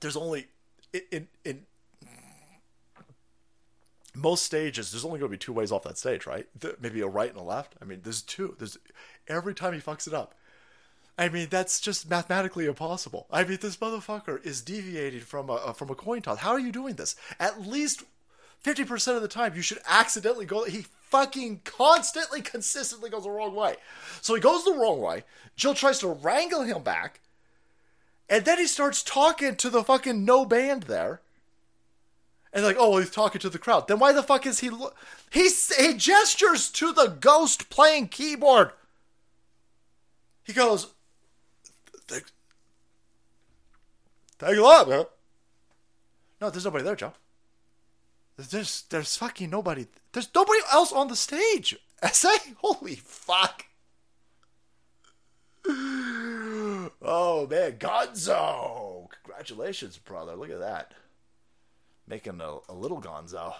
There's 0.00 0.16
only 0.16 0.46
in 1.10 1.28
in, 1.44 1.66
most 4.14 4.44
stages. 4.44 4.90
There's 4.90 5.04
only 5.04 5.18
going 5.18 5.30
to 5.30 5.36
be 5.36 5.38
two 5.38 5.52
ways 5.52 5.70
off 5.70 5.82
that 5.84 5.98
stage, 5.98 6.26
right? 6.26 6.46
Maybe 6.80 7.00
a 7.00 7.06
right 7.06 7.30
and 7.30 7.38
a 7.38 7.42
left. 7.42 7.74
I 7.82 7.84
mean, 7.84 8.00
there's 8.02 8.22
two. 8.22 8.56
There's 8.58 8.78
every 9.28 9.54
time 9.54 9.74
he 9.74 9.80
fucks 9.80 10.06
it 10.06 10.14
up. 10.14 10.34
I 11.18 11.28
mean, 11.28 11.48
that's 11.50 11.80
just 11.80 12.10
mathematically 12.10 12.66
impossible. 12.66 13.26
I 13.30 13.44
mean, 13.44 13.58
this 13.60 13.78
motherfucker 13.78 14.44
is 14.44 14.60
deviating 14.60 15.20
from 15.20 15.50
a 15.50 15.74
from 15.74 15.90
a 15.90 15.94
coin 15.94 16.22
toss. 16.22 16.38
How 16.38 16.50
are 16.50 16.60
you 16.60 16.72
doing 16.72 16.94
this? 16.94 17.16
At 17.40 17.66
least 17.66 18.04
fifty 18.66 18.84
percent 18.84 19.16
of 19.16 19.22
the 19.22 19.28
time, 19.28 19.54
you 19.54 19.62
should 19.62 19.78
accidentally 19.86 20.44
go. 20.44 20.64
He 20.64 20.86
fucking 21.08 21.60
constantly, 21.62 22.42
consistently 22.42 23.08
goes 23.08 23.22
the 23.22 23.30
wrong 23.30 23.54
way. 23.54 23.76
So 24.20 24.34
he 24.34 24.40
goes 24.40 24.64
the 24.64 24.74
wrong 24.74 25.00
way. 25.00 25.22
Jill 25.54 25.72
tries 25.72 26.00
to 26.00 26.08
wrangle 26.08 26.62
him 26.62 26.82
back, 26.82 27.20
and 28.28 28.44
then 28.44 28.58
he 28.58 28.66
starts 28.66 29.04
talking 29.04 29.54
to 29.54 29.70
the 29.70 29.84
fucking 29.84 30.24
no 30.24 30.44
band 30.44 30.82
there. 30.84 31.20
And 32.52 32.64
like, 32.64 32.76
oh, 32.76 32.98
he's 32.98 33.10
talking 33.10 33.40
to 33.42 33.48
the 33.48 33.58
crowd. 33.58 33.86
Then 33.86 34.00
why 34.00 34.10
the 34.10 34.22
fuck 34.22 34.46
is 34.46 34.58
he? 34.58 34.68
Lo- 34.68 34.94
he 35.30 35.48
he 35.78 35.94
gestures 35.94 36.68
to 36.70 36.92
the 36.92 37.06
ghost 37.20 37.70
playing 37.70 38.08
keyboard. 38.08 38.72
He 40.42 40.52
goes, 40.52 40.88
"Thanks, 42.08 42.32
thanks 44.40 44.58
a 44.58 44.60
lot, 44.60 44.88
man." 44.88 45.04
No, 46.40 46.50
there's 46.50 46.64
nobody 46.64 46.82
there, 46.82 46.96
Joe. 46.96 47.12
There's 48.36 48.82
there's 48.90 49.16
fucking 49.16 49.50
nobody. 49.50 49.86
There's 50.12 50.28
nobody 50.34 50.60
else 50.70 50.92
on 50.92 51.08
the 51.08 51.16
stage. 51.16 51.76
SA, 52.12 52.28
holy 52.58 52.96
fuck. 52.96 53.64
Oh 57.02 57.46
man, 57.50 57.72
Gonzo! 57.72 59.08
Congratulations, 59.22 59.98
brother. 59.98 60.36
Look 60.36 60.50
at 60.50 60.60
that. 60.60 60.92
Making 62.06 62.40
a, 62.40 62.58
a 62.68 62.74
little 62.74 63.00
Gonzo. 63.00 63.54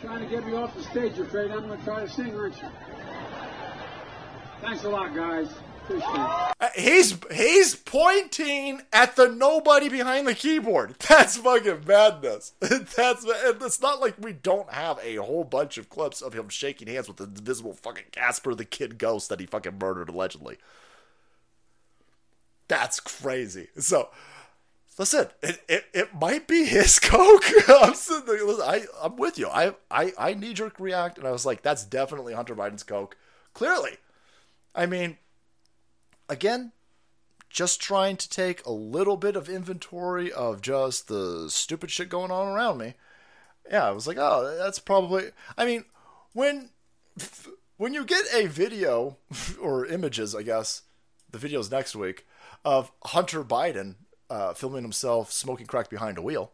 Trying 0.00 0.20
to 0.20 0.26
get 0.26 0.46
me 0.46 0.54
off 0.54 0.74
the 0.74 0.82
stage. 0.82 1.16
You're 1.16 1.26
afraid 1.26 1.50
I'm 1.50 1.66
going 1.66 1.78
to 1.78 1.84
try 1.84 2.00
to 2.00 2.08
sing, 2.08 2.34
aren't 2.34 2.60
you? 2.60 2.68
Thanks 4.60 4.84
a 4.84 4.88
lot, 4.88 5.14
guys. 5.14 5.48
Uh, 5.90 6.68
He's 6.74 7.18
he's 7.32 7.74
pointing 7.74 8.82
at 8.92 9.16
the 9.16 9.28
nobody 9.28 9.88
behind 9.88 10.26
the 10.26 10.34
keyboard. 10.34 10.96
That's 11.08 11.36
fucking 11.36 11.84
madness. 11.86 12.52
That's 12.60 13.24
and 13.24 13.62
it's 13.62 13.80
not 13.80 14.00
like 14.00 14.14
we 14.18 14.32
don't 14.32 14.72
have 14.72 14.98
a 15.02 15.16
whole 15.16 15.44
bunch 15.44 15.78
of 15.78 15.90
clips 15.90 16.22
of 16.22 16.32
him 16.32 16.48
shaking 16.48 16.88
hands 16.88 17.08
with 17.08 17.18
the 17.18 17.24
invisible 17.24 17.74
fucking 17.74 18.06
Casper 18.12 18.54
the 18.54 18.64
Kid 18.64 18.98
ghost 18.98 19.28
that 19.28 19.40
he 19.40 19.46
fucking 19.46 19.78
murdered 19.78 20.08
allegedly. 20.08 20.58
That's 22.68 22.98
crazy. 23.00 23.68
So 23.78 24.08
listen, 24.98 25.28
it, 25.42 25.60
it, 25.68 25.84
it 25.92 26.14
might 26.14 26.46
be 26.48 26.64
his 26.64 26.98
coke. 27.00 27.44
I'm 27.68 27.94
sitting 27.94 28.26
there, 28.26 28.44
listen, 28.44 28.64
I 28.66 28.84
I'm 29.02 29.16
with 29.16 29.38
you. 29.38 29.48
I 29.48 29.74
I 29.90 30.12
I 30.18 30.34
knee 30.34 30.54
jerk 30.54 30.80
react, 30.80 31.18
and 31.18 31.26
I 31.26 31.30
was 31.30 31.44
like, 31.44 31.62
that's 31.62 31.84
definitely 31.84 32.32
Hunter 32.34 32.56
Biden's 32.56 32.82
coke. 32.82 33.16
Clearly, 33.52 33.98
I 34.74 34.86
mean, 34.86 35.18
again, 36.28 36.72
just 37.50 37.80
trying 37.80 38.16
to 38.16 38.28
take 38.28 38.64
a 38.66 38.72
little 38.72 39.16
bit 39.16 39.36
of 39.36 39.48
inventory 39.48 40.32
of 40.32 40.60
just 40.60 41.08
the 41.08 41.46
stupid 41.48 41.90
shit 41.90 42.08
going 42.08 42.30
on 42.30 42.48
around 42.48 42.78
me. 42.78 42.94
Yeah, 43.70 43.88
I 43.88 43.92
was 43.92 44.06
like, 44.06 44.18
oh, 44.18 44.56
that's 44.58 44.78
probably. 44.78 45.30
I 45.56 45.64
mean, 45.64 45.84
when 46.32 46.70
when 47.76 47.94
you 47.94 48.04
get 48.04 48.24
a 48.34 48.46
video 48.46 49.18
or 49.60 49.86
images, 49.86 50.34
I 50.34 50.42
guess 50.42 50.82
the 51.30 51.38
video's 51.38 51.70
next 51.70 51.96
week 51.96 52.26
of 52.64 52.92
Hunter 53.04 53.44
Biden 53.44 53.96
uh, 54.28 54.54
filming 54.54 54.82
himself 54.82 55.32
smoking 55.32 55.66
crack 55.66 55.88
behind 55.88 56.18
a 56.18 56.22
wheel, 56.22 56.52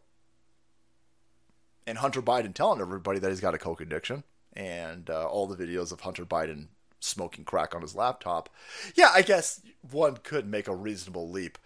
and 1.86 1.98
Hunter 1.98 2.22
Biden 2.22 2.54
telling 2.54 2.80
everybody 2.80 3.18
that 3.18 3.30
he's 3.30 3.40
got 3.40 3.54
a 3.54 3.58
coke 3.58 3.80
addiction, 3.80 4.24
and 4.52 5.08
uh, 5.08 5.26
all 5.26 5.46
the 5.46 5.56
videos 5.56 5.92
of 5.92 6.00
Hunter 6.00 6.26
Biden 6.26 6.68
smoking 7.00 7.44
crack 7.44 7.74
on 7.74 7.82
his 7.82 7.94
laptop. 7.94 8.48
Yeah, 8.94 9.10
I 9.12 9.22
guess 9.22 9.60
one 9.90 10.18
could 10.22 10.46
make 10.46 10.68
a 10.68 10.74
reasonable 10.74 11.28
leap 11.28 11.58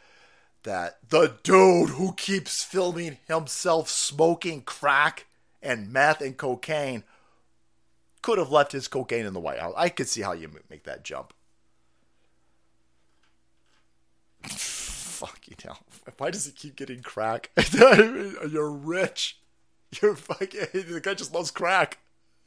that 0.62 0.98
the 1.08 1.36
dude 1.42 1.90
who 1.90 2.14
keeps 2.14 2.64
filming 2.64 3.18
himself 3.28 3.88
smoking 3.88 4.62
crack 4.62 5.26
and 5.62 5.92
meth 5.92 6.20
and 6.20 6.36
cocaine 6.36 7.04
could 8.22 8.38
have 8.38 8.50
left 8.50 8.72
his 8.72 8.88
cocaine 8.88 9.26
in 9.26 9.34
the 9.34 9.40
White 9.40 9.58
House. 9.58 9.74
I 9.76 9.90
could 9.90 10.08
see 10.08 10.22
how 10.22 10.32
you 10.32 10.50
make 10.70 10.84
that 10.84 11.04
jump. 11.04 11.34
Fucking 14.48 15.58
hell. 15.62 15.78
Why 16.16 16.30
does 16.30 16.46
he 16.46 16.52
keep 16.52 16.76
getting 16.76 17.02
crack? 17.02 17.50
You're 17.72 18.70
rich. 18.70 19.38
You're 20.02 20.16
fucking. 20.16 20.66
The 20.72 21.00
guy 21.00 21.14
just 21.14 21.32
loves 21.32 21.50
crack. 21.50 21.98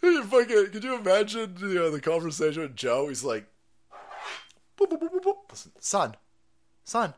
Fucking, 0.00 0.70
could 0.70 0.84
you 0.84 0.96
imagine 0.96 1.56
you 1.60 1.74
know, 1.74 1.90
the 1.90 2.00
conversation 2.00 2.62
with 2.62 2.76
Joe? 2.76 3.08
He's 3.08 3.22
like, 3.24 3.46
boop, 4.78 4.88
boop, 4.90 5.22
boop. 5.22 5.36
Listen, 5.50 5.72
son, 5.78 6.16
son, 6.84 7.14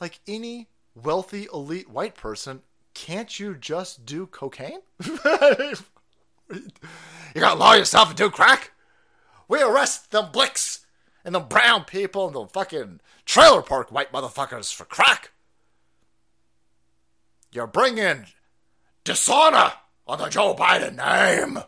like 0.00 0.20
any 0.28 0.68
wealthy 0.94 1.48
elite 1.52 1.90
white 1.90 2.14
person, 2.14 2.62
can't 2.94 3.38
you 3.38 3.54
just 3.54 4.06
do 4.06 4.26
cocaine? 4.26 4.80
you 5.04 5.76
gotta 7.34 7.58
law 7.58 7.74
yourself 7.74 8.08
and 8.08 8.16
do 8.16 8.30
crack? 8.30 8.72
We 9.48 9.62
arrest 9.62 10.10
them 10.12 10.30
blicks 10.30 10.86
and 11.24 11.34
them 11.34 11.48
brown 11.48 11.84
people 11.84 12.26
and 12.26 12.34
the 12.34 12.46
fucking 12.46 13.00
trailer 13.24 13.62
park 13.62 13.90
white 13.90 14.12
motherfuckers 14.12 14.72
for 14.72 14.84
crack. 14.84 15.32
You're 17.50 17.66
bringing 17.66 18.26
dishonor 19.04 19.72
on 20.08 20.18
the 20.18 20.28
Joe 20.28 20.54
Biden 20.54 20.96
name. 20.96 21.62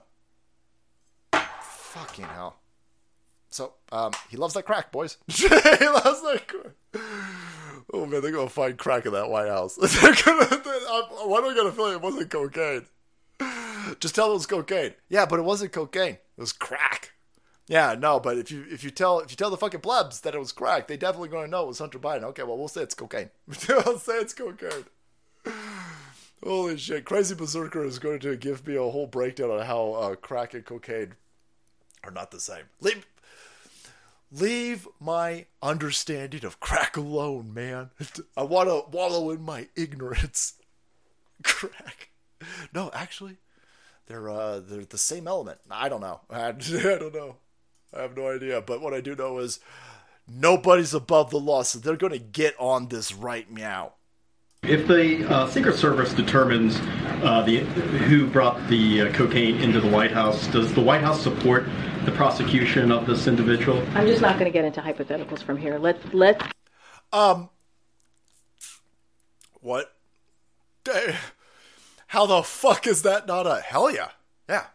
Fucking 1.32 2.24
hell. 2.24 2.56
So, 3.50 3.74
um, 3.92 4.12
he 4.30 4.36
loves 4.36 4.54
that 4.54 4.64
crack, 4.64 4.90
boys. 4.90 5.18
he 5.28 5.48
loves 5.48 6.22
that 6.22 6.44
crack. 6.46 7.02
Oh 7.92 8.06
man, 8.06 8.22
they're 8.22 8.30
gonna 8.30 8.48
find 8.48 8.78
crack 8.78 9.06
in 9.06 9.12
that 9.12 9.28
White 9.28 9.48
House. 9.48 9.76
why 9.78 9.86
do 9.86 9.90
I 11.48 11.54
get 11.54 11.66
a 11.66 11.72
feeling 11.72 11.94
it 11.94 12.00
wasn't 12.00 12.30
cocaine? 12.30 12.86
Just 13.98 14.14
tell 14.14 14.26
them 14.26 14.32
it 14.32 14.34
was 14.34 14.46
cocaine. 14.46 14.94
Yeah, 15.08 15.26
but 15.26 15.40
it 15.40 15.42
wasn't 15.42 15.72
cocaine. 15.72 16.14
It 16.14 16.40
was 16.40 16.52
crack. 16.52 17.12
Yeah, 17.66 17.96
no, 17.98 18.20
but 18.20 18.38
if 18.38 18.50
you 18.52 18.64
if 18.70 18.84
you 18.84 18.90
tell 18.90 19.18
if 19.20 19.30
you 19.30 19.36
tell 19.36 19.50
the 19.50 19.56
fucking 19.56 19.80
plebs 19.80 20.20
that 20.20 20.34
it 20.34 20.38
was 20.38 20.52
crack, 20.52 20.86
they 20.86 20.96
definitely 20.96 21.30
gonna 21.30 21.48
know 21.48 21.64
it 21.64 21.68
was 21.68 21.78
Hunter 21.80 21.98
Biden. 21.98 22.22
Okay, 22.24 22.44
well 22.44 22.58
we'll 22.58 22.68
say 22.68 22.82
it's 22.82 22.94
cocaine. 22.94 23.30
we'll 23.68 23.98
say 23.98 24.18
it's 24.18 24.34
cocaine. 24.34 24.84
Holy 26.42 26.78
shit! 26.78 27.04
Crazy 27.04 27.34
Berserker 27.34 27.84
is 27.84 27.98
going 27.98 28.20
to 28.20 28.36
give 28.36 28.66
me 28.66 28.74
a 28.74 28.82
whole 28.82 29.06
breakdown 29.06 29.50
on 29.50 29.66
how 29.66 29.92
uh, 29.92 30.14
crack 30.14 30.54
and 30.54 30.64
cocaine 30.64 31.14
are 32.02 32.10
not 32.10 32.30
the 32.30 32.40
same. 32.40 32.64
Leave, 32.80 33.06
leave 34.32 34.88
my 34.98 35.46
understanding 35.62 36.44
of 36.44 36.58
crack 36.58 36.96
alone, 36.96 37.52
man. 37.52 37.90
I 38.36 38.44
want 38.44 38.68
to 38.68 38.90
wallow 38.90 39.30
in 39.30 39.42
my 39.42 39.68
ignorance. 39.76 40.54
crack. 41.42 42.08
No, 42.74 42.90
actually, 42.94 43.36
they're 44.06 44.30
uh 44.30 44.60
they're 44.60 44.84
the 44.84 44.98
same 44.98 45.28
element. 45.28 45.58
I 45.70 45.88
don't 45.88 46.00
know. 46.00 46.20
I, 46.30 46.48
I 46.48 46.52
don't 46.52 47.14
know. 47.14 47.36
I 47.94 48.02
have 48.02 48.16
no 48.16 48.30
idea. 48.30 48.62
But 48.62 48.80
what 48.80 48.94
I 48.94 49.00
do 49.00 49.14
know 49.14 49.38
is 49.38 49.60
nobody's 50.26 50.94
above 50.94 51.30
the 51.30 51.38
law, 51.38 51.62
so 51.62 51.78
they're 51.78 51.96
gonna 51.96 52.18
get 52.18 52.54
on 52.58 52.88
this 52.88 53.12
right 53.12 53.50
meow. 53.50 53.92
If 54.62 54.86
the 54.86 55.26
uh, 55.26 55.46
Secret 55.48 55.76
Service 55.76 56.12
determines 56.12 56.76
uh, 57.24 57.42
the 57.46 57.60
who 57.60 58.26
brought 58.26 58.68
the 58.68 59.02
uh, 59.02 59.12
cocaine 59.12 59.56
into 59.56 59.80
the 59.80 59.88
White 59.88 60.12
House, 60.12 60.46
does 60.48 60.72
the 60.74 60.82
White 60.82 61.00
House 61.00 61.22
support 61.22 61.64
the 62.04 62.12
prosecution 62.12 62.92
of 62.92 63.06
this 63.06 63.26
individual? 63.26 63.82
I'm 63.94 64.06
just 64.06 64.20
not 64.20 64.38
going 64.38 64.44
to 64.44 64.50
get 64.52 64.64
into 64.66 64.80
hypotheticals 64.80 65.42
from 65.42 65.56
here. 65.56 65.78
Let 65.78 66.14
let 66.14 66.42
What? 69.60 69.94
Eh, 70.92 71.16
How 72.08 72.26
the 72.26 72.42
fuck 72.42 72.86
is 72.86 73.02
that 73.02 73.26
not 73.26 73.46
a 73.46 73.60
hell 73.60 73.90
yeah? 73.90 74.10
Yeah. 74.48 74.66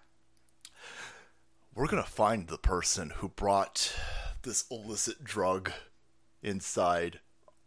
We're 1.76 1.88
gonna 1.88 2.04
find 2.04 2.48
the 2.48 2.58
person 2.58 3.12
who 3.18 3.30
brought 3.30 3.94
this 4.42 4.66
illicit 4.72 5.24
drug 5.24 5.72
inside 6.42 7.20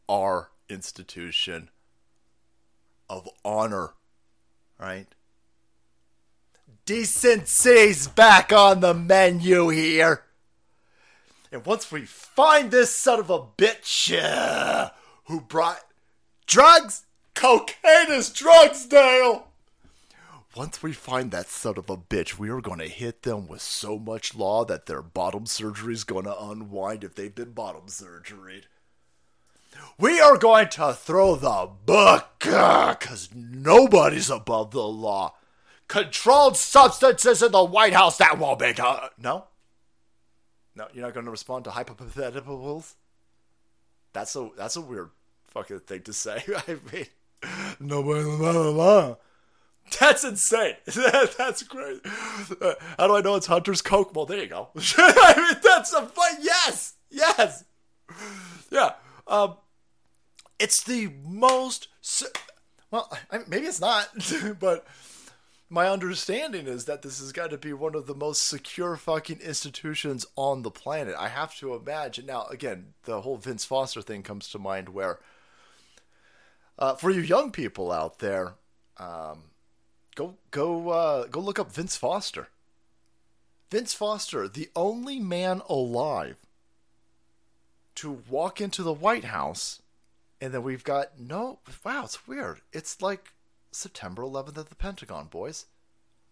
our 0.09 0.51
institution 0.69 1.70
of 3.09 3.28
honor, 3.44 3.94
right? 4.78 5.06
Decency's 6.86 8.09
back 8.09 8.52
on 8.52 8.80
the 8.80 8.94
menu 8.94 9.68
here. 9.68 10.24
And 11.51 11.64
once 11.64 11.90
we 11.90 12.02
find 12.06 12.70
this 12.70 12.94
son 12.94 13.20
of 13.20 13.30
a 13.30 13.40
bitch 13.40 14.18
uh, 14.18 14.90
who 15.24 15.40
brought 15.40 15.80
drugs, 16.47 17.05
cocaine 17.35 18.10
is 18.10 18.30
drugs, 18.30 18.86
Dale. 18.86 19.48
Once 20.56 20.82
we 20.82 20.93
find 20.93 21.30
that 21.30 21.48
son 21.48 21.78
of 21.78 21.89
a 21.89 21.97
bitch, 21.97 22.39
we 22.39 22.48
are 22.48 22.60
going 22.60 22.78
to 22.80 22.89
hit 22.89 23.22
them 23.22 23.47
with 23.47 23.60
so 23.60 23.98
much 23.98 24.35
law 24.35 24.64
that 24.64 24.86
their 24.86 25.02
bottom 25.02 25.47
surgery 25.47 25.94
is 25.94 26.05
going 26.05 26.24
to 26.24 26.43
unwind 26.43 27.05
if 27.05 27.14
they've 27.14 27.35
been 27.35 27.52
bottom 27.52 27.86
surgeried. 27.86 28.66
We 29.98 30.20
are 30.20 30.36
going 30.36 30.68
to 30.70 30.92
throw 30.92 31.34
the 31.36 31.70
book 31.84 32.26
because 32.38 33.30
nobody's 33.34 34.30
above 34.30 34.70
the 34.70 34.86
law. 34.86 35.34
Controlled 35.88 36.56
substances 36.56 37.42
in 37.42 37.52
the 37.52 37.64
White 37.64 37.94
House 37.94 38.18
that 38.18 38.38
won't 38.38 38.59
be. 38.59 38.74
No? 39.18 39.46
No, 40.76 40.86
you're 40.92 41.05
not 41.05 41.14
going 41.14 41.24
to 41.24 41.30
respond 41.30 41.64
to 41.64 41.70
hypotheticals? 41.70 42.94
That's 44.12 44.36
a 44.36 44.50
that's 44.56 44.76
a 44.76 44.80
weird 44.80 45.10
fucking 45.48 45.80
thing 45.80 46.02
to 46.02 46.12
say. 46.12 46.42
I 46.68 46.76
mean, 46.92 47.06
nobody's 47.80 48.26
above 48.26 48.55
the 48.55 48.70
law. 48.70 49.16
That's 49.98 50.24
insane. 50.24 50.74
that's 50.84 51.62
crazy. 51.62 52.00
Uh, 52.60 52.74
how 52.98 53.06
do 53.06 53.16
I 53.16 53.20
know 53.20 53.36
it's 53.36 53.46
Hunter's 53.46 53.82
Coke? 53.82 54.14
Well, 54.14 54.26
there 54.26 54.38
you 54.38 54.46
go. 54.46 54.68
I 54.76 55.34
mean, 55.36 55.60
that's 55.62 55.92
a 55.92 56.06
fun. 56.06 56.36
Yes, 56.40 56.94
yes, 57.10 57.64
yeah. 58.70 58.92
Um, 59.26 59.56
it's 60.59 60.82
the 60.82 61.10
most. 61.24 61.89
Well, 62.90 63.16
maybe 63.48 63.66
it's 63.66 63.80
not, 63.80 64.09
but 64.60 64.86
my 65.70 65.89
understanding 65.89 66.66
is 66.66 66.86
that 66.86 67.02
this 67.02 67.20
has 67.20 67.32
got 67.32 67.51
to 67.51 67.59
be 67.59 67.72
one 67.72 67.94
of 67.94 68.06
the 68.06 68.14
most 68.14 68.48
secure 68.48 68.97
fucking 68.97 69.40
institutions 69.40 70.26
on 70.36 70.62
the 70.62 70.70
planet. 70.70 71.14
I 71.18 71.28
have 71.28 71.55
to 71.56 71.74
imagine. 71.74 72.26
Now, 72.26 72.47
again, 72.47 72.94
the 73.05 73.20
whole 73.20 73.36
Vince 73.36 73.64
Foster 73.64 74.01
thing 74.01 74.22
comes 74.22 74.48
to 74.51 74.59
mind 74.59 74.90
where, 74.90 75.18
uh, 76.78 76.94
for 76.94 77.10
you 77.10 77.20
young 77.20 77.51
people 77.52 77.93
out 77.93 78.18
there, 78.20 78.55
um, 78.97 79.43
go 80.14 80.36
go 80.51 80.89
uh, 80.89 81.26
go 81.26 81.40
look 81.40 81.59
up 81.59 81.72
Vince 81.72 81.97
Foster. 81.97 82.48
Vince 83.70 83.93
Foster, 83.93 84.48
the 84.48 84.70
only 84.74 85.20
man 85.20 85.60
alive 85.68 86.36
to 87.97 88.22
walk 88.30 88.60
into 88.60 88.82
the 88.82 88.93
White 88.93 89.24
House, 89.24 89.82
and 90.40 90.52
then 90.52 90.62
we've 90.62 90.85
got 90.85 91.19
no. 91.19 91.60
Wow, 91.85 92.05
it's 92.05 92.27
weird. 92.27 92.60
It's 92.73 93.02
like 93.02 93.32
September 93.73 94.23
11th 94.23 94.59
at 94.59 94.69
the 94.69 94.74
Pentagon, 94.74 95.27
boys. 95.27 95.66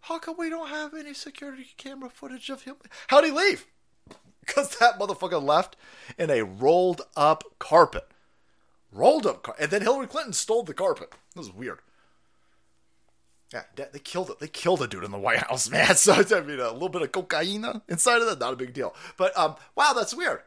How 0.03 0.19
come 0.19 0.37
we 0.39 0.51
don't 0.51 0.69
have 0.69 0.95
any 0.95 1.15
security 1.15 1.67
camera 1.77 2.09
footage 2.11 2.49
of 2.49 2.63
him? 2.63 2.77
How'd 3.09 3.25
he 3.25 3.31
leave? 3.31 3.67
Because 4.47 4.77
that 4.79 4.97
motherfucker 4.97 5.43
left 5.43 5.75
in 6.17 6.31
a 6.31 6.43
rolled 6.45 7.03
up 7.17 7.43
carpet. 7.59 8.07
Rolled 8.93 9.27
up, 9.27 9.43
car- 9.43 9.57
and 9.59 9.73
then 9.73 9.83
Hillary 9.83 10.07
Clinton 10.07 10.33
stole 10.33 10.63
the 10.63 10.73
carpet. 10.73 11.13
This 11.35 11.47
is 11.47 11.53
weird. 11.53 11.81
Yeah, 13.53 13.63
they 13.75 13.99
killed 13.99 14.31
it. 14.31 14.39
They 14.39 14.47
killed 14.49 14.83
a 14.83 14.87
dude 14.87 15.03
in 15.03 15.11
the 15.11 15.19
White 15.19 15.39
House, 15.39 15.69
man. 15.71 15.97
So 15.97 16.15
I 16.15 16.41
mean, 16.43 16.61
a 16.61 16.71
little 16.73 16.89
bit 16.89 17.03
of 17.03 17.13
cocaine 17.13 17.65
inside 17.89 18.23
of 18.23 18.29
that, 18.29 18.39
not 18.39 18.53
a 18.53 18.57
big 18.57 18.73
deal. 18.73 18.95
But 19.17 19.37
um, 19.37 19.57
wow, 19.75 19.93
that's 19.95 20.15
weird. 20.15 20.43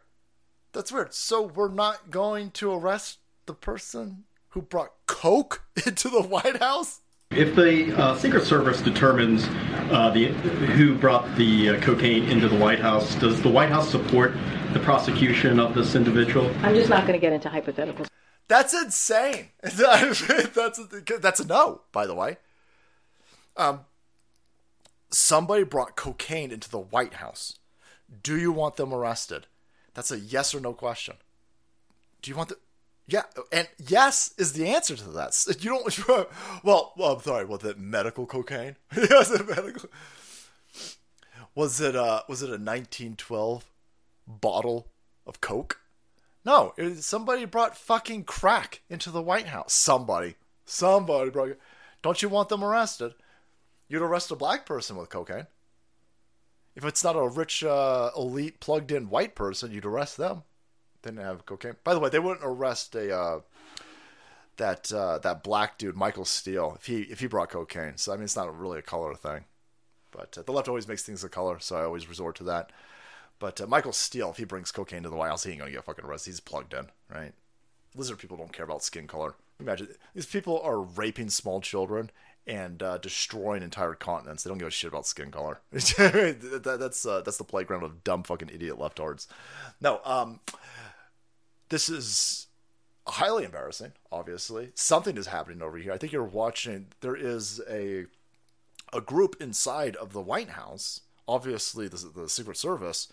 That's 0.72 0.92
weird. 0.92 1.14
So 1.14 1.42
we're 1.44 1.68
not 1.68 2.12
going 2.12 2.52
to 2.52 2.72
arrest 2.72 3.19
the 3.50 3.56
person 3.56 4.26
who 4.50 4.62
brought 4.62 4.92
coke 5.08 5.64
into 5.88 6.08
the 6.08 6.22
White 6.22 6.58
House. 6.58 7.02
If 7.32 7.56
the 7.56 7.96
uh, 8.00 8.16
Secret 8.16 8.46
Service 8.46 8.80
determines 8.80 9.46
uh, 9.92 10.12
the 10.14 10.28
who 10.28 10.96
brought 10.96 11.36
the 11.36 11.70
uh, 11.70 11.82
cocaine 11.82 12.26
into 12.26 12.48
the 12.48 12.56
White 12.56 12.80
House, 12.80 13.16
does 13.16 13.42
the 13.42 13.50
White 13.50 13.70
House 13.70 13.90
support 13.90 14.34
the 14.74 14.80
prosecution 14.80 15.60
of 15.60 15.74
this 15.74 15.96
individual? 15.96 16.48
I'm 16.62 16.76
just 16.76 16.92
not 16.92 17.08
going 17.08 17.14
to 17.14 17.20
get 17.20 17.34
into 17.34 17.50
hypotheticals. 17.50 18.08
That's 18.48 18.74
insane. 18.74 19.48
that's 19.64 20.80
a, 20.80 21.18
that's 21.20 21.40
a 21.40 21.48
no, 21.48 21.82
by 21.92 22.06
the 22.06 22.14
way. 22.14 22.38
Um, 23.58 23.82
somebody 25.10 25.64
brought 25.64 25.96
cocaine 25.96 26.52
into 26.52 26.70
the 26.70 26.80
White 26.80 27.16
House. 27.16 27.58
Do 28.22 28.38
you 28.38 28.52
want 28.52 28.76
them 28.76 28.94
arrested? 28.94 29.48
That's 29.96 30.12
a 30.12 30.20
yes 30.20 30.54
or 30.54 30.60
no 30.60 30.74
question. 30.74 31.16
Do 32.22 32.30
you 32.30 32.38
want 32.38 32.50
the 32.50 32.58
yeah, 33.10 33.24
and 33.52 33.68
yes 33.78 34.34
is 34.38 34.54
the 34.54 34.68
answer 34.68 34.96
to 34.96 35.10
that. 35.10 35.36
You 35.60 35.72
don't. 35.72 36.00
Well, 36.64 36.94
well 36.96 37.14
I'm 37.14 37.22
sorry. 37.22 37.46
Was 37.46 37.64
it 37.64 37.80
medical 37.80 38.26
cocaine? 38.26 38.76
was 38.96 39.32
it 39.32 39.48
medical? 39.48 39.90
Was 41.56 41.82
it 41.82 41.96
uh? 41.96 42.22
Was 42.28 42.42
it 42.42 42.50
a 42.50 42.62
1912 42.62 43.66
bottle 44.28 44.88
of 45.26 45.42
coke? 45.42 45.82
No, 46.46 46.74
was 46.78 47.06
somebody 47.06 47.46
brought 47.46 47.78
fucking 47.78 48.24
crack 48.24 48.82
into 48.90 49.12
the 49.12 49.22
White 49.22 49.48
House. 49.48 49.74
Somebody, 49.74 50.36
somebody 50.66 51.30
brought. 51.30 51.58
Don't 52.02 52.22
you 52.22 52.30
want 52.30 52.50
them 52.50 52.64
arrested? 52.64 53.14
You'd 53.88 54.02
arrest 54.02 54.32
a 54.32 54.36
black 54.36 54.66
person 54.66 54.96
with 54.96 55.10
cocaine. 55.10 55.48
If 56.76 56.86
it's 56.86 57.04
not 57.04 57.18
a 57.18 57.28
rich, 57.28 57.64
uh, 57.64 58.12
elite, 58.16 58.60
plugged-in 58.62 59.10
white 59.10 59.36
person, 59.36 59.72
you'd 59.72 59.86
arrest 59.86 60.16
them. 60.16 60.44
They 61.02 61.12
didn't 61.12 61.26
have 61.26 61.46
cocaine. 61.46 61.76
By 61.84 61.94
the 61.94 62.00
way, 62.00 62.10
they 62.10 62.20
wouldn't 62.20 62.46
arrest 62.46 62.96
a 62.96 63.16
uh, 63.16 63.40
that 64.58 64.92
uh, 64.92 65.18
that 65.20 65.44
black 65.44 65.78
dude, 65.78 65.96
Michael 65.96 66.26
Steele, 66.26 66.76
if 66.78 66.86
he 66.86 67.02
if 67.04 67.20
he 67.20 67.28
brought 67.28 67.50
cocaine. 67.50 67.98
So 67.98 68.14
I 68.14 68.16
mean, 68.16 68.26
it's 68.26 68.36
not 68.36 68.58
really 68.58 68.80
a 68.80 68.84
color 68.84 69.16
thing. 69.16 69.46
But 70.12 70.38
uh, 70.38 70.44
the 70.44 70.52
left 70.52 70.68
always 70.68 70.88
makes 70.88 71.04
things 71.04 71.24
a 71.24 71.30
color, 71.30 71.60
so 71.60 71.78
I 71.78 71.84
always 71.84 72.10
resort 72.10 72.36
to 72.38 72.44
that. 72.46 72.72
But 73.40 73.62
uh, 73.62 73.68
Michael 73.68 73.94
Steele, 73.94 74.32
if 74.32 74.38
he 74.38 74.44
brings 74.44 74.72
cocaine 74.72 75.04
to 75.04 75.10
the 75.10 75.16
White 75.16 75.30
House, 75.30 75.44
he 75.44 75.52
ain't 75.52 75.60
gonna 75.60 75.72
get 75.72 75.86
fucking 75.86 76.06
arrested. 76.06 76.32
He's 76.32 76.40
plugged 76.40 76.74
in, 76.74 76.88
right? 77.10 77.34
Lizard 77.96 78.20
people 78.20 78.38
don't 78.38 78.54
care 78.54 78.66
about 78.66 78.84
skin 78.84 79.08
color. 79.08 79.36
Imagine 79.60 79.90
these 80.14 80.26
people 80.26 80.60
are 80.62 80.82
raping 80.82 81.30
small 81.30 81.62
children 81.62 82.12
and 82.48 82.82
uh, 82.82 82.98
destroying 82.98 83.62
entire 83.62 83.94
continents. 83.94 84.44
They 84.44 84.50
don't 84.50 84.58
give 84.58 84.68
a 84.68 84.72
shit 84.72 84.90
about 84.90 85.06
skin 85.06 85.32
color. 85.32 85.62
that, 85.72 86.78
that's 86.80 87.06
uh, 87.06 87.22
that's 87.22 87.38
the 87.38 87.44
playground 87.44 87.84
of 87.84 88.04
dumb 88.04 88.24
fucking 88.24 88.50
idiot 88.50 88.78
leftards. 88.78 89.28
No, 89.80 90.02
um, 90.04 90.40
this 91.70 91.90
is 91.90 92.48
highly 93.08 93.44
embarrassing. 93.44 93.94
Obviously, 94.12 94.72
something 94.76 95.18
is 95.18 95.28
happening 95.28 95.62
over 95.62 95.78
here. 95.78 95.94
I 95.94 95.98
think 95.98 96.14
you're 96.14 96.24
watching. 96.24 96.88
There 97.02 97.16
is 97.16 97.62
a 97.70 98.06
a 98.92 99.02
group 99.02 99.36
inside 99.40 99.96
of 99.96 100.14
the 100.14 100.22
White 100.22 100.50
House, 100.50 101.02
obviously 101.28 101.88
the, 101.88 102.12
the 102.16 102.28
Secret 102.28 102.58
Service, 102.58 103.08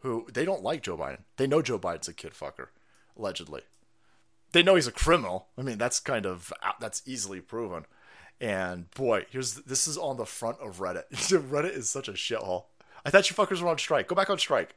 who 0.00 0.26
they 0.32 0.44
don't 0.44 0.62
like 0.62 0.82
Joe 0.82 0.96
Biden. 0.96 1.20
They 1.36 1.46
know 1.46 1.62
Joe 1.62 1.78
Biden's 1.78 2.08
a 2.08 2.12
kid 2.12 2.32
fucker, 2.32 2.68
allegedly. 3.16 3.62
They 4.52 4.62
know 4.62 4.74
he's 4.74 4.88
a 4.88 4.92
criminal. 4.92 5.46
I 5.56 5.62
mean, 5.62 5.78
that's 5.78 6.00
kind 6.00 6.26
of 6.26 6.52
uh, 6.62 6.72
that's 6.80 7.02
easily 7.06 7.40
proven. 7.40 7.86
And 8.40 8.90
boy, 8.92 9.26
here's 9.30 9.54
this 9.54 9.86
is 9.86 9.98
on 9.98 10.16
the 10.16 10.26
front 10.26 10.58
of 10.60 10.78
Reddit. 10.78 11.04
Reddit 11.12 11.76
is 11.76 11.88
such 11.88 12.08
a 12.08 12.12
shithole. 12.12 12.64
I 13.04 13.10
thought 13.10 13.30
you 13.30 13.36
fuckers 13.36 13.62
were 13.62 13.68
on 13.68 13.78
strike. 13.78 14.08
Go 14.08 14.16
back 14.16 14.30
on 14.30 14.38
strike. 14.38 14.74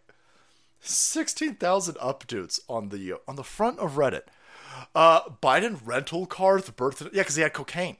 Sixteen 0.83 1.55
thousand 1.55 1.95
updates 1.95 2.59
on 2.67 2.89
the 2.89 3.15
on 3.27 3.35
the 3.35 3.43
front 3.43 3.79
of 3.79 3.93
Reddit. 3.93 4.23
Uh, 4.93 5.21
Biden 5.41 5.79
rental 5.83 6.25
car 6.25 6.59
the 6.59 6.71
birth. 6.71 7.01
Yeah, 7.01 7.21
because 7.21 7.35
he 7.35 7.41
had 7.41 7.53
cocaine. 7.53 7.97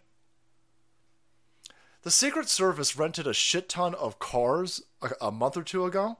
The 2.01 2.11
Secret 2.11 2.49
Service 2.49 2.97
rented 2.97 3.25
a 3.25 3.33
shit 3.33 3.69
ton 3.69 3.95
of 3.95 4.19
cars 4.19 4.83
a, 5.01 5.11
a 5.21 5.31
month 5.31 5.55
or 5.55 5.63
two 5.63 5.85
ago, 5.85 6.17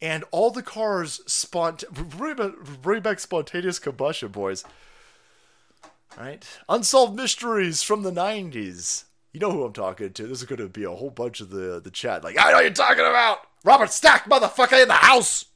and 0.00 0.24
all 0.30 0.50
the 0.50 0.62
cars 0.62 1.20
spont 1.26 1.86
bring 1.90 2.36
back, 2.36 2.52
bring 2.80 3.02
back 3.02 3.20
spontaneous 3.20 3.78
combustion, 3.78 4.28
boys. 4.28 4.64
Right? 6.16 6.46
Unsolved 6.68 7.16
mysteries 7.16 7.82
from 7.82 8.02
the 8.02 8.12
90s. 8.12 9.04
You 9.32 9.40
know 9.40 9.50
who 9.50 9.64
I'm 9.64 9.72
talking 9.72 10.12
to. 10.12 10.26
This 10.26 10.38
is 10.38 10.44
going 10.44 10.60
to 10.60 10.68
be 10.68 10.84
a 10.84 10.90
whole 10.90 11.10
bunch 11.10 11.40
of 11.40 11.50
the, 11.50 11.80
the 11.82 11.90
chat. 11.90 12.22
Like, 12.22 12.36
I 12.38 12.52
know 12.52 12.60
you're 12.60 12.70
talking 12.70 13.04
about. 13.04 13.38
Robert 13.64 13.90
Stack, 13.90 14.26
motherfucker, 14.26 14.80
in 14.80 14.88
the 14.88 14.94
house. 14.94 15.46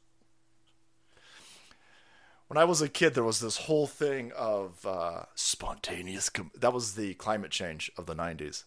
When 2.48 2.56
I 2.56 2.64
was 2.64 2.80
a 2.80 2.88
kid, 2.88 3.12
there 3.12 3.24
was 3.24 3.40
this 3.40 3.58
whole 3.58 3.86
thing 3.86 4.32
of 4.34 4.84
uh, 4.86 5.24
spontaneous. 5.34 6.30
Com- 6.30 6.50
that 6.58 6.72
was 6.72 6.94
the 6.94 7.12
climate 7.14 7.50
change 7.50 7.92
of 7.98 8.06
the 8.06 8.16
90s. 8.16 8.64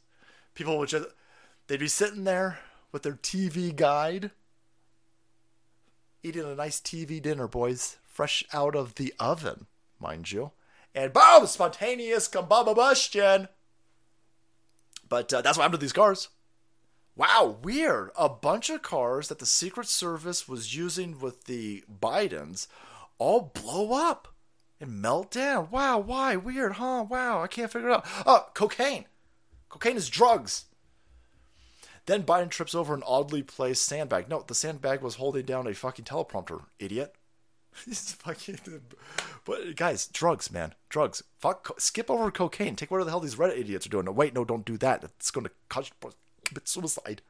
People 0.53 0.77
would 0.77 0.89
just, 0.89 1.07
they'd 1.65 1.79
be 1.79 1.87
sitting 1.87 2.23
there 2.23 2.59
with 2.91 3.01
their 3.01 3.13
TV 3.13 3.75
guide, 3.75 4.29
eating 6.21 6.45
a 6.45 6.53
nice 6.53 6.79
TV 6.79 7.19
dinner, 7.19 7.47
boys, 7.47 7.97
fresh 8.05 8.43
out 8.53 8.75
of 8.75 8.95
the 8.95 9.13
oven, 9.19 9.65
mind 9.99 10.31
you. 10.31 10.51
And 10.93 11.11
boom, 11.11 11.47
spontaneous 11.47 12.27
combustion. 12.27 13.47
But 15.09 15.33
uh, 15.33 15.41
that's 15.41 15.57
what 15.57 15.63
happened 15.63 15.79
to 15.79 15.83
these 15.83 15.91
cars. 15.91 16.29
Wow, 17.15 17.57
weird. 17.63 18.11
A 18.15 18.29
bunch 18.29 18.69
of 18.69 18.83
cars 18.83 19.27
that 19.29 19.39
the 19.39 19.45
Secret 19.47 19.87
Service 19.87 20.47
was 20.47 20.75
using 20.75 21.19
with 21.19 21.45
the 21.45 21.83
Bidens 21.91 22.67
all 23.21 23.51
blow 23.53 23.93
up 23.93 24.29
and 24.79 24.99
melt 24.99 25.29
down. 25.29 25.67
Wow, 25.69 25.99
why? 25.99 26.35
Weird, 26.35 26.73
huh? 26.73 27.05
Wow, 27.07 27.43
I 27.43 27.47
can't 27.47 27.71
figure 27.71 27.89
it 27.89 27.93
out. 27.93 28.07
Oh, 28.25 28.47
cocaine. 28.55 29.05
Cocaine 29.69 29.95
is 29.95 30.09
drugs. 30.09 30.65
Then 32.07 32.23
Biden 32.23 32.49
trips 32.49 32.73
over 32.73 32.95
an 32.95 33.03
oddly 33.05 33.43
placed 33.43 33.85
sandbag. 33.85 34.27
No, 34.27 34.43
the 34.45 34.55
sandbag 34.55 35.03
was 35.03 35.15
holding 35.15 35.45
down 35.45 35.67
a 35.67 35.73
fucking 35.75 36.05
teleprompter, 36.05 36.63
idiot. 36.79 37.13
He's 37.85 38.13
fucking. 38.13 38.59
But 39.45 39.75
guys, 39.75 40.07
drugs, 40.07 40.51
man, 40.51 40.73
drugs. 40.89 41.21
Fuck, 41.37 41.79
skip 41.79 42.09
over 42.09 42.31
cocaine. 42.31 42.75
Take 42.75 42.89
whatever 42.89 43.05
the 43.05 43.11
hell 43.11 43.19
these 43.19 43.35
Reddit 43.35 43.59
idiots 43.59 43.85
are 43.85 43.89
doing. 43.89 44.05
No, 44.05 44.11
wait, 44.11 44.33
no, 44.33 44.43
don't 44.43 44.65
do 44.65 44.77
that. 44.79 45.03
It's 45.03 45.29
going 45.29 45.45
to 45.45 45.51
cause 45.69 45.91
commit 46.43 46.67
suicide. 46.67 47.21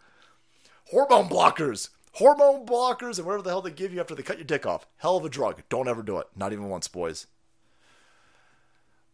Hormone 0.89 1.27
blockers, 1.27 1.89
hormone 2.13 2.65
blockers, 2.65 3.17
and 3.17 3.25
whatever 3.25 3.43
the 3.43 3.49
hell 3.49 3.61
they 3.61 3.71
give 3.71 3.93
you 3.93 3.99
after 3.99 4.15
they 4.15 4.23
cut 4.23 4.38
your 4.38 4.45
dick 4.45 4.65
off. 4.65 4.88
Hell 4.97 5.17
of 5.17 5.25
a 5.25 5.29
drug. 5.29 5.63
Don't 5.69 5.88
ever 5.88 6.03
do 6.03 6.17
it. 6.17 6.27
Not 6.35 6.53
even 6.53 6.69
once, 6.69 6.88
boys. 6.88 7.27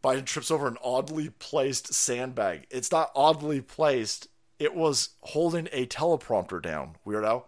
Biden 0.03 0.26
trips 0.26 0.52
over 0.52 0.68
an 0.68 0.78
oddly 0.84 1.30
placed 1.30 1.94
sandbag. 1.94 2.68
It's 2.69 2.91
not 2.91 3.11
oddly 3.15 3.61
placed. 3.61 4.28
It 4.60 4.76
was 4.76 5.10
holding 5.22 5.68
a 5.72 5.86
teleprompter 5.86 6.61
down. 6.61 6.95
Weirdo. 7.06 7.44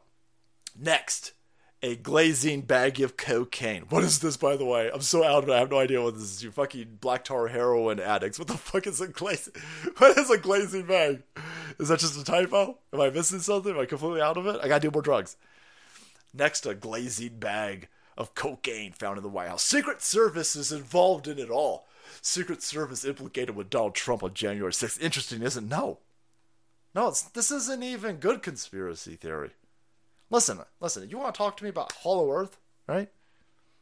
Next, 0.77 1.33
a 1.81 1.95
glazing 1.95 2.61
bag 2.61 2.99
of 2.99 3.15
cocaine. 3.15 3.83
What 3.89 4.03
is 4.03 4.19
this, 4.19 4.37
by 4.37 4.57
the 4.57 4.65
way? 4.65 4.89
I'm 4.93 5.01
so 5.01 5.23
out 5.23 5.43
of 5.43 5.49
it. 5.49 5.53
I 5.53 5.59
have 5.59 5.71
no 5.71 5.79
idea 5.79 6.01
what 6.01 6.15
this 6.15 6.23
is. 6.23 6.43
You 6.43 6.51
fucking 6.51 6.97
black 6.99 7.23
tar 7.23 7.47
heroin 7.47 7.99
addicts. 7.99 8.37
What 8.37 8.47
the 8.49 8.57
fuck 8.57 8.85
is 8.87 9.01
a 9.01 9.07
glazing? 9.07 9.53
What 9.97 10.17
is 10.17 10.29
a 10.29 10.37
glazing 10.37 10.85
bag? 10.85 11.23
Is 11.79 11.87
that 11.87 11.99
just 11.99 12.19
a 12.19 12.23
typo? 12.23 12.77
Am 12.93 13.01
I 13.01 13.09
missing 13.09 13.39
something? 13.39 13.73
Am 13.73 13.79
I 13.79 13.85
completely 13.85 14.21
out 14.21 14.37
of 14.37 14.45
it? 14.47 14.59
I 14.61 14.67
gotta 14.67 14.81
do 14.81 14.91
more 14.91 15.01
drugs. 15.01 15.37
Next, 16.33 16.65
a 16.65 16.75
glazing 16.75 17.39
bag 17.39 17.87
of 18.17 18.35
cocaine 18.35 18.91
found 18.91 19.17
in 19.17 19.23
the 19.23 19.29
White 19.29 19.47
House. 19.47 19.63
Secret 19.63 20.01
Service 20.01 20.55
is 20.55 20.71
involved 20.71 21.27
in 21.27 21.39
it 21.39 21.49
all. 21.49 21.87
Secret 22.21 22.61
Service 22.61 23.05
implicated 23.05 23.55
with 23.55 23.69
Donald 23.69 23.95
Trump 23.95 24.23
on 24.23 24.33
January 24.33 24.73
6th. 24.73 25.01
Interesting, 25.01 25.41
isn't 25.41 25.65
it? 25.65 25.69
No. 25.69 25.99
No, 26.93 27.13
this 27.33 27.51
isn't 27.51 27.83
even 27.83 28.17
good 28.17 28.41
conspiracy 28.43 29.15
theory. 29.15 29.51
Listen, 30.29 30.59
listen, 30.79 31.09
you 31.09 31.17
want 31.17 31.33
to 31.33 31.37
talk 31.37 31.57
to 31.57 31.63
me 31.63 31.69
about 31.69 31.91
Hollow 31.91 32.31
Earth, 32.31 32.57
right? 32.87 33.09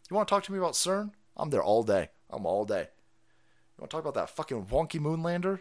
You 0.10 0.16
want 0.16 0.28
to 0.28 0.34
talk 0.34 0.44
to 0.46 0.52
me 0.52 0.58
about 0.58 0.74
CERN? 0.74 1.12
I'm 1.36 1.50
there 1.50 1.64
all 1.64 1.84
day. 1.84 2.10
I'm 2.30 2.46
all 2.46 2.66
day. 2.66 2.88
You 3.78 3.82
want 3.82 3.92
to 3.92 3.96
talk 3.96 4.04
about 4.04 4.16
that 4.16 4.30
fucking 4.30 4.66
wonky 4.66 5.00
moonlander? 5.00 5.60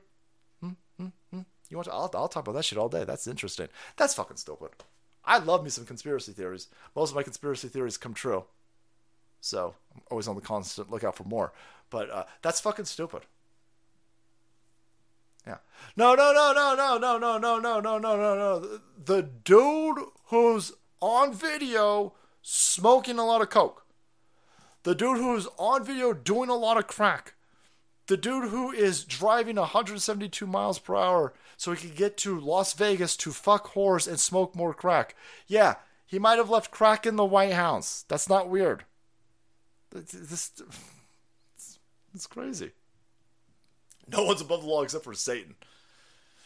Hmm, 0.60 0.70
hmm, 0.96 1.08
hmm. 1.30 1.40
You 1.68 1.76
want 1.76 1.86
to? 1.86 1.92
I'll, 1.92 2.10
I'll 2.14 2.28
talk 2.28 2.44
about 2.46 2.54
that 2.54 2.64
shit 2.64 2.78
all 2.78 2.88
day. 2.88 3.04
That's 3.04 3.26
interesting. 3.26 3.68
That's 3.96 4.14
fucking 4.14 4.36
stupid. 4.36 4.70
I 5.24 5.38
love 5.38 5.64
me 5.64 5.70
some 5.70 5.84
conspiracy 5.84 6.32
theories. 6.32 6.68
Most 6.94 7.10
of 7.10 7.16
my 7.16 7.24
conspiracy 7.24 7.68
theories 7.68 7.98
come 7.98 8.14
true. 8.14 8.44
So 9.40 9.74
I'm 9.94 10.02
always 10.10 10.28
on 10.28 10.36
the 10.36 10.40
constant 10.40 10.90
lookout 10.90 11.16
for 11.16 11.24
more. 11.24 11.52
But 11.90 12.10
uh, 12.10 12.24
that's 12.42 12.60
fucking 12.60 12.84
stupid. 12.84 13.22
Yeah. 15.46 15.58
No, 15.96 16.14
no, 16.14 16.32
no, 16.32 16.52
no, 16.52 16.74
no, 16.74 16.98
no, 16.98 17.18
no, 17.18 17.38
no, 17.38 17.58
no, 17.58 17.80
no, 17.80 17.98
no, 17.98 18.16
no, 18.16 18.36
no. 18.36 18.80
The 19.04 19.22
dude 19.22 19.98
who's 20.26 20.72
on 21.00 21.32
video 21.32 22.14
smoking 22.42 23.18
a 23.18 23.24
lot 23.24 23.42
of 23.42 23.50
coke. 23.50 23.84
The 24.82 24.94
dude 24.94 25.18
who's 25.18 25.48
on 25.58 25.84
video 25.84 26.12
doing 26.12 26.48
a 26.48 26.54
lot 26.54 26.76
of 26.76 26.86
crack. 26.86 27.34
The 28.06 28.16
dude 28.16 28.50
who 28.50 28.70
is 28.70 29.04
driving 29.04 29.56
172 29.56 30.46
miles 30.46 30.78
per 30.78 30.94
hour 30.94 31.34
so 31.56 31.72
he 31.72 31.88
can 31.88 31.96
get 31.96 32.16
to 32.18 32.38
Las 32.38 32.72
Vegas 32.72 33.16
to 33.18 33.32
fuck 33.32 33.72
whores 33.72 34.06
and 34.06 34.20
smoke 34.20 34.54
more 34.54 34.72
crack. 34.72 35.16
Yeah, 35.48 35.74
he 36.06 36.20
might 36.20 36.38
have 36.38 36.50
left 36.50 36.70
crack 36.70 37.04
in 37.04 37.16
the 37.16 37.24
White 37.24 37.52
House. 37.52 38.04
That's 38.08 38.28
not 38.28 38.48
weird. 38.48 38.84
This 39.90 40.52
it's 42.14 42.26
crazy. 42.26 42.72
No 44.08 44.24
one's 44.24 44.40
above 44.40 44.62
the 44.62 44.68
law 44.68 44.82
except 44.82 45.04
for 45.04 45.14
Satan. 45.14 45.56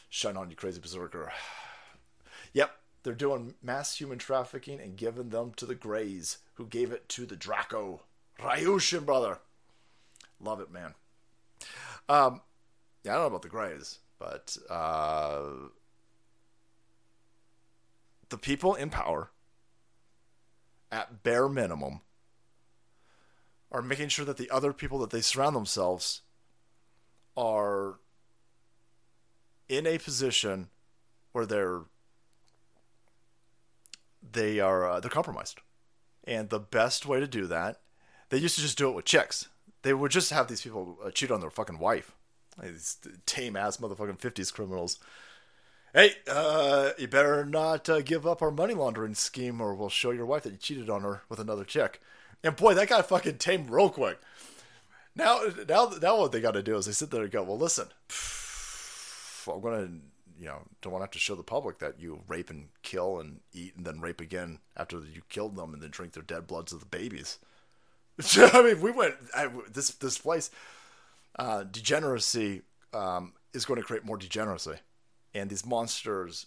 Shine 0.09 0.36
on, 0.36 0.51
you 0.51 0.57
crazy 0.57 0.81
berserker. 0.81 1.32
Yep, 2.52 2.73
they're 3.03 3.15
doing 3.15 3.55
mass 3.63 3.97
human 3.97 4.19
trafficking 4.19 4.81
and 4.81 4.97
giving 4.97 5.31
them 5.31 5.53
to 5.57 5.67
the 5.67 5.75
Greys, 5.75 6.39
who 6.55 6.67
gave 6.67 6.93
it 6.93 7.09
to 7.11 7.27
the 7.27 7.37
Draco. 7.37 8.03
Ryushin, 8.39 9.05
brother. 9.05 9.39
Love 10.41 10.61
it, 10.61 10.71
man. 10.71 10.95
Um, 12.09 12.41
yeah, 13.05 13.13
I 13.13 13.15
don't 13.15 13.23
know 13.23 13.27
about 13.29 13.43
the 13.43 13.49
Greys, 13.49 13.99
but 14.19 14.57
uh, 14.69 15.43
the 18.29 18.39
people 18.39 18.75
in 18.75 18.91
power, 18.91 19.31
at 20.91 21.23
bare 21.23 21.49
minimum, 21.49 22.01
are 23.73 23.83
making 23.83 24.09
sure 24.09 24.25
that 24.25 24.37
the 24.37 24.51
other 24.51 24.73
people 24.73 24.99
that 24.99 25.11
they 25.11 25.21
surround 25.21 25.55
themselves 25.55 26.23
are 27.37 27.99
in 29.69 29.87
a 29.87 29.99
position 29.99 30.69
where 31.33 31.47
they're 31.47 31.83
they 34.23 34.61
are 34.61 34.89
uh, 34.89 35.01
they're 35.01 35.11
compromised. 35.11 35.61
And 36.25 36.51
the 36.51 36.61
best 36.61 37.07
way 37.07 37.21
to 37.21 37.27
do 37.27 37.47
that 37.47 37.81
they 38.29 38.39
used 38.39 38.55
to 38.57 38.63
just 38.63 38.79
do 38.79 38.89
it 38.89 38.95
with 38.95 39.05
chicks. 39.05 39.49
They 39.83 39.93
would 39.93 40.11
just 40.11 40.31
have 40.31 40.49
these 40.49 40.63
people 40.63 40.99
uh, 41.05 41.11
cheat 41.11 41.31
on 41.31 41.41
their 41.41 41.51
fucking 41.51 41.79
wife. 41.79 42.13
Like 42.59 42.73
these 42.73 42.99
tame 43.27 43.57
ass 43.57 43.79
motherfucking 43.79 44.21
50s 44.21 44.53
criminals. 44.53 44.99
Hey 45.93 46.13
uh, 46.29 46.91
you 46.99 47.09
better 47.09 47.45
not 47.45 47.89
uh, 47.89 48.01
give 48.01 48.27
up 48.27 48.43
our 48.43 48.53
money 48.53 48.75
laundering 48.75 49.15
scheme 49.15 49.61
or 49.61 49.75
we'll 49.75 49.89
show 49.89 50.13
your 50.13 50.27
wife 50.27 50.45
that 50.45 50.53
you 50.53 50.59
cheated 50.59 50.89
on 50.89 51.03
her 51.03 51.23
with 51.29 51.41
another 51.41 51.65
chick. 51.65 52.01
And 52.45 52.57
boy 52.57 52.75
that 52.75 52.89
got 52.89 53.09
fucking 53.09 53.39
tamed 53.39 53.71
real 53.71 53.91
quick. 53.91 54.19
Now, 55.17 55.41
now, 55.69 55.93
now, 56.01 56.19
what 56.19 56.33
they 56.33 56.41
got 56.41 56.53
to 56.53 56.63
do 56.63 56.77
is 56.77 56.87
they 56.87 56.93
sit 56.93 57.11
there 57.11 57.23
and 57.23 57.31
go, 57.33 57.43
"Well, 57.43 57.59
listen, 57.59 57.89
I'm 59.49 59.61
gonna, 59.61 59.89
you 60.41 60.47
know, 60.47 60.62
don't 60.81 60.93
want 60.93 61.03
to 61.03 61.05
have 61.05 61.11
to 61.12 61.19
show 61.19 61.35
the 61.35 61.43
public 61.43 61.79
that 61.81 62.01
you 62.01 62.23
rape 62.27 62.49
and 62.49 62.69
kill 62.83 63.21
and 63.21 63.41
eat 63.53 63.77
and 63.77 63.85
then 63.85 64.01
rape 64.01 64.23
again 64.23 64.59
after 64.75 64.97
you 64.99 65.21
killed 65.29 65.55
them 65.55 65.75
and 65.75 65.83
then 65.83 65.91
drink 65.91 66.15
their 66.15 66.23
dead 66.23 66.47
bloods 66.47 66.73
of 66.73 66.81
the 66.81 66.87
babies." 66.87 67.39
I 68.37 68.62
mean, 68.62 68.81
we 68.81 68.91
went 68.91 69.17
I, 69.35 69.49
this 69.71 69.91
this 69.91 70.19
place. 70.19 70.51
Uh, 71.39 71.62
degeneracy 71.65 72.62
um, 72.93 73.35
is 73.53 73.65
going 73.65 73.81
to 73.81 73.87
create 73.87 74.05
more 74.05 74.17
degeneracy, 74.17 74.77
and 75.35 75.49
these 75.49 75.65
monsters 75.65 76.47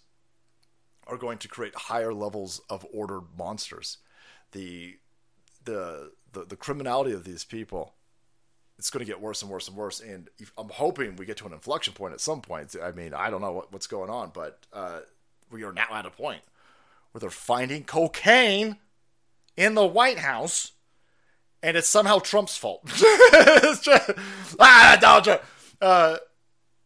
are 1.07 1.18
going 1.18 1.38
to 1.38 1.48
create 1.48 1.76
higher 1.76 2.14
levels 2.14 2.61
of 2.70 2.86
ordered 2.91 3.24
monsters. 3.38 3.98
The 4.52 4.98
the 5.65 6.11
the, 6.32 6.45
the 6.45 6.56
criminality 6.56 7.14
of 7.14 7.24
these 7.24 7.44
people 7.44 7.94
it's 8.84 8.89
going 8.89 8.99
to 8.99 9.10
get 9.10 9.22
worse 9.22 9.41
and 9.41 9.49
worse 9.49 9.69
and 9.69 9.77
worse. 9.77 10.01
And 10.01 10.30
if, 10.39 10.51
I'm 10.57 10.68
hoping 10.68 11.15
we 11.15 11.26
get 11.26 11.38
to 11.38 11.45
an 11.45 11.53
inflection 11.53 11.93
point 11.93 12.14
at 12.14 12.19
some 12.19 12.41
point. 12.41 12.76
I 12.84 12.91
mean, 12.91 13.14
I 13.14 13.30
don't 13.30 13.39
know 13.39 13.53
what, 13.53 13.72
what's 13.72 13.88
going 13.88 14.10
on, 14.10 14.31
but 14.34 14.60
uh, 14.73 14.99
we 15.49 15.64
are 15.64 15.72
now 15.72 15.88
at 15.91 16.05
a 16.05 16.10
point 16.10 16.41
where 17.10 17.22
they're 17.22 17.30
finding 17.30 17.85
cocaine 17.85 18.76
in 19.55 19.76
the 19.76 19.85
White 19.85 20.19
House, 20.19 20.73
and 21.61 21.77
it's 21.77 21.88
somehow 21.88 22.19
Trump's 22.19 22.57
fault. 22.57 22.85
just, 22.88 23.88
ah, 24.60 24.97
Donald 24.99 25.23
Trump. 25.23 25.41
Uh, 25.80 26.18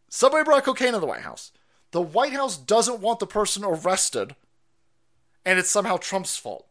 somebody 0.08 0.44
brought 0.44 0.62
cocaine 0.62 0.94
in 0.94 1.00
the 1.00 1.06
White 1.06 1.22
House. 1.22 1.50
The 1.90 2.00
White 2.00 2.32
House 2.32 2.56
doesn't 2.56 3.00
want 3.00 3.18
the 3.18 3.26
person 3.26 3.64
arrested, 3.64 4.36
and 5.44 5.58
it's 5.58 5.68
somehow 5.68 5.96
Trump's 5.96 6.36
fault. 6.36 6.68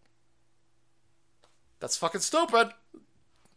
That's 1.82 1.98
fucking 1.98 2.22
stupid. 2.22 2.70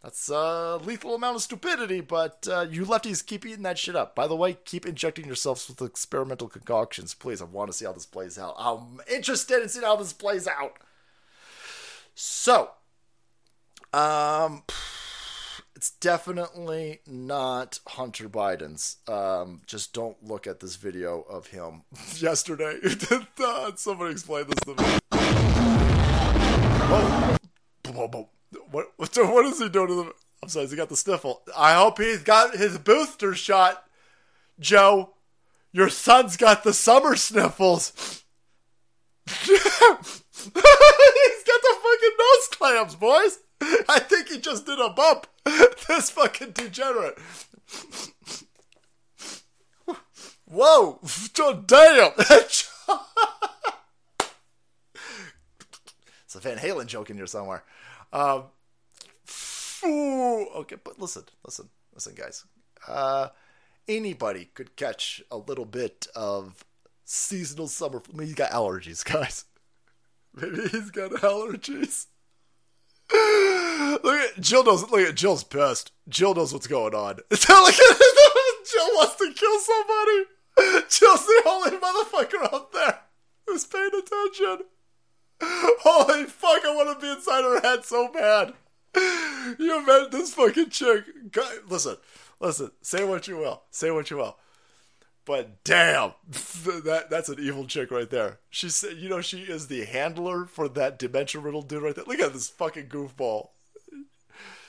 That's 0.02 0.30
a 0.30 0.78
lethal 0.82 1.14
amount 1.14 1.36
of 1.36 1.42
stupidity, 1.42 2.00
but 2.00 2.48
uh, 2.50 2.66
you 2.70 2.86
lefties 2.86 3.24
keep 3.24 3.44
eating 3.44 3.64
that 3.64 3.78
shit 3.78 3.94
up. 3.94 4.14
By 4.14 4.26
the 4.26 4.36
way, 4.36 4.54
keep 4.64 4.86
injecting 4.86 5.26
yourselves 5.26 5.68
with 5.68 5.82
experimental 5.82 6.48
concoctions, 6.48 7.12
please. 7.12 7.42
I 7.42 7.44
want 7.44 7.70
to 7.70 7.76
see 7.76 7.84
how 7.84 7.92
this 7.92 8.06
plays 8.06 8.38
out. 8.38 8.54
I'm 8.58 9.00
interested 9.12 9.62
in 9.62 9.68
seeing 9.68 9.84
how 9.84 9.96
this 9.96 10.14
plays 10.14 10.48
out. 10.48 10.78
So, 12.14 12.70
um, 13.92 14.62
It's 15.76 15.90
definitely 15.92 17.00
not 17.06 17.80
Hunter 17.88 18.28
Biden's. 18.28 18.96
Um, 19.08 19.62
just 19.66 19.92
don't 19.94 20.22
look 20.22 20.46
at 20.46 20.60
this 20.60 20.76
video 20.76 21.22
of 21.22 21.48
him 21.48 21.82
yesterday. 22.16 22.78
Somebody 23.76 24.12
explain 24.12 24.44
this 24.46 24.60
to 24.64 24.74
me. 24.74 24.98
Whoa. 26.90 27.36
Whoa, 27.92 28.08
whoa. 28.08 28.28
What, 28.70 28.92
what, 28.96 29.16
what 29.16 29.44
is 29.46 29.58
he 29.58 29.68
doing 29.68 29.88
to 29.88 29.94
the. 29.94 30.12
I'm 30.42 30.48
sorry, 30.48 30.66
he 30.66 30.76
got 30.76 30.88
the 30.88 30.96
sniffle. 30.96 31.42
I 31.56 31.74
hope 31.74 31.98
he's 31.98 32.22
got 32.22 32.56
his 32.56 32.78
booster 32.78 33.34
shot, 33.34 33.84
Joe. 34.58 35.10
Your 35.72 35.90
son's 35.90 36.36
got 36.36 36.64
the 36.64 36.72
summer 36.72 37.14
sniffles. 37.14 38.24
he's 39.42 39.58
got 39.58 40.00
the 40.02 41.76
fucking 41.82 42.16
nose 42.18 42.48
clamps, 42.50 42.94
boys. 42.94 43.38
I 43.88 44.00
think 44.00 44.28
he 44.28 44.38
just 44.38 44.66
did 44.66 44.78
a 44.80 44.90
bump. 44.90 45.26
This 45.88 46.10
fucking 46.10 46.52
degenerate. 46.52 47.18
Whoa! 50.44 51.00
Damn! 51.66 52.12
it's 52.16 52.68
a 56.34 56.40
Van 56.40 56.58
Halen 56.58 56.86
joke 56.86 57.10
in 57.10 57.16
here 57.16 57.26
somewhere. 57.26 57.64
Um, 58.12 58.44
ooh, 59.84 60.46
okay, 60.56 60.76
but 60.82 60.98
listen, 60.98 61.24
listen, 61.44 61.68
listen, 61.94 62.14
guys. 62.14 62.44
Uh, 62.86 63.28
anybody 63.88 64.50
could 64.54 64.76
catch 64.76 65.22
a 65.30 65.36
little 65.36 65.64
bit 65.64 66.06
of 66.14 66.64
seasonal 67.04 67.68
summer. 67.68 68.02
I 68.12 68.16
mean, 68.16 68.28
he's 68.28 68.36
got 68.36 68.52
allergies, 68.52 69.04
guys. 69.10 69.44
Maybe 70.34 70.68
he's 70.68 70.90
got 70.90 71.10
allergies. 71.12 72.06
look 73.12 74.20
at 74.20 74.40
Jill 74.40 74.64
knows. 74.64 74.88
Look 74.90 75.00
at 75.00 75.16
Jill's 75.16 75.42
pissed. 75.42 75.92
Jill 76.08 76.34
knows 76.34 76.52
what's 76.52 76.68
going 76.68 76.94
on. 76.94 77.18
at 77.30 77.40
Jill 77.40 78.88
wants 78.94 79.16
to 79.16 79.32
kill 79.34 79.58
somebody. 79.58 80.24
Jill's 80.88 81.26
the 81.26 81.42
only 81.46 81.70
motherfucker 81.72 82.52
out 82.52 82.72
there 82.72 83.00
who's 83.46 83.66
paying 83.66 83.90
attention. 83.98 84.66
Holy 85.42 86.24
fuck! 86.24 86.64
I 86.64 86.74
want 86.74 87.00
to 87.00 87.04
be 87.04 87.10
inside 87.10 87.42
her 87.42 87.60
head 87.60 87.84
so 87.84 88.08
bad. 88.08 88.52
You 89.58 89.84
met 89.84 90.10
this 90.12 90.34
fucking 90.34 90.70
chick. 90.70 91.04
God, 91.32 91.52
listen, 91.68 91.96
listen. 92.38 92.70
Say 92.82 93.04
what 93.04 93.26
you 93.26 93.38
will. 93.38 93.62
Say 93.70 93.90
what 93.90 94.10
you 94.10 94.18
will. 94.18 94.36
But 95.24 95.64
damn, 95.64 96.12
that 96.30 97.06
that's 97.10 97.28
an 97.28 97.38
evil 97.40 97.66
chick 97.66 97.90
right 97.90 98.08
there. 98.08 98.38
She 98.48 98.68
said, 98.68 98.96
you 98.98 99.08
know 99.08 99.20
she 99.20 99.40
is 99.42 99.66
the 99.68 99.84
handler 99.84 100.44
for 100.44 100.68
that 100.68 100.98
dementia 100.98 101.40
riddle 101.40 101.62
dude 101.62 101.82
right 101.82 101.94
there. 101.94 102.04
Look 102.04 102.20
at 102.20 102.32
this 102.32 102.48
fucking 102.48 102.88
goofball. 102.88 103.48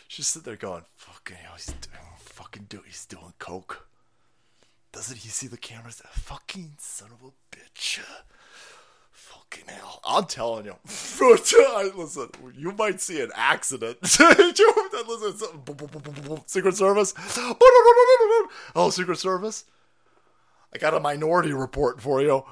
She's 0.08 0.28
sitting 0.28 0.46
there 0.46 0.56
going, 0.58 0.84
"Fucking 0.98 1.38
hell, 1.38 1.54
he's 1.56 1.68
doing, 1.68 2.04
fucking 2.18 2.66
do, 2.70 2.82
he's 2.86 3.06
doing 3.06 3.34
coke." 3.40 3.88
Doesn't 4.92 5.20
he 5.20 5.30
see 5.30 5.48
the 5.48 5.58
cameras? 5.58 6.02
Fucking 6.12 6.74
son 6.80 7.12
of 7.14 7.30
a 7.30 7.56
bitch. 7.56 8.00
Fucking 9.52 9.74
hell. 9.74 10.00
I'm 10.06 10.26
telling 10.26 10.66
you. 10.66 10.76
Listen, 10.86 12.30
you 12.56 12.72
might 12.72 13.02
see 13.02 13.22
an 13.22 13.32
accident. 13.36 13.98
Listen, 14.02 14.54
Secret 16.46 16.76
Service. 16.76 17.14
Oh, 18.76 18.90
Secret 18.90 19.18
Service. 19.18 19.66
I 20.74 20.78
got 20.78 20.94
a 20.94 21.00
minority 21.00 21.52
report 21.54 22.02
for 22.02 22.22
you. 22.22 22.44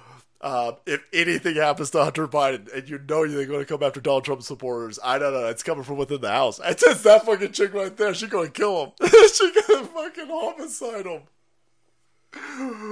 Uh, 0.42 0.74
if 0.86 1.04
anything 1.14 1.56
happens 1.56 1.90
to 1.92 2.04
Hunter 2.04 2.28
Biden 2.28 2.74
and 2.74 2.90
you 2.90 3.00
know 3.08 3.24
you're 3.24 3.46
going 3.46 3.60
to 3.60 3.66
come 3.66 3.84
after 3.84 4.00
Donald 4.00 4.26
Trump 4.26 4.42
supporters, 4.42 5.00
I 5.04 5.20
don't 5.20 5.34
know. 5.34 5.48
It's 5.48 5.64
coming 5.64 5.84
from 5.84 5.98
within 5.98 6.22
the 6.22 6.30
house. 6.30 6.60
It's 6.64 6.84
just 6.84 7.04
that 7.04 7.26
fucking 7.26 7.52
chick 7.52 7.74
right 7.74 7.96
there. 7.96 8.14
She's 8.14 8.30
going 8.30 8.48
to 8.48 8.52
kill 8.52 8.86
him. 8.86 8.92
She's 9.10 9.40
going 9.40 9.86
to 9.86 9.92
fucking 9.94 10.28
homicide 10.28 11.06
him. 11.06 11.22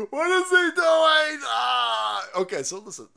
What 0.09 0.29
is 0.31 0.49
he 0.49 0.71
doing? 0.75 1.41
Ah! 1.45 2.25
Okay, 2.37 2.63
so 2.63 2.79
listen. 2.79 3.07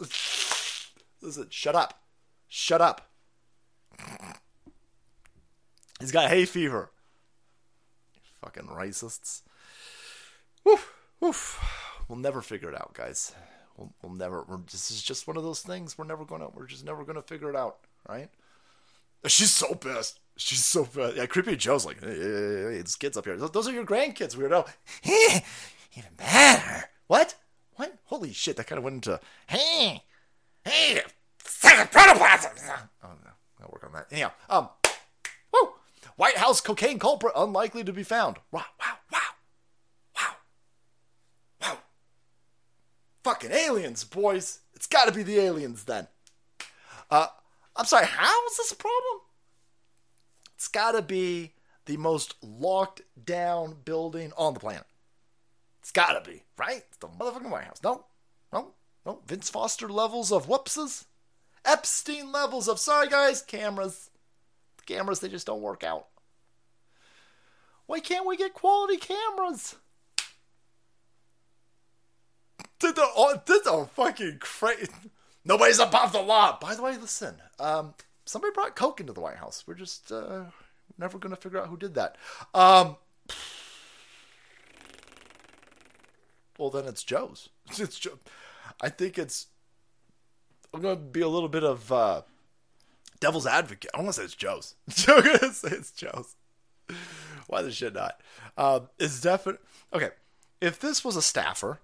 Listen, 1.22 1.46
shut 1.50 1.74
up. 1.74 2.02
Shut 2.48 2.80
up. 2.80 3.10
He's 6.00 6.12
got 6.12 6.30
hay 6.30 6.46
fever. 6.46 6.90
Fucking 8.42 8.68
racists. 8.68 9.42
Woof, 10.64 10.94
woof. 11.20 11.60
We'll 12.08 12.18
never 12.18 12.40
figure 12.40 12.70
it 12.70 12.74
out, 12.74 12.94
guys. 12.94 13.32
We'll, 13.76 13.92
we'll 14.02 14.14
never. 14.14 14.44
This 14.70 14.90
is 14.90 15.02
just 15.02 15.26
one 15.26 15.36
of 15.36 15.42
those 15.42 15.60
things. 15.60 15.96
We're 15.96 16.06
never 16.06 16.24
gonna. 16.24 16.48
We're 16.54 16.66
just 16.66 16.84
never 16.84 17.04
gonna 17.04 17.22
figure 17.22 17.50
it 17.50 17.56
out, 17.56 17.78
right? 18.08 18.30
She's 19.26 19.52
so 19.52 19.74
pissed. 19.74 20.20
She's 20.36 20.64
so 20.64 20.84
pissed. 20.84 21.16
Yeah, 21.16 21.26
creepy 21.26 21.56
Joe's 21.56 21.84
like, 21.84 22.00
hey, 22.02 22.08
hey, 22.08 22.14
hey, 22.14 22.76
it's 22.78 22.96
kids 22.96 23.16
up 23.16 23.26
here. 23.26 23.36
Those 23.36 23.68
are 23.68 23.72
your 23.72 23.84
grandkids, 23.84 24.36
weirdo. 24.36 24.68
Even 25.96 26.10
better. 26.16 26.88
What? 27.06 27.34
What? 27.76 27.98
Holy 28.04 28.32
shit! 28.32 28.56
That 28.56 28.66
kind 28.66 28.78
of 28.78 28.84
went 28.84 28.96
into. 28.96 29.20
Hey, 29.46 30.02
hey, 30.64 31.02
second 31.44 31.90
protoplasm. 31.90 32.52
Oh 33.02 33.08
no, 33.24 33.30
I'll 33.60 33.70
work 33.72 33.84
on 33.84 33.92
that. 33.92 34.06
Anyhow, 34.10 34.32
um, 34.48 34.68
woo! 35.52 35.70
White 36.16 36.36
House 36.36 36.60
cocaine 36.60 36.98
culprit 36.98 37.32
unlikely 37.36 37.84
to 37.84 37.92
be 37.92 38.02
found. 38.02 38.36
Wow, 38.50 38.64
wow, 38.78 38.94
wow, 39.12 39.18
wow, 40.16 40.36
wow. 41.62 41.78
Fucking 43.24 43.52
aliens, 43.52 44.04
boys! 44.04 44.60
It's 44.74 44.86
got 44.86 45.06
to 45.06 45.12
be 45.12 45.22
the 45.22 45.38
aliens 45.38 45.84
then. 45.84 46.06
Uh, 47.10 47.26
I'm 47.76 47.84
sorry. 47.84 48.06
How 48.06 48.46
is 48.46 48.56
this 48.56 48.72
a 48.72 48.76
problem? 48.76 49.20
It's 50.54 50.68
got 50.68 50.92
to 50.92 51.02
be 51.02 51.54
the 51.86 51.96
most 51.96 52.34
locked 52.42 53.02
down 53.24 53.76
building 53.84 54.32
on 54.36 54.54
the 54.54 54.60
planet. 54.60 54.84
It's 55.80 55.90
got 55.90 56.12
to 56.12 56.30
be 56.30 56.42
right. 56.58 56.82
It's 56.88 56.98
the 56.98 57.08
motherfucking 57.08 57.50
White 57.50 57.64
House. 57.64 57.80
No, 57.82 58.04
no, 58.52 58.72
no. 59.04 59.20
Vince 59.26 59.50
Foster 59.50 59.88
levels 59.88 60.30
of 60.32 60.48
whoopses. 60.48 61.06
Epstein 61.64 62.32
levels 62.32 62.68
of 62.68 62.78
sorry 62.78 63.08
guys, 63.08 63.42
cameras. 63.42 64.10
The 64.78 64.94
cameras 64.94 65.20
they 65.20 65.28
just 65.28 65.46
don't 65.46 65.62
work 65.62 65.84
out. 65.84 66.06
Why 67.86 68.00
can't 68.00 68.26
we 68.26 68.36
get 68.36 68.54
quality 68.54 68.96
cameras? 68.96 69.76
Did 72.78 72.96
the 72.96 73.06
oh, 73.16 73.40
this 73.44 73.66
are 73.66 73.86
fucking 73.86 74.38
crazy. 74.40 74.88
Nobody's 75.44 75.78
above 75.78 76.12
the 76.12 76.22
law. 76.22 76.58
By 76.60 76.74
the 76.74 76.82
way, 76.82 76.96
listen. 76.96 77.34
Um, 77.58 77.94
somebody 78.24 78.52
brought 78.54 78.76
coke 78.76 79.00
into 79.00 79.12
the 79.12 79.20
White 79.20 79.36
House. 79.36 79.64
We're 79.66 79.74
just 79.74 80.10
uh, 80.12 80.44
never 80.98 81.18
gonna 81.18 81.36
figure 81.36 81.60
out 81.60 81.68
who 81.68 81.76
did 81.76 81.94
that. 81.94 82.16
Um, 82.54 82.96
well, 86.58 86.70
then 86.70 86.86
it's 86.86 87.04
Joe's. 87.04 87.48
It's 87.78 87.98
Joe. 87.98 88.18
I 88.80 88.88
think 88.88 89.18
it's. 89.18 89.46
I'm 90.72 90.80
gonna 90.80 90.96
be 90.96 91.20
a 91.20 91.28
little 91.28 91.48
bit 91.48 91.64
of 91.64 91.90
uh, 91.90 92.22
devil's 93.18 93.46
advocate. 93.46 93.90
I 93.94 93.98
want 93.98 94.08
to 94.08 94.12
say 94.14 94.24
it's 94.24 94.34
Joe's. 94.34 94.74
I'm 95.08 95.22
gonna 95.22 95.52
say 95.52 95.68
it's 95.72 95.92
Joe's. 95.92 96.36
Why 97.46 97.62
the 97.62 97.72
shit 97.72 97.94
not? 97.94 98.20
Um, 98.56 98.88
it's 98.98 99.20
definite. 99.20 99.60
Okay, 99.92 100.10
if 100.60 100.78
this 100.78 101.04
was 101.04 101.16
a 101.16 101.22
staffer, 101.22 101.80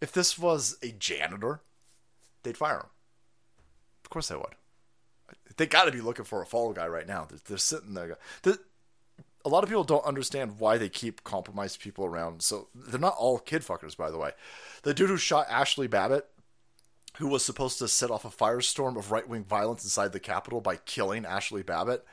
if 0.00 0.12
this 0.12 0.38
was 0.38 0.76
a 0.82 0.90
janitor, 0.92 1.60
they'd 2.42 2.56
fire 2.56 2.76
him. 2.76 2.86
Of 4.04 4.10
course 4.10 4.28
they 4.28 4.36
would. 4.36 4.54
They 5.56 5.66
got 5.66 5.84
to 5.84 5.92
be 5.92 6.00
looking 6.00 6.24
for 6.24 6.42
a 6.42 6.46
fall 6.46 6.72
guy 6.72 6.88
right 6.88 7.06
now. 7.06 7.26
They're, 7.28 7.38
they're 7.46 7.58
sitting 7.58 7.94
there. 7.94 8.16
The, 8.42 8.58
a 9.44 9.48
lot 9.48 9.62
of 9.64 9.68
people 9.68 9.84
don't 9.84 10.04
understand 10.04 10.58
why 10.58 10.78
they 10.78 10.88
keep 10.88 11.24
compromised 11.24 11.80
people 11.80 12.04
around. 12.04 12.42
So 12.42 12.68
they're 12.74 13.00
not 13.00 13.16
all 13.18 13.38
kid 13.38 13.62
fuckers, 13.62 13.96
by 13.96 14.10
the 14.10 14.18
way. 14.18 14.32
The 14.82 14.94
dude 14.94 15.10
who 15.10 15.16
shot 15.16 15.48
Ashli 15.48 15.88
Babbitt, 15.90 16.28
who 17.22 17.28
was 17.28 17.44
supposed 17.44 17.78
to 17.78 17.86
set 17.86 18.10
off 18.10 18.24
a 18.24 18.28
firestorm 18.28 18.96
of 18.96 19.12
right 19.12 19.28
wing 19.28 19.44
violence 19.44 19.84
inside 19.84 20.12
the 20.12 20.18
Capitol 20.18 20.60
by 20.60 20.74
killing 20.74 21.22
Ashli 21.22 21.64
Babbitt, 21.64 22.04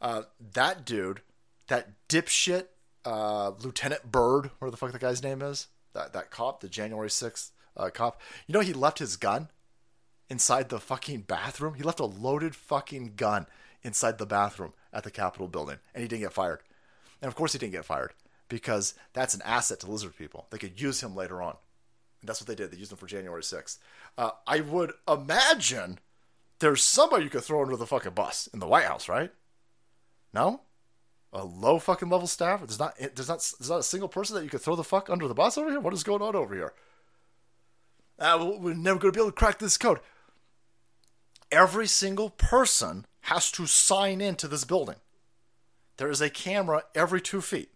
uh, 0.00 0.22
that 0.54 0.86
dude, 0.86 1.20
that 1.66 1.90
dipshit, 2.08 2.68
uh, 3.04 3.50
Lieutenant 3.60 4.10
Byrd, 4.10 4.50
where 4.58 4.70
the 4.70 4.78
fuck 4.78 4.92
the 4.92 4.98
guy's 4.98 5.22
name 5.22 5.42
is, 5.42 5.66
that 5.92 6.14
that 6.14 6.30
cop, 6.30 6.60
the 6.60 6.68
January 6.70 7.10
sixth 7.10 7.52
uh, 7.76 7.90
cop. 7.90 8.22
You 8.46 8.54
know 8.54 8.60
he 8.60 8.72
left 8.72 9.00
his 9.00 9.18
gun 9.18 9.50
inside 10.30 10.70
the 10.70 10.80
fucking 10.80 11.20
bathroom. 11.20 11.74
He 11.74 11.82
left 11.82 12.00
a 12.00 12.06
loaded 12.06 12.56
fucking 12.56 13.12
gun 13.16 13.46
inside 13.82 14.16
the 14.16 14.24
bathroom 14.24 14.72
at 14.94 15.04
the 15.04 15.10
Capitol 15.10 15.46
building, 15.46 15.76
and 15.94 16.00
he 16.00 16.08
didn't 16.08 16.22
get 16.22 16.32
fired. 16.32 16.60
And 17.20 17.28
of 17.28 17.34
course, 17.34 17.52
he 17.52 17.58
didn't 17.58 17.72
get 17.74 17.84
fired 17.84 18.14
because 18.48 18.94
that's 19.12 19.34
an 19.34 19.42
asset 19.44 19.80
to 19.80 19.90
lizard 19.90 20.16
people. 20.16 20.46
They 20.48 20.56
could 20.56 20.80
use 20.80 21.02
him 21.02 21.14
later 21.14 21.42
on. 21.42 21.56
And 22.24 22.28
that's 22.30 22.40
what 22.40 22.48
they 22.48 22.54
did. 22.54 22.70
They 22.70 22.78
used 22.78 22.90
him 22.90 22.96
for 22.96 23.06
January 23.06 23.42
6th. 23.42 23.76
Uh, 24.16 24.30
I 24.46 24.60
would 24.60 24.92
imagine 25.08 25.98
there's 26.60 26.82
somebody 26.82 27.24
you 27.24 27.30
could 27.30 27.42
throw 27.42 27.62
under 27.62 27.76
the 27.76 27.86
fucking 27.86 28.12
bus 28.12 28.48
in 28.52 28.60
the 28.60 28.66
White 28.66 28.84
House, 28.84 29.08
right? 29.08 29.32
No? 30.32 30.60
A 31.32 31.44
low 31.44 31.78
fucking 31.78 32.08
level 32.08 32.28
staff? 32.28 32.60
There's 32.60 32.78
not, 32.78 32.96
there's 32.96 33.28
not, 33.28 33.52
there's 33.58 33.70
not 33.70 33.80
a 33.80 33.82
single 33.82 34.08
person 34.08 34.36
that 34.36 34.44
you 34.44 34.50
could 34.50 34.60
throw 34.60 34.76
the 34.76 34.84
fuck 34.84 35.10
under 35.10 35.26
the 35.26 35.34
bus 35.34 35.58
over 35.58 35.70
here? 35.70 35.80
What 35.80 35.94
is 35.94 36.04
going 36.04 36.22
on 36.22 36.36
over 36.36 36.54
here? 36.54 36.72
Uh, 38.18 38.54
we're 38.58 38.74
never 38.74 38.98
going 38.98 39.12
to 39.12 39.16
be 39.16 39.20
able 39.20 39.32
to 39.32 39.36
crack 39.36 39.58
this 39.58 39.76
code. 39.76 39.98
Every 41.50 41.88
single 41.88 42.30
person 42.30 43.06
has 43.22 43.50
to 43.52 43.66
sign 43.66 44.20
into 44.20 44.46
this 44.46 44.64
building. 44.64 44.96
There 45.96 46.10
is 46.10 46.20
a 46.20 46.30
camera 46.30 46.84
every 46.94 47.20
two 47.20 47.40
feet. 47.40 47.70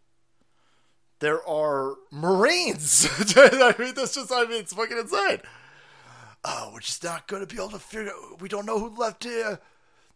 There 1.20 1.47
are 1.48 1.94
Marines. 2.12 3.09
I 3.36 3.74
mean, 3.78 3.94
that's 3.94 4.15
just, 4.15 4.32
I 4.32 4.44
mean, 4.44 4.60
it's 4.60 4.73
fucking 4.73 4.98
insane. 4.98 5.40
Oh, 6.44 6.70
we're 6.73 6.81
just 6.81 7.02
not 7.02 7.27
going 7.27 7.44
to 7.44 7.52
be 7.52 7.60
able 7.60 7.70
to 7.70 7.78
figure. 7.78 8.12
We 8.40 8.48
don't 8.48 8.66
know 8.66 8.78
who 8.78 8.94
left 8.97 9.24
here. 9.24 9.59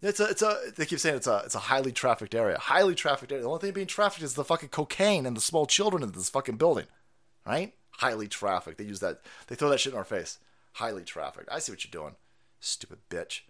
It's 0.00 0.18
a, 0.18 0.24
it's 0.24 0.42
a. 0.42 0.58
They 0.76 0.86
keep 0.86 0.98
saying 0.98 1.16
it's 1.16 1.26
a, 1.26 1.42
it's 1.44 1.54
a 1.54 1.60
highly 1.60 1.92
trafficked 1.92 2.34
area. 2.34 2.58
Highly 2.58 2.94
trafficked 2.94 3.30
area. 3.30 3.42
The 3.42 3.48
only 3.48 3.60
thing 3.60 3.72
being 3.72 3.86
trafficked 3.86 4.24
is 4.24 4.34
the 4.34 4.44
fucking 4.44 4.70
cocaine 4.70 5.26
and 5.26 5.36
the 5.36 5.40
small 5.40 5.66
children 5.66 6.02
in 6.02 6.10
this 6.10 6.28
fucking 6.28 6.56
building, 6.56 6.86
right? 7.46 7.72
Highly 7.92 8.26
trafficked. 8.26 8.78
They 8.78 8.84
use 8.84 9.00
that. 9.00 9.20
They 9.46 9.54
throw 9.54 9.68
that 9.70 9.78
shit 9.78 9.92
in 9.92 9.98
our 9.98 10.04
face. 10.04 10.38
Highly 10.74 11.04
trafficked. 11.04 11.48
I 11.52 11.60
see 11.60 11.70
what 11.70 11.84
you're 11.84 12.02
doing, 12.02 12.16
stupid 12.58 12.98
bitch. 13.10 13.42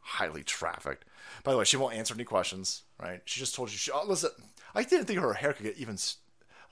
Highly 0.00 0.42
trafficked. 0.42 1.04
By 1.44 1.52
the 1.52 1.58
way, 1.58 1.64
she 1.64 1.76
won't 1.76 1.94
answer 1.94 2.12
any 2.12 2.24
questions, 2.24 2.82
right? 3.00 3.22
She 3.24 3.40
just 3.40 3.54
told 3.54 3.70
you. 3.70 3.78
She, 3.78 3.90
oh, 3.92 4.04
listen, 4.06 4.30
I 4.74 4.82
didn't 4.82 5.06
think 5.06 5.20
her 5.20 5.34
hair 5.34 5.52
could 5.52 5.64
get 5.64 5.78
even. 5.78 5.94
I 5.94 5.94
was 5.94 6.18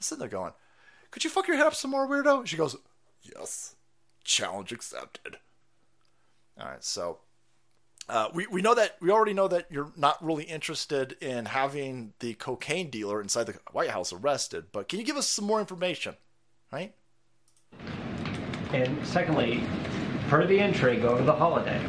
sitting 0.01 0.21
there 0.21 0.29
going, 0.29 0.53
"Could 1.11 1.25
you 1.25 1.31
fuck 1.31 1.47
your 1.49 1.57
head 1.57 1.67
up 1.67 1.75
some 1.75 1.93
more, 1.93 2.07
weirdo?" 2.07 2.47
She 2.47 2.57
goes, 2.57 2.77
"Yes." 3.23 3.77
Challenge 4.25 4.73
accepted. 4.73 5.39
All 6.59 6.67
right, 6.67 6.85
so 6.85 7.19
uh, 8.09 8.29
we, 8.35 8.47
we 8.49 8.61
know 8.61 8.75
that 8.75 8.97
we 9.01 9.11
already 9.11 9.33
know 9.33 9.49
that 9.49 9.67
you're 9.71 9.93
not 9.97 10.23
really 10.25 10.45
interested 10.45 11.17
in 11.21 11.47
having 11.47 12.13
the 12.19 12.35
cocaine 12.35 12.91
dealer 12.91 13.21
inside 13.21 13.45
the 13.45 13.59
White 13.73 13.91
House 13.91 14.13
arrested, 14.13 14.67
but 14.73 14.89
can 14.89 14.99
you 14.99 15.05
give 15.05 15.17
us 15.17 15.29
some 15.29 15.45
more 15.45 15.61
information, 15.61 16.17
right? 16.73 16.95
And 18.73 19.07
secondly, 19.07 19.63
per 20.29 20.47
the 20.47 20.59
entry, 20.59 20.97
go 20.97 21.17
to 21.17 21.23
the 21.25 21.33
holiday. 21.33 21.81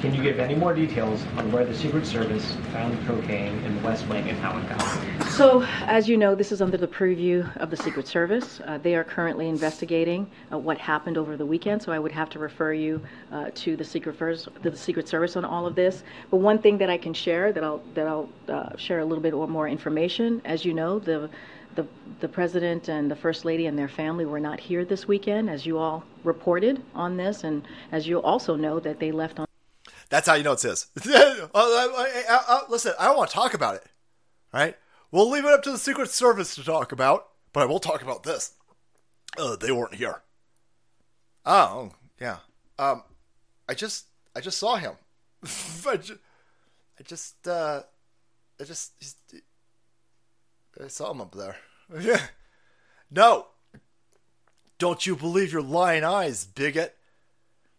Can 0.00 0.14
you 0.14 0.22
give 0.22 0.38
any 0.38 0.54
more 0.54 0.72
details 0.72 1.22
on 1.36 1.52
where 1.52 1.66
the 1.66 1.74
Secret 1.74 2.06
Service 2.06 2.56
found 2.72 3.06
cocaine 3.06 3.52
in 3.64 3.76
the 3.76 3.82
West 3.82 4.06
Wing 4.08 4.26
and 4.30 4.38
how 4.38 4.56
it 4.56 4.66
got 4.66 4.78
there? 4.78 5.28
So, 5.28 5.60
as 5.82 6.08
you 6.08 6.16
know, 6.16 6.34
this 6.34 6.52
is 6.52 6.62
under 6.62 6.78
the 6.78 6.88
purview 6.88 7.44
of 7.56 7.68
the 7.68 7.76
Secret 7.76 8.08
Service. 8.08 8.62
Uh, 8.64 8.78
they 8.78 8.94
are 8.94 9.04
currently 9.04 9.50
investigating 9.50 10.26
uh, 10.50 10.56
what 10.56 10.78
happened 10.78 11.18
over 11.18 11.36
the 11.36 11.44
weekend, 11.44 11.82
so 11.82 11.92
I 11.92 11.98
would 11.98 12.12
have 12.12 12.30
to 12.30 12.38
refer 12.38 12.72
you 12.72 13.02
uh, 13.30 13.50
to 13.56 13.76
the 13.76 13.84
Secret, 13.84 14.16
First, 14.16 14.48
the 14.62 14.74
Secret 14.74 15.06
Service 15.06 15.36
on 15.36 15.44
all 15.44 15.66
of 15.66 15.74
this. 15.74 16.02
But 16.30 16.38
one 16.38 16.60
thing 16.60 16.78
that 16.78 16.88
I 16.88 16.96
can 16.96 17.12
share, 17.12 17.52
that 17.52 17.62
I'll 17.62 17.82
that 17.92 18.06
I'll 18.06 18.30
uh, 18.48 18.74
share 18.78 19.00
a 19.00 19.04
little 19.04 19.22
bit 19.22 19.34
more 19.34 19.68
information. 19.68 20.40
As 20.46 20.64
you 20.64 20.72
know, 20.72 20.98
the 20.98 21.28
the, 21.74 21.86
the 22.20 22.28
president 22.28 22.88
and 22.88 23.10
the 23.10 23.16
first 23.16 23.44
lady 23.44 23.66
and 23.66 23.78
their 23.78 23.86
family 23.86 24.24
were 24.24 24.40
not 24.40 24.58
here 24.60 24.86
this 24.86 25.06
weekend, 25.06 25.50
as 25.50 25.66
you 25.66 25.76
all 25.76 26.04
reported 26.24 26.82
on 26.94 27.18
this, 27.18 27.44
and 27.44 27.62
as 27.92 28.08
you 28.08 28.20
also 28.22 28.56
know 28.56 28.80
that 28.80 28.98
they 28.98 29.12
left 29.12 29.38
on. 29.38 29.49
That's 30.10 30.28
how 30.28 30.34
you 30.34 30.42
know 30.42 30.52
it's 30.52 30.62
his. 30.62 30.88
Listen, 31.04 32.92
I 32.98 33.04
don't 33.06 33.16
want 33.16 33.30
to 33.30 33.34
talk 33.34 33.54
about 33.54 33.76
it, 33.76 33.86
right? 34.52 34.76
We'll 35.12 35.30
leave 35.30 35.44
it 35.44 35.52
up 35.52 35.62
to 35.62 35.72
the 35.72 35.78
Secret 35.78 36.10
Service 36.10 36.54
to 36.56 36.64
talk 36.64 36.92
about, 36.92 37.28
but 37.52 37.62
I 37.62 37.66
will 37.66 37.78
talk 37.78 38.02
about 38.02 38.24
this. 38.24 38.52
Uh, 39.38 39.56
they 39.56 39.70
weren't 39.70 39.94
here. 39.94 40.22
Oh, 41.46 41.92
yeah. 42.20 42.38
Um, 42.78 43.04
I 43.68 43.74
just, 43.74 44.06
I 44.34 44.40
just 44.40 44.58
saw 44.58 44.76
him. 44.76 44.94
I 45.44 45.96
just, 45.96 46.20
I 46.98 47.02
just, 47.04 47.48
uh, 47.48 47.82
I 48.60 48.64
just, 48.64 48.92
I 50.82 50.88
saw 50.88 51.12
him 51.12 51.20
up 51.20 51.34
there. 51.34 51.56
Yeah. 51.98 52.20
No. 53.12 53.48
Don't 54.78 55.04
you 55.04 55.16
believe 55.16 55.52
your 55.52 55.62
lying 55.62 56.04
eyes, 56.04 56.44
bigot? 56.44 56.96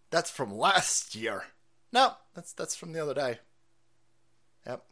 That's 0.09 0.29
from 0.29 0.53
last 0.53 1.15
year. 1.15 1.45
No, 1.93 2.15
that's 2.33 2.53
that's 2.53 2.75
from 2.75 2.93
the 2.93 3.01
other 3.01 3.13
day. 3.13 3.39
Yep. 4.65 4.83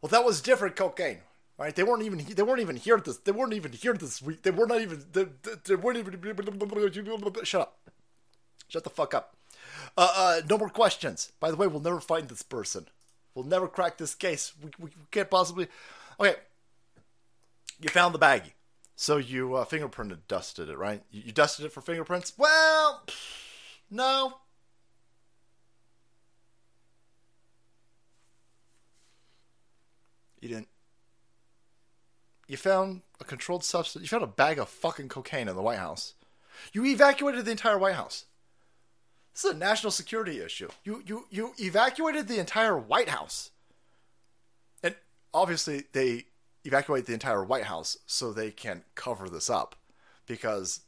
Well, 0.00 0.10
that 0.10 0.24
was 0.24 0.40
different 0.40 0.76
cocaine, 0.76 1.18
right? 1.58 1.74
They 1.74 1.82
weren't 1.82 2.02
even 2.02 2.24
they 2.24 2.42
weren't 2.42 2.60
even 2.60 2.76
here 2.76 2.98
this 2.98 3.18
they 3.18 3.32
weren't 3.32 3.52
even 3.52 3.72
here 3.72 3.94
this 3.94 4.22
week. 4.22 4.42
They 4.42 4.50
were 4.50 4.66
not 4.66 4.80
even 4.80 5.04
they, 5.12 5.26
they, 5.64 5.74
weren't 5.76 5.98
even. 5.98 7.44
Shut 7.44 7.60
up. 7.60 7.78
Shut 8.68 8.84
the 8.84 8.90
fuck 8.90 9.14
up. 9.14 9.36
Uh, 9.96 10.12
uh, 10.16 10.40
no 10.48 10.58
more 10.58 10.70
questions. 10.70 11.32
By 11.40 11.50
the 11.50 11.56
way, 11.56 11.66
we'll 11.66 11.80
never 11.80 12.00
find 12.00 12.28
this 12.28 12.42
person. 12.42 12.86
We'll 13.34 13.44
never 13.44 13.68
crack 13.68 13.98
this 13.98 14.14
case. 14.14 14.52
We, 14.62 14.70
we 14.78 14.90
can't 15.10 15.30
possibly. 15.30 15.68
Okay. 16.18 16.36
You 17.80 17.88
found 17.88 18.14
the 18.14 18.18
baggie. 18.18 18.52
So 18.96 19.16
you 19.16 19.54
uh, 19.54 19.64
fingerprinted, 19.64 20.18
dusted 20.28 20.68
it, 20.68 20.76
right? 20.76 21.02
You, 21.10 21.22
you 21.26 21.32
dusted 21.32 21.64
it 21.64 21.72
for 21.72 21.80
fingerprints? 21.80 22.34
Well, 22.36 23.02
no. 23.90 24.34
Didn't. 30.50 30.68
You 32.46 32.56
found 32.56 33.02
a 33.20 33.24
controlled 33.24 33.64
substance. 33.64 34.02
You 34.02 34.08
found 34.08 34.24
a 34.24 34.26
bag 34.26 34.58
of 34.58 34.68
fucking 34.68 35.08
cocaine 35.08 35.48
in 35.48 35.54
the 35.54 35.62
White 35.62 35.78
House. 35.78 36.14
You 36.72 36.84
evacuated 36.84 37.44
the 37.44 37.52
entire 37.52 37.78
White 37.78 37.94
House. 37.94 38.26
This 39.32 39.44
is 39.44 39.52
a 39.52 39.56
national 39.56 39.92
security 39.92 40.40
issue. 40.40 40.68
You 40.84 41.02
you 41.06 41.26
you 41.30 41.54
evacuated 41.58 42.26
the 42.26 42.38
entire 42.38 42.76
White 42.76 43.08
House. 43.08 43.50
And 44.82 44.96
obviously 45.32 45.84
they 45.92 46.24
evacuate 46.64 47.06
the 47.06 47.14
entire 47.14 47.44
White 47.44 47.64
House 47.64 47.96
so 48.06 48.32
they 48.32 48.50
can 48.50 48.82
cover 48.94 49.28
this 49.28 49.48
up 49.48 49.76
because 50.26 50.80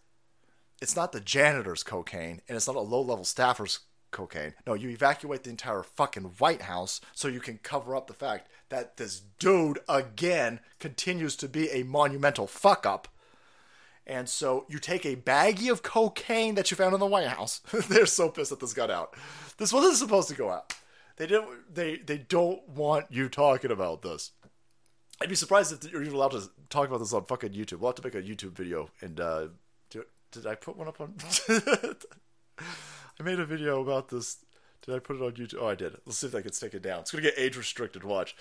it's 0.80 0.96
not 0.96 1.12
the 1.12 1.20
janitor's 1.20 1.82
cocaine 1.82 2.42
and 2.48 2.56
it's 2.56 2.66
not 2.66 2.76
a 2.76 2.80
low-level 2.80 3.24
staffer's 3.24 3.78
cocaine. 4.12 4.54
No, 4.66 4.74
you 4.74 4.88
evacuate 4.90 5.42
the 5.42 5.50
entire 5.50 5.82
fucking 5.82 6.24
White 6.38 6.62
House 6.62 7.00
so 7.14 7.28
you 7.28 7.40
can 7.40 7.58
cover 7.58 7.96
up 7.96 8.06
the 8.06 8.14
fact 8.14 8.48
that 8.68 8.96
this 8.96 9.22
dude 9.38 9.80
again 9.88 10.60
continues 10.78 11.36
to 11.36 11.48
be 11.48 11.70
a 11.70 11.82
monumental 11.82 12.46
fuck 12.46 12.86
up. 12.86 13.08
And 14.06 14.28
so 14.28 14.66
you 14.68 14.78
take 14.78 15.04
a 15.04 15.16
baggie 15.16 15.70
of 15.70 15.82
cocaine 15.82 16.54
that 16.56 16.70
you 16.70 16.76
found 16.76 16.94
in 16.94 17.00
the 17.00 17.06
White 17.06 17.28
House. 17.28 17.60
They're 17.88 18.06
so 18.06 18.28
pissed 18.28 18.50
that 18.50 18.60
this 18.60 18.74
got 18.74 18.90
out. 18.90 19.14
This 19.58 19.72
wasn't 19.72 19.96
supposed 19.96 20.28
to 20.28 20.34
go 20.34 20.50
out. 20.50 20.74
They 21.16 21.26
didn't. 21.26 21.74
They 21.74 21.96
they 21.98 22.18
don't 22.18 22.66
want 22.68 23.06
you 23.10 23.28
talking 23.28 23.70
about 23.70 24.02
this. 24.02 24.32
I'd 25.20 25.28
be 25.28 25.34
surprised 25.34 25.72
if 25.72 25.92
you're 25.92 26.02
even 26.02 26.14
allowed 26.14 26.32
to 26.32 26.50
talk 26.68 26.88
about 26.88 26.98
this 26.98 27.12
on 27.12 27.26
fucking 27.26 27.52
YouTube. 27.52 27.78
We'll 27.78 27.90
have 27.90 27.96
to 27.96 28.04
make 28.04 28.14
a 28.14 28.22
YouTube 28.22 28.56
video. 28.56 28.88
And 29.00 29.20
uh, 29.20 29.48
did, 29.90 30.04
did 30.32 30.46
I 30.46 30.56
put 30.56 30.76
one 30.76 30.88
up 30.88 31.00
on? 31.00 31.14
I 33.22 33.24
made 33.24 33.38
a 33.38 33.46
video 33.46 33.80
about 33.80 34.08
this. 34.08 34.38
Did 34.84 34.96
I 34.96 34.98
put 34.98 35.14
it 35.16 35.22
on 35.22 35.32
YouTube? 35.32 35.58
Oh, 35.60 35.68
I 35.68 35.76
did. 35.76 35.96
Let's 36.04 36.18
see 36.18 36.26
if 36.26 36.34
I 36.34 36.40
can 36.40 36.52
stick 36.52 36.74
it 36.74 36.82
down. 36.82 37.00
It's 37.00 37.12
gonna 37.12 37.22
get 37.22 37.34
age 37.36 37.56
restricted. 37.56 38.02
Watch. 38.02 38.34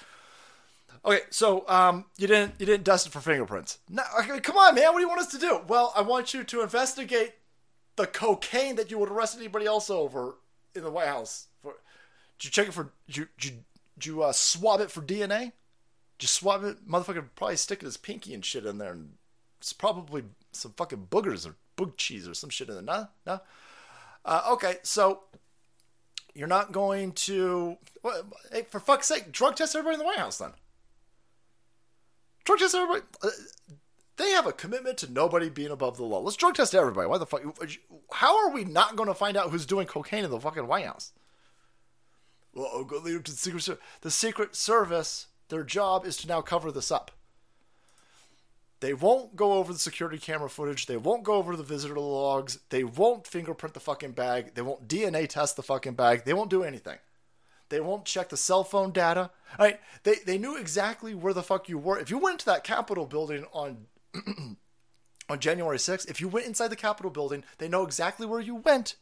Okay, 1.05 1.19
so 1.29 1.67
um, 1.69 2.05
you 2.17 2.25
didn't 2.25 2.55
you 2.57 2.65
didn't 2.65 2.83
dust 2.83 3.05
it 3.05 3.13
for 3.13 3.21
fingerprints. 3.21 3.77
No, 3.89 4.01
okay, 4.19 4.39
come 4.39 4.57
on, 4.57 4.73
man. 4.73 4.87
What 4.87 4.95
do 4.95 5.01
you 5.01 5.07
want 5.07 5.21
us 5.21 5.27
to 5.27 5.37
do? 5.37 5.61
Well, 5.67 5.93
I 5.95 6.01
want 6.01 6.33
you 6.33 6.43
to 6.43 6.61
investigate 6.61 7.33
the 7.95 8.07
cocaine 8.07 8.75
that 8.77 8.89
you 8.89 8.97
would 8.97 9.09
arrest 9.09 9.37
anybody 9.37 9.67
else 9.67 9.91
over 9.91 10.37
in 10.73 10.83
the 10.83 10.89
White 10.89 11.07
House. 11.07 11.47
For, 11.61 11.75
did 12.39 12.45
you 12.45 12.51
check 12.51 12.67
it 12.67 12.73
for? 12.73 12.91
Did 13.05 13.17
you 13.17 13.27
did 13.37 13.51
you, 13.51 13.57
did 13.99 14.05
you 14.07 14.23
uh, 14.23 14.31
swab 14.31 14.81
it 14.81 14.89
for 14.89 15.01
DNA? 15.01 15.51
Just 16.17 16.33
swab 16.33 16.63
it, 16.63 16.87
motherfucker. 16.87 17.29
Probably 17.35 17.55
stick 17.55 17.81
his 17.81 17.97
pinky 17.97 18.33
and 18.33 18.43
shit 18.43 18.65
in 18.65 18.79
there, 18.79 18.93
and 18.93 19.11
it's 19.59 19.73
probably 19.73 20.23
some 20.53 20.73
fucking 20.75 21.07
boogers 21.11 21.47
or 21.47 21.55
boog 21.77 21.97
cheese 21.97 22.27
or 22.27 22.33
some 22.33 22.49
shit 22.49 22.67
in 22.67 22.73
there. 22.73 22.83
No, 22.83 23.07
no. 23.27 23.41
Uh, 24.23 24.43
okay, 24.51 24.75
so 24.83 25.23
you're 26.33 26.47
not 26.47 26.71
going 26.71 27.11
to. 27.13 27.77
Well, 28.03 28.23
hey, 28.51 28.63
for 28.69 28.79
fuck's 28.79 29.07
sake, 29.07 29.31
drug 29.31 29.55
test 29.55 29.75
everybody 29.75 29.95
in 29.95 29.99
the 29.99 30.05
White 30.05 30.19
House 30.19 30.37
then. 30.37 30.51
Drug 32.43 32.59
test 32.59 32.75
everybody. 32.75 33.01
Uh, 33.23 33.29
they 34.17 34.29
have 34.31 34.45
a 34.45 34.51
commitment 34.51 34.97
to 34.99 35.11
nobody 35.11 35.49
being 35.49 35.71
above 35.71 35.97
the 35.97 36.03
law. 36.03 36.19
Let's 36.19 36.37
drug 36.37 36.55
test 36.55 36.75
everybody. 36.75 37.07
Why 37.07 37.17
the 37.17 37.25
fuck? 37.25 37.41
How 38.11 38.37
are 38.37 38.51
we 38.51 38.63
not 38.63 38.95
going 38.95 39.07
to 39.07 39.15
find 39.15 39.35
out 39.35 39.49
who's 39.49 39.65
doing 39.65 39.87
cocaine 39.87 40.23
in 40.23 40.31
the 40.31 40.39
fucking 40.39 40.67
White 40.67 40.85
House? 40.85 41.11
Well, 42.53 42.69
I'll 42.73 42.83
go 42.83 42.97
lead 42.97 43.25
to 43.25 43.31
the 43.31 43.37
Secret 43.37 43.61
Service. 43.61 43.83
The 44.01 44.11
Secret 44.11 44.55
Service, 44.55 45.27
their 45.49 45.63
job 45.63 46.05
is 46.05 46.17
to 46.17 46.27
now 46.27 46.41
cover 46.41 46.71
this 46.71 46.91
up. 46.91 47.11
They 48.81 48.95
won't 48.95 49.35
go 49.35 49.53
over 49.53 49.71
the 49.71 49.79
security 49.79 50.17
camera 50.17 50.49
footage. 50.49 50.87
They 50.87 50.97
won't 50.97 51.23
go 51.23 51.35
over 51.35 51.55
the 51.55 51.63
visitor 51.63 51.99
logs. 51.99 52.57
They 52.69 52.83
won't 52.83 53.27
fingerprint 53.27 53.75
the 53.75 53.79
fucking 53.79 54.13
bag. 54.13 54.55
They 54.55 54.63
won't 54.63 54.87
DNA 54.87 55.29
test 55.29 55.55
the 55.55 55.63
fucking 55.63 55.93
bag. 55.93 56.25
They 56.25 56.33
won't 56.33 56.49
do 56.49 56.63
anything. 56.63 56.97
They 57.69 57.79
won't 57.79 58.05
check 58.05 58.29
the 58.29 58.37
cell 58.37 58.63
phone 58.63 58.91
data. 58.91 59.29
All 59.57 59.65
right? 59.65 59.79
They 60.03 60.15
they 60.25 60.39
knew 60.39 60.57
exactly 60.57 61.13
where 61.13 61.33
the 61.33 61.43
fuck 61.43 61.69
you 61.69 61.77
were. 61.77 61.99
If 61.99 62.09
you 62.09 62.17
went 62.17 62.33
into 62.33 62.45
that 62.47 62.63
Capitol 62.63 63.05
building 63.05 63.45
on 63.53 63.85
on 65.29 65.39
January 65.39 65.77
6th, 65.77 66.09
if 66.09 66.19
you 66.19 66.27
went 66.27 66.47
inside 66.47 66.69
the 66.69 66.75
Capitol 66.75 67.11
building, 67.11 67.43
they 67.59 67.69
know 67.69 67.83
exactly 67.83 68.25
where 68.25 68.41
you 68.41 68.55
went 68.55 68.95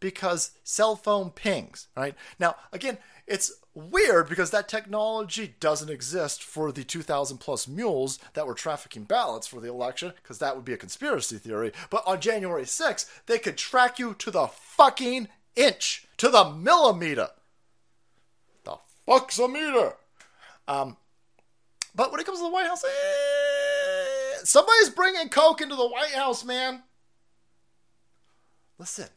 because 0.00 0.52
cell 0.64 0.96
phone 0.96 1.30
pings, 1.30 1.88
right? 1.94 2.14
Now, 2.38 2.56
again, 2.72 2.96
it's 3.26 3.52
weird 3.88 4.28
because 4.28 4.50
that 4.50 4.68
technology 4.68 5.54
doesn't 5.60 5.88
exist 5.90 6.42
for 6.42 6.72
the 6.72 6.84
2,000 6.84 7.38
plus 7.38 7.66
mules 7.66 8.18
that 8.34 8.46
were 8.46 8.54
trafficking 8.54 9.04
ballots 9.04 9.46
for 9.46 9.60
the 9.60 9.68
election 9.68 10.12
because 10.22 10.38
that 10.38 10.56
would 10.56 10.64
be 10.64 10.72
a 10.72 10.76
conspiracy 10.76 11.38
theory. 11.38 11.72
But 11.88 12.02
on 12.06 12.20
January 12.20 12.64
6th, 12.64 13.08
they 13.26 13.38
could 13.38 13.56
track 13.56 13.98
you 13.98 14.14
to 14.14 14.30
the 14.30 14.48
fucking 14.48 15.28
inch, 15.56 16.06
to 16.18 16.28
the 16.28 16.50
millimeter. 16.50 17.28
The 18.64 18.76
fuck's 19.06 19.38
a 19.38 19.48
meter? 19.48 19.94
Um, 20.68 20.96
but 21.94 22.10
when 22.10 22.20
it 22.20 22.26
comes 22.26 22.38
to 22.38 22.44
the 22.44 22.50
White 22.50 22.66
House, 22.66 22.84
eh, 22.84 24.44
somebody's 24.44 24.90
bringing 24.90 25.28
coke 25.28 25.60
into 25.60 25.76
the 25.76 25.88
White 25.88 26.12
House, 26.12 26.44
man. 26.44 26.82
Listen, 28.78 29.08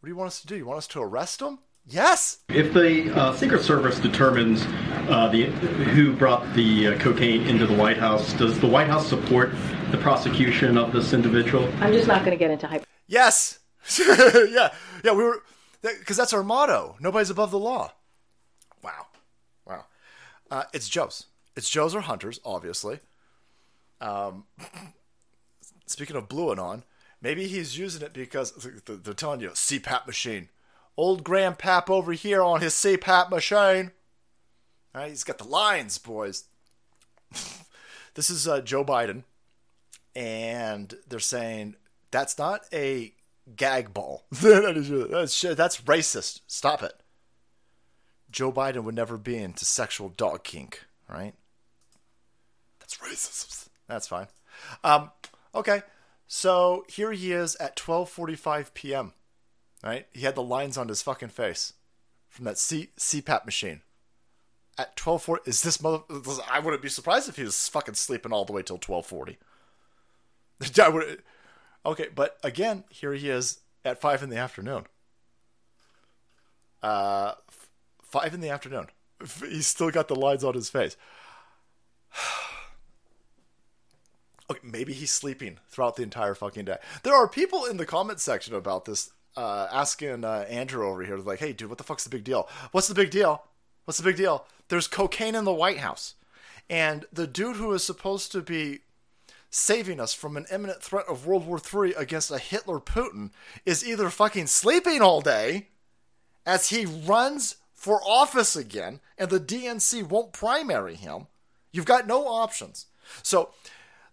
what 0.00 0.06
do 0.06 0.10
you 0.10 0.16
want 0.16 0.28
us 0.28 0.40
to 0.40 0.46
do? 0.46 0.56
You 0.56 0.66
want 0.66 0.78
us 0.78 0.88
to 0.88 1.00
arrest 1.00 1.38
them? 1.38 1.60
Yes. 1.86 2.38
If 2.48 2.72
the 2.72 3.12
uh, 3.14 3.34
Secret 3.34 3.62
Service 3.62 3.98
determines 3.98 4.62
uh, 5.10 5.28
the 5.28 5.46
who 5.46 6.14
brought 6.14 6.54
the 6.54 6.88
uh, 6.88 6.98
cocaine 6.98 7.42
into 7.46 7.66
the 7.66 7.74
White 7.74 7.98
House, 7.98 8.32
does 8.34 8.60
the 8.60 8.68
White 8.68 8.86
House 8.86 9.08
support 9.08 9.52
the 9.90 9.98
prosecution 9.98 10.78
of 10.78 10.92
this 10.92 11.12
individual? 11.12 11.68
I'm 11.80 11.92
just 11.92 12.06
not 12.06 12.20
going 12.20 12.30
to 12.30 12.36
get 12.36 12.50
into 12.50 12.66
hyper. 12.66 12.84
Yes. 13.06 13.58
yeah. 13.98 14.72
Yeah. 15.04 15.12
We 15.12 15.24
were 15.24 15.42
because 15.82 16.16
that's 16.16 16.32
our 16.32 16.44
motto. 16.44 16.96
Nobody's 17.00 17.30
above 17.30 17.50
the 17.50 17.58
law. 17.58 17.92
Wow. 18.82 19.06
Wow. 19.66 19.86
Uh, 20.50 20.64
it's 20.72 20.88
Joe's. 20.88 21.26
It's 21.56 21.68
Joe's 21.68 21.94
or 21.94 22.00
Hunter's, 22.02 22.40
obviously. 22.44 23.00
Um, 24.00 24.44
speaking 25.86 26.16
of 26.16 26.28
blue 26.28 26.50
and 26.50 26.60
on, 26.60 26.84
maybe 27.20 27.48
he's 27.48 27.76
using 27.76 28.02
it 28.02 28.12
because 28.12 28.52
they're 28.86 29.14
telling 29.14 29.40
you 29.40 29.50
CPAP 29.50 30.06
machine. 30.06 30.48
Old 30.96 31.24
Grandpap 31.24 31.88
over 31.88 32.12
here 32.12 32.42
on 32.42 32.60
his 32.60 32.74
CPAP 32.74 33.30
machine. 33.30 33.92
All 34.94 35.00
right, 35.02 35.10
he's 35.10 35.24
got 35.24 35.38
the 35.38 35.44
lines, 35.44 35.98
boys. 35.98 36.44
this 38.14 38.28
is 38.28 38.46
uh, 38.46 38.60
Joe 38.60 38.84
Biden, 38.84 39.24
and 40.14 40.94
they're 41.08 41.18
saying 41.18 41.76
that's 42.10 42.38
not 42.38 42.66
a 42.72 43.14
gag 43.56 43.94
ball. 43.94 44.24
that 44.30 44.76
is, 44.76 44.88
that's, 44.88 45.80
racist. 45.80 46.40
Stop 46.46 46.82
it. 46.82 47.00
Joe 48.30 48.52
Biden 48.52 48.84
would 48.84 48.94
never 48.94 49.16
be 49.16 49.36
into 49.36 49.64
sexual 49.64 50.10
dog 50.10 50.44
kink, 50.44 50.84
right? 51.08 51.34
That's 52.80 52.96
racist. 52.98 53.68
That's 53.88 54.08
fine. 54.08 54.28
Um, 54.84 55.10
okay, 55.54 55.82
so 56.26 56.84
here 56.88 57.12
he 57.12 57.32
is 57.32 57.56
at 57.56 57.76
12:45 57.76 58.72
p.m. 58.72 59.12
Right? 59.82 60.06
He 60.12 60.22
had 60.22 60.34
the 60.34 60.42
lines 60.42 60.78
on 60.78 60.88
his 60.88 61.02
fucking 61.02 61.30
face 61.30 61.72
from 62.28 62.44
that 62.44 62.58
C- 62.58 62.90
CPAP 62.96 63.44
machine. 63.44 63.82
At 64.78 64.96
12:40, 64.96 65.46
is 65.46 65.62
this 65.62 65.82
mother? 65.82 66.02
I 66.50 66.60
wouldn't 66.60 66.82
be 66.82 66.88
surprised 66.88 67.28
if 67.28 67.36
he 67.36 67.42
was 67.44 67.68
fucking 67.68 67.94
sleeping 67.94 68.32
all 68.32 68.44
the 68.44 68.52
way 68.52 68.62
till 68.62 68.78
12:40. 68.78 69.36
I 70.82 70.88
would. 70.88 71.22
Okay, 71.84 72.08
but 72.14 72.38
again, 72.42 72.84
here 72.88 73.12
he 73.12 73.28
is 73.28 73.58
at 73.84 74.00
five 74.00 74.22
in 74.22 74.30
the 74.30 74.36
afternoon. 74.36 74.86
Uh, 76.82 77.34
f- 77.48 77.68
five 78.02 78.34
in 78.34 78.40
the 78.40 78.48
afternoon. 78.50 78.86
He's 79.40 79.66
still 79.66 79.90
got 79.90 80.08
the 80.08 80.16
lines 80.16 80.44
on 80.44 80.54
his 80.54 80.70
face. 80.70 80.96
okay, 84.50 84.60
maybe 84.62 84.92
he's 84.92 85.10
sleeping 85.12 85.58
throughout 85.68 85.96
the 85.96 86.02
entire 86.02 86.34
fucking 86.34 86.64
day. 86.64 86.78
There 87.02 87.14
are 87.14 87.28
people 87.28 87.64
in 87.64 87.76
the 87.76 87.86
comment 87.86 88.20
section 88.20 88.54
about 88.54 88.84
this, 88.84 89.10
uh, 89.36 89.68
asking 89.70 90.24
uh, 90.24 90.46
Andrew 90.48 90.86
over 90.86 91.04
here, 91.04 91.16
like, 91.16 91.38
"Hey, 91.38 91.52
dude, 91.52 91.68
what 91.68 91.78
the 91.78 91.84
fuck's 91.84 92.04
the 92.04 92.10
big 92.10 92.24
deal? 92.24 92.48
What's 92.70 92.88
the 92.88 92.94
big 92.94 93.10
deal? 93.10 93.44
What's 93.84 93.98
the 93.98 94.04
big 94.04 94.16
deal? 94.16 94.46
There's 94.68 94.86
cocaine 94.86 95.34
in 95.34 95.44
the 95.44 95.52
White 95.52 95.78
House, 95.78 96.14
and 96.70 97.06
the 97.12 97.26
dude 97.26 97.56
who 97.56 97.72
is 97.72 97.84
supposed 97.84 98.32
to 98.32 98.40
be 98.40 98.80
saving 99.50 100.00
us 100.00 100.14
from 100.14 100.36
an 100.36 100.46
imminent 100.50 100.82
threat 100.82 101.04
of 101.08 101.26
World 101.26 101.46
War 101.46 101.60
III 101.60 101.92
against 101.94 102.30
a 102.30 102.38
Hitler 102.38 102.80
Putin 102.80 103.30
is 103.66 103.86
either 103.86 104.08
fucking 104.08 104.46
sleeping 104.46 105.02
all 105.02 105.20
day 105.20 105.68
as 106.46 106.70
he 106.70 106.86
runs 106.86 107.56
for 107.74 108.00
office 108.02 108.56
again 108.56 109.00
and 109.18 109.28
the 109.28 109.38
DNC 109.38 110.08
won't 110.08 110.32
primary 110.32 110.94
him. 110.94 111.26
You've 111.70 111.84
got 111.84 112.06
no 112.06 112.26
options. 112.26 112.86
So, 113.22 113.50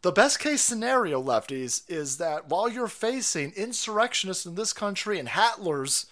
the 0.01 0.11
best 0.11 0.39
case 0.39 0.61
scenario, 0.61 1.21
lefties, 1.21 1.83
is 1.89 2.17
that 2.17 2.49
while 2.49 2.69
you're 2.69 2.87
facing 2.87 3.51
insurrectionists 3.51 4.45
in 4.45 4.55
this 4.55 4.73
country 4.73 5.19
and 5.19 5.29
Hatlers 5.29 6.05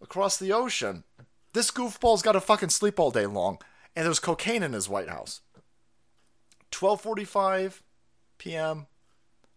across 0.00 0.38
the 0.38 0.52
ocean, 0.52 1.04
this 1.52 1.70
goofball's 1.70 2.22
got 2.22 2.32
to 2.32 2.40
fucking 2.40 2.70
sleep 2.70 2.98
all 2.98 3.10
day 3.10 3.26
long, 3.26 3.58
and 3.94 4.06
there's 4.06 4.20
cocaine 4.20 4.62
in 4.62 4.72
his 4.72 4.88
White 4.88 5.08
House. 5.08 5.40
12:45 6.70 7.80
p.m., 8.38 8.86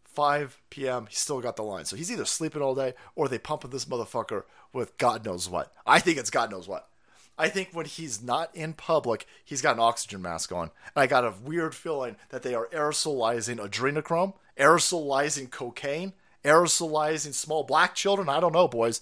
5 0.04 0.62
p.m. 0.70 1.06
He's 1.08 1.20
still 1.20 1.42
got 1.42 1.56
the 1.56 1.64
line. 1.64 1.86
So 1.86 1.96
he's 1.96 2.12
either 2.12 2.26
sleeping 2.26 2.62
all 2.62 2.76
day 2.76 2.94
or 3.16 3.28
they 3.28 3.38
pumping 3.38 3.72
this 3.72 3.86
motherfucker 3.86 4.44
with 4.74 4.98
God 4.98 5.26
knows 5.26 5.50
what. 5.50 5.72
I 5.86 6.00
think 6.00 6.18
it's 6.18 6.30
God 6.30 6.52
knows 6.52 6.68
what. 6.68 6.90
I 7.38 7.50
think 7.50 7.70
when 7.74 7.86
he's 7.86 8.22
not 8.22 8.56
in 8.56 8.74
public, 8.74 9.26
he's 9.44 9.62
got 9.62 9.76
an 9.76 9.82
oxygen 9.82 10.22
mask 10.22 10.52
on. 10.52 10.70
And 10.96 11.04
I 11.04 11.08
got 11.08 11.26
a 11.26 11.34
weird 11.44 11.74
feeling 11.74 12.16
that 12.30 12.44
they 12.44 12.54
are 12.54 12.68
aerosolizing 12.68 13.58
adrenochrome, 13.58 14.34
aerosolizing 14.58 15.50
cocaine, 15.50 16.14
aerosolizing 16.44 17.34
small 17.34 17.64
black 17.64 17.96
children. 17.96 18.30
I 18.30 18.40
don't 18.40 18.54
know, 18.54 18.68
boys. 18.68 19.02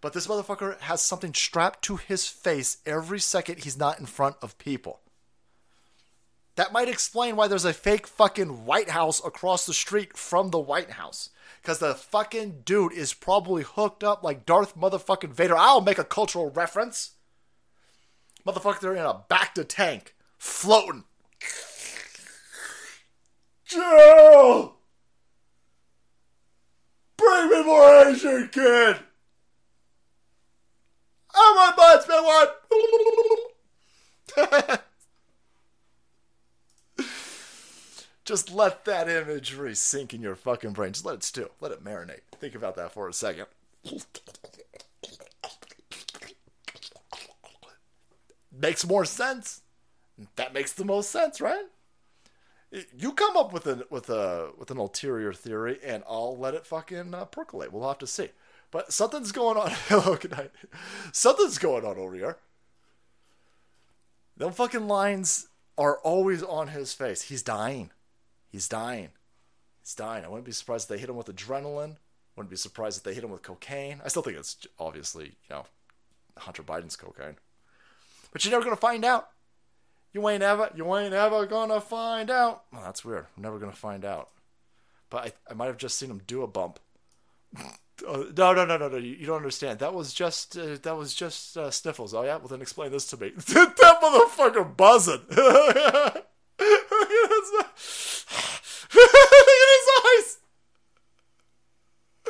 But 0.00 0.12
this 0.12 0.26
motherfucker 0.26 0.78
has 0.80 1.00
something 1.00 1.34
strapped 1.34 1.82
to 1.82 1.96
his 1.96 2.28
face 2.28 2.78
every 2.86 3.18
second 3.18 3.60
he's 3.60 3.78
not 3.78 3.98
in 3.98 4.06
front 4.06 4.36
of 4.42 4.58
people. 4.58 5.00
That 6.56 6.72
might 6.72 6.88
explain 6.88 7.36
why 7.36 7.48
there's 7.48 7.64
a 7.64 7.72
fake 7.72 8.06
fucking 8.06 8.66
White 8.66 8.90
House 8.90 9.24
across 9.24 9.64
the 9.64 9.72
street 9.72 10.16
from 10.16 10.50
the 10.50 10.58
White 10.58 10.90
House. 10.90 11.30
Because 11.62 11.78
the 11.78 11.94
fucking 11.94 12.62
dude 12.64 12.92
is 12.92 13.14
probably 13.14 13.62
hooked 13.62 14.04
up 14.04 14.22
like 14.22 14.44
Darth 14.44 14.76
motherfucking 14.76 15.32
Vader. 15.32 15.56
I'll 15.56 15.80
make 15.80 15.98
a 15.98 16.04
cultural 16.04 16.50
reference. 16.50 17.12
Motherfucker, 18.48 18.80
they're 18.80 18.96
in 18.96 19.04
a 19.04 19.24
bacta 19.28 19.62
tank, 19.68 20.14
floating. 20.38 21.04
Joe! 23.66 24.76
Bring 27.18 27.48
me 27.50 27.62
more 27.62 28.06
Asian 28.06 28.48
kid! 28.48 29.00
I 31.34 31.54
want 31.56 31.76
buds, 31.76 32.08
man, 32.08 32.24
one! 32.24 32.48
Just 38.24 38.50
let 38.50 38.86
that 38.86 39.10
imagery 39.10 39.74
sink 39.74 40.14
in 40.14 40.22
your 40.22 40.36
fucking 40.36 40.72
brain. 40.72 40.92
Just 40.92 41.04
let 41.04 41.16
it 41.16 41.22
stew. 41.22 41.50
Let 41.60 41.72
it 41.72 41.84
marinate. 41.84 42.20
Think 42.40 42.54
about 42.54 42.76
that 42.76 42.92
for 42.92 43.10
a 43.10 43.12
second. 43.12 43.44
Makes 48.60 48.86
more 48.86 49.04
sense. 49.04 49.62
That 50.36 50.52
makes 50.52 50.72
the 50.72 50.84
most 50.84 51.10
sense, 51.10 51.40
right? 51.40 51.64
You 52.96 53.12
come 53.12 53.36
up 53.36 53.52
with 53.52 53.66
an 53.66 53.84
with 53.88 54.10
a 54.10 54.50
with 54.58 54.70
an 54.70 54.78
ulterior 54.78 55.32
theory, 55.32 55.78
and 55.84 56.02
I'll 56.08 56.36
let 56.36 56.54
it 56.54 56.66
fucking 56.66 57.14
uh, 57.14 57.24
percolate. 57.26 57.72
We'll 57.72 57.88
have 57.88 57.98
to 57.98 58.06
see. 58.06 58.30
But 58.70 58.92
something's 58.92 59.32
going 59.32 59.56
on. 59.56 59.70
Hello, 59.88 60.16
good 60.16 60.32
night. 60.32 60.50
Something's 61.12 61.58
going 61.58 61.84
on 61.84 61.96
over 61.96 62.14
here. 62.14 62.36
Them 64.36 64.52
fucking 64.52 64.86
lines 64.86 65.48
are 65.78 65.98
always 65.98 66.42
on 66.42 66.68
his 66.68 66.92
face. 66.92 67.22
He's 67.22 67.42
dying. 67.42 67.90
He's 68.50 68.68
dying. 68.68 69.10
He's 69.80 69.94
dying. 69.94 70.24
I 70.24 70.28
wouldn't 70.28 70.44
be 70.44 70.52
surprised 70.52 70.84
if 70.84 70.88
they 70.88 71.00
hit 71.00 71.08
him 71.08 71.16
with 71.16 71.34
adrenaline. 71.34 71.96
Wouldn't 72.36 72.50
be 72.50 72.56
surprised 72.56 72.98
if 72.98 73.04
they 73.04 73.14
hit 73.14 73.24
him 73.24 73.30
with 73.30 73.42
cocaine. 73.42 74.00
I 74.04 74.08
still 74.08 74.22
think 74.22 74.36
it's 74.36 74.58
obviously, 74.78 75.24
you 75.48 75.56
know, 75.56 75.66
Hunter 76.36 76.62
Biden's 76.62 76.96
cocaine. 76.96 77.36
But 78.32 78.44
you're 78.44 78.52
never 78.52 78.64
gonna 78.64 78.76
find 78.76 79.04
out. 79.04 79.28
You 80.12 80.28
ain't 80.28 80.42
ever, 80.42 80.70
you 80.74 80.96
ain't 80.96 81.14
ever 81.14 81.46
gonna 81.46 81.80
find 81.80 82.30
out. 82.30 82.64
Well, 82.72 82.82
that's 82.82 83.04
weird. 83.04 83.26
I'm 83.36 83.42
never 83.42 83.58
gonna 83.58 83.72
find 83.72 84.04
out. 84.04 84.30
But 85.10 85.24
I, 85.24 85.32
I 85.50 85.54
might 85.54 85.66
have 85.66 85.76
just 85.76 85.98
seen 85.98 86.10
him 86.10 86.22
do 86.26 86.42
a 86.42 86.46
bump. 86.46 86.78
Uh, 88.06 88.26
no, 88.36 88.52
no, 88.52 88.64
no, 88.64 88.76
no, 88.76 88.88
no. 88.88 88.96
You, 88.96 89.16
you 89.16 89.26
don't 89.26 89.38
understand. 89.38 89.80
That 89.80 89.92
was 89.92 90.14
just 90.14 90.56
uh, 90.56 90.76
that 90.82 90.96
was 90.96 91.12
just 91.14 91.56
uh, 91.56 91.68
sniffles. 91.68 92.14
Oh 92.14 92.22
yeah. 92.22 92.36
Well 92.36 92.46
then 92.46 92.62
explain 92.62 92.92
this 92.92 93.08
to 93.08 93.16
me. 93.16 93.30
that 93.36 94.00
motherfucker 94.00 94.76
buzzing. 94.76 95.22
Look 95.30 95.76
at 95.76 96.24
his 99.74 99.88
eyes. 100.06 100.38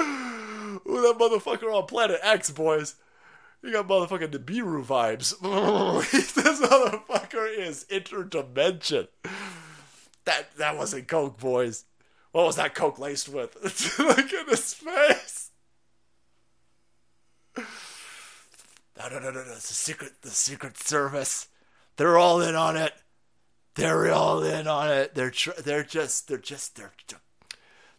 Ooh, 0.00 1.02
that 1.02 1.16
motherfucker 1.18 1.70
on 1.74 1.86
Planet 1.86 2.20
X, 2.22 2.50
boys. 2.50 2.94
You 3.62 3.72
got 3.72 3.88
motherfucking 3.88 4.30
Nibiru 4.30 4.84
vibes. 4.84 5.34
this 6.12 6.60
motherfucker 6.60 7.58
is 7.58 7.84
interdimension. 7.90 9.08
That 10.24 10.56
that 10.58 10.76
wasn't 10.76 11.08
coke, 11.08 11.38
boys. 11.38 11.84
What 12.32 12.46
was 12.46 12.56
that 12.56 12.74
coke 12.74 12.98
laced 12.98 13.28
with? 13.28 13.56
Look 13.98 14.32
at 14.32 14.48
his 14.48 14.74
face. 14.74 15.50
No, 17.56 19.08
no, 19.08 19.18
no, 19.18 19.30
no, 19.30 19.44
no. 19.44 19.52
It's 19.52 19.68
the 19.68 19.74
secret, 19.74 20.12
the 20.22 20.30
Secret 20.30 20.76
Service. 20.76 21.48
They're 21.96 22.18
all 22.18 22.40
in 22.40 22.54
on 22.54 22.76
it. 22.76 22.92
They're 23.74 24.12
all 24.12 24.42
in 24.42 24.66
on 24.66 24.90
it. 24.90 25.14
They're 25.14 25.30
tr- 25.30 25.60
they're 25.64 25.84
just 25.84 26.28
they're 26.28 26.38
just 26.38 26.76
they're. 26.76 26.92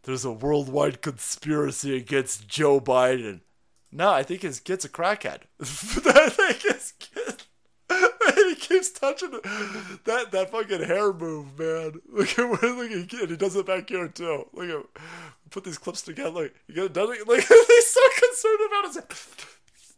There's 0.04 0.26
a 0.26 0.32
worldwide 0.32 1.02
conspiracy 1.02 1.96
against 1.96 2.48
Joe 2.48 2.80
Biden. 2.80 3.42
No, 3.92 4.12
I 4.12 4.24
think 4.24 4.42
his 4.42 4.60
kid's 4.60 4.86
a 4.86 4.90
crackhead. 4.90 5.42
I 5.60 6.30
think 6.30 6.62
his 6.62 6.94
kid. 7.00 7.44
he 8.36 8.56
keeps 8.56 8.92
touching 8.92 9.32
watching 9.32 10.00
that 10.06 10.32
that 10.32 10.52
fucking 10.52 10.84
hair 10.84 11.12
move, 11.12 11.58
man. 11.58 11.94
Look 12.08 12.38
at 12.38 12.62
where 12.62 12.74
look 12.76 12.92
at 12.92 13.10
kid. 13.10 13.30
He 13.30 13.36
does 13.36 13.56
it 13.56 13.66
back 13.66 13.90
here 13.90 14.08
too. 14.08 14.48
Look 14.54 14.70
at 14.70 15.02
put 15.50 15.64
these 15.64 15.78
clips 15.78 16.02
together. 16.02 16.30
Look, 16.30 16.54
you 16.68 16.76
got 16.76 16.94
done 16.94 17.14
it. 17.14 17.28
Like 17.28 17.48
he's 17.48 17.90
so 17.90 18.02
concerned 18.20 18.60
about 18.68 18.86
his 18.86 19.00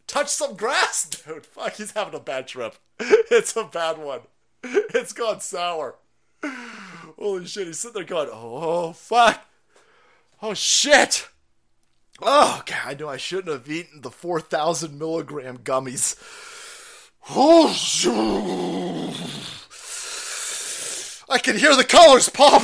touch 0.06 0.28
some 0.28 0.56
grass, 0.56 1.08
dude. 1.08 1.46
Fuck, 1.46 1.74
he's 1.74 1.92
having 1.92 2.14
a 2.14 2.20
bad 2.20 2.46
trip. 2.48 2.76
It's 3.30 3.56
a 3.56 3.64
bad 3.64 3.98
one. 3.98 4.20
It's 4.62 5.12
gone 5.12 5.40
sour. 5.40 5.96
Holy 7.18 7.46
shit, 7.46 7.66
he's 7.66 7.78
sitting 7.78 7.94
there 7.94 8.04
going, 8.04 8.28
oh 8.30 8.92
fuck. 8.92 9.44
Oh 10.42 10.54
shit. 10.54 11.28
Oh 12.24 12.62
god, 12.66 12.78
I 12.84 12.94
know 12.94 13.08
I 13.08 13.16
shouldn't 13.16 13.52
have 13.52 13.68
eaten 13.68 14.02
the 14.02 14.10
four 14.10 14.40
thousand 14.40 14.96
milligram 14.96 15.58
gummies. 15.58 16.16
Oh, 17.30 17.72
I 21.28 21.38
can 21.38 21.56
hear 21.56 21.74
the 21.74 21.82
colors 21.82 22.28
pop. 22.28 22.62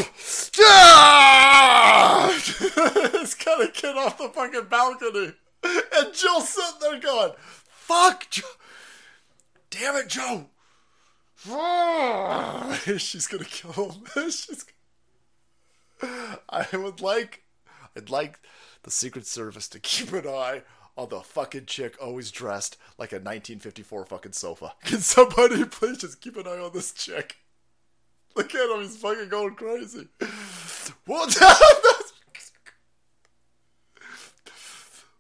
Ah! 0.60 2.30
it's 2.36 3.35
gonna 3.35 3.72
get 3.72 3.97
off 3.97 4.18
the 4.18 4.28
fucking 4.28 4.66
balcony, 4.68 5.32
and 5.64 6.14
Jill's 6.14 6.51
sitting 6.51 6.80
there 6.80 7.01
going, 7.01 7.32
"Fuck, 7.68 8.30
Joe. 8.30 8.47
damn 9.70 9.97
it, 9.97 10.09
Joe." 10.09 10.51
She's 12.98 13.26
gonna 13.26 13.44
kill 13.44 13.72
him. 13.90 14.05
She's. 14.30 14.64
I 16.01 16.66
would 16.74 17.01
like, 17.01 17.43
I'd 17.97 18.09
like 18.09 18.39
the 18.83 18.91
Secret 18.91 19.27
Service 19.27 19.69
to 19.69 19.79
keep 19.81 20.13
an 20.13 20.27
eye 20.27 20.63
on 20.97 21.09
the 21.11 21.21
fucking 21.21 21.67
chick 21.67 21.97
always 22.03 22.31
dressed 22.31 22.77
like 22.99 23.13
a 23.13 23.17
1954 23.17 24.05
fucking 24.07 24.33
sofa. 24.33 24.75
Can 24.85 25.01
somebody 25.01 25.65
please 25.71 25.99
just 25.99 26.21
keep 26.21 26.37
an 26.37 26.47
eye 26.47 26.59
on 26.59 26.73
this 26.73 26.93
chick? 26.93 27.37
Look 28.35 28.55
at 28.55 28.71
him, 28.71 28.83
he's 28.83 28.97
fucking 28.97 29.29
going 29.29 29.55
crazy. 29.55 30.09
What? 31.07 31.37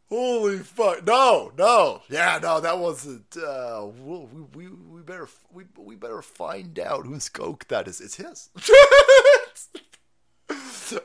Holy 0.08 0.58
fuck! 0.58 1.06
No, 1.06 1.52
no, 1.58 2.00
yeah, 2.08 2.38
no, 2.42 2.60
that 2.60 2.78
wasn't. 2.78 3.36
Uh, 3.36 3.88
we, 4.02 4.26
we, 4.54 4.68
we 4.68 5.02
better 5.02 5.28
we, 5.52 5.64
we 5.76 5.96
better 5.96 6.22
find 6.22 6.78
out 6.78 7.04
whose 7.04 7.28
coke 7.28 7.68
that 7.68 7.86
is. 7.86 8.00
It's 8.00 8.14
his. 8.16 8.48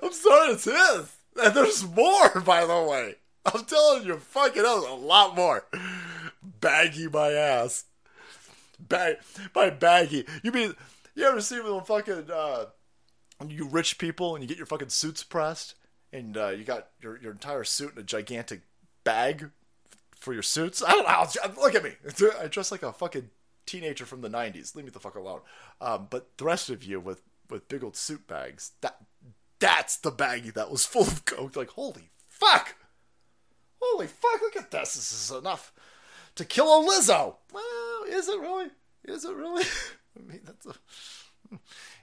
I'm 0.01 0.13
sorry, 0.13 0.53
it's 0.53 0.63
his. 0.63 1.11
And 1.41 1.55
there's 1.55 1.87
more, 1.87 2.41
by 2.41 2.65
the 2.65 2.81
way. 2.81 3.15
I'm 3.45 3.65
telling 3.65 4.05
you, 4.05 4.17
fucking 4.17 4.63
hell, 4.63 4.87
a 4.87 4.95
lot 4.95 5.35
more. 5.35 5.65
Baggy 6.41 7.07
my 7.07 7.31
ass. 7.31 7.85
Bag 8.79 9.17
by 9.53 9.69
baggy. 9.69 10.25
You 10.43 10.51
mean 10.51 10.75
you 11.15 11.25
ever 11.25 11.41
see 11.41 11.59
when 11.59 11.83
fucking 11.83 12.29
uh 12.31 12.65
you 13.47 13.67
rich 13.67 13.97
people 13.97 14.35
and 14.35 14.43
you 14.43 14.47
get 14.47 14.57
your 14.57 14.65
fucking 14.65 14.89
suits 14.89 15.23
pressed 15.23 15.75
and 16.11 16.37
uh, 16.37 16.49
you 16.49 16.63
got 16.63 16.89
your 17.01 17.19
your 17.19 17.31
entire 17.31 17.63
suit 17.63 17.93
in 17.93 17.99
a 17.99 18.03
gigantic 18.03 18.61
bag 19.03 19.49
for 20.15 20.33
your 20.33 20.43
suits? 20.43 20.83
I 20.85 20.91
don't 20.91 21.07
know. 21.07 21.61
Look 21.61 21.75
at 21.75 21.83
me. 21.83 21.93
I 22.39 22.47
dress 22.47 22.71
like 22.71 22.83
a 22.83 22.93
fucking 22.93 23.29
teenager 23.65 24.05
from 24.05 24.21
the 24.21 24.29
'90s. 24.29 24.75
Leave 24.75 24.85
me 24.85 24.91
the 24.91 24.99
fuck 24.99 25.15
alone. 25.15 25.41
Um, 25.81 26.07
but 26.09 26.37
the 26.37 26.45
rest 26.45 26.69
of 26.69 26.83
you 26.83 26.99
with 26.99 27.21
with 27.49 27.67
big 27.67 27.83
old 27.83 27.95
suit 27.95 28.27
bags. 28.27 28.71
That 28.81 28.97
that's 29.63 29.95
the 29.95 30.11
baggie 30.11 30.53
that 30.53 30.69
was 30.69 30.85
full 30.85 31.03
of 31.03 31.23
coke. 31.23 31.55
Like 31.55 31.69
holy 31.69 32.09
fuck. 32.27 32.75
Holy 33.81 34.07
fuck, 34.07 34.41
look 34.41 34.57
at 34.57 34.71
this. 34.71 34.95
This 34.95 35.11
is 35.13 35.31
enough 35.31 35.71
to 36.35 36.43
kill 36.43 36.65
a 36.67 36.85
Lizzo. 36.85 37.35
Well, 37.53 38.03
is 38.09 38.27
it 38.27 38.39
really? 38.41 38.67
Is 39.05 39.23
it 39.23 39.33
really? 39.33 39.63
I 40.19 40.21
mean, 40.21 40.41
that's 40.43 40.65
a. 40.65 40.73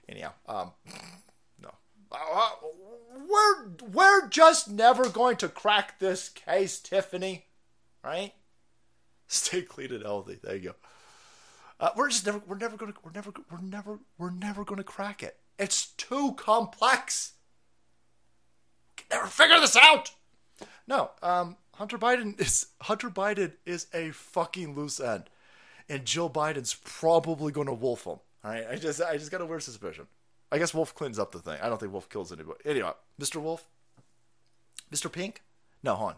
Anyhow, 0.09 0.33
um, 0.49 0.73
no. 1.61 1.71
Uh, 2.11 2.51
we're, 3.29 3.69
we're 3.93 4.29
just 4.29 4.71
never 4.71 5.11
going 5.11 5.37
to 5.37 5.49
crack 5.49 5.99
this 5.99 6.31
case, 6.31 6.81
Tiffany. 6.81 7.45
Right? 8.03 8.33
Stay 9.27 9.63
clean 9.63 9.93
and 9.93 10.03
healthy. 10.03 10.39
There 10.43 10.57
you 10.57 10.71
go. 10.71 10.75
Uh, 11.79 11.91
we're 11.97 12.09
just 12.09 12.25
never, 12.25 12.41
we're 12.47 12.57
never 12.57 12.77
gonna, 12.77 12.95
we're 13.05 13.13
never, 13.13 13.33
we're 13.51 13.61
never, 13.61 13.99
we're 14.19 14.31
never 14.31 14.65
gonna 14.65 14.85
crack 14.85 15.23
it. 15.23 15.37
It's 15.59 15.87
too 15.93 16.33
complex. 16.37 17.35
Never 19.11 19.27
figure 19.27 19.61
this 19.61 19.77
out. 19.77 20.13
No, 20.87 21.11
um, 21.23 21.57
Hunter 21.75 21.99
Biden 21.99 22.39
is 22.41 22.67
Hunter 22.83 23.11
Biden 23.11 23.53
is 23.65 23.87
a 23.95 24.11
fucking 24.11 24.75
loose 24.75 25.01
end, 25.01 25.25
and 25.89 26.05
Jill 26.05 26.31
Biden's 26.31 26.75
probably 26.85 27.53
going 27.53 27.67
to 27.67 27.73
wolf 27.73 28.05
him. 28.05 28.19
All 28.43 28.51
right, 28.51 28.67
I 28.71 28.77
just 28.77 29.01
I 29.01 29.17
just 29.17 29.31
got 29.31 29.41
a 29.41 29.47
weird 29.47 29.63
suspicion. 29.63 30.07
I 30.53 30.59
guess 30.59 30.75
Wolf 30.75 30.95
cleans 30.95 31.19
up 31.19 31.31
the 31.33 31.39
thing. 31.39 31.59
I 31.63 31.69
don't 31.69 31.79
think 31.79 31.93
Wolf 31.93 32.09
kills 32.09 32.33
anybody. 32.33 32.59
Anyway, 32.65 32.91
Mr. 33.21 33.41
Wolf, 33.41 33.67
Mr. 34.93 35.11
Pink, 35.11 35.43
no, 35.83 35.95
hon. 35.95 36.17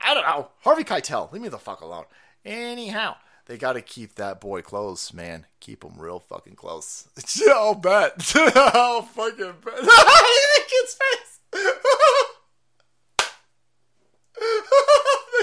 I 0.00 0.14
don't 0.14 0.24
know. 0.24 0.48
Harvey 0.60 0.84
Keitel, 0.84 1.30
leave 1.32 1.42
me 1.42 1.48
the 1.48 1.58
fuck 1.58 1.80
alone. 1.80 2.04
Anyhow, 2.44 3.16
they 3.46 3.56
got 3.56 3.74
to 3.74 3.80
keep 3.80 4.16
that 4.16 4.40
boy 4.40 4.60
close, 4.62 5.12
man. 5.12 5.46
Keep 5.60 5.84
him 5.84 5.94
real 5.98 6.18
fucking 6.18 6.56
close. 6.56 7.08
I'll 7.48 7.74
bet. 7.74 8.32
I'll 8.36 9.02
fucking 9.02 9.54
bet. 9.64 9.76
the 9.82 10.62
kid's 10.68 10.94
face. 10.94 11.40
the 11.52 11.70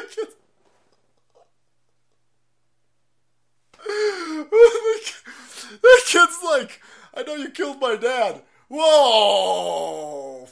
kid's... 0.10 0.36
the 5.82 6.02
kid's 6.06 6.40
like, 6.44 6.82
I 7.16 7.24
know 7.26 7.36
you 7.36 7.50
killed 7.50 7.80
my 7.80 7.96
dad. 7.96 8.42
Whoa. 8.70 10.48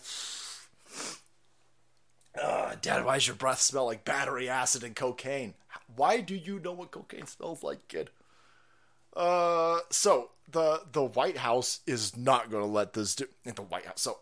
Uh, 2.42 2.76
Dad, 2.82 3.04
why 3.04 3.16
does 3.16 3.28
your 3.28 3.36
breath 3.36 3.60
smell 3.60 3.86
like 3.86 4.06
battery 4.06 4.48
acid 4.48 4.84
and 4.84 4.96
cocaine? 4.96 5.54
Why 5.96 6.22
do 6.22 6.36
you 6.36 6.60
know 6.60 6.72
what 6.72 6.92
cocaine 6.92 7.28
smells 7.28 7.64
like, 7.64 7.88
kid? 7.88 8.10
Uh, 9.16 9.80
so 9.90 10.30
the 10.50 10.82
the 10.92 11.04
White 11.04 11.38
House 11.38 11.82
is 11.86 12.16
not 12.16 12.50
going 12.50 12.64
to 12.64 12.70
let 12.70 12.94
this 12.94 13.16
do. 13.16 13.26
The 13.44 13.62
White 13.62 13.86
House. 13.86 14.02
So 14.02 14.20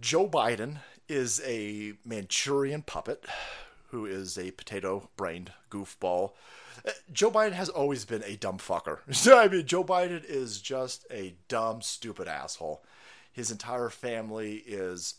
Joe 0.00 0.28
Biden 0.28 0.78
is 1.08 1.42
a 1.44 1.94
Manchurian 2.04 2.82
puppet 2.82 3.26
who 3.88 4.06
is 4.06 4.38
a 4.38 4.52
potato-brained 4.52 5.52
goofball. 5.70 6.30
Uh, 6.86 6.92
Joe 7.12 7.30
Biden 7.30 7.52
has 7.52 7.68
always 7.68 8.04
been 8.04 8.22
a 8.24 8.36
dumb 8.36 8.58
fucker. 8.58 9.00
I 9.36 9.48
mean, 9.48 9.66
Joe 9.66 9.84
Biden 9.84 10.24
is 10.24 10.60
just 10.60 11.04
a 11.10 11.34
dumb, 11.48 11.82
stupid 11.82 12.28
asshole. 12.28 12.84
His 13.32 13.50
entire 13.50 13.90
family 13.90 14.62
is 14.66 15.16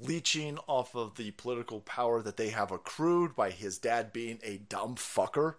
leeching 0.00 0.58
off 0.66 0.94
of 0.94 1.16
the 1.16 1.30
political 1.32 1.80
power 1.80 2.22
that 2.22 2.36
they 2.36 2.50
have 2.50 2.70
accrued 2.70 3.34
by 3.34 3.50
his 3.50 3.78
dad 3.78 4.12
being 4.12 4.38
a 4.42 4.58
dumb 4.58 4.96
fucker. 4.96 5.54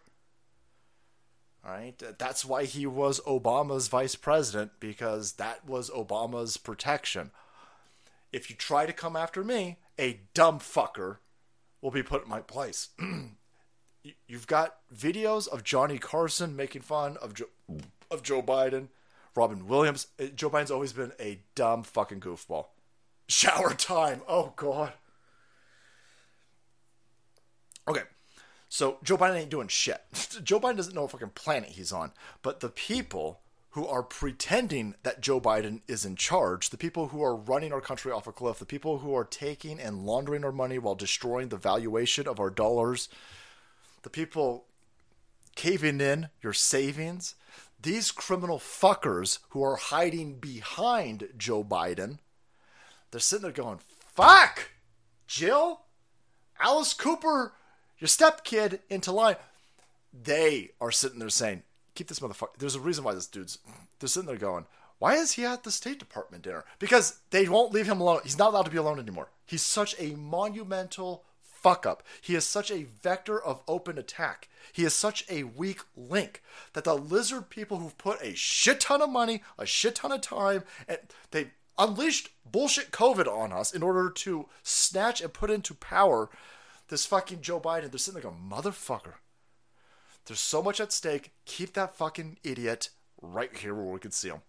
All 1.65 1.71
right, 1.73 2.01
that's 2.17 2.45
why 2.45 2.63
he 2.63 2.85
was 2.85 3.19
Obama's 3.21 3.87
vice 3.87 4.15
president 4.15 4.71
because 4.79 5.33
that 5.33 5.67
was 5.67 5.89
Obama's 5.89 6.55
protection. 6.57 7.31
If 8.31 8.49
you 8.49 8.55
try 8.55 8.85
to 8.85 8.93
come 8.93 9.15
after 9.15 9.43
me, 9.43 9.77
a 9.99 10.21
dumb 10.33 10.59
fucker 10.59 11.17
will 11.81 11.91
be 11.91 12.03
put 12.03 12.23
in 12.23 12.29
my 12.29 12.41
place. 12.41 12.89
You've 14.27 14.47
got 14.47 14.77
videos 14.95 15.47
of 15.47 15.63
Johnny 15.63 15.97
Carson 15.97 16.55
making 16.55 16.83
fun 16.83 17.17
of 17.17 17.33
Joe, 17.33 17.47
of 18.09 18.23
Joe 18.23 18.41
Biden, 18.41 18.87
Robin 19.35 19.67
Williams. 19.67 20.07
Joe 20.35 20.49
Biden's 20.49 20.71
always 20.71 20.93
been 20.93 21.11
a 21.19 21.41
dumb 21.55 21.83
fucking 21.83 22.21
goofball. 22.21 22.67
Shower 23.27 23.73
time. 23.73 24.21
Oh 24.27 24.53
god. 24.55 24.93
Okay. 27.87 28.03
So 28.69 28.97
Joe 29.03 29.17
Biden 29.17 29.37
ain't 29.37 29.49
doing 29.49 29.67
shit. 29.67 30.01
Joe 30.43 30.59
Biden 30.59 30.77
doesn't 30.77 30.93
know 30.93 31.03
what 31.03 31.11
fucking 31.11 31.29
planet 31.29 31.69
he's 31.69 31.91
on. 31.91 32.11
But 32.41 32.59
the 32.59 32.69
people 32.69 33.41
who 33.71 33.85
are 33.85 34.03
pretending 34.03 34.95
that 35.03 35.21
Joe 35.21 35.39
Biden 35.39 35.81
is 35.87 36.03
in 36.03 36.15
charge, 36.15 36.69
the 36.69 36.77
people 36.77 37.09
who 37.09 37.21
are 37.21 37.35
running 37.35 37.71
our 37.71 37.81
country 37.81 38.11
off 38.11 38.27
a 38.27 38.31
cliff, 38.31 38.59
the 38.59 38.65
people 38.65 38.99
who 38.99 39.15
are 39.15 39.23
taking 39.23 39.79
and 39.79 40.03
laundering 40.05 40.43
our 40.43 40.51
money 40.51 40.79
while 40.79 40.95
destroying 40.95 41.49
the 41.49 41.57
valuation 41.57 42.27
of 42.27 42.39
our 42.39 42.49
dollars, 42.49 43.07
the 44.01 44.09
people 44.09 44.65
caving 45.55 46.01
in 46.01 46.29
your 46.41 46.53
savings, 46.53 47.35
these 47.81 48.11
criminal 48.11 48.57
fuckers 48.57 49.39
who 49.49 49.63
are 49.63 49.75
hiding 49.75 50.39
behind 50.39 51.29
Joe 51.37 51.63
Biden 51.63 52.19
they're 53.11 53.19
sitting 53.19 53.43
there 53.43 53.51
going, 53.51 53.79
fuck, 54.13 54.71
Jill, 55.27 55.81
Alice 56.59 56.93
Cooper, 56.93 57.53
your 57.99 58.07
stepkid 58.07 58.79
into 58.89 59.11
line. 59.11 59.35
They 60.13 60.71
are 60.81 60.91
sitting 60.91 61.19
there 61.19 61.29
saying, 61.29 61.63
keep 61.95 62.07
this 62.07 62.19
motherfucker. 62.19 62.57
There's 62.57 62.75
a 62.75 62.79
reason 62.79 63.03
why 63.03 63.13
this 63.13 63.27
dude's, 63.27 63.59
they're 63.99 64.09
sitting 64.09 64.27
there 64.27 64.37
going, 64.37 64.65
why 64.99 65.15
is 65.15 65.33
he 65.33 65.45
at 65.45 65.63
the 65.63 65.71
State 65.71 65.99
Department 65.99 66.43
dinner? 66.43 66.65
Because 66.79 67.19
they 67.29 67.47
won't 67.47 67.73
leave 67.73 67.87
him 67.87 68.01
alone. 68.01 68.21
He's 68.23 68.37
not 68.37 68.49
allowed 68.49 68.65
to 68.65 68.71
be 68.71 68.77
alone 68.77 68.99
anymore. 68.99 69.29
He's 69.45 69.61
such 69.61 69.95
a 69.99 70.15
monumental 70.15 71.23
fuck 71.43 71.85
up. 71.85 72.03
He 72.21 72.35
is 72.35 72.45
such 72.45 72.71
a 72.71 72.83
vector 72.83 73.39
of 73.41 73.61
open 73.67 73.97
attack. 73.97 74.47
He 74.73 74.85
is 74.85 74.93
such 74.93 75.25
a 75.29 75.43
weak 75.43 75.81
link 75.95 76.41
that 76.73 76.83
the 76.83 76.95
lizard 76.95 77.49
people 77.49 77.79
who've 77.79 77.97
put 77.97 78.21
a 78.21 78.35
shit 78.35 78.79
ton 78.79 79.01
of 79.01 79.09
money, 79.09 79.43
a 79.57 79.65
shit 79.65 79.95
ton 79.95 80.11
of 80.11 80.21
time, 80.21 80.63
and 80.87 80.99
they 81.31 81.47
unleashed 81.77 82.29
bullshit 82.49 82.91
COVID 82.91 83.27
on 83.27 83.51
us 83.51 83.73
in 83.73 83.83
order 83.83 84.09
to 84.09 84.47
snatch 84.63 85.21
and 85.21 85.33
put 85.33 85.49
into 85.49 85.73
power 85.73 86.29
this 86.89 87.05
fucking 87.05 87.41
Joe 87.41 87.59
Biden. 87.59 87.91
They're 87.91 87.99
sitting 87.99 88.21
like 88.21 88.33
a 88.33 88.35
motherfucker. 88.35 89.13
There's 90.25 90.39
so 90.39 90.61
much 90.61 90.79
at 90.79 90.91
stake. 90.91 91.31
Keep 91.45 91.73
that 91.73 91.95
fucking 91.95 92.37
idiot 92.43 92.89
right 93.21 93.55
here 93.55 93.73
where 93.73 93.85
we 93.85 93.99
can 93.99 94.11
see 94.11 94.29
him. 94.29 94.41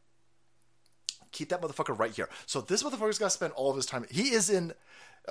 Keep 1.30 1.50
that 1.50 1.62
motherfucker 1.62 1.98
right 1.98 2.14
here. 2.14 2.28
So 2.46 2.60
this 2.60 2.82
motherfucker's 2.82 3.18
got 3.18 3.26
to 3.26 3.30
spend 3.30 3.52
all 3.52 3.70
of 3.70 3.76
his 3.76 3.86
time. 3.86 4.06
He 4.10 4.30
is 4.30 4.50
in. 4.50 4.72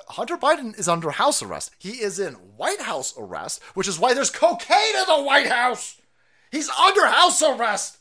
Hunter 0.09 0.37
Biden 0.37 0.77
is 0.77 0.87
under 0.87 1.09
house 1.09 1.41
arrest. 1.41 1.71
He 1.79 2.01
is 2.03 2.19
in 2.19 2.33
White 2.33 2.81
House 2.81 3.15
arrest, 3.17 3.63
which 3.73 3.87
is 3.87 3.97
why 3.97 4.13
there's 4.13 4.29
cocaine 4.29 4.95
in 4.95 5.05
the 5.07 5.23
White 5.23 5.47
House. 5.47 5.99
He's 6.51 6.69
under 6.69 7.07
house 7.07 7.41
arrest. 7.41 7.96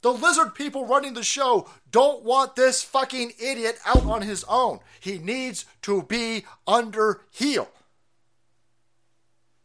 The 0.00 0.12
lizard 0.12 0.54
people 0.54 0.86
running 0.86 1.14
the 1.14 1.24
show 1.24 1.68
don't 1.90 2.22
want 2.22 2.54
this 2.54 2.82
fucking 2.82 3.32
idiot 3.40 3.78
out 3.84 4.04
on 4.04 4.22
his 4.22 4.44
own. 4.48 4.78
He 5.00 5.18
needs 5.18 5.64
to 5.82 6.02
be 6.02 6.44
under 6.66 7.22
heel. 7.30 7.68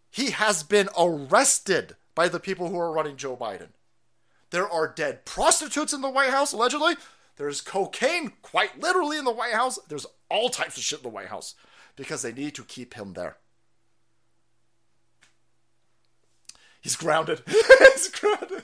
He 0.09 0.31
has 0.31 0.63
been 0.63 0.89
arrested 0.97 1.95
by 2.15 2.27
the 2.27 2.39
people 2.39 2.69
who 2.69 2.79
are 2.79 2.91
running 2.91 3.17
Joe 3.17 3.35
Biden. 3.35 3.69
There 4.49 4.69
are 4.69 4.87
dead 4.87 5.25
prostitutes 5.25 5.93
in 5.93 6.01
the 6.01 6.09
White 6.09 6.29
House, 6.29 6.53
allegedly. 6.53 6.95
There's 7.37 7.61
cocaine, 7.61 8.33
quite 8.43 8.79
literally, 8.79 9.17
in 9.17 9.25
the 9.25 9.31
White 9.31 9.53
House. 9.53 9.79
There's 9.87 10.05
all 10.29 10.49
types 10.49 10.77
of 10.77 10.83
shit 10.83 10.99
in 10.99 11.03
the 11.03 11.09
White 11.09 11.29
House 11.29 11.55
because 11.95 12.21
they 12.21 12.31
need 12.31 12.53
to 12.55 12.63
keep 12.63 12.93
him 12.93 13.13
there. 13.13 13.37
He's 16.81 16.95
grounded. 16.95 17.41
He's 17.47 18.09
grounded. 18.09 18.63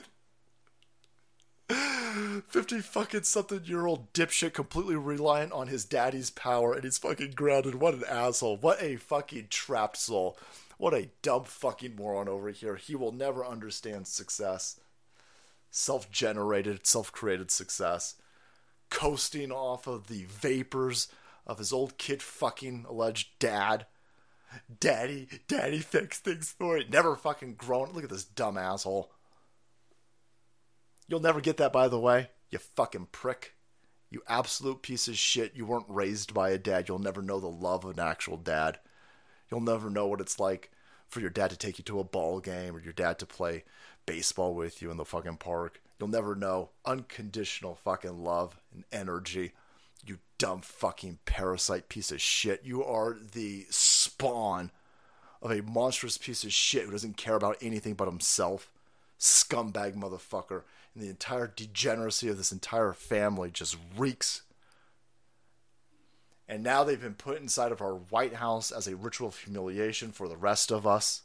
50 1.70 2.80
fucking 2.80 3.22
something 3.22 3.62
year 3.64 3.86
old 3.86 4.12
dipshit 4.12 4.52
completely 4.52 4.96
reliant 4.96 5.52
on 5.52 5.68
his 5.68 5.84
daddy's 5.84 6.30
power 6.30 6.74
and 6.74 6.84
he's 6.84 6.98
fucking 6.98 7.32
grounded. 7.32 7.76
What 7.76 7.94
an 7.94 8.04
asshole. 8.08 8.56
What 8.56 8.82
a 8.82 8.96
fucking 8.96 9.46
trapped 9.50 9.96
soul. 9.96 10.36
What 10.78 10.94
a 10.94 11.10
dumb 11.22 11.44
fucking 11.44 11.94
moron 11.94 12.28
over 12.28 12.48
here. 12.50 12.76
He 12.76 12.96
will 12.96 13.12
never 13.12 13.44
understand 13.46 14.08
success. 14.08 14.80
Self 15.70 16.10
generated, 16.10 16.86
self 16.86 17.12
created 17.12 17.50
success. 17.50 18.16
Coasting 18.90 19.52
off 19.52 19.86
of 19.86 20.08
the 20.08 20.24
vapors 20.24 21.08
of 21.46 21.58
his 21.58 21.72
old 21.72 21.98
kid 21.98 22.22
fucking 22.22 22.86
alleged 22.88 23.28
dad. 23.38 23.86
Daddy, 24.80 25.28
daddy 25.46 25.78
fixed 25.80 26.24
things 26.24 26.50
for 26.50 26.76
it. 26.78 26.90
Never 26.90 27.14
fucking 27.14 27.54
grown. 27.54 27.92
Look 27.92 28.04
at 28.04 28.10
this 28.10 28.24
dumb 28.24 28.58
asshole. 28.58 29.12
You'll 31.10 31.18
never 31.18 31.40
get 31.40 31.56
that, 31.56 31.72
by 31.72 31.88
the 31.88 31.98
way, 31.98 32.30
you 32.50 32.58
fucking 32.58 33.08
prick. 33.10 33.56
You 34.10 34.22
absolute 34.28 34.80
piece 34.80 35.08
of 35.08 35.18
shit. 35.18 35.56
You 35.56 35.66
weren't 35.66 35.86
raised 35.88 36.32
by 36.32 36.50
a 36.50 36.58
dad. 36.58 36.88
You'll 36.88 37.00
never 37.00 37.20
know 37.20 37.40
the 37.40 37.48
love 37.48 37.84
of 37.84 37.98
an 37.98 38.04
actual 38.04 38.36
dad. 38.36 38.78
You'll 39.50 39.60
never 39.60 39.90
know 39.90 40.06
what 40.06 40.20
it's 40.20 40.38
like 40.38 40.70
for 41.08 41.18
your 41.18 41.30
dad 41.30 41.50
to 41.50 41.56
take 41.56 41.78
you 41.78 41.84
to 41.84 41.98
a 41.98 42.04
ball 42.04 42.38
game 42.38 42.76
or 42.76 42.80
your 42.80 42.92
dad 42.92 43.18
to 43.18 43.26
play 43.26 43.64
baseball 44.06 44.54
with 44.54 44.80
you 44.80 44.92
in 44.92 44.98
the 44.98 45.04
fucking 45.04 45.38
park. 45.38 45.82
You'll 45.98 46.08
never 46.08 46.36
know 46.36 46.70
unconditional 46.84 47.74
fucking 47.74 48.22
love 48.22 48.60
and 48.72 48.84
energy. 48.92 49.50
You 50.06 50.18
dumb 50.38 50.60
fucking 50.60 51.18
parasite 51.24 51.88
piece 51.88 52.12
of 52.12 52.20
shit. 52.20 52.62
You 52.62 52.84
are 52.84 53.18
the 53.32 53.66
spawn 53.68 54.70
of 55.42 55.50
a 55.50 55.62
monstrous 55.62 56.18
piece 56.18 56.44
of 56.44 56.52
shit 56.52 56.84
who 56.84 56.92
doesn't 56.92 57.16
care 57.16 57.34
about 57.34 57.58
anything 57.60 57.94
but 57.94 58.08
himself. 58.08 58.70
Scumbag 59.18 59.96
motherfucker. 59.96 60.62
And 60.94 61.04
the 61.04 61.08
entire 61.08 61.46
degeneracy 61.46 62.28
of 62.28 62.36
this 62.36 62.52
entire 62.52 62.92
family 62.92 63.50
just 63.50 63.76
reeks. 63.96 64.42
And 66.48 66.64
now 66.64 66.82
they've 66.82 67.00
been 67.00 67.14
put 67.14 67.40
inside 67.40 67.70
of 67.70 67.80
our 67.80 67.94
White 67.94 68.34
House 68.34 68.72
as 68.72 68.88
a 68.88 68.96
ritual 68.96 69.28
of 69.28 69.38
humiliation 69.38 70.10
for 70.10 70.28
the 70.28 70.36
rest 70.36 70.72
of 70.72 70.84
us. 70.84 71.22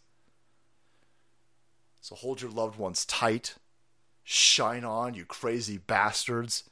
So 2.00 2.14
hold 2.14 2.42
your 2.42 2.52
loved 2.52 2.78
ones 2.78 3.06
tight. 3.06 3.56
Shine 4.24 4.86
on, 4.86 5.16
you 5.16 5.26
crazy 5.26 5.80
bastards. 5.80 6.70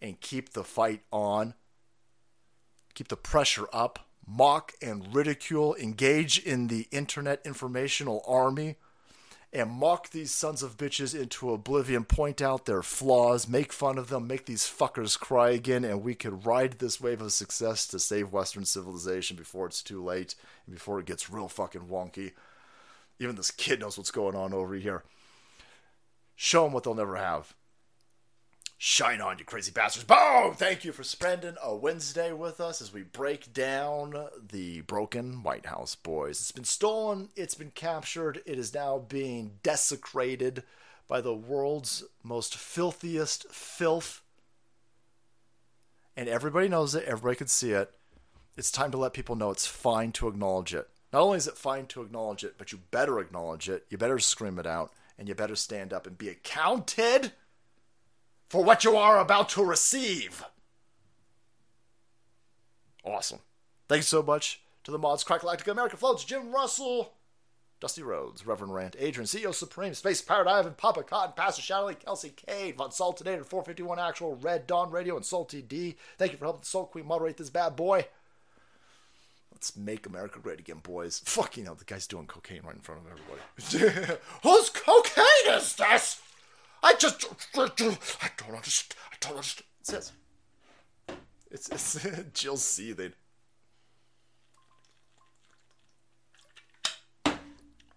And 0.00 0.20
keep 0.20 0.54
the 0.54 0.64
fight 0.64 1.02
on. 1.12 1.54
Keep 2.94 3.06
the 3.06 3.16
pressure 3.16 3.68
up. 3.72 4.08
Mock 4.26 4.72
and 4.82 5.14
ridicule. 5.14 5.76
Engage 5.76 6.40
in 6.40 6.66
the 6.66 6.88
internet 6.90 7.40
informational 7.44 8.24
army 8.26 8.74
and 9.52 9.70
mock 9.70 10.10
these 10.10 10.30
sons 10.30 10.62
of 10.62 10.78
bitches 10.78 11.18
into 11.18 11.52
oblivion, 11.52 12.04
point 12.04 12.40
out 12.40 12.64
their 12.64 12.82
flaws, 12.82 13.46
make 13.46 13.72
fun 13.72 13.98
of 13.98 14.08
them, 14.08 14.26
make 14.26 14.46
these 14.46 14.62
fuckers 14.62 15.18
cry 15.18 15.50
again, 15.50 15.84
and 15.84 16.02
we 16.02 16.14
could 16.14 16.46
ride 16.46 16.78
this 16.78 17.00
wave 17.00 17.20
of 17.20 17.32
success 17.32 17.86
to 17.88 17.98
save 17.98 18.32
Western 18.32 18.64
civilization 18.64 19.36
before 19.36 19.66
it's 19.66 19.82
too 19.82 20.02
late 20.02 20.34
and 20.66 20.74
before 20.74 20.98
it 20.98 21.06
gets 21.06 21.28
real 21.28 21.48
fucking 21.48 21.82
wonky. 21.82 22.32
Even 23.18 23.36
this 23.36 23.50
kid 23.50 23.80
knows 23.80 23.98
what's 23.98 24.10
going 24.10 24.34
on 24.34 24.54
over 24.54 24.74
here. 24.74 25.02
Show 26.34 26.64
them 26.64 26.72
what 26.72 26.84
they'll 26.84 26.94
never 26.94 27.16
have. 27.16 27.54
Shine 28.84 29.20
on, 29.20 29.38
you 29.38 29.44
crazy 29.44 29.70
bastards. 29.70 30.06
Boom! 30.06 30.54
Thank 30.54 30.84
you 30.84 30.90
for 30.90 31.04
spending 31.04 31.54
a 31.62 31.72
Wednesday 31.72 32.32
with 32.32 32.60
us 32.60 32.82
as 32.82 32.92
we 32.92 33.04
break 33.04 33.52
down 33.52 34.26
the 34.50 34.80
broken 34.80 35.44
White 35.44 35.66
House 35.66 35.94
boys. 35.94 36.40
It's 36.40 36.50
been 36.50 36.64
stolen, 36.64 37.28
it's 37.36 37.54
been 37.54 37.70
captured, 37.70 38.42
it 38.44 38.58
is 38.58 38.74
now 38.74 38.98
being 38.98 39.52
desecrated 39.62 40.64
by 41.06 41.20
the 41.20 41.32
world's 41.32 42.02
most 42.24 42.56
filthiest 42.56 43.48
filth. 43.52 44.20
And 46.16 46.28
everybody 46.28 46.66
knows 46.66 46.96
it, 46.96 47.04
everybody 47.04 47.36
can 47.36 47.46
see 47.46 47.70
it. 47.70 47.94
It's 48.56 48.72
time 48.72 48.90
to 48.90 48.98
let 48.98 49.12
people 49.12 49.36
know 49.36 49.52
it's 49.52 49.64
fine 49.64 50.10
to 50.10 50.26
acknowledge 50.26 50.74
it. 50.74 50.88
Not 51.12 51.22
only 51.22 51.36
is 51.36 51.46
it 51.46 51.56
fine 51.56 51.86
to 51.86 52.02
acknowledge 52.02 52.42
it, 52.42 52.54
but 52.58 52.72
you 52.72 52.80
better 52.90 53.20
acknowledge 53.20 53.68
it, 53.68 53.86
you 53.90 53.96
better 53.96 54.18
scream 54.18 54.58
it 54.58 54.66
out, 54.66 54.92
and 55.16 55.28
you 55.28 55.36
better 55.36 55.54
stand 55.54 55.92
up 55.92 56.04
and 56.04 56.18
be 56.18 56.28
accounted 56.28 57.30
for 58.52 58.62
what 58.62 58.84
you 58.84 58.94
are 58.98 59.18
about 59.18 59.48
to 59.48 59.64
receive. 59.64 60.44
Awesome. 63.02 63.38
Thanks 63.88 64.08
so 64.08 64.22
much 64.22 64.60
to 64.84 64.90
the 64.90 64.98
mods 64.98 65.24
Crackalactica, 65.24 65.72
America 65.72 65.96
Floats, 65.96 66.22
Jim 66.22 66.52
Russell, 66.52 67.14
Dusty 67.80 68.02
Rhodes, 68.02 68.46
Reverend 68.46 68.74
Rant, 68.74 68.94
Adrian, 68.98 69.26
CEO 69.26 69.54
Supreme, 69.54 69.94
Space 69.94 70.20
Pirate 70.20 70.48
Ivan, 70.48 70.74
Papa 70.74 71.02
Cotton, 71.02 71.32
Pastor 71.34 71.62
Shadowly, 71.62 71.94
Kelsey 71.94 72.28
Cade, 72.28 72.76
Von 72.76 72.90
Saltinator, 72.90 73.42
451 73.42 73.98
Actual, 73.98 74.36
Red 74.36 74.66
Dawn 74.66 74.90
Radio, 74.90 75.16
and 75.16 75.24
Salty 75.24 75.62
D. 75.62 75.96
Thank 76.18 76.32
you 76.32 76.38
for 76.38 76.44
helping 76.44 76.60
the 76.60 76.66
Salt 76.66 76.92
Queen 76.92 77.06
moderate 77.06 77.38
this 77.38 77.48
bad 77.48 77.74
boy. 77.74 78.04
Let's 79.50 79.74
make 79.78 80.04
America 80.04 80.40
great 80.40 80.60
again, 80.60 80.80
boys. 80.82 81.22
Fuck, 81.24 81.56
you 81.56 81.64
know, 81.64 81.72
the 81.72 81.86
guy's 81.86 82.06
doing 82.06 82.26
cocaine 82.26 82.60
right 82.64 82.74
in 82.74 82.82
front 82.82 83.00
of 83.00 83.06
everybody. 83.10 84.18
Whose 84.42 84.68
cocaine 84.68 85.54
is 85.54 85.74
this? 85.74 86.20
I 86.82 86.94
just, 86.94 87.24
I 87.54 87.70
don't 87.76 88.54
understand. 88.54 88.98
I 89.12 89.16
don't 89.20 89.36
understand. 89.36 89.66
It 89.80 89.86
says, 89.86 90.12
it's, 91.50 91.68
it's 91.68 91.98
Jill's 92.32 92.64
seething. 92.64 93.12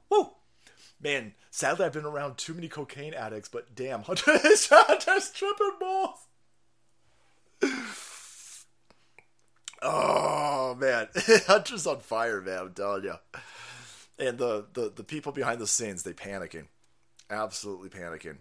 Woo! 0.09 0.31
Man, 1.01 1.33
sadly 1.49 1.85
I've 1.85 1.93
been 1.93 2.05
around 2.05 2.37
too 2.37 2.53
many 2.53 2.67
cocaine 2.67 3.13
addicts, 3.13 3.49
but 3.49 3.73
damn, 3.73 4.03
Hunter's, 4.03 4.67
Hunter's 4.71 5.31
tripping 5.31 5.71
balls. 5.79 6.19
Oh 9.81 10.75
man, 10.79 11.07
Hunter's 11.47 11.87
on 11.87 11.99
fire, 11.99 12.41
man. 12.41 12.59
I'm 12.59 12.73
telling 12.73 13.03
you. 13.03 13.15
And 14.17 14.37
the, 14.37 14.65
the 14.73 14.91
the 14.95 15.03
people 15.03 15.31
behind 15.31 15.59
the 15.59 15.67
scenes, 15.67 16.03
they 16.03 16.13
panicking, 16.13 16.67
absolutely 17.29 17.89
panicking. 17.89 18.37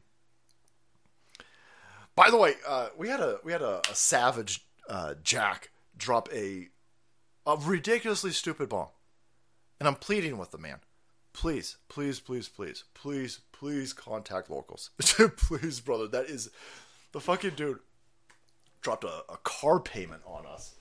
By 2.17 2.31
the 2.31 2.37
way, 2.37 2.55
uh, 2.67 2.89
we 2.97 3.09
had 3.09 3.21
a 3.21 3.39
we 3.45 3.53
had 3.53 3.63
a, 3.63 3.81
a 3.91 3.95
savage 3.95 4.65
uh, 4.89 5.15
Jack 5.23 5.71
drop 5.97 6.29
a 6.33 6.69
a 7.47 7.57
ridiculously 7.57 8.31
stupid 8.31 8.69
bomb, 8.69 8.89
and 9.81 9.89
I'm 9.89 9.97
pleading 9.97 10.39
with 10.39 10.51
the 10.51 10.59
man. 10.59 10.79
Please, 11.33 11.77
please, 11.89 12.21
please, 12.21 12.49
please, 12.49 12.85
please, 12.95 13.41
please 13.51 13.93
contact 13.93 14.49
locals. 14.49 14.91
please, 14.99 15.81
brother. 15.81 16.07
That 16.07 16.27
is 16.27 16.51
the 17.13 17.21
fucking 17.21 17.55
dude 17.57 17.81
dropped 18.81 19.05
a, 19.05 19.25
a 19.29 19.39
car 19.43 19.81
payment 19.81 20.23
on 20.27 20.47
us, 20.47 20.75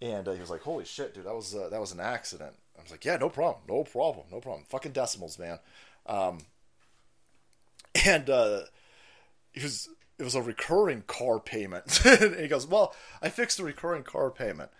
and 0.00 0.28
uh, 0.28 0.32
he 0.32 0.40
was 0.40 0.50
like, 0.50 0.62
"Holy 0.62 0.84
shit, 0.84 1.14
dude, 1.14 1.24
that 1.24 1.34
was 1.34 1.54
uh, 1.56 1.68
that 1.70 1.80
was 1.80 1.90
an 1.90 2.00
accident." 2.00 2.54
I 2.78 2.82
was 2.82 2.92
like, 2.92 3.04
"Yeah, 3.04 3.16
no 3.16 3.28
problem, 3.28 3.64
no 3.68 3.82
problem, 3.82 4.26
no 4.30 4.40
problem." 4.40 4.64
Fucking 4.68 4.92
decimals, 4.92 5.40
man. 5.40 5.58
Um, 6.06 6.38
and 8.04 8.30
uh, 8.30 8.60
he 9.52 9.62
was 9.62 9.88
it 10.18 10.24
was 10.24 10.34
a 10.34 10.42
recurring 10.42 11.02
car 11.06 11.38
payment. 11.40 12.00
and 12.04 12.36
he 12.36 12.48
goes, 12.48 12.66
Well, 12.66 12.94
I 13.22 13.28
fixed 13.28 13.58
the 13.58 13.64
recurring 13.64 14.02
car 14.02 14.30
payment, 14.30 14.70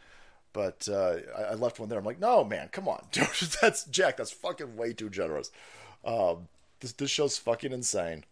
but 0.52 0.88
uh, 0.90 1.16
I, 1.36 1.42
I 1.42 1.54
left 1.54 1.78
one 1.78 1.88
there. 1.88 1.98
I'm 1.98 2.04
like, 2.04 2.20
no, 2.20 2.44
man, 2.44 2.68
come 2.72 2.88
on, 2.88 3.04
dude, 3.12 3.28
that's 3.60 3.84
Jack. 3.84 4.16
That's 4.16 4.30
fucking 4.30 4.76
way 4.76 4.92
too 4.92 5.10
generous. 5.10 5.50
Um, 6.04 6.48
this 6.80 6.92
this 6.92 7.10
show's 7.10 7.38
fucking 7.38 7.72
insane. 7.72 8.24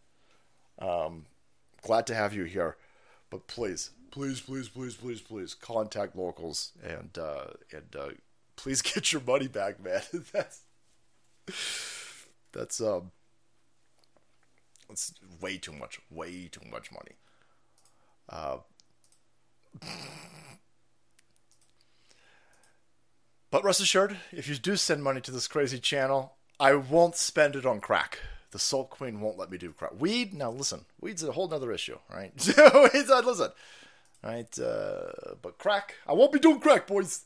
Um, 0.78 1.26
glad 1.82 2.06
to 2.08 2.14
have 2.14 2.34
you 2.34 2.44
here, 2.44 2.76
but 3.30 3.46
please, 3.46 3.90
please, 4.10 4.40
please, 4.40 4.68
please, 4.68 4.94
please, 4.94 5.20
please 5.20 5.54
contact 5.54 6.16
locals 6.16 6.72
and 6.82 7.16
uh, 7.18 7.46
and 7.72 7.96
uh, 7.98 8.08
please 8.56 8.82
get 8.94 9.12
your 9.12 9.22
money 9.22 9.48
back, 9.48 9.82
man. 9.82 10.02
that's 10.32 10.60
that's 12.52 12.80
um 12.80 13.10
that's 14.94 15.12
way 15.40 15.56
too 15.58 15.72
much, 15.72 15.98
way 16.08 16.48
too 16.50 16.60
much 16.70 16.92
money. 16.92 17.16
Uh, 18.28 18.58
but 23.50 23.64
rest 23.64 23.80
assured, 23.80 24.18
if 24.30 24.48
you 24.48 24.54
do 24.54 24.76
send 24.76 25.02
money 25.02 25.20
to 25.20 25.32
this 25.32 25.48
crazy 25.48 25.80
channel, 25.80 26.34
I 26.60 26.74
won't 26.74 27.16
spend 27.16 27.56
it 27.56 27.66
on 27.66 27.80
crack. 27.80 28.20
The 28.52 28.60
Salt 28.60 28.88
Queen 28.90 29.20
won't 29.20 29.36
let 29.36 29.50
me 29.50 29.58
do 29.58 29.72
crack. 29.72 30.00
Weed, 30.00 30.32
now 30.32 30.52
listen, 30.52 30.84
weed's 31.00 31.24
a 31.24 31.32
whole 31.32 31.48
nother 31.48 31.72
issue, 31.72 31.98
right? 32.08 32.32
weed's, 32.46 33.08
listen, 33.08 33.50
right? 34.22 34.58
Uh, 34.58 35.34
but 35.42 35.58
crack, 35.58 35.96
I 36.06 36.12
won't 36.12 36.32
be 36.32 36.38
doing 36.38 36.60
crack, 36.60 36.86
boys. 36.86 37.24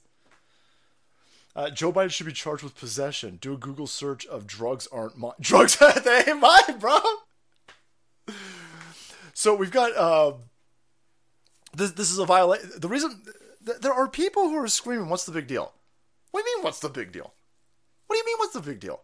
Uh, 1.54 1.68
Joe 1.68 1.92
Biden 1.92 2.10
should 2.10 2.24
be 2.24 2.32
charged 2.32 2.62
with 2.62 2.76
possession. 2.76 3.36
Do 3.42 3.52
a 3.52 3.56
Google 3.58 3.86
search 3.86 4.24
of 4.24 4.46
drugs 4.46 4.86
aren't 4.90 5.18
mine. 5.18 5.32
Drugs, 5.40 5.76
they 6.04 6.24
ain't 6.26 6.40
mine, 6.40 6.78
bro. 6.78 6.98
So 9.38 9.54
we've 9.54 9.70
got 9.70 9.96
uh, 9.96 10.32
this. 11.72 11.92
This 11.92 12.10
is 12.10 12.18
a 12.18 12.26
violation. 12.26 12.72
The 12.76 12.88
reason 12.88 13.22
th- 13.64 13.78
there 13.78 13.94
are 13.94 14.08
people 14.08 14.48
who 14.48 14.56
are 14.56 14.66
screaming, 14.66 15.08
"What's 15.08 15.26
the 15.26 15.30
big 15.30 15.46
deal?" 15.46 15.74
What 16.32 16.42
do 16.42 16.50
you 16.50 16.56
mean? 16.56 16.64
What's 16.64 16.80
the 16.80 16.88
big 16.88 17.12
deal? 17.12 17.34
What 18.08 18.16
do 18.16 18.18
you 18.18 18.26
mean? 18.26 18.38
What's 18.38 18.54
the 18.54 18.60
big 18.60 18.80
deal? 18.80 19.02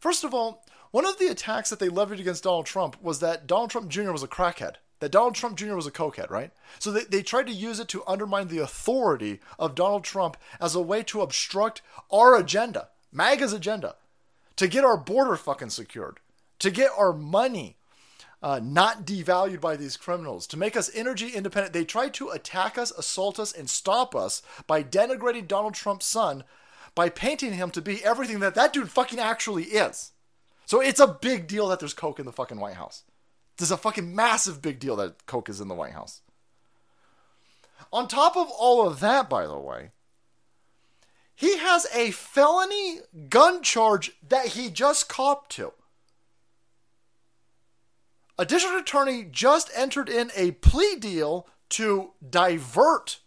First 0.00 0.24
of 0.24 0.32
all, 0.32 0.64
one 0.90 1.04
of 1.04 1.18
the 1.18 1.26
attacks 1.26 1.68
that 1.68 1.80
they 1.80 1.90
levied 1.90 2.18
against 2.18 2.44
Donald 2.44 2.64
Trump 2.64 2.96
was 3.02 3.20
that 3.20 3.46
Donald 3.46 3.68
Trump 3.68 3.90
Jr. 3.90 4.10
was 4.10 4.22
a 4.22 4.26
crackhead. 4.26 4.76
That 5.00 5.12
Donald 5.12 5.34
Trump 5.34 5.58
Jr. 5.58 5.74
was 5.74 5.86
a 5.86 5.90
cokehead, 5.90 6.30
right? 6.30 6.50
So 6.78 6.90
they, 6.90 7.04
they 7.04 7.22
tried 7.22 7.46
to 7.48 7.52
use 7.52 7.78
it 7.78 7.88
to 7.88 8.04
undermine 8.06 8.48
the 8.48 8.60
authority 8.60 9.40
of 9.58 9.74
Donald 9.74 10.04
Trump 10.04 10.38
as 10.62 10.74
a 10.74 10.80
way 10.80 11.02
to 11.02 11.20
obstruct 11.20 11.82
our 12.10 12.34
agenda, 12.36 12.88
MAGA's 13.12 13.52
agenda, 13.52 13.96
to 14.56 14.66
get 14.66 14.82
our 14.82 14.96
border 14.96 15.36
fucking 15.36 15.68
secured, 15.68 16.20
to 16.60 16.70
get 16.70 16.90
our 16.96 17.12
money 17.12 17.76
uh, 18.44 18.60
not 18.62 19.06
devalued 19.06 19.58
by 19.58 19.74
these 19.74 19.96
criminals, 19.96 20.46
to 20.46 20.58
make 20.58 20.76
us 20.76 20.90
energy 20.94 21.30
independent. 21.30 21.72
They 21.72 21.86
tried 21.86 22.12
to 22.14 22.28
attack 22.28 22.76
us, 22.76 22.90
assault 22.90 23.40
us, 23.40 23.54
and 23.54 23.70
stop 23.70 24.14
us 24.14 24.42
by 24.66 24.82
denigrating 24.82 25.48
Donald 25.48 25.72
Trump's 25.72 26.04
son, 26.04 26.44
by 26.94 27.08
painting 27.08 27.54
him 27.54 27.70
to 27.70 27.80
be 27.80 28.04
everything 28.04 28.40
that 28.40 28.54
that 28.54 28.74
dude 28.74 28.90
fucking 28.90 29.18
actually 29.18 29.64
is. 29.64 30.12
So 30.66 30.82
it's 30.82 31.00
a 31.00 31.06
big 31.06 31.46
deal 31.46 31.68
that 31.68 31.80
there's 31.80 31.94
coke 31.94 32.20
in 32.20 32.26
the 32.26 32.32
fucking 32.32 32.60
White 32.60 32.74
House. 32.74 33.04
There's 33.56 33.70
a 33.70 33.78
fucking 33.78 34.14
massive 34.14 34.60
big 34.60 34.78
deal 34.78 34.96
that 34.96 35.24
coke 35.24 35.48
is 35.48 35.62
in 35.62 35.68
the 35.68 35.74
White 35.74 35.94
House. 35.94 36.20
On 37.94 38.06
top 38.06 38.36
of 38.36 38.50
all 38.50 38.86
of 38.86 39.00
that, 39.00 39.30
by 39.30 39.46
the 39.46 39.58
way, 39.58 39.92
he 41.34 41.56
has 41.56 41.86
a 41.94 42.10
felony 42.10 42.98
gun 43.30 43.62
charge 43.62 44.12
that 44.28 44.48
he 44.48 44.68
just 44.68 45.08
copped 45.08 45.50
to. 45.52 45.72
A 48.38 48.44
district 48.44 48.80
attorney 48.80 49.24
just 49.30 49.70
entered 49.76 50.08
in 50.08 50.30
a 50.34 50.52
plea 50.52 50.96
deal 50.96 51.46
to 51.70 52.12
divert 52.28 53.20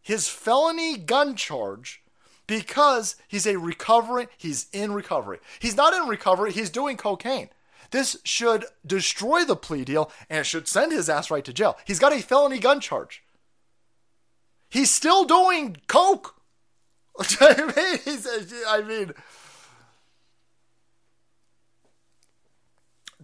his 0.00 0.28
felony 0.28 0.96
gun 0.96 1.34
charge 1.34 2.02
because 2.46 3.16
he's 3.26 3.46
a 3.46 3.58
recovering 3.58 4.28
he's 4.36 4.66
in 4.72 4.92
recovery. 4.92 5.38
He's 5.58 5.76
not 5.76 5.94
in 5.94 6.08
recovery, 6.08 6.52
he's 6.52 6.70
doing 6.70 6.96
cocaine. 6.96 7.48
This 7.90 8.16
should 8.24 8.66
destroy 8.84 9.44
the 9.44 9.56
plea 9.56 9.84
deal 9.84 10.10
and 10.30 10.40
it 10.40 10.44
should 10.44 10.68
send 10.68 10.92
his 10.92 11.08
ass 11.08 11.30
right 11.30 11.44
to 11.44 11.52
jail. 11.52 11.76
He's 11.84 11.98
got 11.98 12.12
a 12.12 12.22
felony 12.22 12.58
gun 12.58 12.80
charge. 12.80 13.22
He's 14.68 14.90
still 14.90 15.24
doing 15.24 15.76
coke. 15.86 16.34
I 17.40 17.72
mean, 17.76 18.22
I 18.68 18.82
mean, 18.82 19.12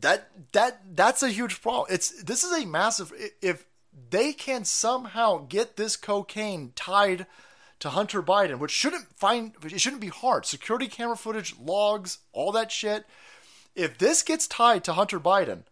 that 0.02 0.28
that 0.52 0.80
that's 0.94 1.22
a 1.22 1.30
huge 1.30 1.62
problem. 1.62 1.86
It's 1.90 2.22
this 2.22 2.44
is 2.44 2.52
a 2.52 2.66
massive. 2.66 3.12
If 3.40 3.64
they 4.10 4.32
can 4.32 4.64
somehow 4.64 5.46
get 5.48 5.76
this 5.76 5.96
cocaine 5.96 6.72
tied 6.76 7.26
to 7.80 7.90
Hunter 7.90 8.22
Biden, 8.22 8.58
which 8.58 8.70
shouldn't 8.70 9.18
find 9.18 9.54
it 9.64 9.80
shouldn't 9.80 10.02
be 10.02 10.08
hard. 10.08 10.44
Security 10.46 10.86
camera 10.86 11.16
footage, 11.16 11.54
logs, 11.58 12.18
all 12.32 12.52
that 12.52 12.70
shit. 12.70 13.06
If 13.74 13.96
this 13.98 14.22
gets 14.22 14.46
tied 14.46 14.84
to 14.84 14.92
Hunter 14.92 15.18
Biden, 15.18 15.62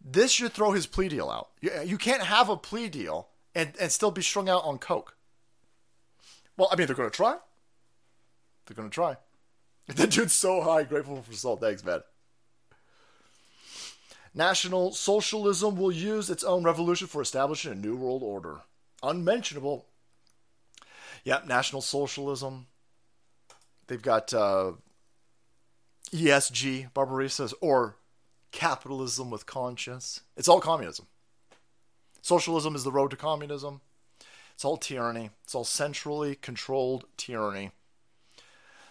this 0.00 0.30
should 0.30 0.52
throw 0.52 0.72
his 0.72 0.86
plea 0.86 1.08
deal 1.08 1.28
out. 1.28 1.48
You, 1.60 1.72
you 1.84 1.98
can't 1.98 2.22
have 2.22 2.48
a 2.48 2.56
plea 2.56 2.88
deal 2.88 3.28
and, 3.54 3.72
and 3.80 3.90
still 3.90 4.10
be 4.10 4.22
strung 4.22 4.48
out 4.48 4.64
on 4.64 4.78
coke. 4.78 5.16
Well, 6.56 6.68
I 6.70 6.76
mean, 6.76 6.86
they're 6.86 6.96
going 6.96 7.10
to 7.10 7.16
try. 7.16 7.36
They're 8.66 8.76
going 8.76 8.90
to 8.90 8.94
try. 8.94 9.16
That 9.96 10.10
dude's 10.10 10.34
so 10.34 10.60
high, 10.60 10.84
grateful 10.84 11.20
for 11.20 11.32
salt. 11.32 11.60
Thanks, 11.60 11.82
man. 11.82 12.00
National 14.34 14.92
Socialism 14.92 15.76
will 15.76 15.92
use 15.92 16.30
its 16.30 16.44
own 16.44 16.62
revolution 16.62 17.06
for 17.06 17.20
establishing 17.20 17.72
a 17.72 17.74
new 17.74 17.96
world 17.96 18.22
order. 18.22 18.60
Unmentionable. 19.02 19.86
Yep, 21.24 21.46
National 21.46 21.82
Socialism. 21.82 22.66
They've 23.88 24.00
got 24.00 24.32
uh, 24.32 24.72
ESG, 26.12 26.92
Barbarissa 26.92 27.30
says, 27.30 27.54
or 27.60 27.96
capitalism 28.52 29.30
with 29.30 29.46
conscience. 29.46 30.20
It's 30.36 30.48
all 30.48 30.60
communism. 30.60 31.06
Socialism 32.22 32.74
is 32.74 32.84
the 32.84 32.92
road 32.92 33.10
to 33.10 33.16
communism. 33.16 33.80
It's 34.54 34.64
all 34.64 34.76
tyranny. 34.76 35.30
It's 35.44 35.54
all 35.54 35.64
centrally 35.64 36.34
controlled 36.34 37.06
tyranny. 37.16 37.70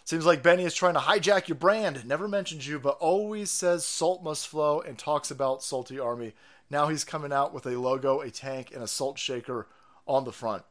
Seems 0.09 0.25
like 0.25 0.41
Benny 0.41 0.63
is 0.63 0.73
trying 0.73 0.95
to 0.95 0.99
hijack 0.99 1.47
your 1.47 1.55
brand. 1.55 2.03
Never 2.03 2.27
mentions 2.27 2.67
you, 2.67 2.79
but 2.79 2.97
always 2.99 3.51
says 3.51 3.85
salt 3.85 4.23
must 4.23 4.47
flow 4.47 4.81
and 4.81 4.97
talks 4.97 5.29
about 5.29 5.61
Salty 5.61 5.99
Army. 5.99 6.33
Now 6.67 6.87
he's 6.87 7.03
coming 7.03 7.31
out 7.31 7.53
with 7.53 7.67
a 7.67 7.77
logo, 7.77 8.19
a 8.21 8.31
tank, 8.31 8.71
and 8.73 8.81
a 8.81 8.87
salt 8.87 9.19
shaker 9.19 9.67
on 10.07 10.23
the 10.23 10.31
front. 10.31 10.63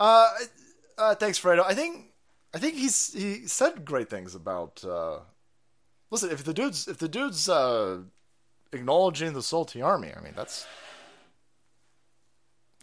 Uh, 0.00 0.26
uh 0.96 1.14
thanks, 1.16 1.38
Fredo. 1.38 1.62
I 1.62 1.74
think 1.74 2.12
I 2.54 2.58
think 2.58 2.76
he's 2.76 3.12
he 3.12 3.46
said 3.46 3.84
great 3.84 4.08
things 4.08 4.34
about. 4.34 4.82
Uh, 4.82 5.18
listen, 6.10 6.30
if 6.30 6.42
the 6.42 6.54
dude's 6.54 6.88
if 6.88 6.96
the 6.96 7.10
dude's 7.10 7.50
uh, 7.50 7.98
acknowledging 8.72 9.34
the 9.34 9.42
Salty 9.42 9.82
Army, 9.82 10.12
I 10.16 10.22
mean 10.22 10.32
that's 10.34 10.66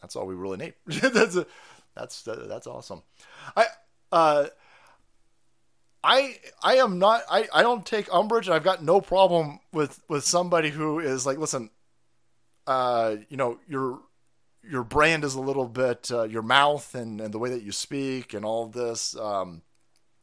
that's 0.01 0.15
all 0.15 0.27
we 0.27 0.35
really 0.35 0.57
need. 0.57 0.73
that's 0.85 1.35
a, 1.35 1.47
that's 1.95 2.21
that's 2.21 2.67
awesome. 2.67 3.01
I 3.57 3.65
uh 4.11 4.45
I 6.03 6.37
I 6.63 6.75
am 6.75 6.97
not 6.99 7.23
I, 7.29 7.47
I 7.53 7.61
don't 7.61 7.85
take 7.85 8.13
umbrage 8.13 8.47
and 8.47 8.55
I've 8.55 8.63
got 8.63 8.83
no 8.83 9.01
problem 9.01 9.59
with 9.73 10.01
with 10.07 10.23
somebody 10.23 10.69
who 10.69 10.99
is 10.99 11.25
like 11.25 11.37
listen 11.37 11.69
uh 12.67 13.17
you 13.27 13.37
know 13.37 13.59
your 13.67 13.99
your 14.63 14.83
brand 14.83 15.23
is 15.23 15.35
a 15.35 15.41
little 15.41 15.67
bit 15.67 16.09
uh, 16.11 16.23
your 16.23 16.41
mouth 16.41 16.93
and, 16.95 17.19
and 17.19 17.33
the 17.33 17.39
way 17.39 17.49
that 17.49 17.63
you 17.63 17.71
speak 17.71 18.33
and 18.33 18.45
all 18.45 18.67
this 18.67 19.15
um 19.17 19.61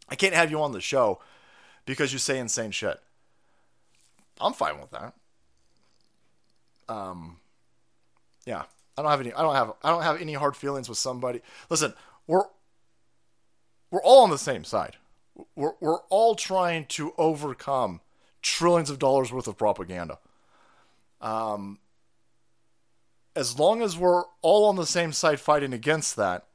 I 0.09 0.15
can't 0.15 0.35
have 0.35 0.51
you 0.51 0.63
on 0.63 0.73
the 0.73 0.81
show 0.81 1.21
because 1.85 2.13
you 2.13 2.19
say 2.19 2.39
insane 2.39 2.71
shit. 2.71 3.01
I'm 4.41 4.53
fine 4.53 4.81
with 4.81 4.91
that. 4.93 5.15
Um 6.89 7.39
yeah. 8.47 8.63
I 8.97 9.03
don't 9.03 9.11
have 9.11 9.21
any 9.21 9.35
I 9.35 9.43
don't 9.43 9.55
have 9.55 9.73
I 9.85 9.91
don't 9.91 10.03
have 10.03 10.23
any 10.23 10.33
hard 10.33 10.57
feelings 10.57 10.89
with 10.89 10.97
somebody. 10.97 11.43
Listen, 11.69 11.93
we're 12.27 12.45
we're 13.91 14.03
all 14.03 14.25
on 14.25 14.31
the 14.31 14.39
same 14.39 14.65
side 14.65 14.97
we're, 15.55 15.73
we're 15.81 16.01
all 16.09 16.35
trying 16.35 16.87
to 16.87 17.13
overcome 17.19 18.01
trillions 18.43 18.91
of 18.91 18.99
dollars 18.99 19.33
worth 19.33 19.47
of 19.47 19.57
propaganda. 19.57 20.19
Um, 21.21 21.79
as 23.35 23.59
long 23.59 23.83
as 23.83 23.97
we're 23.97 24.25
all 24.43 24.67
on 24.67 24.77
the 24.77 24.87
same 24.87 25.13
side 25.13 25.41
fighting 25.41 25.73
against 25.73 26.17
that, 26.17 26.47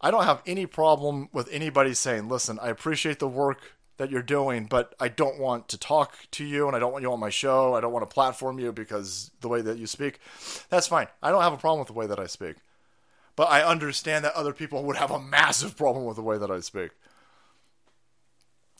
I 0.00 0.10
don't 0.10 0.24
have 0.24 0.42
any 0.46 0.66
problem 0.66 1.28
with 1.32 1.48
anybody 1.52 1.94
saying, 1.94 2.28
listen, 2.28 2.58
I 2.60 2.68
appreciate 2.68 3.18
the 3.18 3.28
work 3.28 3.76
that 3.98 4.10
you're 4.10 4.22
doing, 4.22 4.64
but 4.64 4.94
I 4.98 5.08
don't 5.08 5.38
want 5.38 5.68
to 5.68 5.78
talk 5.78 6.16
to 6.32 6.44
you 6.44 6.66
and 6.66 6.74
I 6.74 6.80
don't 6.80 6.92
want 6.92 7.02
you 7.02 7.12
on 7.12 7.20
my 7.20 7.30
show. 7.30 7.74
I 7.74 7.80
don't 7.80 7.92
want 7.92 8.08
to 8.08 8.12
platform 8.12 8.58
you 8.58 8.72
because 8.72 9.30
the 9.40 9.48
way 9.48 9.60
that 9.60 9.78
you 9.78 9.86
speak. 9.86 10.18
That's 10.70 10.88
fine. 10.88 11.06
I 11.22 11.30
don't 11.30 11.42
have 11.42 11.52
a 11.52 11.58
problem 11.58 11.78
with 11.80 11.88
the 11.88 11.94
way 11.94 12.06
that 12.06 12.18
I 12.18 12.26
speak. 12.26 12.56
But 13.36 13.48
I 13.48 13.62
understand 13.62 14.24
that 14.24 14.34
other 14.34 14.52
people 14.52 14.82
would 14.84 14.96
have 14.96 15.10
a 15.10 15.20
massive 15.20 15.76
problem 15.76 16.04
with 16.04 16.16
the 16.16 16.22
way 16.22 16.38
that 16.38 16.50
I 16.50 16.60
speak. 16.60 16.90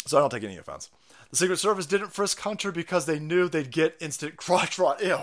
So 0.07 0.19
I 0.19 0.21
don't 0.21 0.31
take 0.31 0.45
any 0.45 0.57
offense. 0.57 0.91
The 1.31 1.37
Secret 1.37 1.59
Service 1.59 1.87
didn't 1.87 2.13
frisk 2.13 2.41
Hunter 2.41 2.73
because 2.73 3.07
they 3.07 3.19
knew 3.19 3.49
they'd 3.49 3.71
get 3.71 3.97
instant 4.01 4.37
crotch 4.37 4.79
rot. 4.79 5.03
Ew. 5.03 5.19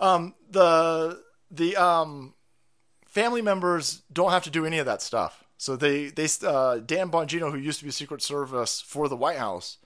Um, 0.00 0.34
the 0.50 1.22
the 1.50 1.76
um, 1.76 2.34
family 3.06 3.42
members 3.42 4.02
don't 4.12 4.30
have 4.30 4.44
to 4.44 4.50
do 4.50 4.64
any 4.64 4.78
of 4.78 4.86
that 4.86 5.02
stuff. 5.02 5.44
So 5.56 5.74
they 5.74 6.06
they 6.06 6.28
uh, 6.46 6.78
Dan 6.78 7.10
Bongino, 7.10 7.50
who 7.50 7.58
used 7.58 7.80
to 7.80 7.84
be 7.84 7.90
Secret 7.90 8.22
Service 8.22 8.80
for 8.80 9.08
the 9.08 9.16
White 9.16 9.38
House, 9.38 9.78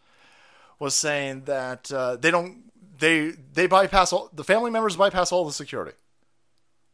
was 0.79 0.95
saying 0.95 1.45
that 1.45 1.91
uh, 1.91 2.16
they 2.16 2.31
don't 2.31 2.65
they 2.99 3.31
they 3.31 3.66
bypass 3.66 4.12
all 4.12 4.29
the 4.33 4.45
family 4.45 4.70
members 4.70 4.97
bypass 4.97 5.33
all 5.33 5.47
the 5.47 5.53
security, 5.53 5.97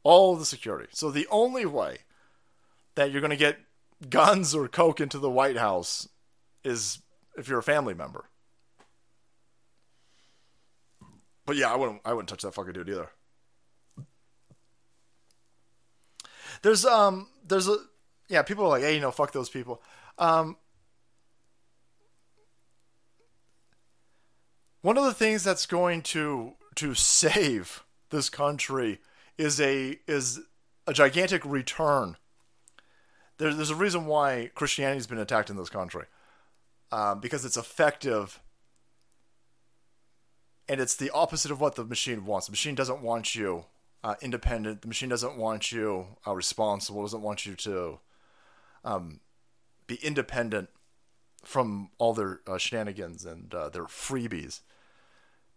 all 0.04 0.36
the 0.36 0.44
security. 0.44 0.88
So 0.92 1.10
the 1.10 1.26
only 1.30 1.66
way 1.66 1.98
that 2.94 3.10
you're 3.10 3.20
going 3.20 3.30
to 3.30 3.36
get 3.36 3.58
guns 4.08 4.54
or 4.54 4.68
coke 4.68 5.00
into 5.00 5.18
the 5.18 5.30
White 5.30 5.56
House 5.56 6.08
is 6.64 7.00
if 7.36 7.48
you're 7.48 7.58
a 7.58 7.62
family 7.62 7.94
member. 7.94 8.26
But 11.46 11.56
yeah, 11.56 11.72
I 11.72 11.76
wouldn't 11.76 12.02
I 12.04 12.12
wouldn't 12.12 12.28
touch 12.28 12.42
that 12.42 12.52
fucking 12.52 12.74
dude 12.74 12.88
either. 12.88 13.08
There's 16.62 16.84
um 16.84 17.28
there's 17.46 17.68
a 17.68 17.76
yeah, 18.28 18.42
people 18.42 18.64
are 18.64 18.68
like, 18.68 18.82
hey, 18.82 18.94
you 18.94 19.00
know, 19.00 19.10
fuck 19.10 19.32
those 19.32 19.48
people. 19.48 19.80
Um 20.18 20.56
one 24.82 24.98
of 24.98 25.04
the 25.04 25.14
things 25.14 25.44
that's 25.44 25.66
going 25.66 26.02
to 26.02 26.54
to 26.76 26.94
save 26.94 27.82
this 28.10 28.28
country 28.28 29.00
is 29.36 29.60
a 29.60 29.98
is 30.06 30.40
a 30.86 30.92
gigantic 30.92 31.44
return. 31.44 32.16
There's 33.38 33.56
there's 33.56 33.70
a 33.70 33.74
reason 33.74 34.06
why 34.06 34.50
Christianity's 34.54 35.06
been 35.06 35.18
attacked 35.18 35.50
in 35.50 35.56
this 35.56 35.70
country, 35.70 36.04
um, 36.90 37.20
because 37.20 37.44
it's 37.44 37.56
effective, 37.56 38.40
and 40.68 40.80
it's 40.80 40.96
the 40.96 41.10
opposite 41.10 41.50
of 41.50 41.60
what 41.60 41.76
the 41.76 41.84
machine 41.84 42.24
wants. 42.24 42.46
The 42.46 42.52
machine 42.52 42.74
doesn't 42.74 43.02
want 43.02 43.34
you 43.34 43.64
uh, 44.04 44.14
independent. 44.20 44.82
The 44.82 44.88
machine 44.88 45.08
doesn't 45.08 45.36
want 45.36 45.72
you 45.72 46.06
uh, 46.26 46.34
responsible. 46.34 47.02
Doesn't 47.02 47.22
want 47.22 47.46
you 47.46 47.54
to 47.56 47.98
um, 48.84 49.20
be 49.86 49.96
independent 49.96 50.68
from 51.44 51.90
all 51.98 52.14
their 52.14 52.40
uh, 52.46 52.58
shenanigans 52.58 53.24
and 53.24 53.54
uh, 53.54 53.68
their 53.68 53.84
freebies. 53.84 54.60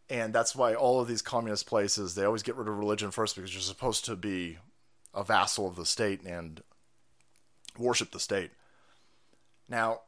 And 0.09 0.33
that's 0.33 0.55
why 0.55 0.73
all 0.73 0.99
of 0.99 1.07
these 1.07 1.21
communist 1.21 1.67
places 1.67 2.15
they 2.15 2.25
always 2.25 2.43
get 2.43 2.55
rid 2.55 2.67
of 2.67 2.77
religion 2.77 3.11
first 3.11 3.35
because 3.35 3.53
you're 3.53 3.61
supposed 3.61 4.05
to 4.05 4.15
be 4.15 4.57
a 5.13 5.23
vassal 5.23 5.67
of 5.67 5.75
the 5.75 5.85
state 5.85 6.21
and 6.23 6.61
worship 7.77 8.11
the 8.11 8.19
state. 8.19 8.51
Now, 9.69 10.01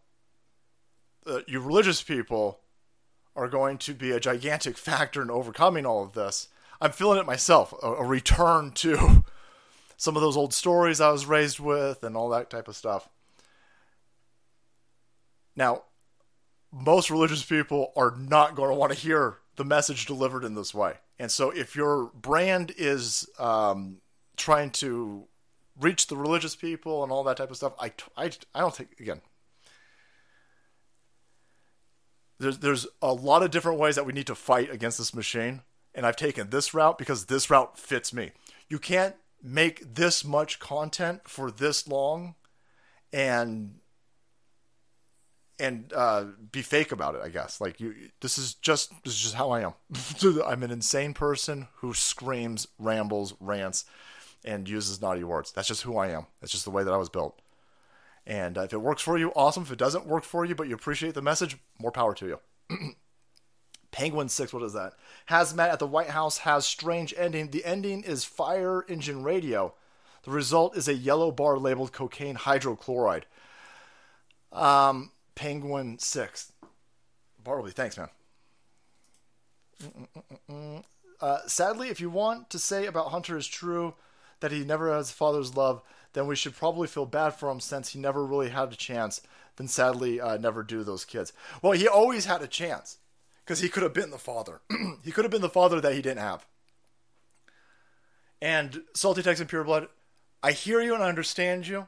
uh, 1.25 1.39
you 1.47 1.59
religious 1.59 2.01
people 2.01 2.59
are 3.35 3.47
going 3.47 3.77
to 3.79 3.93
be 3.93 4.11
a 4.11 4.19
gigantic 4.19 4.77
factor 4.77 5.21
in 5.21 5.31
overcoming 5.31 5.85
all 5.85 6.03
of 6.03 6.13
this. 6.13 6.49
I'm 6.79 6.91
feeling 6.91 7.19
it 7.19 7.25
myself, 7.25 7.73
a, 7.81 7.87
a 7.87 8.05
return 8.05 8.71
to 8.71 9.23
some 9.97 10.15
of 10.15 10.21
those 10.21 10.37
old 10.37 10.53
stories 10.53 11.01
I 11.01 11.11
was 11.11 11.25
raised 11.25 11.59
with 11.59 12.03
and 12.03 12.15
all 12.15 12.29
that 12.29 12.49
type 12.49 12.67
of 12.67 12.75
stuff. 12.75 13.09
Now, 15.55 15.83
most 16.71 17.09
religious 17.09 17.43
people 17.43 17.93
are 17.95 18.15
not 18.17 18.55
going 18.55 18.69
to 18.69 18.75
want 18.75 18.91
to 18.91 18.97
hear 18.97 19.37
the 19.55 19.63
message 19.63 20.05
delivered 20.05 20.43
in 20.43 20.55
this 20.55 20.73
way. 20.73 20.95
And 21.19 21.31
so, 21.31 21.51
if 21.51 21.75
your 21.75 22.05
brand 22.07 22.73
is 22.77 23.29
um, 23.37 24.01
trying 24.35 24.71
to 24.71 25.27
reach 25.79 26.07
the 26.07 26.17
religious 26.17 26.55
people 26.55 27.03
and 27.03 27.11
all 27.11 27.23
that 27.23 27.37
type 27.37 27.51
of 27.51 27.57
stuff, 27.57 27.73
I, 27.79 27.91
I, 28.17 28.31
I 28.55 28.61
don't 28.61 28.75
think, 28.75 28.99
again, 28.99 29.21
there's, 32.43 32.59
there's 32.59 32.87
a 33.01 33.13
lot 33.13 33.41
of 33.41 33.51
different 33.51 33.79
ways 33.79 33.95
that 33.95 34.05
we 34.05 34.13
need 34.13 34.27
to 34.27 34.35
fight 34.35 34.69
against 34.69 34.97
this 34.97 35.15
machine. 35.15 35.61
And 35.95 36.05
I've 36.05 36.15
taken 36.15 36.49
this 36.49 36.73
route 36.73 36.97
because 36.97 37.25
this 37.25 37.49
route 37.49 37.77
fits 37.77 38.13
me. 38.13 38.31
You 38.67 38.79
can't 38.79 39.15
make 39.41 39.95
this 39.95 40.23
much 40.23 40.59
content 40.59 41.21
for 41.27 41.51
this 41.51 41.87
long 41.87 42.35
and 43.11 43.75
and 45.59 45.93
uh, 45.95 46.25
be 46.51 46.63
fake 46.63 46.91
about 46.91 47.13
it. 47.13 47.21
I 47.23 47.29
guess 47.29 47.61
like 47.61 47.79
you, 47.79 47.93
this 48.21 48.37
is 48.37 48.55
just 48.55 48.91
this 49.03 49.13
is 49.13 49.19
just 49.19 49.35
how 49.35 49.51
I 49.51 49.61
am. 49.61 49.73
I'm 50.45 50.63
an 50.63 50.71
insane 50.71 51.13
person 51.13 51.67
who 51.75 51.93
screams, 51.93 52.67
rambles, 52.79 53.35
rants, 53.39 53.85
and 54.43 54.67
uses 54.67 55.01
naughty 55.01 55.23
words. 55.23 55.51
That's 55.51 55.67
just 55.67 55.83
who 55.83 55.97
I 55.97 56.09
am. 56.09 56.25
That's 56.41 56.51
just 56.51 56.65
the 56.65 56.71
way 56.71 56.83
that 56.83 56.93
I 56.93 56.97
was 56.97 57.09
built. 57.09 57.39
And 58.25 58.57
uh, 58.57 58.61
if 58.61 58.73
it 58.73 58.81
works 58.81 59.01
for 59.01 59.17
you, 59.17 59.31
awesome. 59.35 59.63
If 59.63 59.71
it 59.71 59.79
doesn't 59.79 60.07
work 60.07 60.23
for 60.23 60.45
you, 60.45 60.55
but 60.55 60.67
you 60.67 60.75
appreciate 60.75 61.13
the 61.13 61.21
message, 61.21 61.57
more 61.79 61.91
power 61.91 62.13
to 62.15 62.25
you. 62.25 62.39
Penguin 63.91 64.29
6, 64.29 64.53
what 64.53 64.63
is 64.63 64.73
that? 64.73 64.93
Hazmat 65.29 65.71
at 65.71 65.79
the 65.79 65.87
White 65.87 66.09
House 66.09 66.39
has 66.39 66.65
strange 66.65 67.13
ending. 67.15 67.51
The 67.51 67.63
ending 67.63 68.01
is 68.03 68.23
fire 68.23 68.83
engine 68.89 69.23
radio. 69.23 69.73
The 70.23 70.31
result 70.31 70.75
is 70.75 70.87
a 70.87 70.95
yellow 70.95 71.31
bar 71.31 71.57
labeled 71.57 71.91
cocaine 71.91 72.35
hydrochloride. 72.35 73.23
Um, 74.51 75.11
Penguin 75.35 75.99
6. 75.99 76.51
Bartleby, 77.43 77.71
thanks, 77.71 77.97
man. 77.97 78.09
Uh, 81.19 81.39
sadly, 81.45 81.89
if 81.89 81.99
you 82.01 82.09
want 82.09 82.49
to 82.49 82.59
say 82.59 82.85
about 82.85 83.09
Hunter 83.09 83.37
is 83.37 83.47
true 83.47 83.95
that 84.39 84.51
he 84.51 84.63
never 84.63 84.93
has 84.93 85.11
father's 85.11 85.55
love, 85.55 85.81
then 86.13 86.27
we 86.27 86.35
should 86.35 86.55
probably 86.55 86.87
feel 86.87 87.05
bad 87.05 87.31
for 87.31 87.49
him 87.49 87.59
since 87.59 87.89
he 87.89 87.99
never 87.99 88.25
really 88.25 88.49
had 88.49 88.71
a 88.71 88.75
chance. 88.75 89.21
Then 89.55 89.67
sadly, 89.67 90.21
uh, 90.21 90.37
never 90.37 90.63
do 90.63 90.83
those 90.83 91.05
kids. 91.05 91.33
Well, 91.61 91.73
he 91.73 91.87
always 91.87 92.25
had 92.25 92.41
a 92.41 92.47
chance 92.47 92.97
because 93.43 93.59
he 93.59 93.69
could 93.69 93.83
have 93.83 93.93
been 93.93 94.11
the 94.11 94.17
father. 94.17 94.61
he 95.03 95.11
could 95.11 95.25
have 95.25 95.31
been 95.31 95.41
the 95.41 95.49
father 95.49 95.81
that 95.81 95.93
he 95.93 96.01
didn't 96.01 96.19
have. 96.19 96.45
And 98.41 98.83
Salty 98.93 99.21
Texan 99.21 99.47
Pure 99.47 99.65
Blood, 99.65 99.87
I 100.41 100.51
hear 100.51 100.81
you 100.81 100.93
and 100.93 101.03
I 101.03 101.09
understand 101.09 101.67
you. 101.67 101.87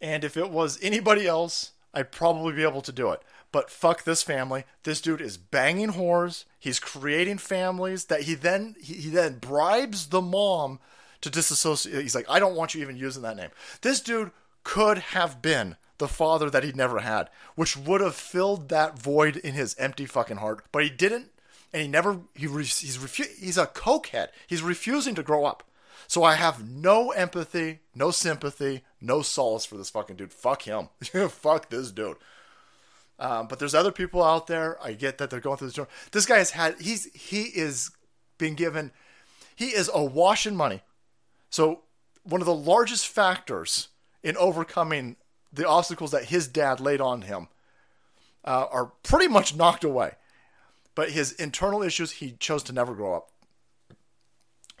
And 0.00 0.24
if 0.24 0.36
it 0.36 0.50
was 0.50 0.78
anybody 0.82 1.26
else, 1.26 1.72
I'd 1.94 2.12
probably 2.12 2.52
be 2.52 2.62
able 2.62 2.82
to 2.82 2.92
do 2.92 3.10
it. 3.10 3.22
But 3.52 3.70
fuck 3.70 4.02
this 4.02 4.22
family. 4.22 4.64
This 4.82 5.00
dude 5.00 5.20
is 5.20 5.36
banging 5.36 5.92
whores. 5.92 6.44
He's 6.58 6.80
creating 6.80 7.38
families 7.38 8.06
that 8.06 8.22
he 8.22 8.34
then 8.34 8.74
he, 8.80 8.94
he 8.94 9.10
then 9.10 9.38
bribes 9.38 10.08
the 10.08 10.20
mom 10.20 10.80
to 11.24 11.30
disassociate. 11.30 12.02
He's 12.02 12.14
like, 12.14 12.26
I 12.28 12.38
don't 12.38 12.54
want 12.54 12.74
you 12.74 12.82
even 12.82 12.96
using 12.96 13.22
that 13.22 13.36
name. 13.36 13.50
This 13.82 14.00
dude 14.00 14.30
could 14.62 14.98
have 14.98 15.42
been 15.42 15.76
the 15.98 16.08
father 16.08 16.50
that 16.50 16.64
he 16.64 16.72
never 16.72 17.00
had, 17.00 17.28
which 17.54 17.76
would 17.76 18.00
have 18.00 18.14
filled 18.14 18.68
that 18.68 18.98
void 18.98 19.36
in 19.36 19.54
his 19.54 19.74
empty 19.78 20.06
fucking 20.06 20.38
heart. 20.38 20.64
But 20.72 20.84
he 20.84 20.90
didn't, 20.90 21.30
and 21.72 21.82
he 21.82 21.88
never. 21.88 22.20
He 22.34 22.46
re, 22.46 22.64
he's 22.64 22.98
refu- 22.98 23.36
He's 23.38 23.58
a 23.58 23.66
cokehead. 23.66 24.28
He's 24.46 24.62
refusing 24.62 25.14
to 25.16 25.22
grow 25.22 25.44
up. 25.44 25.62
So 26.06 26.22
I 26.22 26.34
have 26.34 26.68
no 26.68 27.10
empathy, 27.12 27.80
no 27.94 28.10
sympathy, 28.10 28.82
no 29.00 29.22
solace 29.22 29.64
for 29.64 29.76
this 29.76 29.90
fucking 29.90 30.16
dude. 30.16 30.32
Fuck 30.32 30.62
him. 30.62 30.88
Fuck 31.28 31.70
this 31.70 31.90
dude. 31.90 32.16
Um, 33.18 33.46
but 33.46 33.58
there's 33.58 33.74
other 33.74 33.92
people 33.92 34.22
out 34.22 34.46
there. 34.46 34.76
I 34.82 34.92
get 34.92 35.18
that 35.18 35.30
they're 35.30 35.40
going 35.40 35.56
through 35.56 35.68
this. 35.68 35.76
Journey. 35.76 35.88
This 36.12 36.26
guy 36.26 36.38
has 36.38 36.50
had. 36.50 36.80
He's 36.80 37.12
he 37.14 37.44
is 37.44 37.90
being 38.38 38.54
given. 38.54 38.90
He 39.56 39.66
is 39.66 39.90
awash 39.94 40.46
in 40.46 40.56
money. 40.56 40.82
So 41.54 41.82
one 42.24 42.40
of 42.40 42.46
the 42.46 42.52
largest 42.52 43.06
factors 43.06 43.86
in 44.24 44.36
overcoming 44.36 45.14
the 45.52 45.68
obstacles 45.68 46.10
that 46.10 46.24
his 46.24 46.48
dad 46.48 46.80
laid 46.80 47.00
on 47.00 47.22
him 47.22 47.46
uh, 48.44 48.66
are 48.72 48.86
pretty 49.04 49.28
much 49.28 49.54
knocked 49.54 49.84
away. 49.84 50.14
But 50.96 51.12
his 51.12 51.30
internal 51.30 51.80
issues, 51.80 52.10
he 52.10 52.32
chose 52.32 52.64
to 52.64 52.72
never 52.72 52.92
grow 52.92 53.14
up. 53.14 53.30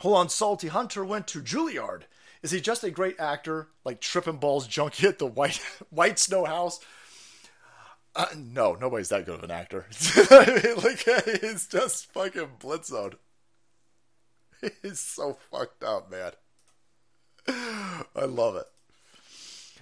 Hold 0.00 0.16
on, 0.16 0.28
Salty 0.28 0.66
Hunter 0.66 1.04
went 1.04 1.28
to 1.28 1.42
Juilliard. 1.42 2.06
Is 2.42 2.50
he 2.50 2.60
just 2.60 2.82
a 2.82 2.90
great 2.90 3.20
actor, 3.20 3.68
like 3.84 4.00
tripping 4.00 4.38
balls 4.38 4.66
junkie 4.66 5.06
at 5.06 5.20
the 5.20 5.26
White 5.26 5.60
White 5.90 6.18
Snow 6.18 6.44
House? 6.44 6.80
Uh, 8.16 8.26
no, 8.36 8.76
nobody's 8.80 9.10
that 9.10 9.26
good 9.26 9.36
of 9.36 9.44
an 9.44 9.52
actor. 9.52 9.86
Like 10.28 11.06
he's 11.40 11.68
just 11.68 12.12
fucking 12.12 12.50
blitzed. 12.58 13.14
He's 14.82 15.00
so 15.00 15.36
fucked 15.50 15.84
up, 15.84 16.10
man. 16.10 16.32
I 18.16 18.24
love 18.24 18.56
it. 18.56 18.66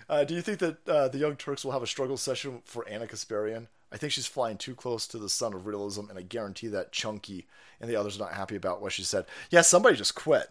Uh, 0.09 0.25
do 0.25 0.35
you 0.35 0.43
think 0.43 0.59
that 0.59 0.89
uh, 0.89 1.09
the 1.09 1.19
Young 1.19 1.37
Turks 1.37 1.65
will 1.65 1.73
have 1.73 1.83
a 1.83 1.87
struggle 1.87 2.17
session 2.17 2.63
for 2.65 2.87
Ana 2.89 3.07
Kasparian? 3.07 3.69
I 3.93 3.97
think 3.99 4.13
she's 4.13 4.27
flying 4.27 4.57
too 4.57 4.75
close 4.75 5.07
to 5.09 5.19
the 5.19 5.29
sun 5.29 5.55
of 5.55 5.67
realism, 5.67 6.09
and 6.09 6.19
I 6.19 6.23
guarantee 6.23 6.69
that 6.69 6.93
Chunky 6.93 7.47
and 7.81 7.91
the 7.91 7.97
others 7.97 8.17
are 8.17 8.25
not 8.25 8.33
happy 8.33 8.57
about 8.57 8.81
what 8.81 8.93
she 8.93 9.03
said. 9.03 9.27
Yeah, 9.51 9.61
somebody 9.61 9.97
just 9.97 10.15
quit. 10.15 10.49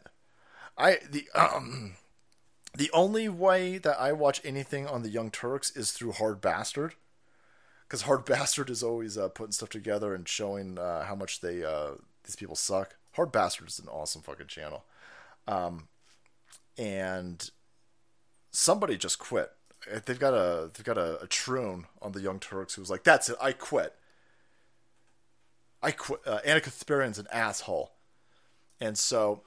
I 0.77 0.99
the 1.09 1.27
um, 1.33 1.95
the 2.75 2.91
only 2.93 3.27
way 3.29 3.77
that 3.77 3.99
I 3.99 4.13
watch 4.13 4.41
anything 4.43 4.87
on 4.87 5.01
the 5.01 5.09
Young 5.09 5.31
Turks 5.31 5.75
is 5.75 5.91
through 5.91 6.13
Hard 6.13 6.39
Bastard, 6.39 6.93
because 7.87 8.03
Hard 8.03 8.25
Bastard 8.25 8.69
is 8.69 8.83
always 8.83 9.17
uh, 9.17 9.29
putting 9.29 9.51
stuff 9.51 9.69
together 9.69 10.13
and 10.13 10.27
showing 10.27 10.77
uh, 10.77 11.05
how 11.05 11.15
much 11.15 11.41
they 11.41 11.63
uh, 11.63 11.91
these 12.23 12.35
people 12.35 12.55
suck. 12.55 12.95
Hard 13.13 13.31
Bastard 13.31 13.69
is 13.69 13.79
an 13.79 13.89
awesome 13.89 14.21
fucking 14.21 14.47
channel, 14.47 14.85
um, 15.47 15.87
and 16.77 17.49
somebody 18.51 18.97
just 18.97 19.19
quit 19.19 19.51
they've 20.05 20.19
got 20.19 20.33
a 20.33 20.69
they've 20.73 20.85
got 20.85 20.97
a, 20.97 21.21
a 21.21 21.27
troon 21.27 21.85
on 22.01 22.11
the 22.11 22.21
Young 22.21 22.39
Turks 22.39 22.75
who's 22.75 22.89
like, 22.89 23.03
"That's 23.03 23.29
it, 23.29 23.37
I 23.41 23.51
quit. 23.51 23.95
I 25.81 25.91
quit." 25.91 26.21
Uh, 26.25 26.39
Ana 26.45 26.59
Kasparian's 26.61 27.19
an 27.19 27.27
asshole, 27.31 27.91
and 28.79 28.97
so 28.97 29.43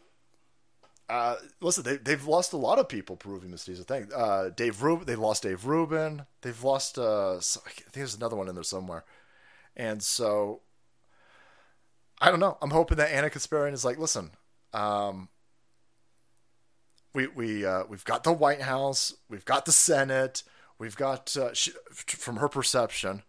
Uh, 1.09 1.37
listen, 1.61 1.85
they 1.85 1.97
they've 1.99 2.27
lost 2.27 2.53
a 2.55 2.57
lot 2.57 2.79
of 2.79 2.89
people 2.89 3.15
proving 3.17 3.51
this 3.51 3.69
is 3.69 3.79
a 3.81 3.85
thing. 3.85 4.09
Uh, 4.15 4.49
Dave 4.57 4.83
Rubin, 4.83 5.07
they 5.07 5.17
lost 5.17 5.43
Dave 5.43 5.67
Rubin. 5.67 6.25
They've 6.41 6.65
lost. 6.65 6.99
Uh, 6.99 7.37
I 7.37 7.41
think 7.41 7.93
there's 7.93 8.15
another 8.17 8.37
one 8.37 8.49
in 8.49 8.55
there 8.55 8.65
somewhere, 8.65 9.05
and 9.77 10.03
so 10.03 10.63
I 12.21 12.31
don't 12.31 12.41
know. 12.41 12.57
I'm 12.63 12.71
hoping 12.71 12.97
that 12.99 13.13
Ana 13.13 13.29
Kasparian 13.29 13.75
is 13.75 13.85
like, 13.85 13.99
listen, 13.99 14.31
um, 14.73 15.29
we 17.15 17.29
we 17.29 17.65
uh, 17.65 17.85
we've 17.89 18.05
got 18.05 18.25
the 18.25 18.33
White 18.33 18.63
House, 18.63 19.15
we've 19.31 19.45
got 19.45 19.65
the 19.65 19.73
Senate, 19.73 20.43
we've 20.79 20.97
got 20.97 21.35
uh, 21.37 21.55
she, 21.55 21.73
from 21.91 22.37
her 22.37 22.49
perception, 22.49 23.23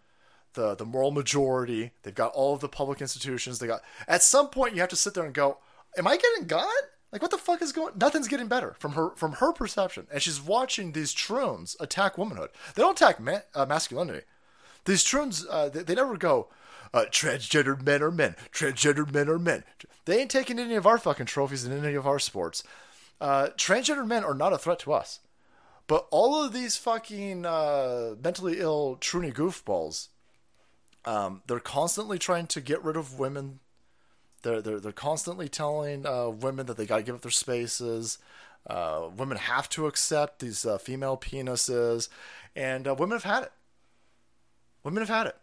the 0.53 0.75
the 0.75 0.85
moral 0.85 1.11
majority. 1.11 1.91
They've 2.03 2.13
got 2.13 2.33
all 2.33 2.53
of 2.53 2.61
the 2.61 2.67
public 2.67 2.99
institutions. 2.99 3.59
They 3.59 3.67
got 3.67 3.81
at 4.07 4.23
some 4.23 4.49
point 4.49 4.73
you 4.73 4.81
have 4.81 4.89
to 4.89 4.95
sit 4.95 5.13
there 5.13 5.23
and 5.23 5.33
go, 5.33 5.59
"Am 5.97 6.07
I 6.07 6.17
getting 6.17 6.47
got? 6.47 6.67
Like 7.11 7.21
what 7.21 7.31
the 7.31 7.37
fuck 7.37 7.61
is 7.61 7.71
going? 7.71 7.93
Nothing's 7.95 8.27
getting 8.27 8.47
better 8.47 8.75
from 8.79 8.93
her 8.93 9.11
from 9.15 9.33
her 9.33 9.53
perception." 9.53 10.07
And 10.11 10.21
she's 10.21 10.41
watching 10.41 10.91
these 10.91 11.13
troons 11.13 11.79
attack 11.79 12.17
womanhood. 12.17 12.49
They 12.73 12.81
don't 12.81 12.99
attack 12.99 13.19
ma- 13.19 13.39
uh, 13.53 13.65
masculinity. 13.65 14.25
These 14.85 15.03
troons, 15.03 15.45
uh, 15.49 15.69
they, 15.69 15.83
they 15.83 15.95
never 15.95 16.17
go. 16.17 16.49
Uh, 16.93 17.05
transgendered 17.09 17.83
men 17.83 18.01
are 18.01 18.11
men. 18.11 18.35
Transgendered 18.53 19.13
men 19.13 19.27
are 19.27 19.39
men. 19.39 19.63
They 20.05 20.21
ain't 20.21 20.31
taking 20.31 20.59
any 20.59 20.75
of 20.75 20.85
our 20.85 20.97
fucking 20.97 21.25
trophies 21.25 21.65
in 21.65 21.73
any 21.73 21.95
of 21.95 22.07
our 22.07 22.19
sports. 22.19 22.63
Uh, 23.21 23.47
transgendered 23.57 24.07
men 24.07 24.23
are 24.23 24.33
not 24.33 24.53
a 24.53 24.57
threat 24.57 24.79
to 24.79 24.93
us. 24.93 25.19
But 25.87 26.07
all 26.09 26.43
of 26.43 26.51
these 26.51 26.77
fucking 26.77 27.45
uh, 27.45 28.15
mentally 28.23 28.59
ill 28.59 28.97
truny 28.99 29.31
goofballs, 29.31 30.07
um, 31.05 31.43
they're 31.47 31.59
constantly 31.59 32.17
trying 32.17 32.47
to 32.47 32.61
get 32.61 32.83
rid 32.83 32.97
of 32.97 33.19
women. 33.19 33.59
They're 34.41 34.61
they're 34.61 34.79
they're 34.79 34.91
constantly 34.91 35.47
telling 35.47 36.05
uh, 36.05 36.29
women 36.29 36.65
that 36.65 36.77
they 36.77 36.85
got 36.85 36.97
to 36.97 37.03
give 37.03 37.15
up 37.15 37.21
their 37.21 37.31
spaces. 37.31 38.17
Uh, 38.67 39.09
women 39.15 39.37
have 39.37 39.69
to 39.69 39.85
accept 39.85 40.39
these 40.39 40.65
uh, 40.65 40.79
female 40.79 41.17
penises, 41.17 42.09
and 42.55 42.87
uh, 42.87 42.95
women 42.95 43.15
have 43.15 43.23
had 43.23 43.43
it. 43.43 43.51
Women 44.83 45.01
have 45.01 45.09
had 45.09 45.27
it, 45.27 45.37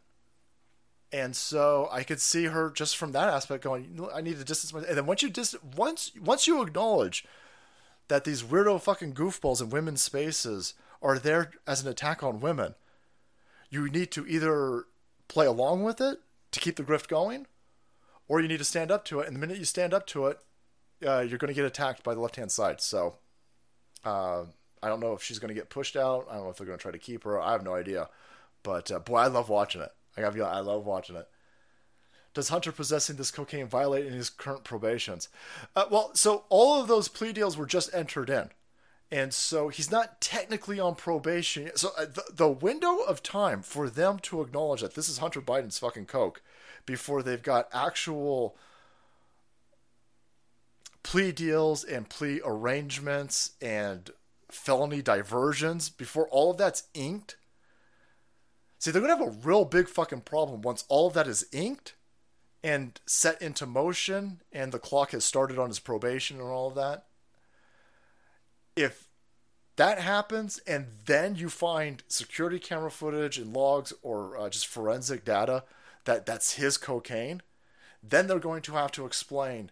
and 1.12 1.36
so 1.36 1.88
I 1.92 2.02
could 2.02 2.20
see 2.20 2.46
her 2.46 2.70
just 2.70 2.96
from 2.96 3.12
that 3.12 3.28
aspect 3.28 3.62
going. 3.62 4.08
I 4.12 4.22
need 4.22 4.38
to 4.38 4.44
distance 4.44 4.72
myself. 4.72 4.88
And 4.88 4.98
then 4.98 5.06
once 5.06 5.22
you 5.22 5.30
dis- 5.30 5.54
once 5.76 6.10
once 6.20 6.48
you 6.48 6.62
acknowledge 6.62 7.24
that 8.12 8.24
these 8.24 8.42
weirdo 8.42 8.78
fucking 8.78 9.14
goofballs 9.14 9.62
in 9.62 9.70
women's 9.70 10.02
spaces 10.02 10.74
are 11.00 11.18
there 11.18 11.50
as 11.66 11.80
an 11.80 11.88
attack 11.88 12.22
on 12.22 12.40
women, 12.40 12.74
you 13.70 13.88
need 13.88 14.10
to 14.10 14.26
either 14.26 14.84
play 15.28 15.46
along 15.46 15.82
with 15.82 15.98
it 15.98 16.18
to 16.50 16.60
keep 16.60 16.76
the 16.76 16.82
grift 16.82 17.08
going, 17.08 17.46
or 18.28 18.38
you 18.38 18.48
need 18.48 18.58
to 18.58 18.64
stand 18.64 18.90
up 18.90 19.06
to 19.06 19.20
it. 19.20 19.26
And 19.26 19.34
the 19.34 19.40
minute 19.40 19.56
you 19.56 19.64
stand 19.64 19.94
up 19.94 20.06
to 20.08 20.26
it, 20.26 20.38
uh, 21.06 21.20
you're 21.20 21.38
going 21.38 21.48
to 21.48 21.54
get 21.54 21.64
attacked 21.64 22.02
by 22.02 22.12
the 22.12 22.20
left 22.20 22.36
hand 22.36 22.52
side. 22.52 22.82
So 22.82 23.16
uh, 24.04 24.42
I 24.82 24.88
don't 24.88 25.00
know 25.00 25.14
if 25.14 25.22
she's 25.22 25.38
going 25.38 25.48
to 25.48 25.58
get 25.58 25.70
pushed 25.70 25.96
out. 25.96 26.26
I 26.30 26.34
don't 26.34 26.44
know 26.44 26.50
if 26.50 26.58
they're 26.58 26.66
going 26.66 26.78
to 26.78 26.82
try 26.82 26.92
to 26.92 26.98
keep 26.98 27.24
her. 27.24 27.40
I 27.40 27.52
have 27.52 27.64
no 27.64 27.74
idea. 27.74 28.10
But 28.62 28.90
uh, 28.90 28.98
boy, 28.98 29.16
I 29.16 29.28
love 29.28 29.48
watching 29.48 29.80
it. 29.80 29.90
I 30.18 30.20
gotta 30.20 30.34
be 30.34 30.42
I 30.42 30.60
love 30.60 30.84
watching 30.84 31.16
it. 31.16 31.26
Does 32.34 32.48
Hunter 32.48 32.72
possessing 32.72 33.16
this 33.16 33.30
cocaine 33.30 33.66
violate 33.66 34.06
of 34.06 34.12
his 34.12 34.30
current 34.30 34.64
probations? 34.64 35.28
Uh, 35.76 35.84
well, 35.90 36.14
so 36.14 36.44
all 36.48 36.80
of 36.80 36.88
those 36.88 37.08
plea 37.08 37.32
deals 37.32 37.56
were 37.56 37.66
just 37.66 37.94
entered 37.94 38.30
in. 38.30 38.50
And 39.10 39.34
so 39.34 39.68
he's 39.68 39.90
not 39.90 40.22
technically 40.22 40.80
on 40.80 40.94
probation. 40.94 41.70
So 41.74 41.90
uh, 41.98 42.06
the, 42.06 42.24
the 42.32 42.48
window 42.48 43.00
of 43.00 43.22
time 43.22 43.60
for 43.60 43.90
them 43.90 44.18
to 44.20 44.40
acknowledge 44.40 44.80
that 44.80 44.94
this 44.94 45.10
is 45.10 45.18
Hunter 45.18 45.42
Biden's 45.42 45.78
fucking 45.78 46.06
coke 46.06 46.40
before 46.86 47.22
they've 47.22 47.42
got 47.42 47.68
actual 47.72 48.56
plea 51.02 51.32
deals 51.32 51.84
and 51.84 52.08
plea 52.08 52.40
arrangements 52.42 53.50
and 53.60 54.10
felony 54.50 55.02
diversions, 55.02 55.90
before 55.90 56.28
all 56.28 56.52
of 56.52 56.58
that's 56.58 56.84
inked. 56.94 57.36
See, 58.78 58.90
they're 58.90 59.02
going 59.02 59.16
to 59.16 59.24
have 59.24 59.34
a 59.34 59.46
real 59.46 59.64
big 59.64 59.88
fucking 59.88 60.22
problem 60.22 60.62
once 60.62 60.84
all 60.88 61.08
of 61.08 61.14
that 61.14 61.28
is 61.28 61.46
inked 61.52 61.94
and 62.64 63.00
set 63.06 63.40
into 63.42 63.66
motion 63.66 64.40
and 64.52 64.72
the 64.72 64.78
clock 64.78 65.10
has 65.10 65.24
started 65.24 65.58
on 65.58 65.68
his 65.68 65.78
probation 65.78 66.38
and 66.38 66.48
all 66.48 66.68
of 66.68 66.74
that. 66.74 67.06
If 68.76 69.08
that 69.76 69.98
happens 69.98 70.60
and 70.66 70.86
then 71.06 71.34
you 71.34 71.48
find 71.48 72.02
security 72.08 72.58
camera 72.58 72.90
footage 72.90 73.38
and 73.38 73.52
logs 73.52 73.92
or 74.02 74.36
uh, 74.36 74.48
just 74.48 74.66
forensic 74.66 75.24
data 75.24 75.64
that 76.04 76.26
that's 76.26 76.54
his 76.54 76.76
cocaine, 76.76 77.42
then 78.02 78.26
they're 78.26 78.38
going 78.38 78.62
to 78.62 78.72
have 78.72 78.92
to 78.92 79.06
explain 79.06 79.70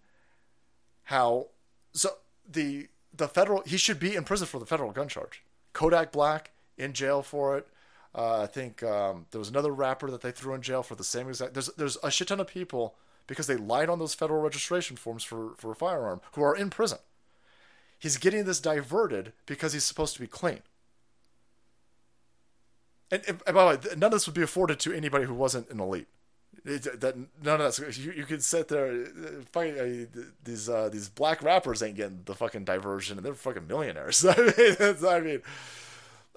how 1.04 1.48
so 1.92 2.10
the 2.48 2.88
the 3.12 3.28
federal 3.28 3.62
he 3.62 3.76
should 3.76 3.98
be 3.98 4.14
in 4.14 4.24
prison 4.24 4.46
for 4.46 4.58
the 4.58 4.66
federal 4.66 4.92
gun 4.92 5.08
charge. 5.08 5.42
Kodak 5.72 6.12
Black 6.12 6.52
in 6.76 6.92
jail 6.92 7.22
for 7.22 7.58
it. 7.58 7.66
Uh, 8.14 8.42
I 8.42 8.46
think 8.46 8.82
um, 8.82 9.26
there 9.30 9.38
was 9.38 9.48
another 9.48 9.72
rapper 9.72 10.10
that 10.10 10.20
they 10.20 10.32
threw 10.32 10.54
in 10.54 10.62
jail 10.62 10.82
for 10.82 10.94
the 10.94 11.04
same 11.04 11.28
exact. 11.28 11.54
There's 11.54 11.68
there's 11.76 11.96
a 12.02 12.10
shit 12.10 12.28
ton 12.28 12.40
of 12.40 12.48
people 12.48 12.96
because 13.26 13.46
they 13.46 13.56
lied 13.56 13.88
on 13.88 14.00
those 14.00 14.14
federal 14.14 14.42
registration 14.42 14.96
forms 14.96 15.22
for 15.22 15.54
for 15.56 15.70
a 15.70 15.76
firearm 15.76 16.20
who 16.32 16.42
are 16.42 16.56
in 16.56 16.70
prison. 16.70 16.98
He's 17.98 18.16
getting 18.16 18.44
this 18.44 18.60
diverted 18.60 19.32
because 19.46 19.74
he's 19.74 19.84
supposed 19.84 20.14
to 20.14 20.20
be 20.20 20.26
clean. 20.26 20.60
And, 23.12 23.22
and 23.26 23.38
by 23.44 23.74
the 23.74 23.88
way, 23.88 23.94
none 23.96 24.04
of 24.04 24.12
this 24.12 24.26
would 24.26 24.34
be 24.34 24.42
afforded 24.42 24.80
to 24.80 24.92
anybody 24.92 25.26
who 25.26 25.34
wasn't 25.34 25.68
an 25.70 25.80
elite. 25.80 26.06
It, 26.64 27.00
that 27.00 27.16
none 27.42 27.60
of 27.60 27.76
that. 27.76 27.98
You, 27.98 28.12
you 28.12 28.24
could 28.24 28.42
sit 28.42 28.68
there, 28.68 29.06
uh, 29.54 29.58
uh, 29.58 30.06
these 30.44 30.68
uh, 30.68 30.88
these 30.90 31.08
black 31.08 31.42
rappers 31.42 31.82
ain't 31.82 31.96
getting 31.96 32.22
the 32.24 32.34
fucking 32.34 32.64
diversion, 32.64 33.16
and 33.16 33.24
they're 33.24 33.34
fucking 33.34 33.66
millionaires. 33.66 34.24
I 34.28 34.36
mean, 34.36 34.96
I 35.06 35.20
mean, 35.20 35.42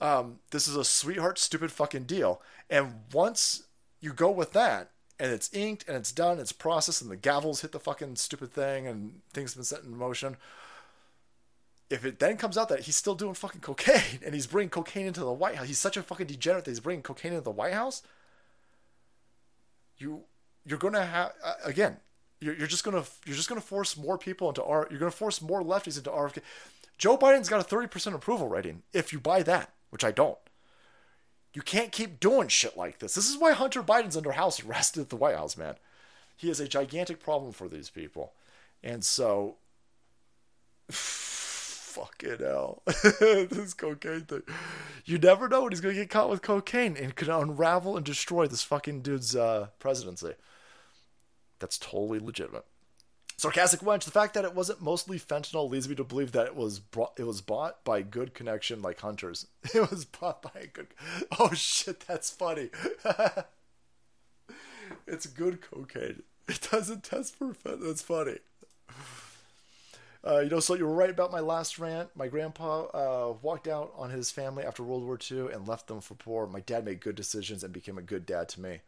um, 0.03 0.39
this 0.51 0.67
is 0.67 0.75
a 0.75 0.84
sweetheart, 0.84 1.39
stupid 1.39 1.71
fucking 1.71 2.03
deal. 2.03 2.41
And 2.69 2.95
once 3.13 3.63
you 4.01 4.11
go 4.11 4.30
with 4.30 4.51
that, 4.51 4.89
and 5.17 5.31
it's 5.31 5.49
inked 5.53 5.88
and 5.88 5.95
it's 5.95 6.11
done, 6.11 6.39
it's 6.39 6.51
processed, 6.51 7.01
and 7.01 7.09
the 7.09 7.15
gavels 7.15 7.61
hit 7.61 7.71
the 7.71 7.80
fucking 7.80 8.17
stupid 8.17 8.51
thing, 8.51 8.85
and 8.85 9.21
things 9.31 9.51
have 9.51 9.59
been 9.59 9.63
set 9.63 9.84
in 9.84 9.97
motion. 9.97 10.35
If 11.89 12.03
it 12.03 12.19
then 12.19 12.35
comes 12.35 12.57
out 12.57 12.67
that 12.67 12.81
he's 12.81 12.97
still 12.97 13.15
doing 13.15 13.34
fucking 13.34 13.61
cocaine 13.61 14.19
and 14.25 14.34
he's 14.34 14.47
bringing 14.47 14.69
cocaine 14.69 15.05
into 15.05 15.21
the 15.21 15.31
White 15.31 15.55
House, 15.55 15.67
he's 15.67 15.77
such 15.77 15.95
a 15.95 16.03
fucking 16.03 16.27
degenerate 16.27 16.65
that 16.65 16.71
he's 16.71 16.81
bringing 16.81 17.03
cocaine 17.03 17.31
into 17.31 17.43
the 17.43 17.51
White 17.51 17.73
House. 17.73 18.03
You 19.97 20.23
you're 20.65 20.80
gonna 20.80 21.05
have 21.05 21.31
uh, 21.41 21.53
again. 21.63 21.97
You're, 22.41 22.55
you're 22.55 22.67
just 22.67 22.84
gonna 22.84 23.05
you're 23.25 23.38
just 23.38 23.47
gonna 23.47 23.61
force 23.61 23.95
more 23.95 24.17
people 24.17 24.49
into 24.49 24.63
R. 24.63 24.88
You're 24.89 24.99
gonna 24.99 25.11
force 25.11 25.41
more 25.41 25.63
lefties 25.63 25.97
into 25.97 26.09
RFK. 26.09 26.39
Joe 26.97 27.17
Biden's 27.17 27.47
got 27.47 27.61
a 27.61 27.63
thirty 27.63 27.88
percent 27.88 28.17
approval 28.17 28.49
rating. 28.49 28.81
If 28.91 29.13
you 29.13 29.19
buy 29.19 29.43
that, 29.43 29.69
which 29.94 30.03
I 30.03 30.10
don't, 30.10 30.40
you 31.53 31.61
can't 31.61 31.91
keep 31.91 32.20
doing 32.20 32.48
shit 32.48 32.76
like 32.76 32.98
this. 32.98 33.14
This 33.14 33.30
is 33.30 33.38
why 33.38 33.53
Hunter 33.53 33.84
Biden's 33.84 34.18
under 34.18 34.32
house 34.32 34.64
arrest 34.65 34.98
at 34.98 35.10
the 35.10 35.15
White 35.15 35.36
House, 35.36 35.56
man. 35.56 35.76
He 36.36 36.49
is 36.49 36.60
a 36.60 36.68
gigantic 36.68 37.20
problem 37.20 37.52
for 37.52 37.70
these 37.70 37.91
people, 37.91 38.34
and 38.84 39.06
so 39.06 39.57
fucking 40.90 42.40
hell, 42.40 42.82
this 43.20 43.76
cocaine 43.76 44.22
thing. 44.22 44.41
You 45.06 45.20
never 45.20 45.48
know 45.48 45.61
when 45.61 45.72
he's 45.72 45.80
gonna 45.80 45.94
get 45.94 46.10
caught 46.10 46.32
with 46.32 46.41
cocaine 46.41 46.98
and 46.98 47.15
could 47.15 47.30
unravel 47.30 47.95
and 47.95 48.06
destroy 48.06 48.48
this 48.48 48.64
fucking 48.64 49.02
dude's 49.02 49.36
uh, 49.36 49.68
presidency. 49.78 50.34
That's 51.60 51.78
totally 51.78 52.18
legitimate. 52.18 52.65
Sarcastic 53.44 53.82
wench. 53.82 54.06
The 54.06 54.11
fact 54.11 54.36
that 54.36 54.45
it 54.45 54.56
wasn't 54.56 54.82
mostly 54.82 55.20
fentanyl 55.20 55.70
leads 55.70 55.90
me 55.90 55.95
to 55.95 56.06
believe 56.06 56.32
that 56.32 56.45
it 56.45 56.56
was 56.56 56.80
brought, 56.80 57.20
it 57.20 57.28
was 57.28 57.41
bought 57.41 57.84
by 57.84 58.02
good 58.02 58.34
connection 58.34 58.82
like 58.82 59.02
hunters. 59.02 59.48
It 59.76 59.91
was 59.91 60.06
bought 60.06 60.41
by 60.41 60.61
a 60.61 60.68
good. 60.68 60.88
Oh 61.38 61.52
shit, 61.52 62.06
that's 62.07 62.30
funny. 62.30 62.70
it's 65.07 65.26
good 65.26 65.61
cocaine. 65.61 66.24
It 66.48 66.70
doesn't 66.72 67.03
test 67.03 67.36
for 67.36 67.53
fentanyl. 67.53 67.88
That's 67.88 68.02
funny. 68.02 68.38
Uh, 70.26 70.40
you 70.40 70.49
know, 70.49 70.61
so 70.61 70.76
you 70.76 70.86
were 70.86 70.95
right 70.95 71.10
about 71.10 71.34
my 71.34 71.41
last 71.41 71.80
rant. 71.80 72.07
My 72.15 72.30
grandpa 72.30 72.84
uh, 72.94 73.34
walked 73.41 73.68
out 73.68 73.91
on 73.98 74.10
his 74.10 74.32
family 74.32 74.64
after 74.64 74.84
World 74.84 75.03
War 75.03 75.20
II 75.20 75.52
and 75.52 75.68
left 75.68 75.88
them 75.88 75.99
for 75.99 76.15
poor. 76.15 76.48
My 76.48 76.61
dad 76.61 76.86
made 76.86 77.02
good 77.02 77.15
decisions 77.15 77.61
and 77.61 77.74
became 77.74 77.98
a 77.98 78.02
good 78.02 78.26
dad 78.26 78.48
to 78.49 78.61
me. 78.61 78.80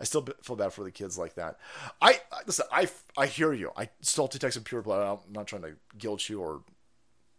I 0.00 0.04
still 0.04 0.26
feel 0.42 0.56
bad 0.56 0.72
for 0.72 0.84
the 0.84 0.90
kids 0.90 1.16
like 1.16 1.34
that. 1.34 1.58
I 2.00 2.20
listen. 2.46 2.66
I 2.72 2.88
I 3.16 3.26
hear 3.26 3.52
you. 3.52 3.70
I 3.76 3.90
still 4.00 4.28
text 4.28 4.56
in 4.56 4.64
pure 4.64 4.82
blood. 4.82 5.20
I'm 5.26 5.32
not 5.32 5.46
trying 5.46 5.62
to 5.62 5.72
guilt 5.96 6.28
you 6.28 6.40
or 6.40 6.62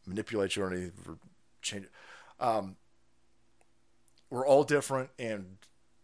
manipulate 0.05 0.55
you 0.55 0.63
or 0.63 0.71
anything 0.71 1.19
change. 1.61 1.87
Um, 2.39 2.77
we're 4.29 4.47
all 4.47 4.63
different 4.63 5.09
and 5.19 5.57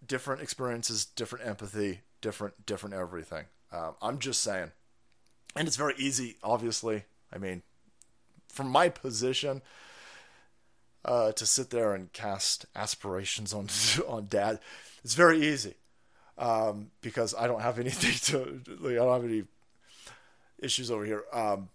different 0.06 0.42
experiences, 0.42 1.06
different 1.06 1.46
empathy, 1.48 2.02
different 2.20 2.66
different 2.66 2.96
everything. 2.96 3.46
Um, 3.72 3.94
I'm 4.02 4.20
just 4.20 4.44
saying, 4.44 4.72
and 5.56 5.68
it's 5.68 5.78
very 5.78 5.96
easy. 5.98 6.38
Obviously, 6.44 7.06
I 7.32 7.38
mean, 7.38 7.62
from 8.50 8.70
my 8.70 8.90
position, 8.90 9.62
uh, 11.06 11.32
to 11.32 11.46
sit 11.46 11.70
there 11.70 11.94
and 11.94 12.12
cast 12.12 12.66
aspirations 12.76 13.54
on 13.54 13.68
on 14.08 14.28
dad, 14.28 14.60
it's 15.04 15.16
very 15.16 15.42
easy 15.46 15.76
um, 16.38 16.92
because 17.02 17.34
I 17.36 17.48
don't 17.48 17.62
have 17.62 17.80
anything 17.86 18.14
to. 18.34 18.62
Like, 18.80 18.94
I 18.94 18.96
don't 18.96 19.14
have 19.14 19.30
any 19.30 19.44
issues 20.60 20.92
over 20.92 21.06
here. 21.06 21.24
Um, 21.34 21.70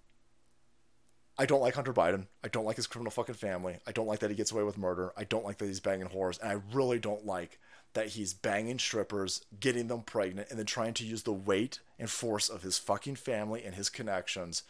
I 1.38 1.44
don't 1.44 1.60
like 1.60 1.74
Hunter 1.74 1.92
Biden. 1.92 2.26
I 2.42 2.48
don't 2.48 2.64
like 2.64 2.76
his 2.76 2.86
criminal 2.86 3.10
fucking 3.10 3.34
family. 3.34 3.76
I 3.86 3.92
don't 3.92 4.06
like 4.06 4.20
that 4.20 4.30
he 4.30 4.36
gets 4.36 4.52
away 4.52 4.62
with 4.62 4.78
murder. 4.78 5.12
I 5.16 5.24
don't 5.24 5.44
like 5.44 5.58
that 5.58 5.66
he's 5.66 5.80
banging 5.80 6.08
whores. 6.08 6.40
And 6.40 6.50
I 6.50 6.60
really 6.72 6.98
don't 6.98 7.26
like 7.26 7.58
that 7.92 8.08
he's 8.08 8.32
banging 8.32 8.78
strippers, 8.78 9.44
getting 9.60 9.88
them 9.88 10.02
pregnant, 10.02 10.48
and 10.48 10.58
then 10.58 10.66
trying 10.66 10.94
to 10.94 11.04
use 11.04 11.24
the 11.24 11.32
weight 11.32 11.80
and 11.98 12.10
force 12.10 12.48
of 12.48 12.62
his 12.62 12.78
fucking 12.78 13.16
family 13.16 13.64
and 13.64 13.74
his 13.74 13.90
connections 13.90 14.62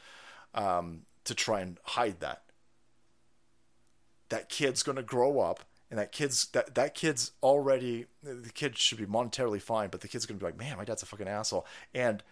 um, 0.55 1.03
to 1.25 1.35
try 1.35 1.61
and 1.61 1.79
hide 1.85 2.21
that. 2.21 2.43
That 4.29 4.49
kid's 4.49 4.83
going 4.83 4.97
to 4.97 5.03
grow 5.03 5.39
up, 5.39 5.61
and 5.91 5.99
that 5.99 6.13
kid's 6.13 6.47
that 6.49 6.75
that 6.75 6.95
kid's 6.95 7.33
already 7.43 8.07
the 8.23 8.51
kid 8.53 8.77
should 8.77 8.99
be 8.99 9.07
monetarily 9.07 9.61
fine, 9.61 9.89
but 9.89 10.01
the 10.01 10.09
kid's 10.09 10.27
to 10.27 10.35
be 10.35 10.45
like, 10.45 10.59
man, 10.59 10.77
my 10.77 10.85
dad's 10.85 11.03
a 11.03 11.07
fucking 11.07 11.29
asshole. 11.29 11.67
And 11.95 12.23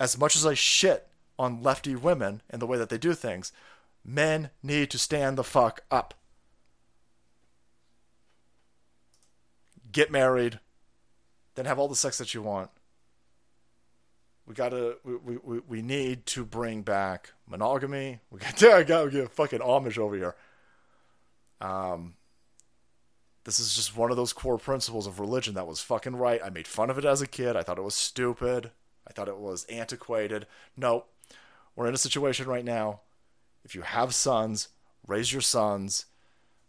as 0.00 0.18
much 0.18 0.36
as 0.36 0.44
I 0.44 0.54
shit 0.54 1.08
on 1.38 1.62
lefty 1.62 1.94
women 1.94 2.42
and 2.50 2.60
the 2.60 2.66
way 2.66 2.78
that 2.78 2.88
they 2.88 2.98
do 2.98 3.14
things, 3.14 3.52
men 4.04 4.50
need 4.62 4.90
to 4.90 4.98
stand 4.98 5.38
the 5.38 5.44
fuck 5.44 5.82
up. 5.90 6.14
Get 9.90 10.10
married, 10.10 10.60
then 11.54 11.66
have 11.66 11.78
all 11.78 11.88
the 11.88 11.96
sex 11.96 12.18
that 12.18 12.34
you 12.34 12.42
want. 12.42 12.70
We 14.46 14.54
gotta, 14.54 14.96
we, 15.04 15.36
we, 15.36 15.58
we 15.60 15.82
need 15.82 16.24
to 16.26 16.44
bring 16.44 16.82
back 16.82 17.32
monogamy. 17.46 18.20
We 18.30 18.40
got, 18.40 18.62
I 18.62 18.82
gotta 18.82 19.10
get 19.10 19.30
fucking 19.30 19.60
Amish 19.60 19.98
over 19.98 20.16
here. 20.16 20.36
Um, 21.60 22.14
this 23.48 23.58
is 23.58 23.74
just 23.74 23.96
one 23.96 24.10
of 24.10 24.18
those 24.18 24.34
core 24.34 24.58
principles 24.58 25.06
of 25.06 25.18
religion 25.18 25.54
that 25.54 25.66
was 25.66 25.80
fucking 25.80 26.16
right. 26.16 26.38
I 26.44 26.50
made 26.50 26.66
fun 26.66 26.90
of 26.90 26.98
it 26.98 27.06
as 27.06 27.22
a 27.22 27.26
kid. 27.26 27.56
I 27.56 27.62
thought 27.62 27.78
it 27.78 27.82
was 27.82 27.94
stupid. 27.94 28.72
I 29.06 29.12
thought 29.14 29.26
it 29.26 29.38
was 29.38 29.64
antiquated. 29.70 30.46
No, 30.76 31.06
we're 31.74 31.86
in 31.86 31.94
a 31.94 31.98
situation 31.98 32.46
right 32.46 32.64
now. 32.64 33.00
If 33.64 33.74
you 33.74 33.80
have 33.80 34.14
sons, 34.14 34.68
raise 35.06 35.32
your 35.32 35.40
sons. 35.40 36.04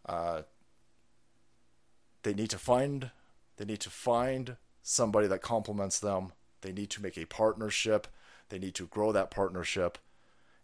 Uh, 0.06 0.44
they 2.24 2.34
need 2.34 2.50
to 2.52 2.58
find 2.58 3.12
they 3.58 3.66
need 3.66 3.82
to 3.82 3.90
find 3.90 4.56
somebody 4.82 5.28
that 5.28 5.42
complements 5.42 6.00
them. 6.00 6.32
They 6.62 6.72
need 6.72 6.92
to 6.92 7.02
make 7.02 7.18
a 7.18 7.26
partnership. 7.26 8.08
They 8.48 8.58
need 8.58 8.76
to 8.76 8.88
grow 8.88 9.12
that 9.12 9.32
partnership 9.32 9.98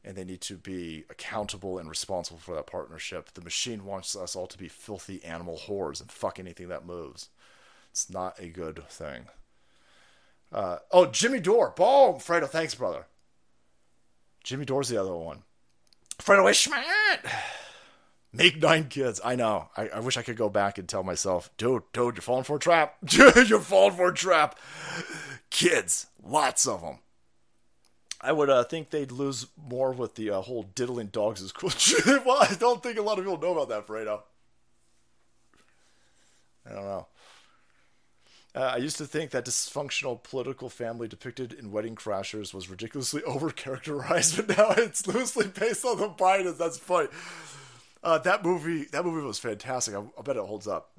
and 0.06 0.16
they 0.16 0.24
need 0.24 0.42
to 0.42 0.56
be 0.56 1.04
accountable 1.10 1.80
and 1.80 1.90
responsible 1.90 2.40
for 2.40 2.54
that 2.56 2.68
partnership. 2.68 3.34
The 3.34 3.42
machine 3.42 3.86
wants 3.86 4.16
us 4.16 4.36
all 4.36 4.46
to 4.48 4.58
be 4.58 4.68
filthy 4.68 5.24
animal 5.24 5.60
whores 5.68 6.00
and 6.00 6.12
fuck 6.12 6.40
anything 6.40 6.68
that 6.68 6.86
moves. 6.86 7.30
It's 7.92 8.10
not 8.10 8.40
a 8.40 8.48
good 8.48 8.88
thing. 8.88 9.26
Uh, 10.54 10.78
oh, 10.92 11.08
Jimmy 11.08 11.40
Dore. 11.40 11.74
Boom! 11.76 12.20
Fredo, 12.20 12.48
thanks, 12.48 12.76
brother. 12.76 13.08
Jimmy 14.44 14.66
Dore's 14.66 14.90
the 14.90 15.02
other 15.02 15.16
one. 15.16 15.40
Fredo 16.20 16.54
Schmidt! 16.54 17.32
Make 18.32 18.62
nine 18.62 18.90
kids. 18.90 19.20
I 19.24 19.36
know. 19.36 19.70
I, 19.76 19.88
I 19.88 20.00
wish 20.02 20.18
I 20.18 20.22
could 20.22 20.38
go 20.38 20.50
back 20.50 20.78
and 20.78 20.88
tell 20.88 21.04
myself, 21.04 21.50
dude, 21.58 21.84
dude, 21.94 22.16
you're 22.16 22.22
falling 22.22 22.44
for 22.44 22.58
a 22.58 22.60
trap. 22.60 22.96
you're 23.10 23.60
falling 23.60 23.96
for 23.96 24.10
a 24.10 24.14
trap. 24.14 24.60
Kids, 25.50 26.08
lots 26.22 26.68
of 26.68 26.82
them. 26.82 27.00
I 28.22 28.32
would 28.32 28.50
uh, 28.50 28.64
think 28.64 28.90
they'd 28.90 29.12
lose 29.12 29.48
more 29.58 29.92
with 29.92 30.16
the 30.16 30.32
uh, 30.32 30.42
whole 30.42 30.64
diddling 30.64 31.08
dogs 31.08 31.42
is 31.42 31.52
cool. 31.52 31.72
well, 32.26 32.38
I 32.42 32.56
don't 32.56 32.82
think 32.82 32.98
a 32.98 33.02
lot 33.02 33.20
of 33.20 33.26
people 33.26 33.40
know 33.40 33.60
about 33.60 33.70
that, 33.70 33.88
Fredo. 33.88 34.22
I 36.66 36.74
don't 36.74 36.84
know. 36.84 37.08
Uh, 38.56 38.72
I 38.74 38.78
used 38.78 38.98
to 38.98 39.06
think 39.06 39.32
that 39.32 39.46
dysfunctional 39.46 40.24
political 40.24 40.70
family 40.70 41.10
depicted 41.10 41.52
in 41.52 41.72
Wedding 41.72 41.96
Crashers 41.96 42.54
was 42.54 42.70
ridiculously 42.70 43.22
overcharacterized, 43.28 44.38
but 44.48 44.58
now 44.58 44.72
it's 44.72 45.06
loosely 45.06 45.48
based 45.48 45.84
on 45.84 45.98
the 45.98 46.08
Bidens. 46.08 46.58
That's 46.58 46.78
funny. 46.78 47.10
Uh, 48.02 48.18
that 48.20 48.46
movie, 48.46 48.86
that 48.86 49.04
movie 49.04 49.26
was 49.26 49.40
fantastic. 49.40 49.94
I, 49.94 50.04
I 50.18 50.22
bet 50.22 50.38
it 50.38 50.46
holds 50.46 50.68
up. 50.68 50.92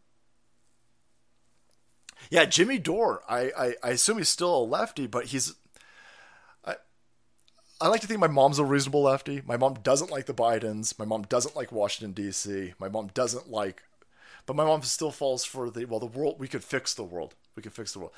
Yeah, 2.30 2.44
Jimmy 2.44 2.78
Dore. 2.78 3.22
I, 3.28 3.50
I, 3.56 3.74
I 3.82 3.90
assume 3.90 4.18
he's 4.18 4.28
still 4.28 4.54
a 4.54 4.62
lefty, 4.62 5.06
but 5.06 5.26
he's 5.26 5.54
I 7.78 7.88
like 7.88 8.00
to 8.00 8.06
think 8.06 8.20
my 8.20 8.26
mom's 8.26 8.58
a 8.58 8.64
reasonable 8.64 9.02
lefty. 9.02 9.42
My 9.44 9.58
mom 9.58 9.74
doesn't 9.82 10.10
like 10.10 10.24
the 10.24 10.32
Bidens. 10.32 10.98
My 10.98 11.04
mom 11.04 11.22
doesn't 11.22 11.54
like 11.54 11.70
Washington 11.70 12.12
D.C. 12.12 12.72
My 12.78 12.88
mom 12.88 13.10
doesn't 13.12 13.50
like, 13.50 13.82
but 14.46 14.56
my 14.56 14.64
mom 14.64 14.80
still 14.82 15.10
falls 15.10 15.44
for 15.44 15.68
the 15.68 15.84
well. 15.84 16.00
The 16.00 16.06
world 16.06 16.36
we 16.38 16.48
could 16.48 16.64
fix 16.64 16.94
the 16.94 17.04
world. 17.04 17.34
We 17.54 17.62
could 17.62 17.74
fix 17.74 17.92
the 17.92 17.98
world. 17.98 18.12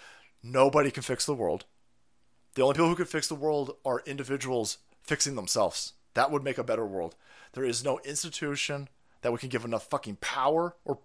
Nobody 0.45 0.93
can 0.93 1.03
fix 1.03 1.27
the 1.27 1.35
world. 1.35 1.65
The 2.55 2.63
only 2.63 2.75
people 2.75 2.89
who 2.89 2.95
can 2.95 3.07
fix 3.07 3.27
the 3.27 3.35
world 3.35 3.77
are 3.85 4.03
individuals 4.07 4.79
fixing 5.03 5.35
themselves. 5.35 5.95
That 6.15 6.31
would 6.31 6.45
make 6.45 6.59
a 6.59 6.65
better 6.65 6.87
world. 6.87 7.17
There 7.55 7.65
is 7.65 7.85
no 7.85 7.99
institution 8.05 8.89
that 9.23 9.33
we 9.33 9.39
can 9.39 9.49
give 9.49 9.65
enough 9.65 9.89
fucking 9.89 10.19
power 10.21 10.77
or 10.85 10.99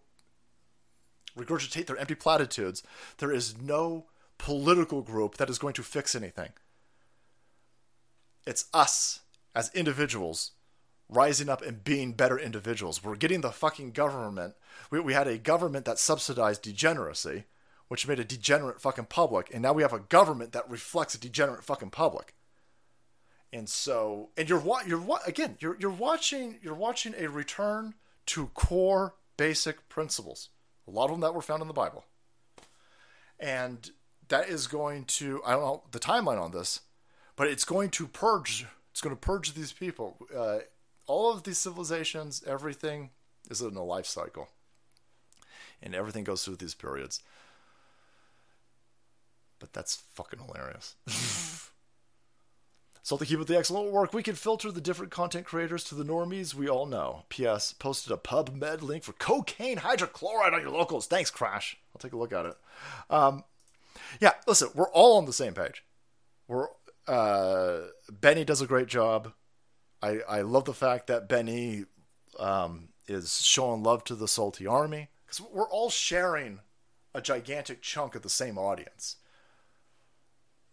regurgitate 1.35 1.87
their 1.87 1.97
empty 1.97 2.15
platitudes. 2.15 2.83
There 3.17 3.31
is 3.31 3.59
no 3.59 4.05
political 4.37 5.01
group 5.01 5.37
that 5.37 5.49
is 5.49 5.57
going 5.57 5.73
to 5.73 5.83
fix 5.83 6.13
anything. 6.13 6.49
It's 8.45 8.65
us 8.73 9.21
as 9.55 9.71
individuals 9.73 10.51
rising 11.09 11.49
up 11.49 11.61
and 11.61 11.83
being 11.83 12.13
better 12.13 12.37
individuals. 12.37 13.03
We're 13.03 13.15
getting 13.15 13.41
the 13.41 13.51
fucking 13.51 13.91
government. 13.91 14.55
We, 14.89 14.99
we 14.99 15.13
had 15.13 15.27
a 15.27 15.37
government 15.37 15.85
that 15.85 15.99
subsidized 15.99 16.61
degeneracy, 16.61 17.45
which 17.87 18.07
made 18.07 18.19
a 18.19 18.25
degenerate 18.25 18.81
fucking 18.81 19.05
public, 19.05 19.49
and 19.53 19.61
now 19.61 19.73
we 19.73 19.83
have 19.83 19.93
a 19.93 19.99
government 19.99 20.53
that 20.53 20.69
reflects 20.69 21.15
a 21.15 21.19
degenerate 21.19 21.63
fucking 21.63 21.91
public. 21.91 22.33
And 23.51 23.69
so, 23.69 24.31
and 24.35 24.49
you're 24.49 24.59
what 24.59 24.87
you're 24.87 24.99
what 24.99 25.27
again, 25.27 25.57
you're 25.59 25.77
you're 25.79 25.91
watching 25.91 26.57
you're 26.63 26.73
watching 26.73 27.13
a 27.15 27.27
return 27.27 27.93
to 28.27 28.47
core 28.47 29.13
basic 29.37 29.87
principles. 29.89 30.49
A 30.87 30.91
lot 30.91 31.05
of 31.05 31.11
them 31.11 31.19
that 31.21 31.35
were 31.35 31.41
found 31.41 31.61
in 31.61 31.67
the 31.67 31.73
Bible. 31.73 32.05
And 33.39 33.91
that 34.29 34.49
is 34.49 34.65
going 34.65 35.05
to 35.05 35.41
I 35.45 35.51
don't 35.51 35.61
know 35.61 35.83
the 35.91 35.99
timeline 35.99 36.41
on 36.41 36.51
this, 36.51 36.79
but 37.35 37.47
it's 37.47 37.63
going 37.63 37.89
to 37.91 38.07
purge. 38.07 38.65
It's 38.91 39.01
going 39.01 39.15
to 39.15 39.19
purge 39.19 39.53
these 39.53 39.71
people. 39.71 40.17
Uh, 40.35 40.59
all 41.07 41.31
of 41.31 41.43
these 41.43 41.57
civilizations, 41.57 42.43
everything 42.45 43.09
is 43.49 43.61
in 43.61 43.75
a 43.75 43.83
life 43.83 44.05
cycle, 44.05 44.49
and 45.81 45.93
everything 45.93 46.23
goes 46.23 46.43
through 46.43 46.57
these 46.57 46.75
periods. 46.75 47.21
But 49.59 49.73
that's 49.73 49.95
fucking 50.13 50.39
hilarious. 50.39 50.95
So 53.05 53.17
to 53.17 53.25
keep 53.25 53.41
up 53.41 53.47
the 53.47 53.57
excellent 53.57 53.91
work, 53.91 54.13
we 54.13 54.23
can 54.23 54.35
filter 54.35 54.71
the 54.71 54.79
different 54.79 55.11
content 55.11 55.45
creators 55.45 55.83
to 55.85 55.95
the 55.95 56.05
normies 56.05 56.53
we 56.53 56.69
all 56.69 56.85
know. 56.85 57.23
P.S. 57.27 57.73
Posted 57.73 58.13
a 58.13 58.17
PubMed 58.17 58.81
link 58.81 59.03
for 59.03 59.11
cocaine 59.11 59.79
hydrochloride 59.79 60.53
on 60.53 60.61
your 60.61 60.71
locals. 60.71 61.05
Thanks, 61.05 61.29
Crash. 61.29 61.77
I'll 61.93 61.99
take 61.99 62.13
a 62.13 62.17
look 62.17 62.31
at 62.31 62.45
it. 62.45 62.55
Um, 63.09 63.43
yeah, 64.21 64.31
listen, 64.47 64.69
we're 64.73 64.89
all 64.91 65.17
on 65.17 65.25
the 65.25 65.33
same 65.33 65.53
page. 65.53 65.83
We're 66.47 66.67
uh, 67.07 67.79
Benny 68.11 68.45
does 68.45 68.61
a 68.61 68.67
great 68.67 68.87
job. 68.87 69.33
I, 70.01 70.19
I 70.27 70.41
love 70.41 70.65
the 70.65 70.73
fact 70.73 71.07
that 71.07 71.29
Benny 71.29 71.85
um, 72.39 72.89
is 73.07 73.41
showing 73.41 73.83
love 73.83 74.03
to 74.05 74.15
the 74.15 74.27
Salty 74.27 74.67
Army 74.67 75.09
because 75.25 75.41
we're 75.41 75.69
all 75.69 75.89
sharing 75.89 76.59
a 77.13 77.21
gigantic 77.21 77.81
chunk 77.81 78.15
of 78.15 78.21
the 78.21 78.29
same 78.29 78.57
audience. 78.57 79.17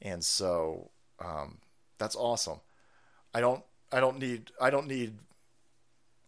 And 0.03 0.25
so 0.25 0.91
um, 1.25 1.59
that's 1.99 2.17
awesome. 2.17 2.61
I 3.35 3.41
don't 3.41 3.63
I 3.93 4.01
don't 4.01 4.19
need 4.19 4.51
I 4.61 4.71
don't 4.71 4.87
need 4.87 5.19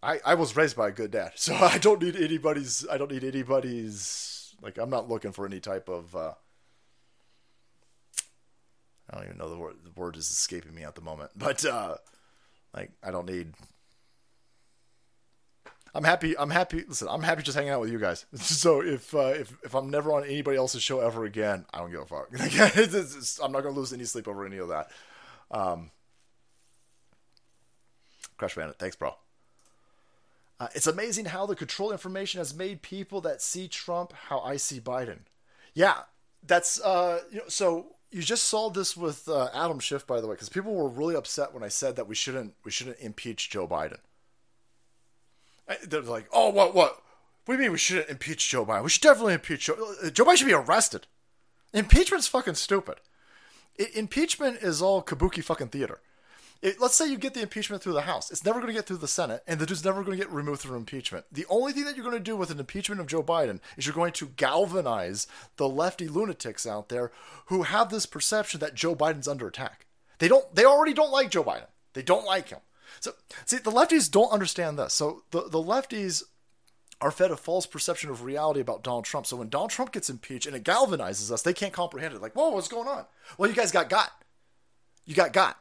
I, 0.03 0.21
I 0.25 0.35
was 0.35 0.57
raised 0.57 0.77
by 0.77 0.89
a 0.89 0.93
good 0.93 1.11
dad, 1.11 1.33
so 1.37 1.55
I 1.55 1.79
don't 1.79 2.03
need 2.03 2.17
anybody's 2.17 2.87
I 2.91 2.99
don't 2.99 3.11
need 3.11 3.25
anybody's 3.25 4.55
like 4.63 4.79
I'm 4.79 4.91
not 4.91 5.09
looking 5.09 5.33
for 5.33 5.47
any 5.47 5.61
type 5.61 5.89
of 5.89 6.15
uh, 6.15 6.35
I 9.13 9.17
don't 9.17 9.25
even 9.27 9.39
know 9.39 9.51
the 9.51 9.57
word. 9.57 9.75
The 9.85 10.01
word 10.01 10.17
is 10.17 10.31
escaping 10.31 10.75
me 10.75 10.85
at 10.85 10.95
the 10.95 11.03
moment. 11.03 11.33
But 11.37 11.65
uh, 11.65 11.97
like, 12.75 12.93
I 13.03 13.11
don't 13.11 13.29
need. 13.29 13.53
I'm 15.95 16.05
happy. 16.05 16.37
I'm 16.39 16.49
happy. 16.49 16.85
Listen, 16.89 17.09
I'm 17.11 17.23
happy 17.23 17.43
just 17.43 17.57
hanging 17.57 17.71
out 17.71 17.81
with 17.81 17.91
you 17.91 17.99
guys. 17.99 18.25
So 18.37 18.83
if 18.83 19.15
uh, 19.15 19.35
if 19.35 19.55
if 19.63 19.75
I'm 19.75 19.91
never 19.91 20.13
on 20.13 20.25
anybody 20.25 20.57
else's 20.57 20.83
show 20.83 21.01
ever 21.01 21.25
again, 21.25 21.67
I 21.75 21.79
don't 21.79 21.91
give 21.91 22.01
a 22.01 22.07
fuck. 22.07 22.29
it's, 22.33 22.95
it's, 22.95 23.39
I'm 23.41 23.53
not 23.53 23.63
gonna 23.63 23.77
lose 23.77 23.93
any 23.93 24.05
sleep 24.05 24.27
over 24.27 24.47
any 24.47 24.57
of 24.57 24.69
that. 24.69 24.91
Um, 25.51 25.91
Crash 28.39 28.55
Bandit, 28.55 28.79
thanks, 28.79 28.97
bro. 28.97 29.15
Uh, 30.59 30.69
it's 30.75 30.87
amazing 30.87 31.27
how 31.27 31.45
the 31.45 31.57
control 31.57 31.93
information 31.93 32.39
has 32.39 32.55
made 32.55 32.81
people 32.81 33.21
that 33.21 33.43
see 33.43 33.69
Trump 33.69 34.13
how 34.29 34.41
I 34.41 34.57
see 34.57 34.81
Biden. 34.81 35.19
Yeah, 35.75 35.99
that's 36.47 36.81
uh, 36.81 37.21
you 37.31 37.39
know, 37.39 37.49
so 37.49 37.97
you 38.13 38.23
just 38.23 38.45
saw 38.45 38.69
this 38.69 38.97
with 38.97 39.27
uh, 39.27 39.49
Adam 39.55 39.81
Schiff, 39.81 40.07
by 40.07 40.21
the 40.21 40.27
way, 40.27 40.35
because 40.35 40.51
people 40.51 40.75
were 40.75 40.89
really 40.89 41.17
upset 41.17 41.55
when 41.55 41.63
I 41.63 41.69
said 41.69 41.97
that 41.97 42.07
we 42.07 42.15
shouldn't 42.15 42.55
we 42.63 42.71
shouldn't 42.71 42.99
impeach 43.01 43.51
Joe 43.51 43.67
Biden. 43.67 43.99
They're 45.87 46.03
like, 46.03 46.29
"Oh, 46.33 46.51
what, 46.51 46.75
what? 46.75 47.03
What 47.45 47.55
do 47.55 47.59
you 47.59 47.59
mean 47.67 47.73
we 47.73 47.79
shouldn't 47.79 48.11
impeach 48.11 48.51
Joe 48.51 48.67
Biden? 48.67 48.85
We 48.85 48.91
should 48.91 49.03
definitely 49.03 49.35
impeach 49.35 49.67
Joe. 49.67 49.95
Uh, 50.05 50.11
Joe 50.11 50.25
Biden 50.25 50.37
should 50.37 50.47
be 50.47 50.53
arrested. 50.53 51.07
Impeachment's 51.73 52.29
fucking 52.29 52.55
stupid. 52.55 52.97
I, 53.81 53.89
impeachment 53.95 54.59
is 54.59 54.83
all 54.83 55.03
kabuki 55.03 55.43
fucking 55.43 55.69
theater. 55.69 56.01
It, 56.63 56.81
let's 56.81 56.95
say 56.95 57.11
you 57.11 57.19
get 57.19 57.35
the 57.35 57.43
impeachment 57.43 57.83
through 57.83 57.95
the 57.95 58.03
House. 58.03 58.31
It's 58.31 58.45
never 58.45 58.61
going 58.61 58.73
to 58.73 58.79
get 58.79 58.87
through 58.87 58.99
the 58.99 59.09
Senate, 59.09 59.43
and 59.49 59.59
the 59.59 59.67
dude's 59.67 59.85
never 59.85 60.05
going 60.05 60.17
to 60.17 60.25
get 60.25 60.33
removed 60.33 60.61
through 60.61 60.77
impeachment. 60.77 61.25
The 61.33 61.45
only 61.51 61.73
thing 61.73 61.85
that 61.85 61.97
you're 61.97 62.05
going 62.05 62.17
to 62.17 62.23
do 62.23 62.37
with 62.37 62.53
an 62.53 62.61
impeachment 62.61 63.01
of 63.01 63.09
Joe 63.09 63.23
Biden 63.23 63.59
is 63.77 63.85
you're 63.85 63.95
going 63.95 64.13
to 64.13 64.29
galvanize 64.37 65.27
the 65.57 65.69
lefty 65.69 66.07
lunatics 66.07 66.65
out 66.65 66.89
there 66.89 67.11
who 67.47 67.65
have 67.65 67.91
this 67.91 68.07
perception 68.07 68.61
that 68.61 68.77
Joe 68.77 68.95
Biden's 68.95 69.27
under 69.27 69.49
attack. 69.49 69.87
They 70.21 70.29
don't. 70.29 70.55
They 70.55 70.65
already 70.65 70.95
don't 70.95 71.11
like 71.11 71.31
Joe 71.31 71.43
Biden. 71.43 71.67
They 71.95 72.03
don't 72.03 72.25
like 72.25 72.51
him. 72.51 72.61
So 73.01 73.15
see, 73.45 73.59
the 73.59 73.73
lefties 73.73 74.09
don't 74.09 74.31
understand 74.31 74.79
this. 74.79 74.95
So 74.95 75.25
the 75.33 75.49
the 75.49 75.59
lefties 75.59 76.23
are 77.01 77.11
fed 77.11 77.33
a 77.33 77.37
false 77.37 77.67
perception 77.67 78.09
of 78.11 78.23
reality 78.23 78.61
about 78.61 78.85
Donald 78.85 79.05
Trump. 79.05 79.27
So 79.27 79.37
when 79.37 79.49
Donald 79.49 79.71
Trump 79.71 79.91
gets 79.91 80.09
impeached 80.09 80.47
and 80.47 80.55
it 80.55 80.63
galvanizes 80.63 81.33
us, 81.33 81.43
they 81.43 81.53
can't 81.53 81.73
comprehend 81.73 82.15
it. 82.15 82.23
Like, 82.23 82.35
whoa, 82.35 82.51
what's 82.51 82.69
going 82.69 82.87
on? 82.87 83.07
Well, 83.37 83.51
you 83.51 83.57
guys 83.57 83.73
got 83.73 83.91
got. 83.91 84.13
You 85.05 85.17
got 85.17 85.33
got 85.33 85.59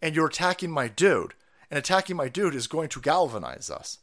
and 0.00 0.14
you're 0.14 0.26
attacking 0.26 0.70
my 0.70 0.88
dude. 0.88 1.34
And 1.70 1.76
attacking 1.76 2.16
my 2.16 2.28
dude 2.28 2.54
is 2.54 2.66
going 2.66 2.88
to 2.90 3.00
galvanize 3.00 3.70
us. 3.70 3.98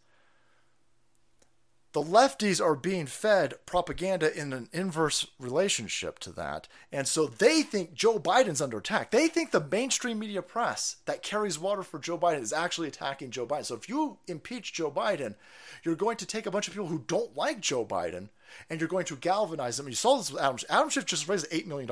The 1.96 2.04
lefties 2.04 2.62
are 2.62 2.76
being 2.76 3.06
fed 3.06 3.54
propaganda 3.66 4.38
in 4.38 4.52
an 4.52 4.68
inverse 4.74 5.28
relationship 5.40 6.20
to 6.20 6.32
that. 6.34 6.68
And 6.92 7.08
so 7.08 7.26
they 7.26 7.62
think 7.62 7.94
Joe 7.94 8.20
Biden's 8.20 8.62
under 8.62 8.80
attack. 8.80 9.12
They 9.12 9.30
think 9.30 9.52
the 9.52 9.66
mainstream 9.72 10.20
media 10.20 10.42
press 10.42 10.98
that 11.06 11.24
carries 11.24 11.58
water 11.58 11.84
for 11.84 11.98
Joe 11.98 12.18
Biden 12.18 12.42
is 12.42 12.52
actually 12.52 12.90
attacking 12.90 13.32
Joe 13.32 13.48
Biden. 13.48 13.64
So 13.64 13.76
if 13.76 13.88
you 13.88 14.18
impeach 14.28 14.74
Joe 14.74 14.92
Biden, 14.92 15.36
you're 15.84 15.96
going 15.96 16.18
to 16.18 16.26
take 16.26 16.46
a 16.46 16.52
bunch 16.52 16.68
of 16.68 16.74
people 16.74 16.88
who 16.88 17.06
don't 17.08 17.38
like 17.38 17.62
Joe 17.62 17.86
Biden 17.86 18.28
and 18.70 18.82
you're 18.82 18.90
going 18.90 19.06
to 19.06 19.16
galvanize 19.16 19.78
them. 19.78 19.88
You 19.88 19.96
saw 19.96 20.18
this 20.18 20.32
with 20.32 20.42
Adam 20.42 20.58
Schiff. 20.58 20.70
Adam 20.70 20.90
Schiff 20.90 21.06
just 21.06 21.30
raised 21.30 21.50
$8 21.50 21.66
million. 21.66 21.90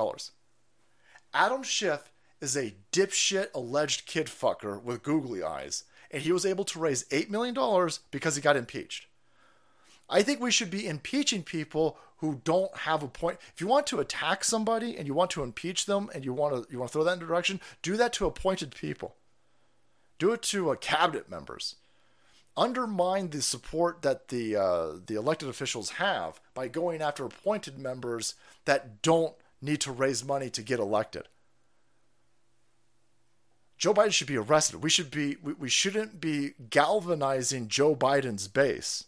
Adam 1.34 1.63
Schiff 1.63 2.11
is 2.44 2.57
a 2.57 2.76
dipshit 2.91 3.48
alleged 3.56 4.06
kid 4.06 4.28
fucker 4.28 4.82
with 4.84 5.02
googly 5.02 5.41
eyes, 5.41 5.86
and 6.11 6.22
he 6.22 6.32
was 6.32 6.45
able 6.45 6.65
to 6.65 6.78
raise 6.78 7.06
$8 7.06 7.30
million 7.30 7.56
because 8.11 8.36
he 8.36 8.41
got 8.41 8.57
impeached. 8.57 9.07
I 10.10 10.22
think 10.22 10.41
we 10.41 10.52
should 10.52 10.70
be 10.70 10.86
impeaching 10.86 11.44
people 11.44 11.98
who 12.18 12.41
don't 12.44 12.76
have 12.80 13.02
a 13.02 13.07
point. 13.07 13.40
If 13.53 13.61
you 13.61 13.68
want 13.68 13.88
to 13.88 13.99
attack 13.99 14.44
somebody 14.44 14.98
and 14.98 15.07
you 15.07 15.14
want 15.14 15.32
to 15.32 15.44
impeach 15.44 15.86
them 15.86 16.10
and 16.14 16.26
you 16.26 16.34
want 16.34 16.53
to 16.53 16.72
you 16.72 16.80
want 16.80 16.91
to 16.91 16.94
throw 16.94 17.03
that 17.06 17.14
in 17.14 17.20
direction, 17.20 17.61
do 17.82 17.98
that 17.98 18.14
to 18.14 18.26
appointed 18.26 18.76
people. 18.76 19.15
Do 20.20 20.34
it 20.34 20.41
to 20.44 20.72
uh, 20.72 20.76
cabinet 20.76 21.30
members. 21.30 21.78
Undermine 22.56 23.30
the 23.30 23.41
support 23.41 24.03
that 24.03 24.28
the 24.28 24.56
uh, 24.56 24.91
the 25.06 25.15
elected 25.15 25.49
officials 25.49 25.91
have 25.91 26.40
by 26.53 26.68
going 26.68 27.02
after 27.02 27.26
appointed 27.26 27.80
members 27.80 28.36
that 28.65 29.02
don't 29.02 29.34
need 29.61 29.82
to 29.82 29.91
raise 29.91 30.24
money 30.24 30.49
to 30.49 30.61
get 30.61 30.80
elected. 30.80 31.28
Joe 33.84 33.93
Biden 33.93 34.14
should 34.14 34.27
be 34.27 34.38
arrested. 34.38 34.81
We 34.81 34.89
should 34.89 35.11
be 35.11 35.35
we, 35.43 35.51
we 35.51 35.68
shouldn't 35.68 36.22
be 36.22 36.53
galvanizing 36.69 37.68
Joe 37.68 37.97
Biden's 37.97 38.47
base. 38.47 39.07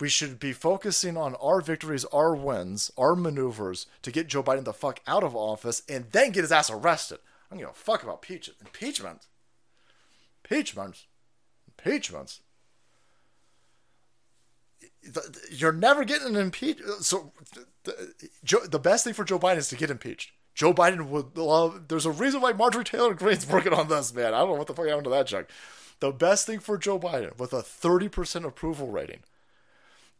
We 0.00 0.08
should 0.08 0.40
be 0.40 0.54
focusing 0.54 1.18
on 1.18 1.34
our 1.34 1.60
victories, 1.60 2.06
our 2.06 2.34
wins, 2.34 2.90
our 2.96 3.14
maneuvers 3.14 3.84
to 4.00 4.10
get 4.10 4.28
Joe 4.28 4.42
Biden 4.42 4.64
the 4.64 4.72
fuck 4.72 5.00
out 5.06 5.22
of 5.22 5.36
office 5.36 5.82
and 5.90 6.06
then 6.10 6.30
get 6.30 6.44
his 6.44 6.52
ass 6.52 6.70
arrested. 6.70 7.18
I 7.18 7.54
don't 7.54 7.58
give 7.58 7.68
a 7.68 7.74
fuck 7.74 8.02
about 8.02 8.24
impeach- 8.26 8.48
impeachment. 8.62 9.26
Impeachment. 10.42 11.04
Impeachment. 11.68 12.40
You're 15.50 15.72
never 15.72 16.06
getting 16.06 16.28
an 16.28 16.36
impeach. 16.36 16.78
So, 17.02 17.32
the, 17.84 18.14
the 18.70 18.78
best 18.78 19.04
thing 19.04 19.12
for 19.12 19.24
Joe 19.24 19.38
Biden 19.38 19.58
is 19.58 19.68
to 19.68 19.76
get 19.76 19.90
impeached. 19.90 20.32
Joe 20.54 20.74
Biden 20.74 21.08
would 21.08 21.36
love. 21.36 21.88
There's 21.88 22.06
a 22.06 22.10
reason 22.10 22.40
why 22.40 22.52
Marjorie 22.52 22.84
Taylor 22.84 23.14
Greene's 23.14 23.46
working 23.48 23.72
on 23.72 23.88
this, 23.88 24.14
man. 24.14 24.34
I 24.34 24.38
don't 24.38 24.50
know 24.50 24.54
what 24.54 24.66
the 24.66 24.74
fuck 24.74 24.86
happened 24.86 25.04
to 25.04 25.10
that 25.10 25.26
junk. 25.26 25.48
The 26.00 26.12
best 26.12 26.46
thing 26.46 26.60
for 26.60 26.78
Joe 26.78 26.98
Biden 26.98 27.38
with 27.38 27.52
a 27.52 27.62
30% 27.62 28.44
approval 28.44 28.88
rating 28.88 29.20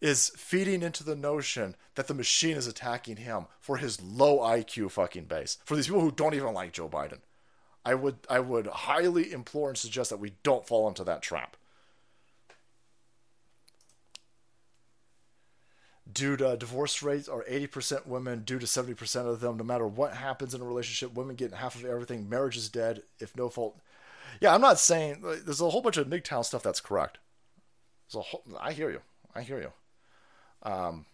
is 0.00 0.30
feeding 0.36 0.82
into 0.82 1.04
the 1.04 1.16
notion 1.16 1.76
that 1.94 2.06
the 2.06 2.14
machine 2.14 2.56
is 2.56 2.66
attacking 2.66 3.16
him 3.16 3.46
for 3.58 3.76
his 3.76 4.00
low 4.00 4.38
IQ 4.38 4.90
fucking 4.92 5.24
base. 5.24 5.58
For 5.64 5.76
these 5.76 5.86
people 5.86 6.00
who 6.00 6.10
don't 6.10 6.34
even 6.34 6.54
like 6.54 6.72
Joe 6.72 6.88
Biden. 6.88 7.18
I 7.84 7.94
would 7.94 8.16
I 8.28 8.40
would 8.40 8.66
highly 8.66 9.32
implore 9.32 9.70
and 9.70 9.78
suggest 9.78 10.10
that 10.10 10.20
we 10.20 10.34
don't 10.42 10.66
fall 10.66 10.86
into 10.86 11.04
that 11.04 11.22
trap. 11.22 11.56
Due 16.12 16.36
to 16.36 16.56
divorce 16.56 17.02
rates 17.02 17.28
are 17.28 17.44
80% 17.48 18.06
women 18.06 18.42
due 18.42 18.58
to 18.58 18.66
70% 18.66 19.26
of 19.26 19.40
them. 19.40 19.56
No 19.56 19.64
matter 19.64 19.86
what 19.86 20.14
happens 20.14 20.54
in 20.54 20.60
a 20.60 20.64
relationship 20.64 21.14
women 21.14 21.36
get 21.36 21.52
half 21.52 21.74
of 21.74 21.84
everything 21.84 22.28
marriage 22.28 22.56
is 22.56 22.68
dead 22.68 23.02
if 23.18 23.36
no 23.36 23.48
fault. 23.48 23.78
Yeah 24.40 24.54
i'm 24.54 24.60
not 24.60 24.78
saying 24.78 25.22
there's 25.44 25.60
a 25.60 25.70
whole 25.70 25.82
bunch 25.82 25.96
of 25.96 26.06
MGTOW 26.06 26.44
stuff 26.44 26.62
that's 26.62 26.80
correct. 26.80 27.18
Whole, 28.12 28.42
i 28.60 28.72
hear 28.72 28.90
you. 28.90 29.00
I 29.34 29.42
hear 29.42 29.60
you. 29.60 29.72
Um, 30.62 31.06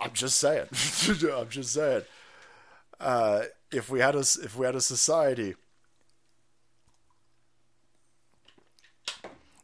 i'm 0.00 0.12
just 0.12 0.38
saying. 0.38 0.66
I'm 1.32 1.48
just 1.48 1.72
saying. 1.72 2.02
Uh, 2.98 3.42
if 3.72 3.88
we 3.88 4.00
had 4.00 4.14
a 4.14 4.20
if 4.20 4.56
we 4.56 4.66
had 4.66 4.74
a 4.74 4.80
society 4.80 5.54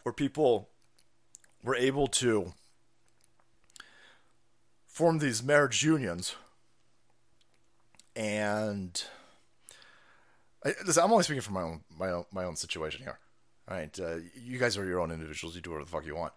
where 0.02 0.12
people 0.12 0.68
were 1.66 1.74
able 1.74 2.06
to 2.06 2.54
form 4.86 5.18
these 5.18 5.42
marriage 5.42 5.82
unions 5.82 6.36
and 8.14 9.04
I, 10.64 10.74
listen, 10.86 11.02
I'm 11.02 11.10
only 11.10 11.24
speaking 11.24 11.42
from 11.42 11.54
my 11.54 11.62
own 11.62 11.80
my 11.98 12.10
own 12.12 12.24
my 12.32 12.44
own 12.44 12.56
situation 12.56 13.02
here. 13.02 13.18
All 13.68 13.76
right, 13.76 14.00
uh, 14.00 14.16
you 14.34 14.58
guys 14.58 14.78
are 14.78 14.86
your 14.86 15.00
own 15.00 15.10
individuals. 15.10 15.54
You 15.54 15.60
do 15.60 15.70
whatever 15.70 15.84
the 15.84 15.90
fuck 15.90 16.06
you 16.06 16.16
want. 16.16 16.32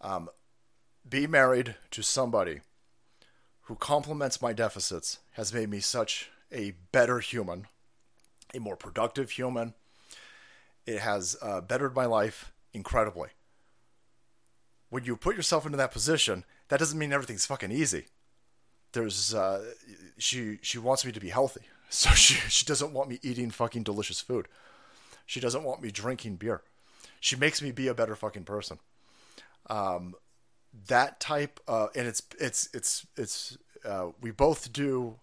Um, 0.00 0.28
be 1.08 1.26
married 1.26 1.76
to 1.92 2.02
somebody 2.02 2.60
who 3.62 3.76
complements 3.76 4.42
my 4.42 4.52
deficits 4.52 5.20
has 5.32 5.54
made 5.54 5.70
me 5.70 5.78
such 5.78 6.30
a 6.52 6.74
better 6.92 7.20
human, 7.20 7.66
a 8.52 8.58
more 8.58 8.76
productive 8.76 9.30
human. 9.30 9.74
It 10.86 10.98
has 10.98 11.36
uh, 11.40 11.60
bettered 11.60 11.94
my 11.94 12.06
life 12.06 12.52
incredibly 12.72 13.28
when 14.90 15.04
you 15.04 15.16
put 15.16 15.36
yourself 15.36 15.64
into 15.64 15.78
that 15.78 15.92
position, 15.92 16.44
that 16.68 16.78
doesn't 16.78 16.98
mean 16.98 17.12
everything's 17.12 17.46
fucking 17.46 17.70
easy. 17.70 18.06
There's 18.92 19.32
uh, 19.32 19.72
she 20.18 20.58
she 20.62 20.78
wants 20.78 21.06
me 21.06 21.12
to 21.12 21.20
be 21.20 21.28
healthy, 21.28 21.62
so 21.88 22.10
she 22.10 22.34
she 22.50 22.66
doesn't 22.66 22.92
want 22.92 23.08
me 23.08 23.18
eating 23.22 23.50
fucking 23.50 23.84
delicious 23.84 24.20
food. 24.20 24.48
She 25.24 25.40
doesn't 25.40 25.62
want 25.62 25.80
me 25.80 25.90
drinking 25.90 26.36
beer. 26.36 26.62
She 27.20 27.36
makes 27.36 27.62
me 27.62 27.70
be 27.70 27.86
a 27.86 27.94
better 27.94 28.16
fucking 28.16 28.44
person. 28.44 28.80
Um, 29.68 30.14
that 30.88 31.20
type, 31.20 31.60
uh, 31.68 31.88
and 31.94 32.08
it's 32.08 32.22
it's 32.40 32.68
it's 32.74 33.06
it's 33.16 33.58
uh, 33.84 34.08
we 34.20 34.32
both 34.32 34.72
do. 34.72 35.20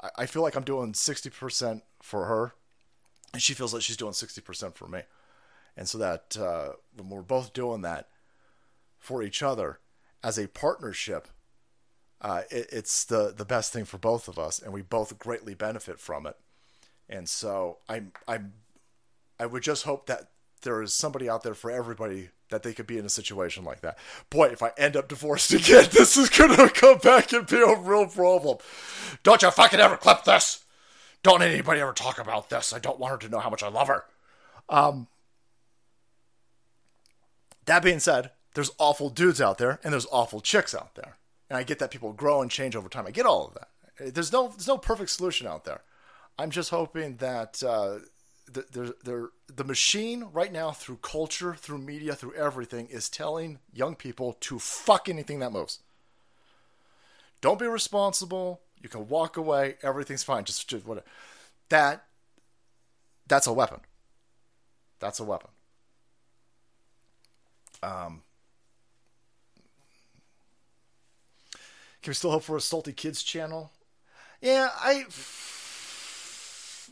I, 0.00 0.10
I 0.18 0.26
feel 0.26 0.42
like 0.42 0.54
I'm 0.54 0.64
doing 0.64 0.92
sixty 0.92 1.30
percent 1.30 1.82
for 2.02 2.26
her, 2.26 2.52
and 3.32 3.40
she 3.40 3.54
feels 3.54 3.72
like 3.72 3.82
she's 3.82 3.96
doing 3.96 4.12
sixty 4.12 4.42
percent 4.42 4.76
for 4.76 4.86
me, 4.86 5.00
and 5.78 5.88
so 5.88 5.96
that 5.96 6.36
uh, 6.38 6.72
when 6.94 7.08
we're 7.08 7.22
both 7.22 7.54
doing 7.54 7.80
that, 7.82 8.08
for 8.98 9.22
each 9.22 9.42
other 9.42 9.80
as 10.22 10.38
a 10.38 10.48
partnership, 10.48 11.28
uh, 12.20 12.42
it, 12.50 12.68
it's 12.72 13.04
the 13.04 13.32
the 13.36 13.44
best 13.44 13.72
thing 13.72 13.84
for 13.84 13.98
both 13.98 14.28
of 14.28 14.38
us, 14.38 14.60
and 14.60 14.72
we 14.72 14.82
both 14.82 15.18
greatly 15.18 15.54
benefit 15.54 16.00
from 16.00 16.26
it. 16.26 16.36
And 17.08 17.28
so 17.28 17.78
I'm 17.88 18.12
I'm 18.26 18.54
I 19.38 19.46
would 19.46 19.62
just 19.62 19.84
hope 19.84 20.06
that 20.06 20.30
there 20.62 20.82
is 20.82 20.92
somebody 20.92 21.28
out 21.28 21.42
there 21.42 21.54
for 21.54 21.70
everybody 21.70 22.30
that 22.50 22.62
they 22.62 22.72
could 22.72 22.86
be 22.86 22.98
in 22.98 23.04
a 23.04 23.10
situation 23.10 23.62
like 23.62 23.82
that. 23.82 23.98
Boy, 24.30 24.48
if 24.48 24.62
I 24.62 24.72
end 24.76 24.96
up 24.96 25.08
divorced 25.08 25.52
again, 25.52 25.86
this 25.92 26.16
is 26.16 26.28
gonna 26.28 26.68
come 26.70 26.98
back 26.98 27.32
and 27.32 27.46
be 27.46 27.60
a 27.60 27.76
real 27.76 28.06
problem. 28.06 28.58
Don't 29.22 29.42
you 29.42 29.50
fucking 29.50 29.80
ever 29.80 29.96
clip 29.96 30.24
this. 30.24 30.64
Don't 31.22 31.42
anybody 31.42 31.80
ever 31.80 31.92
talk 31.92 32.18
about 32.18 32.50
this. 32.50 32.72
I 32.72 32.78
don't 32.78 32.98
want 32.98 33.12
her 33.12 33.18
to 33.18 33.28
know 33.28 33.40
how 33.40 33.50
much 33.50 33.62
I 33.62 33.68
love 33.68 33.88
her. 33.88 34.04
Um, 34.68 35.08
that 37.66 37.82
being 37.82 37.98
said, 38.00 38.30
there's 38.58 38.72
awful 38.78 39.08
dudes 39.08 39.40
out 39.40 39.56
there 39.58 39.78
and 39.84 39.92
there's 39.92 40.08
awful 40.10 40.40
chicks 40.40 40.74
out 40.74 40.96
there. 40.96 41.16
And 41.48 41.56
I 41.56 41.62
get 41.62 41.78
that 41.78 41.92
people 41.92 42.12
grow 42.12 42.42
and 42.42 42.50
change 42.50 42.74
over 42.74 42.88
time. 42.88 43.06
I 43.06 43.12
get 43.12 43.24
all 43.24 43.46
of 43.46 43.54
that. 43.54 44.14
There's 44.14 44.32
no 44.32 44.48
there's 44.48 44.66
no 44.66 44.78
perfect 44.78 45.10
solution 45.10 45.46
out 45.46 45.64
there. 45.64 45.82
I'm 46.36 46.50
just 46.50 46.70
hoping 46.70 47.18
that 47.18 47.62
uh, 47.62 48.00
the, 48.46 48.64
the, 48.72 48.96
the, 49.04 49.30
the 49.54 49.62
machine 49.62 50.30
right 50.32 50.52
now 50.52 50.72
through 50.72 50.96
culture, 51.02 51.54
through 51.54 51.78
media, 51.78 52.16
through 52.16 52.34
everything 52.34 52.88
is 52.88 53.08
telling 53.08 53.60
young 53.72 53.94
people 53.94 54.32
to 54.40 54.58
fuck 54.58 55.08
anything 55.08 55.38
that 55.38 55.52
moves. 55.52 55.78
Don't 57.40 57.60
be 57.60 57.66
responsible. 57.68 58.62
You 58.82 58.88
can 58.88 59.06
walk 59.06 59.36
away. 59.36 59.76
Everything's 59.84 60.24
fine. 60.24 60.42
Just, 60.42 60.68
just 60.68 60.84
whatever. 60.84 61.06
That 61.68 62.06
that's 63.28 63.46
a 63.46 63.52
weapon. 63.52 63.82
That's 64.98 65.20
a 65.20 65.24
weapon. 65.24 65.50
Um, 67.84 68.22
we 72.08 72.14
still 72.14 72.30
hope 72.30 72.42
for 72.42 72.56
a 72.56 72.60
Salty 72.60 72.92
Kids 72.92 73.22
channel? 73.22 73.70
Yeah, 74.40 74.70
I. 74.74 75.04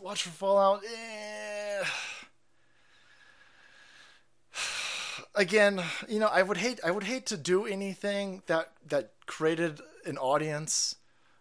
watch 0.01 0.23
for 0.23 0.31
Fallout. 0.31 0.83
Eh. 0.85 1.85
Again, 5.35 5.83
you 6.09 6.19
know, 6.19 6.29
I 6.29 6.43
would 6.43 6.57
hate 6.57 6.81
I 6.85 6.91
would 6.91 7.05
hate 7.05 7.27
to 7.27 7.37
do 7.37 7.67
anything 7.67 8.43
that 8.47 8.73
that 8.89 9.13
created 9.27 9.81
an 10.05 10.19
audience 10.19 10.97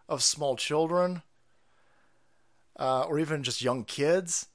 of 0.09 0.21
small 0.21 0.55
children, 0.55 1.21
uh, 2.77 3.03
or 3.03 3.19
even 3.19 3.43
just 3.43 3.61
young 3.61 3.83
kids, 3.85 4.47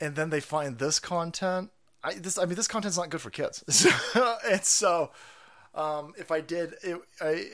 and 0.00 0.16
then 0.16 0.30
they 0.30 0.40
find 0.40 0.78
this 0.78 0.98
content. 0.98 1.70
I 2.02 2.14
this 2.14 2.38
I 2.38 2.46
mean 2.46 2.54
this 2.54 2.68
content's 2.68 2.96
not 2.96 3.10
good 3.10 3.20
for 3.20 3.30
kids, 3.30 3.62
and 4.50 4.64
so 4.64 5.10
um, 5.74 6.14
if 6.18 6.30
I 6.30 6.40
did 6.40 6.74
it, 6.82 6.98
I 7.20 7.46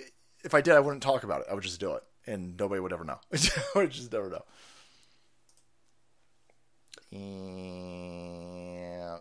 if 0.47 0.55
I 0.55 0.63
did 0.63 0.75
I 0.75 0.81
wouldn't 0.81 1.03
talk 1.03 1.25
about 1.25 1.43
it. 1.43 1.49
I 1.51 1.55
would 1.55 1.65
just 1.65 1.81
do 1.81 1.95
it, 1.95 2.03
and 2.27 2.57
nobody 2.59 2.81
would 2.81 2.93
ever 2.93 3.05
know. 3.05 3.19
I 3.35 3.39
would 3.75 3.91
just 3.91 4.13
never 4.13 4.31
know. 4.31 4.45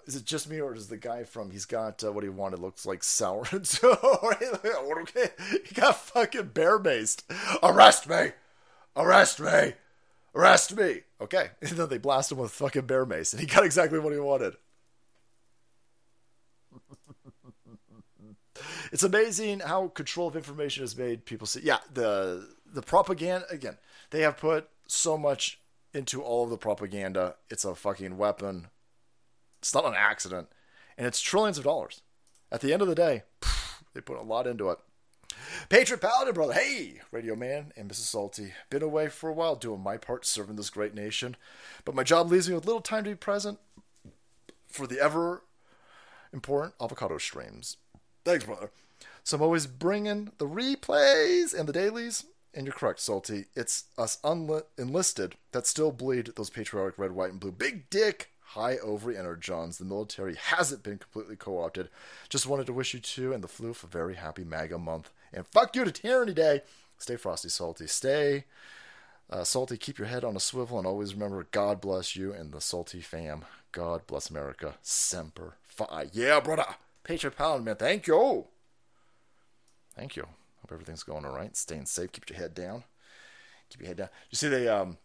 Is 0.06 0.16
it 0.16 0.26
just 0.26 0.48
me, 0.50 0.62
or 0.62 0.74
does 0.74 0.88
the 0.88 0.98
guy 0.98 1.24
from 1.24 1.50
he's 1.50 1.66
got 1.66 2.04
uh, 2.04 2.12
what 2.12 2.24
he 2.24 2.30
wanted 2.30 2.60
looks 2.60 2.86
like 2.86 3.04
sour? 3.04 3.48
okay, 3.54 5.30
he 5.66 5.74
got 5.74 5.98
fucking 5.98 6.50
bear 6.50 6.78
maced. 6.78 7.24
Arrest 7.64 8.08
me! 8.08 8.32
Arrest 8.96 9.40
me! 9.40 9.74
Arrest 10.36 10.76
me! 10.76 11.02
Okay, 11.20 11.50
and 11.62 11.72
then 11.72 11.90
they 11.90 11.98
blast 11.98 12.32
him 12.32 12.38
with 12.38 12.52
fucking 12.52 12.86
bear 12.86 13.06
mace, 13.06 13.34
and 13.34 13.40
he 13.40 13.48
got 13.48 13.66
exactly 13.66 13.98
what 13.98 14.14
he 14.14 14.20
wanted. 14.20 14.56
It's 18.92 19.04
amazing 19.04 19.60
how 19.60 19.88
control 19.90 20.28
of 20.28 20.36
information 20.36 20.84
has 20.84 20.98
made 20.98 21.26
people 21.26 21.48
see. 21.48 21.62
Yeah, 21.64 21.80
the 21.94 22.50
the 22.66 22.82
propaganda 22.82 23.46
again. 23.50 23.78
They 24.12 24.22
have 24.22 24.38
put 24.38 24.70
so 24.88 25.18
much 25.18 25.60
into 25.94 26.22
all 26.22 26.44
of 26.44 26.50
the 26.50 26.58
propaganda. 26.58 27.36
It's 27.50 27.66
a 27.66 27.76
fucking 27.76 28.18
weapon. 28.18 28.68
It's 29.60 29.74
not 29.74 29.86
an 29.86 29.96
accident, 29.96 30.48
and 30.98 31.08
it's 31.08 31.22
trillions 31.22 31.58
of 31.58 31.64
dollars. 31.64 32.02
At 32.52 32.62
the 32.62 32.72
end 32.72 32.82
of 32.82 32.88
the 32.88 32.96
day, 32.96 33.24
they 33.94 34.02
put 34.02 34.18
a 34.18 34.22
lot 34.22 34.48
into 34.48 34.70
it. 34.70 34.80
Patriot 35.70 36.02
Paladin, 36.02 36.34
brother. 36.34 36.54
Hey, 36.54 37.02
Radio 37.12 37.36
Man 37.36 37.72
and 37.76 37.90
Mrs. 37.90 38.06
Salty. 38.06 38.54
Been 38.70 38.84
away 38.84 39.10
for 39.10 39.30
a 39.30 39.34
while 39.34 39.56
doing 39.56 39.82
my 39.82 39.98
part 39.98 40.26
serving 40.26 40.56
this 40.56 40.70
great 40.70 40.94
nation, 40.94 41.36
but 41.84 41.96
my 41.96 42.04
job 42.04 42.32
leaves 42.32 42.48
me 42.48 42.56
with 42.56 42.66
little 42.66 42.82
time 42.82 43.04
to 43.04 43.10
be 43.10 43.16
present 43.16 43.60
for 44.68 44.86
the 44.88 45.00
ever 45.00 45.44
important 46.32 46.76
avocado 46.80 47.18
streams. 47.18 47.78
Thanks, 48.26 48.44
brother. 48.44 48.72
So 49.24 49.38
I'm 49.38 49.44
always 49.44 49.68
bringing 49.68 50.32
the 50.40 50.48
replays 50.48 51.58
and 51.58 51.70
the 51.70 51.74
dailies. 51.74 52.26
And 52.56 52.66
you're 52.66 52.74
correct, 52.74 53.00
Salty. 53.00 53.46
It's 53.56 53.86
us 53.98 54.18
unli- 54.24 54.64
enlisted 54.78 55.36
that 55.52 55.68
still 55.68 55.92
bleed 55.92 56.32
those 56.36 56.50
patriotic 56.50 56.98
red, 56.98 57.12
white, 57.12 57.32
and 57.32 57.40
blue. 57.40 57.52
Big 57.52 57.90
dick, 57.90 58.32
high 58.40 58.78
ovary 58.78 59.16
energons. 59.16 59.78
The 59.78 59.86
military 59.86 60.36
hasn't 60.36 60.82
been 60.82 60.98
completely 60.98 61.36
co 61.36 61.60
opted. 61.60 61.90
Just 62.30 62.48
wanted 62.48 62.66
to 62.66 62.74
wish 62.74 62.94
you 62.94 63.00
two 63.00 63.32
and 63.32 63.44
the 63.44 63.48
floof 63.48 63.84
a 63.84 63.88
very 63.88 64.16
happy 64.16 64.44
MAGA 64.44 64.80
month. 64.80 65.12
And 65.32 65.46
fuck 65.46 65.76
you 65.76 65.84
to 65.86 65.92
Tyranny 65.92 66.34
Day. 66.34 66.62
Stay 66.98 67.18
frosty, 67.18 67.50
Salty. 67.50 67.88
Stay 67.88 68.46
uh, 69.30 69.44
salty. 69.44 69.78
Keep 69.78 70.00
your 70.00 70.08
head 70.08 70.24
on 70.24 70.36
a 70.36 70.40
swivel 70.40 70.78
and 70.78 70.88
always 70.88 71.14
remember 71.14 71.46
God 71.52 71.82
bless 71.82 72.16
you 72.16 72.34
and 72.34 72.52
the 72.52 72.62
Salty 72.62 73.02
fam. 73.02 73.46
God 73.72 74.08
bless 74.08 74.30
America. 74.30 74.76
Semper 74.82 75.56
Fi. 75.64 76.08
Yeah, 76.14 76.40
brother. 76.40 76.66
Patriot 77.06 77.38
Paladin, 77.38 77.64
man. 77.64 77.76
Thank 77.76 78.08
you. 78.08 78.46
Thank 79.96 80.16
you. 80.16 80.24
Hope 80.62 80.72
everything's 80.72 81.04
going 81.04 81.24
all 81.24 81.36
right. 81.36 81.56
Staying 81.56 81.86
safe. 81.86 82.12
Keep 82.12 82.30
your 82.32 82.40
head 82.40 82.54
down. 82.54 82.84
Keep 83.70 83.82
your 83.82 83.88
head 83.88 83.98
down. 83.98 84.10
You 84.32 84.36
see, 84.36 84.50
the 84.50 84.76
um, 84.76 84.98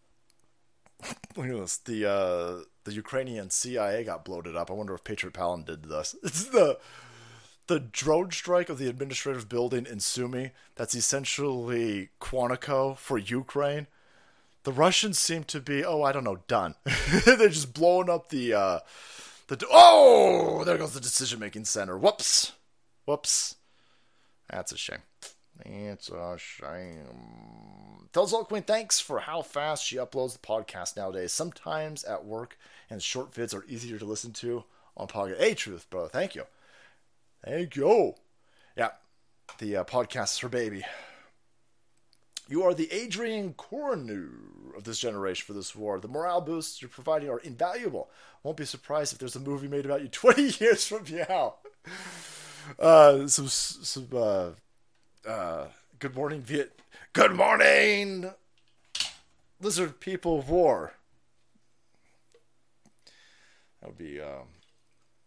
look 1.37 1.47
at 1.47 1.55
this. 1.55 1.77
The 1.77 2.09
uh, 2.09 2.63
the 2.83 2.93
Ukrainian 2.93 3.51
CIA 3.51 4.03
got 4.03 4.25
bloated 4.25 4.55
up. 4.55 4.71
I 4.71 4.73
wonder 4.73 4.95
if 4.95 5.03
Patriot 5.03 5.33
Paladin 5.33 5.65
did 5.65 5.83
this. 5.83 6.15
It's 6.23 6.45
the 6.45 6.79
the 7.67 7.79
drone 7.79 8.31
strike 8.31 8.69
of 8.69 8.79
the 8.79 8.89
administrative 8.89 9.47
building 9.47 9.85
in 9.85 9.99
Sumy. 9.99 10.51
That's 10.75 10.95
essentially 10.95 12.09
Quantico 12.19 12.97
for 12.97 13.19
Ukraine. 13.19 13.85
The 14.63 14.73
Russians 14.73 15.17
seem 15.17 15.43
to 15.45 15.59
be, 15.59 15.83
oh, 15.83 16.01
I 16.03 16.11
don't 16.11 16.23
know, 16.23 16.39
done. 16.47 16.75
They're 17.25 17.49
just 17.49 17.73
blowing 17.73 18.09
up 18.09 18.29
the 18.29 18.53
uh, 18.53 18.79
the. 19.59 19.67
Oh, 19.71 20.63
there 20.65 20.77
goes 20.77 20.93
the 20.93 20.99
decision 20.99 21.39
making 21.39 21.65
center. 21.65 21.97
Whoops, 21.97 22.53
whoops. 23.05 23.55
That's 24.49 24.71
a 24.71 24.77
shame. 24.77 24.99
It's 25.65 26.09
a 26.09 26.37
shame. 26.37 28.07
Tells 28.13 28.33
Queen 28.47 28.63
thanks 28.63 28.99
for 28.99 29.19
how 29.19 29.41
fast 29.41 29.85
she 29.85 29.95
uploads 29.95 30.33
the 30.33 30.39
podcast 30.39 30.97
nowadays. 30.97 31.31
Sometimes 31.31 32.03
at 32.03 32.25
work, 32.25 32.57
and 32.89 33.01
short 33.01 33.31
vids 33.31 33.55
are 33.55 33.65
easier 33.65 33.97
to 33.97 34.05
listen 34.05 34.33
to 34.33 34.63
on 34.97 35.07
podcast. 35.07 35.39
Hey, 35.39 35.53
truth, 35.53 35.89
bro. 35.89 36.07
Thank 36.07 36.35
you. 36.35 36.43
Thank 37.45 37.75
you. 37.75 38.15
Yeah, 38.75 38.89
the 39.59 39.77
uh, 39.77 39.83
podcast 39.83 40.33
is 40.33 40.39
her 40.39 40.49
baby. 40.49 40.83
You 42.51 42.63
are 42.63 42.73
the 42.73 42.91
Adrian 42.91 43.53
Cronauer 43.53 44.75
of 44.75 44.83
this 44.83 44.99
generation 44.99 45.45
for 45.47 45.53
this 45.53 45.73
war. 45.73 46.01
The 46.01 46.09
morale 46.09 46.41
boosts 46.41 46.81
you're 46.81 46.89
providing 46.89 47.29
are 47.29 47.39
invaluable. 47.39 48.09
Won't 48.43 48.57
be 48.57 48.65
surprised 48.65 49.13
if 49.13 49.19
there's 49.19 49.37
a 49.37 49.39
movie 49.39 49.69
made 49.69 49.85
about 49.85 50.01
you 50.01 50.07
20 50.09 50.57
years 50.59 50.85
from 50.85 51.05
now. 51.09 51.55
Uh, 52.77 53.25
some 53.27 53.47
some 53.47 54.07
uh, 54.13 54.49
uh, 55.25 55.67
good 55.99 56.13
morning 56.13 56.41
Viet. 56.41 56.77
Good 57.13 57.33
morning, 57.33 58.29
lizard 59.61 60.01
people 60.01 60.39
of 60.39 60.49
war. 60.49 60.91
That 63.79 63.87
would 63.87 63.97
be 63.97 64.19
um, 64.19 64.47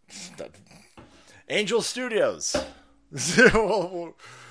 that 0.37 0.51
Angel 1.49 1.81
Studios. 1.81 2.55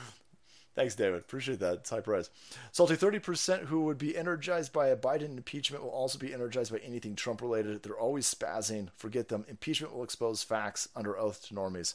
Thanks, 0.75 0.95
David. 0.95 1.19
Appreciate 1.19 1.59
that. 1.59 1.75
It's 1.75 1.89
high 1.89 1.99
price. 1.99 2.31
Salty 2.71 2.95
30% 2.95 3.65
who 3.65 3.81
would 3.81 3.99
be 3.99 4.17
energized 4.17 4.73
by 4.73 4.87
a 4.87 4.95
Biden 4.95 5.37
impeachment 5.37 5.83
will 5.83 5.91
also 5.91 6.17
be 6.17 6.33
energized 6.33 6.71
by 6.71 6.79
anything 6.79 7.15
Trump 7.15 7.41
related. 7.41 7.83
They're 7.83 7.99
always 7.99 8.33
spazzing. 8.33 8.89
Forget 8.95 9.29
them. 9.29 9.45
Impeachment 9.47 9.93
will 9.93 10.03
expose 10.03 10.41
facts 10.41 10.89
under 10.95 11.17
oath 11.17 11.47
to 11.47 11.53
normies. 11.53 11.93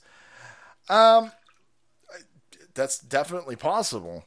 Um, 0.88 1.32
that's 2.74 2.98
definitely 2.98 3.56
possible. 3.56 4.24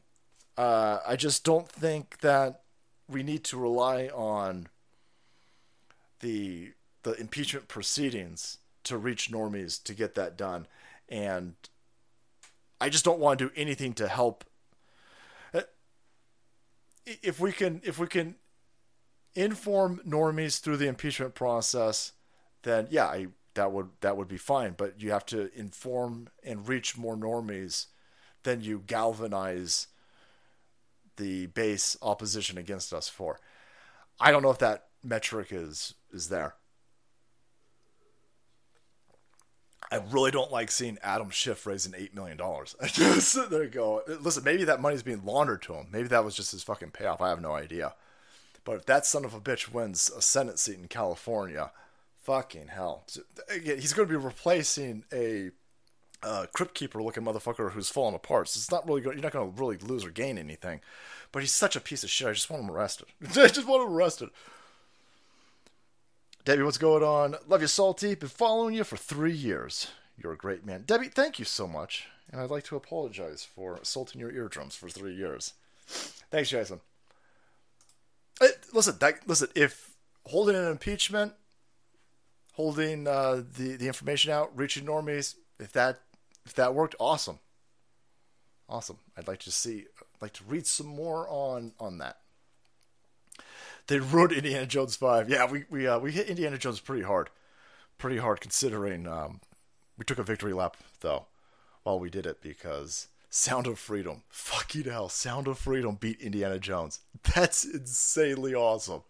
Uh, 0.58 1.00
I 1.08 1.16
just 1.16 1.46
don't 1.46 1.70
think 1.70 2.20
that 2.20 2.62
we 3.08 3.24
need 3.24 3.44
to 3.46 3.58
rely 3.58 4.08
on 4.08 4.68
the 6.20 6.74
the 7.04 7.14
impeachment 7.14 7.68
proceedings 7.68 8.60
to 8.84 8.96
reach 8.98 9.32
normies 9.32 9.82
to 9.84 9.94
get 9.94 10.14
that 10.16 10.38
done, 10.38 10.68
and 11.10 11.56
I 12.82 12.90
just 12.90 13.06
don't 13.06 13.20
want 13.20 13.40
to 13.40 13.46
do 13.46 13.52
anything 13.56 13.94
to 13.94 14.08
help. 14.08 14.44
Uh, 15.54 15.62
if 17.06 17.40
we 17.40 17.52
can, 17.52 17.82
if 17.86 18.00
we 18.00 18.08
can 18.08 18.36
inform 19.36 20.02
normies 20.06 20.60
through 20.60 20.78
the 20.78 20.88
impeachment 20.88 21.36
process, 21.36 22.14
then 22.64 22.88
yeah, 22.90 23.06
I, 23.06 23.28
that 23.54 23.72
would 23.72 23.90
that 24.02 24.18
would 24.18 24.28
be 24.28 24.38
fine. 24.38 24.74
But 24.76 25.00
you 25.00 25.12
have 25.12 25.26
to 25.28 25.52
inform 25.58 26.30
and 26.44 26.68
reach 26.68 26.98
more 26.98 27.16
normies, 27.16 27.86
then 28.44 28.62
you 28.62 28.84
galvanize 28.86 29.88
the 31.18 31.46
base 31.48 31.96
opposition 32.02 32.58
against 32.58 32.94
us 32.94 33.08
for. 33.08 33.40
I 34.20 34.32
don't 34.32 34.42
know 34.42 34.50
if 34.50 34.60
that 34.60 34.88
metric 35.04 35.50
is 35.52 35.94
is 36.12 36.30
there. 36.30 36.56
I 39.92 40.02
really 40.10 40.32
don't 40.32 40.52
like 40.52 40.72
seeing 40.72 40.98
Adam 41.04 41.30
Schiff 41.30 41.66
raising 41.68 41.94
eight 41.98 42.16
million 42.16 42.38
dollars. 42.38 42.76
there 43.50 43.64
you 43.64 43.70
go. 43.70 44.02
Listen, 44.22 44.44
maybe 44.44 44.64
that 44.64 44.82
money's 44.82 45.04
being 45.04 45.26
laundered 45.26 45.62
to 45.64 45.74
him. 45.74 45.88
Maybe 45.92 46.08
that 46.08 46.24
was 46.24 46.34
just 46.36 46.52
his 46.52 46.64
fucking 46.64 46.92
payoff. 46.92 47.20
I 47.20 47.30
have 47.30 47.42
no 47.42 47.52
idea. 47.52 47.94
But 48.64 48.78
if 48.78 48.86
that 48.86 49.06
son 49.06 49.26
of 49.26 49.34
a 49.34 49.42
bitch 49.42 49.74
wins 49.74 50.10
a 50.16 50.22
Senate 50.22 50.60
seat 50.60 50.78
in 50.78 50.88
California, 50.88 51.72
fucking 52.24 52.68
hell, 52.68 53.06
he's 53.52 53.94
going 53.94 54.08
to 54.08 54.12
be 54.12 54.24
replacing 54.24 55.04
a 55.12 55.52
uh, 56.24 56.46
crypt 56.54 56.76
keeper 56.76 57.02
looking 57.02 57.24
motherfucker 57.24 57.72
who's 57.72 57.90
falling 57.90 58.16
apart. 58.16 58.48
So 58.48 58.60
it's 58.60 58.72
not 58.72 58.88
really 58.88 59.02
going. 59.02 59.18
You're 59.18 59.24
not 59.24 59.34
going 59.34 59.52
to 59.52 59.60
really 59.60 59.78
lose 59.78 60.06
or 60.06 60.12
gain 60.12 60.38
anything. 60.38 60.80
But 61.32 61.42
he's 61.42 61.54
such 61.54 61.76
a 61.76 61.82
piece 61.82 62.04
of 62.04 62.10
shit. 62.10 62.28
I 62.28 62.34
just 62.34 62.50
want 62.50 62.64
him 62.64 62.72
arrested. 62.72 63.08
I 63.36 63.48
just 63.48 63.68
want 63.68 63.84
him 63.84 63.94
arrested. 63.94 64.30
Debbie, 66.44 66.64
what's 66.64 66.80
going 66.80 67.04
on? 67.04 67.36
Love 67.48 67.62
you, 67.62 67.68
Salty. 67.68 68.16
Been 68.16 68.28
following 68.28 68.74
you 68.74 68.84
for 68.84 68.98
three 68.98 69.34
years. 69.34 69.92
You're 70.18 70.34
a 70.34 70.38
great 70.38 70.66
man. 70.66 70.86
Debbie, 70.88 71.10
thank 71.10 71.38
you 71.38 71.46
so 71.46 71.68
much. 71.68 72.08
And 72.32 72.42
I'd 72.42 72.50
like 72.50 72.64
to 72.66 72.76
apologize 72.76 73.44
for 73.44 73.76
assaulting 73.76 74.20
your 74.20 74.32
eardrums 74.32 74.76
for 74.76 74.90
three 74.90 75.14
years. 75.14 75.54
Thanks, 75.86 76.50
Jason. 76.50 76.82
Hey, 78.40 78.48
listen, 78.74 78.96
that, 79.02 79.28
listen. 79.28 79.50
If 79.54 79.92
holding 80.26 80.56
an 80.56 80.66
impeachment, 80.66 81.34
holding 82.54 83.08
uh, 83.08 83.44
the 83.58 83.76
the 83.76 83.86
information 83.86 84.32
out, 84.32 84.52
reaching 84.58 84.86
normies, 84.86 85.36
if 85.60 85.72
that 85.74 86.02
if 86.44 86.56
that 86.56 86.74
worked, 86.74 86.96
awesome, 87.00 87.38
awesome. 88.68 88.98
I'd 89.16 89.28
like 89.28 89.42
to 89.42 89.52
see, 89.52 89.86
like 90.22 90.34
to 90.34 90.44
read 90.46 90.66
some 90.66 90.88
more 90.88 91.28
on 91.30 91.74
on 91.80 92.00
that. 92.00 92.18
They 93.92 94.00
ruined 94.00 94.32
Indiana 94.32 94.66
Jones 94.66 94.96
five. 94.96 95.30
Yeah, 95.30 95.52
we 95.52 95.66
we 95.70 95.86
uh, 95.86 96.00
we 96.00 96.14
hit 96.14 96.30
Indiana 96.30 96.58
Jones 96.58 96.80
pretty 96.80 97.04
hard, 97.04 97.30
pretty 97.98 98.18
hard 98.18 98.40
considering 98.40 99.06
um, 99.06 99.42
we 99.98 100.06
took 100.06 100.18
a 100.18 100.24
victory 100.24 100.54
lap 100.54 100.78
though 101.02 101.26
while 101.84 102.00
we 102.00 102.10
did 102.10 102.26
it 102.26 102.42
because 102.42 103.08
Sound 103.30 103.68
of 103.68 103.78
Freedom, 103.78 104.24
fuck 104.30 104.62
fucking 104.62 104.84
hell, 104.86 105.10
Sound 105.10 105.48
of 105.48 105.58
Freedom 105.58 105.96
beat 106.00 106.22
Indiana 106.22 106.58
Jones. 106.58 107.02
That's 107.36 107.66
insanely 107.66 108.56
awesome. 108.56 109.04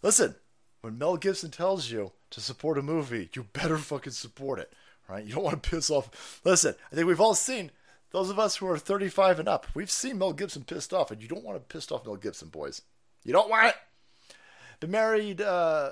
Listen, 0.00 0.36
when 0.80 0.96
Mel 0.96 1.16
Gibson 1.16 1.50
tells 1.50 1.90
you 1.90 2.12
to 2.30 2.40
support 2.40 2.78
a 2.78 2.82
movie, 2.82 3.30
you 3.32 3.44
better 3.52 3.78
fucking 3.78 4.12
support 4.12 4.60
it, 4.60 4.72
right? 5.08 5.24
You 5.24 5.34
don't 5.34 5.44
want 5.44 5.60
to 5.60 5.70
piss 5.70 5.90
off. 5.90 6.40
Listen, 6.44 6.76
I 6.92 6.94
think 6.94 7.08
we've 7.08 7.20
all 7.20 7.34
seen 7.34 7.72
those 8.12 8.30
of 8.30 8.38
us 8.38 8.56
who 8.56 8.68
are 8.68 8.78
35 8.78 9.40
and 9.40 9.48
up. 9.48 9.66
We've 9.74 9.90
seen 9.90 10.18
Mel 10.18 10.32
Gibson 10.32 10.62
pissed 10.62 10.92
off, 10.92 11.10
and 11.10 11.20
you 11.20 11.26
don't 11.26 11.44
want 11.44 11.56
to 11.56 11.72
piss 11.74 11.90
off 11.90 12.06
Mel 12.06 12.16
Gibson, 12.16 12.48
boys. 12.48 12.82
You 13.24 13.32
don't 13.32 13.50
want 13.50 13.68
it. 13.68 13.76
Been 14.80 14.90
married. 14.90 15.40
Uh, 15.40 15.90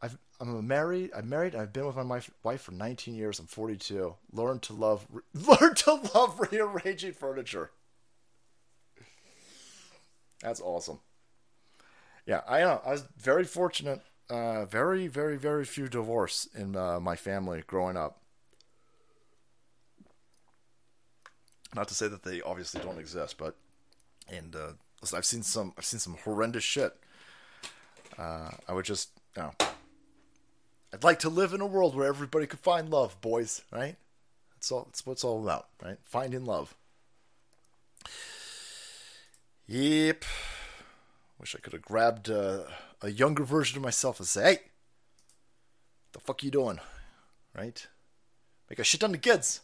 I've, 0.00 0.18
I'm 0.40 0.66
married. 0.66 1.10
I'm 1.16 1.28
married. 1.28 1.54
I've 1.54 1.72
been 1.72 1.86
with 1.86 1.96
my 1.96 2.20
wife, 2.42 2.62
for 2.62 2.72
19 2.72 3.14
years. 3.14 3.38
I'm 3.38 3.46
42. 3.46 4.14
Learn 4.32 4.58
to 4.60 4.72
love. 4.72 5.06
Learn 5.34 5.74
to 5.76 5.94
love 6.14 6.40
rearranging 6.50 7.12
furniture. 7.12 7.70
That's 10.42 10.60
awesome. 10.60 10.98
Yeah, 12.26 12.40
I 12.48 12.60
know. 12.60 12.80
I 12.84 12.90
was 12.92 13.04
very 13.16 13.44
fortunate. 13.44 14.00
Uh, 14.28 14.64
very, 14.64 15.06
very, 15.08 15.36
very 15.36 15.64
few 15.64 15.88
divorce 15.88 16.48
in 16.54 16.74
uh, 16.74 16.98
my 16.98 17.16
family 17.16 17.62
growing 17.66 17.96
up. 17.96 18.18
Not 21.74 21.88
to 21.88 21.94
say 21.94 22.08
that 22.08 22.22
they 22.22 22.40
obviously 22.42 22.80
don't 22.82 22.98
exist, 22.98 23.38
but 23.38 23.56
and 24.28 24.54
uh, 24.54 24.72
listen, 25.02 25.18
I've 25.18 25.26
seen 25.26 25.42
some. 25.42 25.74
I've 25.76 25.84
seen 25.84 26.00
some 26.00 26.16
horrendous 26.24 26.64
shit. 26.64 26.96
Uh, 28.18 28.50
I 28.68 28.72
would 28.72 28.84
just, 28.84 29.10
you 29.36 29.42
know, 29.42 29.52
I'd 30.92 31.04
like 31.04 31.18
to 31.20 31.28
live 31.28 31.52
in 31.52 31.60
a 31.60 31.66
world 31.66 31.94
where 31.94 32.06
everybody 32.06 32.46
could 32.46 32.60
find 32.60 32.88
love, 32.88 33.20
boys. 33.20 33.62
Right? 33.70 33.96
That's 34.54 34.72
all. 34.72 34.84
That's 34.84 35.04
what 35.04 35.14
it's 35.14 35.24
all 35.24 35.42
about, 35.42 35.68
right? 35.82 35.98
Finding 36.02 36.44
love. 36.44 36.74
Yep. 39.66 40.24
Wish 41.38 41.56
I 41.56 41.58
could 41.58 41.72
have 41.72 41.82
grabbed 41.82 42.30
uh, 42.30 42.60
a 43.00 43.10
younger 43.10 43.44
version 43.44 43.78
of 43.78 43.82
myself 43.82 44.18
and 44.20 44.28
say, 44.28 44.42
"Hey, 44.42 44.58
the 46.12 46.20
fuck 46.20 46.42
you 46.42 46.50
doing?" 46.50 46.78
Right? 47.56 47.86
Make 48.70 48.78
a 48.78 48.84
shit 48.84 49.00
ton 49.00 49.14
of 49.14 49.20
kids. 49.20 49.60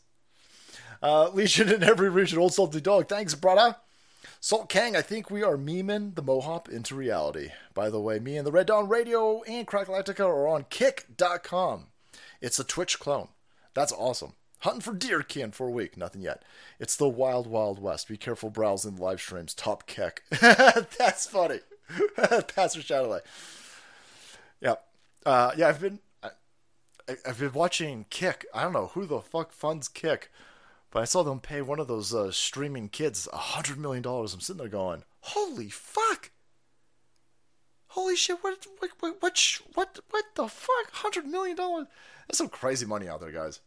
Uh, 1.02 1.28
Legion 1.32 1.72
in 1.72 1.82
every 1.82 2.10
region, 2.10 2.38
old 2.38 2.54
salty 2.54 2.80
dog. 2.80 3.08
Thanks, 3.08 3.34
brother. 3.34 3.76
Salt 4.40 4.68
Kang, 4.68 4.96
I 4.96 5.02
think 5.02 5.30
we 5.30 5.42
are 5.42 5.56
memeing 5.56 6.14
the 6.14 6.22
Mohop 6.22 6.68
into 6.68 6.94
reality. 6.94 7.50
By 7.74 7.90
the 7.90 8.00
way, 8.00 8.18
me 8.18 8.36
and 8.36 8.46
the 8.46 8.52
Red 8.52 8.66
Dawn 8.66 8.88
Radio 8.88 9.42
and 9.42 9.66
Crackalactica 9.66 10.24
are 10.24 10.48
on 10.48 10.66
Kick.com. 10.70 11.86
It's 12.40 12.58
a 12.58 12.64
Twitch 12.64 12.98
clone. 12.98 13.28
That's 13.74 13.92
awesome. 13.92 14.34
Hunting 14.60 14.80
for 14.80 14.92
deer 14.92 15.22
can 15.22 15.52
for 15.52 15.68
a 15.68 15.72
week. 15.72 15.96
Nothing 15.96 16.22
yet. 16.22 16.42
It's 16.80 16.96
the 16.96 17.08
wild, 17.08 17.46
wild 17.46 17.80
west. 17.80 18.08
Be 18.08 18.16
careful 18.16 18.50
browsing 18.50 18.96
live 18.96 19.20
streams. 19.20 19.54
Top 19.54 19.86
kick. 19.86 20.22
That's 20.30 21.26
funny. 21.26 21.60
Pastor 22.16 22.80
Shadowlight. 22.80 23.20
Yeah. 24.60 24.74
Uh, 25.24 25.52
yeah, 25.56 25.68
I've 25.68 25.80
been 25.80 26.00
I, 26.22 26.30
I've 27.26 27.38
been 27.38 27.52
watching 27.52 28.06
Kick. 28.10 28.46
I 28.52 28.62
don't 28.62 28.72
know 28.72 28.88
who 28.88 29.06
the 29.06 29.20
fuck 29.20 29.52
funds 29.52 29.88
Kick, 29.88 30.30
but 30.90 31.02
I 31.02 31.04
saw 31.04 31.22
them 31.22 31.40
pay 31.40 31.60
one 31.62 31.78
of 31.78 31.88
those 31.88 32.14
uh, 32.14 32.30
streaming 32.30 32.88
kids 32.88 33.28
a 33.32 33.36
hundred 33.36 33.78
million 33.78 34.02
dollars. 34.02 34.32
I'm 34.34 34.40
sitting 34.40 34.58
there 34.58 34.68
going, 34.68 35.04
"Holy 35.20 35.68
fuck! 35.68 36.30
Holy 37.88 38.16
shit! 38.16 38.38
What 38.42 38.66
what 38.78 38.90
what 39.00 39.16
what 39.20 39.60
what, 39.74 39.98
what 40.10 40.24
the 40.34 40.48
fuck? 40.48 40.92
Hundred 40.92 41.26
million 41.26 41.56
dollars? 41.56 41.86
That's 42.26 42.38
some 42.38 42.48
crazy 42.48 42.86
money 42.86 43.08
out 43.08 43.20
there, 43.20 43.32
guys. 43.32 43.60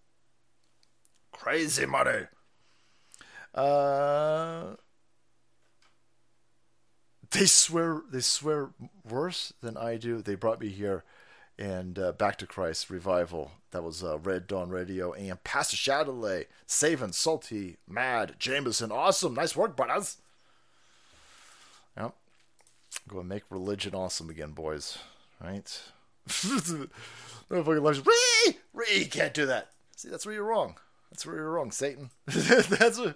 Crazy 1.31 1.85
money. 1.85 2.27
Uh, 3.53 4.75
they 7.31 7.45
swear 7.45 8.01
they 8.11 8.21
swear 8.21 8.69
worse 9.07 9.53
than 9.61 9.77
I 9.77 9.97
do. 9.97 10.21
They 10.21 10.35
brought 10.35 10.59
me 10.59 10.69
here 10.69 11.03
and 11.61 11.99
uh, 11.99 12.11
Back 12.11 12.37
to 12.37 12.47
Christ 12.47 12.89
revival. 12.89 13.51
That 13.69 13.83
was 13.83 14.03
uh, 14.03 14.17
Red 14.17 14.47
Dawn 14.47 14.69
Radio 14.69 15.13
and 15.13 15.41
Pastor 15.43 15.77
Shadowley, 15.77 16.45
Savin, 16.65 17.13
Salty, 17.13 17.77
Mad, 17.87 18.35
Jameson. 18.39 18.91
Awesome, 18.91 19.35
nice 19.35 19.55
work, 19.55 19.77
brothers. 19.77 20.17
Yep, 21.95 22.15
go 23.07 23.19
and 23.19 23.29
make 23.29 23.43
religion 23.49 23.93
awesome 23.93 24.29
again, 24.29 24.51
boys. 24.51 24.97
Right? 25.39 25.81
no 26.45 27.63
fucking 27.63 27.83
legend. 27.83 28.07
Ree, 28.07 28.57
Ree, 28.73 29.05
can't 29.05 29.33
do 29.33 29.45
that. 29.45 29.69
See, 29.95 30.09
that's 30.09 30.25
where 30.25 30.35
you're 30.35 30.43
wrong. 30.43 30.75
That's 31.11 31.25
where 31.25 31.35
you're 31.35 31.51
wrong, 31.51 31.71
Satan. 31.71 32.09
that's 32.25 32.97
what. 32.97 33.15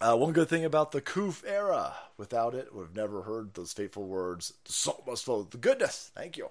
Uh, 0.00 0.16
one 0.16 0.32
good 0.32 0.48
thing 0.48 0.64
about 0.64 0.92
the 0.92 1.02
Koof 1.02 1.42
era. 1.46 1.94
Without 2.16 2.54
it, 2.54 2.74
we've 2.74 2.94
never 2.94 3.22
heard 3.22 3.52
those 3.52 3.74
fateful 3.74 4.04
words. 4.04 4.54
The 4.64 4.72
salt 4.72 5.06
must 5.06 5.24
flow. 5.26 5.42
The 5.42 5.58
goodness. 5.58 6.10
Thank 6.14 6.38
you. 6.38 6.48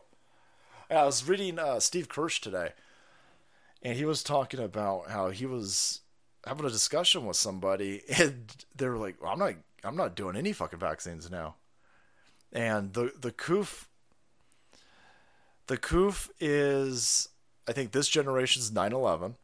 I 0.92 1.04
was 1.04 1.28
reading 1.28 1.58
uh, 1.58 1.80
Steve 1.80 2.10
Kirsch 2.10 2.42
today, 2.42 2.74
and 3.82 3.96
he 3.98 4.06
was 4.06 4.22
talking 4.24 4.60
about 4.60 5.10
how 5.10 5.30
he 5.30 5.48
was 5.48 6.02
having 6.46 6.66
a 6.66 6.70
discussion 6.70 7.26
with 7.26 7.38
somebody, 7.38 8.04
and 8.20 8.52
they 8.76 8.88
were 8.88 8.98
like, 8.98 9.22
well, 9.22 9.34
"I'm 9.34 9.40
not, 9.40 9.54
I'm 9.84 9.96
not 9.96 10.16
doing 10.16 10.36
any 10.36 10.54
fucking 10.54 10.80
vaccines 10.80 11.30
now." 11.30 11.56
And 12.54 12.94
the 12.94 13.14
the 13.20 13.32
Koof, 13.32 13.86
the 15.68 15.78
Koof 15.78 16.30
is, 16.40 17.30
I 17.68 17.74
think, 17.74 17.92
this 17.92 18.10
generation's 18.10 18.72
9/11 18.72 19.36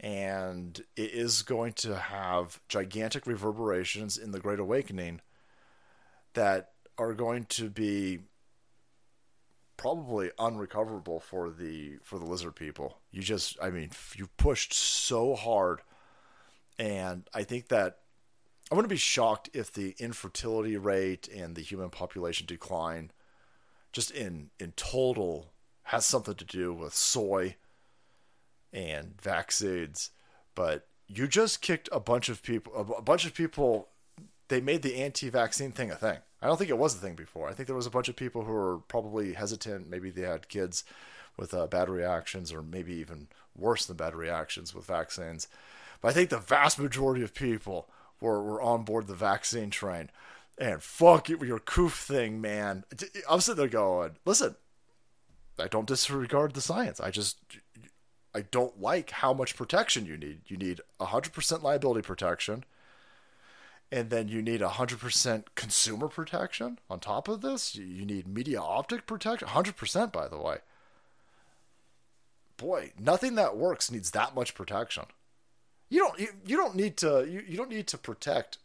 and 0.00 0.80
it 0.96 1.10
is 1.10 1.42
going 1.42 1.72
to 1.72 1.96
have 1.96 2.60
gigantic 2.68 3.26
reverberations 3.26 4.16
in 4.16 4.30
the 4.30 4.40
Great 4.40 4.60
Awakening 4.60 5.20
that 6.34 6.72
are 6.96 7.14
going 7.14 7.44
to 7.46 7.68
be 7.68 8.20
probably 9.76 10.30
unrecoverable 10.38 11.20
for 11.20 11.50
the 11.50 11.96
for 12.02 12.18
the 12.18 12.24
lizard 12.24 12.54
people. 12.54 12.98
You 13.10 13.22
just 13.22 13.56
I 13.62 13.70
mean 13.70 13.90
you 14.14 14.28
pushed 14.36 14.72
so 14.72 15.34
hard 15.34 15.80
and 16.78 17.28
I 17.34 17.44
think 17.44 17.68
that 17.68 17.98
I 18.70 18.74
wouldn't 18.74 18.90
be 18.90 18.96
shocked 18.96 19.50
if 19.54 19.72
the 19.72 19.94
infertility 19.98 20.76
rate 20.76 21.28
and 21.28 21.56
the 21.56 21.62
human 21.62 21.90
population 21.90 22.46
decline 22.46 23.12
just 23.92 24.10
in 24.10 24.50
in 24.60 24.72
total 24.72 25.52
has 25.84 26.04
something 26.04 26.34
to 26.34 26.44
do 26.44 26.74
with 26.74 26.94
soy 26.94 27.56
and 28.72 29.20
vaccines, 29.20 30.10
but 30.54 30.86
you 31.06 31.26
just 31.26 31.62
kicked 31.62 31.88
a 31.90 32.00
bunch 32.00 32.28
of 32.28 32.42
people. 32.42 32.72
A 32.96 33.02
bunch 33.02 33.24
of 33.24 33.34
people. 33.34 33.88
They 34.48 34.60
made 34.60 34.82
the 34.82 34.96
anti-vaccine 34.96 35.72
thing 35.72 35.90
a 35.90 35.96
thing. 35.96 36.18
I 36.40 36.46
don't 36.46 36.56
think 36.56 36.70
it 36.70 36.78
was 36.78 36.94
a 36.94 36.98
thing 36.98 37.14
before. 37.14 37.48
I 37.48 37.52
think 37.52 37.66
there 37.66 37.76
was 37.76 37.86
a 37.86 37.90
bunch 37.90 38.08
of 38.08 38.16
people 38.16 38.44
who 38.44 38.52
were 38.52 38.78
probably 38.78 39.34
hesitant. 39.34 39.90
Maybe 39.90 40.10
they 40.10 40.22
had 40.22 40.48
kids 40.48 40.84
with 41.36 41.52
uh, 41.52 41.66
bad 41.66 41.90
reactions, 41.90 42.52
or 42.52 42.62
maybe 42.62 42.94
even 42.94 43.28
worse 43.54 43.84
than 43.86 43.96
bad 43.96 44.14
reactions 44.14 44.74
with 44.74 44.86
vaccines. 44.86 45.48
But 46.00 46.08
I 46.08 46.12
think 46.12 46.30
the 46.30 46.38
vast 46.38 46.78
majority 46.78 47.22
of 47.22 47.34
people 47.34 47.88
were, 48.20 48.42
were 48.42 48.62
on 48.62 48.84
board 48.84 49.06
the 49.06 49.14
vaccine 49.14 49.70
train. 49.70 50.10
And 50.58 50.82
fuck 50.82 51.30
it, 51.30 51.40
your 51.40 51.60
coof 51.60 51.94
thing, 51.94 52.40
man. 52.40 52.84
I'm 53.28 53.40
sitting 53.40 53.58
there 53.58 53.68
going, 53.68 54.16
listen, 54.24 54.56
I 55.58 55.68
don't 55.68 55.86
disregard 55.86 56.54
the 56.54 56.60
science. 56.60 57.00
I 57.00 57.10
just 57.10 57.38
I 58.34 58.42
don't 58.42 58.80
like 58.80 59.10
how 59.10 59.32
much 59.32 59.56
protection 59.56 60.06
you 60.06 60.16
need. 60.16 60.40
You 60.46 60.56
need 60.56 60.80
100% 61.00 61.62
liability 61.62 62.02
protection, 62.02 62.64
and 63.90 64.10
then 64.10 64.28
you 64.28 64.42
need 64.42 64.60
100% 64.60 65.44
consumer 65.54 66.08
protection 66.08 66.78
on 66.90 67.00
top 67.00 67.28
of 67.28 67.40
this. 67.40 67.74
You 67.74 68.04
need 68.04 68.28
media 68.28 68.60
optic 68.60 69.06
protection, 69.06 69.48
100% 69.48 70.12
by 70.12 70.28
the 70.28 70.38
way. 70.38 70.58
Boy, 72.56 72.92
nothing 72.98 73.36
that 73.36 73.56
works 73.56 73.90
needs 73.90 74.10
that 74.10 74.34
much 74.34 74.54
protection. 74.54 75.04
You 75.90 76.00
don't 76.00 76.18
you, 76.18 76.28
you 76.44 76.56
don't 76.56 76.74
need 76.74 76.96
to 76.98 77.26
you, 77.26 77.42
you 77.46 77.56
don't 77.56 77.70
need 77.70 77.86
to 77.86 77.98
protect. 77.98 78.58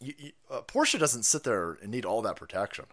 You, 0.00 0.14
you, 0.18 0.32
uh, 0.50 0.62
Porsche 0.62 0.98
doesn't 0.98 1.24
sit 1.24 1.44
there 1.44 1.78
and 1.82 1.90
need 1.90 2.04
all 2.04 2.22
that 2.22 2.36
protection. 2.36 2.86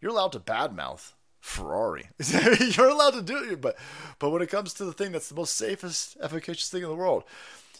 You're 0.00 0.12
allowed 0.12 0.32
to 0.32 0.40
badmouth 0.40 1.12
Ferrari. 1.40 2.08
You're 2.20 2.88
allowed 2.90 3.14
to 3.14 3.22
do 3.22 3.50
it, 3.50 3.60
but 3.60 3.76
but 4.18 4.30
when 4.30 4.42
it 4.42 4.50
comes 4.50 4.74
to 4.74 4.84
the 4.84 4.92
thing 4.92 5.12
that's 5.12 5.28
the 5.28 5.34
most 5.34 5.56
safest, 5.56 6.16
efficacious 6.20 6.68
thing 6.68 6.82
in 6.82 6.88
the 6.88 6.94
world, 6.94 7.24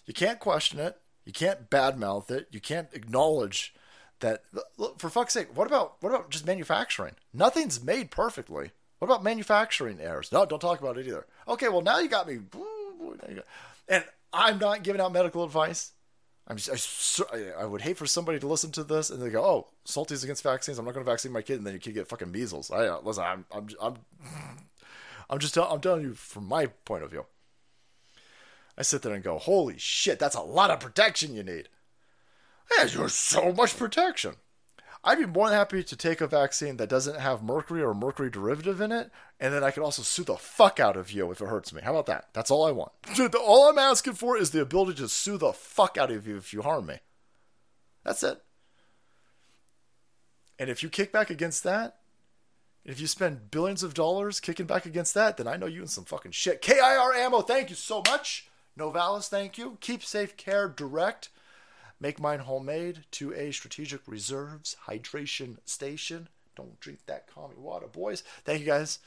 you 0.07 0.15
can't 0.15 0.41
question 0.41 0.79
it. 0.81 0.99
You 1.25 1.33
can't 1.33 1.71
badmouth 1.71 2.31
it. 2.31 2.49
You 2.51 2.61
can't 2.61 2.89
acknowledge 2.93 3.75
that. 4.21 4.45
Look, 4.79 4.99
for 4.99 5.11
fuck's 5.11 5.35
sake, 5.35 5.55
what 5.55 5.67
about 5.67 5.97
what 6.01 6.11
about 6.11 6.31
just 6.31 6.47
manufacturing? 6.47 7.15
Nothing's 7.33 7.83
made 7.83 8.11
perfectly. 8.11 8.73
What 8.99 9.07
about 9.07 9.23
manufacturing 9.23 10.01
errors? 10.01 10.33
No, 10.33 10.45
don't 10.45 10.61
talk 10.61 10.81
about 10.81 10.99
it 10.99 11.07
either. 11.07 11.27
Okay, 11.47 11.69
well 11.69 11.83
now 11.83 11.99
you 11.99 12.09
got 12.09 12.27
me. 12.27 12.39
And 13.89 14.05
I'm 14.33 14.59
not 14.59 14.83
giving 14.83 15.01
out 15.01 15.13
medical 15.13 15.45
advice. 15.45 15.93
I'm 16.49 16.57
just, 16.57 17.21
I, 17.33 17.51
I- 17.61 17.65
would 17.65 17.83
hate 17.83 17.97
for 17.97 18.07
somebody 18.07 18.41
to 18.41 18.47
listen 18.49 18.73
to 18.73 18.83
this 18.85 19.11
and 19.11 19.23
they 19.23 19.31
go, 19.31 19.45
"Oh, 19.45 19.69
Salty's 19.85 20.25
against 20.25 20.43
vaccines. 20.43 20.79
I'm 20.79 20.85
not 20.85 20.95
going 20.95 21.05
to 21.05 21.11
vaccinate 21.11 21.33
my 21.35 21.43
kid," 21.43 21.59
and 21.59 21.67
then 21.67 21.75
your 21.75 21.81
kid 21.81 21.95
get 21.95 22.09
fucking 22.09 22.31
measles. 22.33 22.71
I 22.71 22.87
uh, 22.89 23.01
listen. 23.03 23.25
I'm 23.25 23.45
I'm 23.53 23.69
I'm 23.81 23.95
I'm 25.29 25.39
just 25.39 25.55
tell, 25.55 25.71
I'm 25.73 25.81
telling 25.81 26.03
you 26.03 26.15
from 26.15 26.47
my 26.47 26.67
point 26.67 27.05
of 27.05 27.11
view. 27.11 27.27
I 28.77 28.83
sit 28.83 29.03
there 29.03 29.15
and 29.15 29.23
go, 29.23 29.39
"Holy 29.39 29.79
shit, 29.79 30.19
that's 30.19 30.35
a 30.35 30.41
lot 30.41 30.71
of 30.71 30.81
protection 30.81 31.35
you 31.35 31.43
need." 31.45 31.69
Yeah, 32.77 32.87
you're 32.87 33.09
so 33.09 33.53
much 33.53 33.77
protection. 33.77 34.37
I'd 35.03 35.19
be 35.19 35.27
more 35.27 35.49
than 35.49 35.57
happy 35.57 35.83
to 35.83 35.97
take 35.97 36.21
a 36.21 36.27
vaccine 36.27 36.77
that 36.77 36.91
doesn't 36.91 37.19
have 37.19 37.43
mercury 37.43 37.83
or 37.83 37.95
mercury 37.95 38.31
derivative 38.31 38.83
in 38.83 38.93
it, 38.93 39.11
and 39.39 39.55
then 39.55 39.65
I 39.65 39.71
could 39.71 39.83
also 39.83 40.03
sue 40.03 40.25
the 40.25 40.37
fuck 40.37 40.79
out 40.79 40.97
of 40.97 41.11
you 41.11 41.31
if 41.31 41.41
it 41.41 41.49
hurts 41.49 41.73
me. 41.73 41.81
How 41.83 41.93
about 41.93 42.07
that? 42.07 42.29
That's 42.35 42.51
all 42.51 42.67
I 42.67 42.73
want. 42.73 42.93
All 43.35 43.71
I'm 43.71 43.79
asking 43.79 44.15
for 44.15 44.37
is 44.37 44.51
the 44.51 44.61
ability 44.61 44.99
to 44.99 45.09
sue 45.09 45.39
the 45.39 45.55
fuck 45.55 45.97
out 45.97 46.11
of 46.11 46.27
you 46.27 46.37
if 46.37 46.53
you 46.53 46.61
harm 46.61 46.87
me. 46.87 46.97
That's 48.05 48.23
it. 48.23 48.43
And 50.59 50.69
if 50.69 50.83
you 50.83 50.91
kick 50.91 51.13
back 51.13 51.31
against 51.31 51.65
that, 51.65 51.97
if 52.85 53.01
you 53.01 53.07
spend 53.07 53.51
billions 53.51 53.83
of 53.83 53.95
dollars 53.95 54.41
kicking 54.41 54.67
back 54.67 54.85
against 54.85 55.15
that, 55.15 55.39
then 55.39 55.47
I 55.47 55.57
know 55.57 55.67
you 55.67 55.81
in 55.81 55.89
some 55.89 56.05
fucking 56.05 56.33
shit. 56.33 56.61
KIR 56.61 57.15
Ammo, 57.15 57.41
thank 57.41 57.71
you 57.71 57.77
so 57.77 58.03
much. 58.07 58.49
Novalis, 58.79 59.29
thank 59.29 59.57
you. 59.57 59.79
Keep 59.81 60.03
Safe 60.03 60.37
Care 60.37 60.69
Direct. 60.69 61.31
Make 62.01 62.19
mine 62.19 62.41
homemade 62.41 63.05
to 63.13 63.35
a 63.35 63.53
strategic 63.53 64.01
reserves 64.07 64.75
hydration 64.89 65.59
station. 65.67 66.29
Don't 66.57 66.81
drink 66.81 67.01
that 67.07 67.27
commie 67.27 67.59
water, 67.59 67.87
boys. 67.87 68.23
Thank 68.45 68.61
you 68.61 68.67
guys 68.67 69.01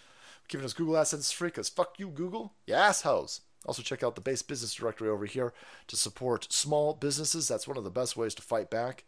for 0.43 0.49
giving 0.49 0.65
us 0.65 0.73
Google 0.73 0.93
AdSense 0.93 1.33
free 1.33 1.47
because 1.49 1.69
fuck 1.69 1.97
you, 1.97 2.09
Google. 2.09 2.53
You 2.67 2.75
assholes. 2.75 3.41
Also, 3.65 3.81
check 3.81 4.03
out 4.03 4.15
the 4.15 4.21
base 4.21 4.41
business 4.41 4.75
directory 4.75 5.09
over 5.09 5.25
here 5.25 5.53
to 5.87 5.95
support 5.95 6.51
small 6.51 6.93
businesses. 6.93 7.47
That's 7.47 7.67
one 7.67 7.77
of 7.77 7.83
the 7.83 7.89
best 7.89 8.15
ways 8.15 8.35
to 8.35 8.41
fight 8.41 8.69
back. 8.69 9.05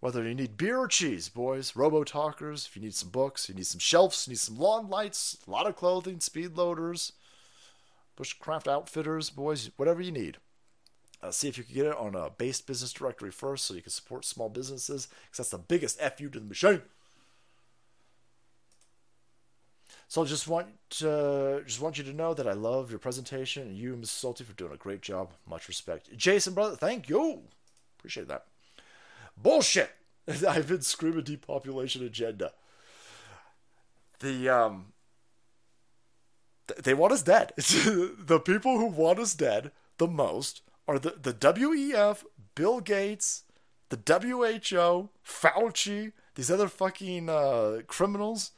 Whether 0.00 0.28
you 0.28 0.34
need 0.34 0.58
beer 0.58 0.78
or 0.78 0.88
cheese, 0.88 1.28
boys, 1.30 1.74
Robo 1.74 2.04
Talkers, 2.04 2.66
if 2.66 2.76
you 2.76 2.82
need 2.82 2.94
some 2.94 3.08
books, 3.08 3.48
you 3.48 3.54
need 3.54 3.66
some 3.66 3.78
shelves, 3.78 4.26
you 4.26 4.32
need 4.32 4.38
some 4.38 4.58
lawn 4.58 4.90
lights, 4.90 5.38
a 5.46 5.50
lot 5.50 5.66
of 5.66 5.76
clothing, 5.76 6.20
speed 6.20 6.56
loaders, 6.56 7.12
bushcraft 8.18 8.68
outfitters, 8.68 9.30
boys, 9.30 9.70
whatever 9.76 10.02
you 10.02 10.12
need. 10.12 10.36
Uh, 11.22 11.30
see 11.30 11.48
if 11.48 11.56
you 11.56 11.64
can 11.64 11.74
get 11.74 11.86
it 11.86 11.96
on 11.96 12.14
a 12.14 12.30
base 12.30 12.60
business 12.60 12.92
directory 12.92 13.30
first 13.30 13.64
so 13.64 13.74
you 13.74 13.82
can 13.82 13.90
support 13.90 14.24
small 14.24 14.48
businesses 14.48 15.08
because 15.24 15.38
that's 15.38 15.50
the 15.50 15.58
biggest 15.58 16.00
FU 16.00 16.28
to 16.28 16.38
the 16.38 16.44
machine. 16.44 16.82
So 20.08 20.22
I 20.22 20.26
just 20.26 20.46
want 20.46 20.68
to, 20.90 21.62
just 21.66 21.80
want 21.80 21.98
you 21.98 22.04
to 22.04 22.12
know 22.12 22.32
that 22.34 22.46
I 22.46 22.52
love 22.52 22.90
your 22.90 23.00
presentation 23.00 23.64
and 23.64 23.76
you, 23.76 23.96
Mrs. 23.96 24.06
Salty, 24.06 24.44
for 24.44 24.52
doing 24.52 24.72
a 24.72 24.76
great 24.76 25.02
job. 25.02 25.30
Much 25.48 25.66
respect. 25.68 26.16
Jason, 26.16 26.54
brother, 26.54 26.76
thank 26.76 27.08
you. 27.08 27.42
Appreciate 27.98 28.28
that. 28.28 28.44
Bullshit. 29.36 29.90
I've 30.48 30.68
been 30.68 30.82
screaming 30.82 31.24
depopulation 31.24 32.04
agenda. 32.04 32.52
The 34.20 34.48
um 34.48 34.92
th- 36.68 36.80
they 36.80 36.94
want 36.94 37.12
us 37.12 37.22
dead. 37.22 37.52
the 37.56 38.40
people 38.44 38.78
who 38.78 38.86
want 38.86 39.18
us 39.18 39.34
dead 39.34 39.72
the 39.98 40.06
most 40.06 40.62
are 40.88 40.98
the, 40.98 41.14
the 41.20 41.32
WEF, 41.32 42.24
Bill 42.54 42.80
Gates, 42.80 43.44
the 43.88 43.96
WHO, 43.96 45.10
Fauci, 45.24 46.12
these 46.34 46.50
other 46.50 46.68
fucking 46.68 47.28
uh, 47.28 47.80
criminals. 47.86 48.52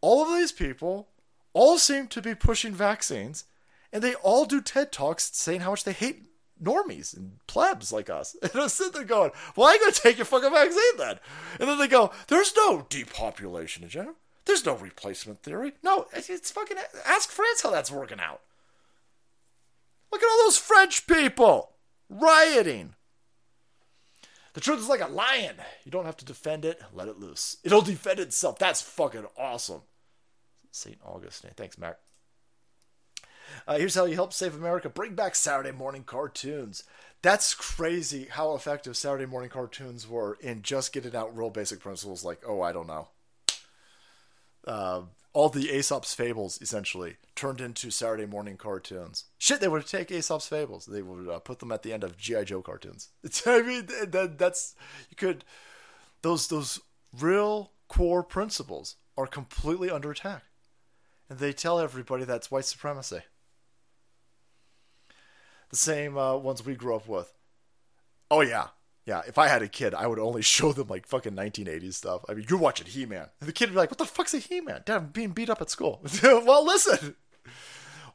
All 0.00 0.22
of 0.22 0.36
these 0.36 0.52
people 0.52 1.08
all 1.52 1.78
seem 1.78 2.06
to 2.08 2.22
be 2.22 2.34
pushing 2.34 2.74
vaccines, 2.74 3.44
and 3.92 4.02
they 4.02 4.14
all 4.16 4.44
do 4.44 4.60
TED 4.60 4.92
Talks 4.92 5.30
saying 5.34 5.60
how 5.60 5.70
much 5.70 5.84
they 5.84 5.92
hate 5.92 6.26
normies 6.62 7.16
and 7.16 7.38
plebs 7.46 7.92
like 7.92 8.10
us. 8.10 8.36
And 8.42 8.52
I'm 8.54 8.68
sitting 8.68 8.92
there 8.92 9.04
going, 9.04 9.30
well, 9.56 9.68
I 9.68 9.72
ain't 9.72 9.94
to 9.94 10.00
take 10.00 10.18
your 10.18 10.24
fucking 10.26 10.52
vaccine 10.52 10.96
then. 10.98 11.18
And 11.58 11.68
then 11.68 11.78
they 11.78 11.88
go, 11.88 12.12
there's 12.28 12.54
no 12.56 12.86
depopulation 12.88 13.84
agenda. 13.84 14.14
There's 14.44 14.64
no 14.64 14.76
replacement 14.76 15.42
theory. 15.42 15.72
No, 15.82 16.06
it's 16.12 16.50
fucking, 16.50 16.76
ask 17.04 17.30
France 17.30 17.62
how 17.62 17.70
that's 17.70 17.90
working 17.90 18.20
out. 18.20 18.42
Look 20.12 20.22
at 20.22 20.28
all 20.28 20.44
those 20.44 20.58
French 20.58 21.06
people 21.06 21.72
rioting. 22.08 22.94
The 24.54 24.60
truth 24.60 24.80
is 24.80 24.88
like 24.88 25.02
a 25.02 25.06
lion. 25.06 25.56
You 25.84 25.90
don't 25.90 26.06
have 26.06 26.16
to 26.16 26.24
defend 26.24 26.64
it, 26.64 26.80
let 26.92 27.08
it 27.08 27.18
loose. 27.18 27.58
It'll 27.62 27.82
defend 27.82 28.20
itself. 28.20 28.58
That's 28.58 28.80
fucking 28.80 29.26
awesome. 29.36 29.82
St. 30.70 30.98
Augustine. 31.04 31.52
Thanks, 31.56 31.76
Mac. 31.76 31.98
Uh, 33.66 33.78
here's 33.78 33.94
how 33.94 34.04
you 34.04 34.14
help 34.14 34.32
save 34.32 34.54
America. 34.54 34.88
Bring 34.88 35.14
back 35.14 35.34
Saturday 35.34 35.72
morning 35.72 36.04
cartoons. 36.04 36.84
That's 37.22 37.54
crazy 37.54 38.28
how 38.30 38.54
effective 38.54 38.96
Saturday 38.96 39.26
morning 39.26 39.50
cartoons 39.50 40.08
were 40.08 40.38
in 40.40 40.62
just 40.62 40.92
getting 40.92 41.16
out 41.16 41.36
real 41.36 41.50
basic 41.50 41.80
principles 41.80 42.24
like, 42.24 42.42
oh, 42.46 42.60
I 42.60 42.72
don't 42.72 42.86
know. 42.86 43.08
Uh, 44.66 45.02
all 45.36 45.50
the 45.50 45.70
Aesop's 45.70 46.14
fables 46.14 46.58
essentially 46.62 47.18
turned 47.34 47.60
into 47.60 47.90
Saturday 47.90 48.24
morning 48.24 48.56
cartoons. 48.56 49.24
Shit, 49.36 49.60
they 49.60 49.68
would 49.68 49.86
take 49.86 50.10
Aesop's 50.10 50.48
fables. 50.48 50.86
They 50.86 51.02
would 51.02 51.28
uh, 51.28 51.40
put 51.40 51.58
them 51.58 51.70
at 51.70 51.82
the 51.82 51.92
end 51.92 52.02
of 52.04 52.16
GI 52.16 52.46
Joe 52.46 52.62
cartoons. 52.62 53.10
It's, 53.22 53.46
I 53.46 53.60
mean, 53.60 53.84
that, 53.84 54.38
that's 54.38 54.74
you 55.10 55.16
could 55.16 55.44
those 56.22 56.48
those 56.48 56.80
real 57.12 57.72
core 57.86 58.22
principles 58.22 58.96
are 59.18 59.26
completely 59.26 59.90
under 59.90 60.10
attack, 60.10 60.44
and 61.28 61.38
they 61.38 61.52
tell 61.52 61.80
everybody 61.80 62.24
that's 62.24 62.50
white 62.50 62.64
supremacy. 62.64 63.20
The 65.68 65.76
same 65.76 66.16
uh, 66.16 66.38
ones 66.38 66.64
we 66.64 66.76
grew 66.76 66.96
up 66.96 67.06
with. 67.06 67.30
Oh 68.30 68.40
yeah, 68.40 68.68
yeah, 69.06 69.22
if 69.26 69.38
I 69.38 69.46
had 69.46 69.62
a 69.62 69.68
kid, 69.68 69.94
I 69.94 70.08
would 70.08 70.18
only 70.18 70.42
show 70.56 70.72
them 70.72 70.88
like 70.88 71.06
fucking 71.06 71.32
1980s 71.32 71.94
stuff. 71.94 72.24
I 72.28 72.34
mean, 72.34 72.44
you're 72.50 72.58
watching 72.58 72.88
He 72.88 73.06
Man. 73.06 73.28
The 73.40 73.52
kid 73.52 73.70
would 73.70 73.74
be 73.74 73.78
like, 73.78 73.90
what 73.90 73.98
the 73.98 74.04
fuck's 74.04 74.34
a 74.34 74.38
He 74.38 74.60
Man? 74.60 74.82
Dad, 74.84 74.96
I'm 74.96 75.06
being 75.06 75.30
beat 75.30 75.48
up 75.48 75.62
at 75.62 75.70
school. 75.70 76.02
well, 76.22 76.64
listen. 76.64 77.14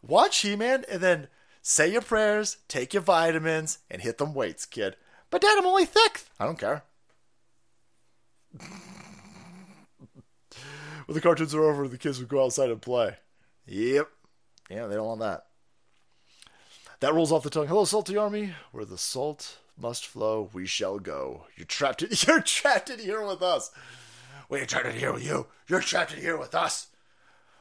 Watch 0.06 0.40
He 0.40 0.56
Man 0.56 0.86
and 0.90 1.02
then 1.02 1.28
say 1.62 1.92
your 1.92 2.02
prayers, 2.02 2.58
take 2.68 2.94
your 2.94 3.04
vitamins, 3.04 3.80
and 3.90 4.02
hit 4.02 4.18
them 4.18 4.34
weights, 4.34 4.66
kid. 4.66 4.98
But 5.30 5.42
Dad, 5.42 5.58
I'm 5.58 5.66
only 5.66 5.86
thick. 5.86 6.26
I 6.40 6.46
don't 6.46 6.60
care. 6.60 6.84
when 8.60 8.68
the 11.08 11.22
cartoons 11.22 11.56
are 11.56 11.64
over, 11.64 11.88
the 11.88 11.98
kids 11.98 12.20
would 12.20 12.28
go 12.28 12.44
outside 12.44 12.70
and 12.70 12.82
play. 12.82 13.16
Yep. 13.66 14.10
Yeah, 14.70 14.88
they 14.88 14.96
don't 14.96 15.08
want 15.08 15.22
that. 15.22 15.46
That 17.00 17.14
rolls 17.14 17.32
off 17.32 17.44
the 17.44 17.50
tongue. 17.50 17.68
Hello, 17.68 17.86
Salty 17.86 18.18
Army. 18.18 18.54
Where 18.72 18.86
the 18.86 18.98
salt 18.98 19.58
must 19.78 20.06
flow, 20.06 20.50
we 20.54 20.66
shall 20.66 21.00
go. 21.00 21.46
You're 21.56 21.66
trapped 21.66 22.02
in 22.02 22.10
you're 22.28 22.42
trapped 22.42 22.90
in 22.90 23.00
here 23.00 23.26
with 23.26 23.42
us. 23.42 23.72
We're 24.50 24.66
trapped 24.66 24.88
in 24.88 24.96
here 24.96 25.14
with 25.14 25.26
you. 25.26 25.48
You're 25.68 25.82
trapped 25.82 26.14
in 26.14 26.20
here 26.22 26.38
with 26.38 26.54
us. 26.54 26.88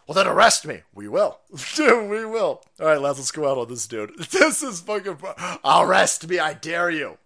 Well 0.07 0.15
then 0.15 0.27
arrest 0.27 0.67
me. 0.67 0.81
We 0.95 1.09
will. 1.09 1.39
we 1.79 2.25
will. 2.25 2.63
Alright, 2.81 3.01
lads, 3.01 3.19
let's 3.19 3.31
go 3.31 3.49
out 3.51 3.59
on 3.59 3.69
this 3.69 3.87
dude. 3.87 4.13
This 4.31 4.63
is 4.63 4.81
fucking 4.81 5.19
arrest 5.65 6.29
me, 6.29 6.39
I 6.39 6.55
dare 6.55 6.91
you. 6.91 7.19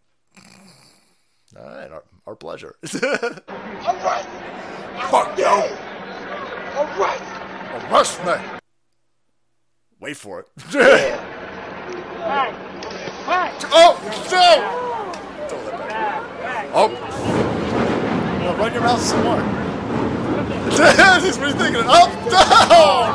Alright, 1.56 1.90
our, 1.90 2.04
our 2.26 2.36
pleasure. 2.36 2.76
Alright! 2.84 4.26
Fuck 5.10 5.38
you! 5.38 5.44
Alright! 6.76 7.20
Arrest 7.90 8.24
me! 8.24 8.34
Wait 10.00 10.16
for 10.16 10.40
it. 10.40 10.48
Oh, 13.26 13.98
no! 14.30 15.48
Throw 15.48 15.60
that 15.64 15.88
back. 15.88 16.70
Oh. 16.74 16.88
No, 18.42 18.56
run 18.56 18.72
your 18.72 18.82
mouth 18.82 19.00
some 19.00 19.22
more. 19.24 19.40
He's 20.74 21.38
rethinking 21.38 21.80
it. 21.80 21.86
Oh, 21.88 22.08
no! 22.26 22.42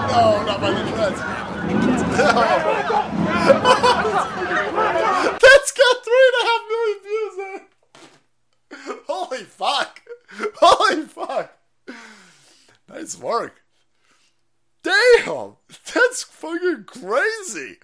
No, 0.08 0.46
not 0.46 0.60
the 0.62 0.72
dreads. 0.92 1.20
No. 2.18 2.34
That's 5.40 5.72
got 5.72 5.96
three 6.04 6.26
and 6.26 6.36
a 6.36 6.44
half 6.46 6.62
million 6.70 7.00
views 7.04 7.36
in 7.38 7.52
it. 7.56 7.64
Holy 9.08 9.44
fuck. 9.44 10.02
Holy 10.56 11.04
fuck. 11.04 11.58
Nice 12.88 13.18
work. 13.18 13.62
Damn! 14.82 15.58
That's 15.94 16.24
fucking 16.24 16.86
crazy. 16.86 17.78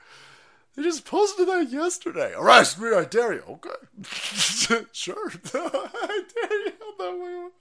They 0.75 0.83
just 0.83 1.05
posted 1.05 1.47
that 1.47 1.69
yesterday. 1.71 2.33
Arrest 2.35 2.79
me, 2.79 2.89
I 2.93 3.05
dare 3.05 3.33
you. 3.33 3.43
Okay. 3.47 4.85
sure. 4.91 5.31
I 5.53 6.23
dare 6.33 6.67
you. 6.67 7.51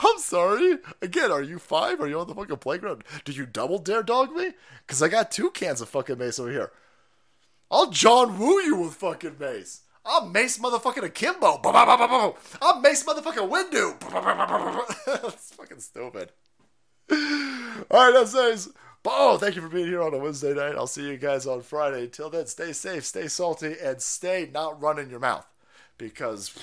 I'm 0.00 0.18
sorry. 0.18 0.78
Again, 1.00 1.30
are 1.30 1.42
you 1.42 1.58
five? 1.58 2.00
Are 2.00 2.08
you 2.08 2.18
on 2.18 2.26
the 2.26 2.34
fucking 2.34 2.56
playground? 2.56 3.04
Do 3.24 3.32
you 3.32 3.46
double 3.46 3.78
dare 3.78 4.02
dog 4.02 4.32
me? 4.32 4.52
Because 4.86 5.02
I 5.02 5.08
got 5.08 5.30
two 5.30 5.50
cans 5.50 5.80
of 5.80 5.88
fucking 5.88 6.18
mace 6.18 6.38
over 6.38 6.50
here. 6.50 6.72
I'll 7.70 7.90
John 7.90 8.38
Woo 8.38 8.60
you 8.60 8.76
with 8.76 8.94
fucking 8.94 9.36
mace. 9.38 9.82
I'm 10.06 10.32
Mace 10.32 10.58
motherfucking 10.58 11.04
Akimbo. 11.04 11.60
I'm 12.60 12.82
Mace 12.82 13.04
motherfucking 13.04 13.48
Windu. 13.48 13.98
That's 15.22 15.54
fucking 15.54 15.80
stupid. 15.80 16.30
All 17.10 17.16
right, 17.90 18.12
that 18.12 18.28
says. 18.28 18.68
Oh, 19.06 19.36
thank 19.36 19.54
you 19.54 19.62
for 19.62 19.68
being 19.68 19.86
here 19.86 20.02
on 20.02 20.14
a 20.14 20.18
Wednesday 20.18 20.54
night. 20.54 20.76
I'll 20.76 20.86
see 20.86 21.06
you 21.06 21.16
guys 21.18 21.46
on 21.46 21.60
Friday. 21.62 22.06
Till 22.06 22.30
then, 22.30 22.46
stay 22.46 22.72
safe, 22.72 23.04
stay 23.04 23.28
salty, 23.28 23.74
and 23.82 24.00
stay 24.00 24.48
not 24.52 24.80
running 24.80 25.10
your 25.10 25.20
mouth. 25.20 25.46
because 25.98 26.54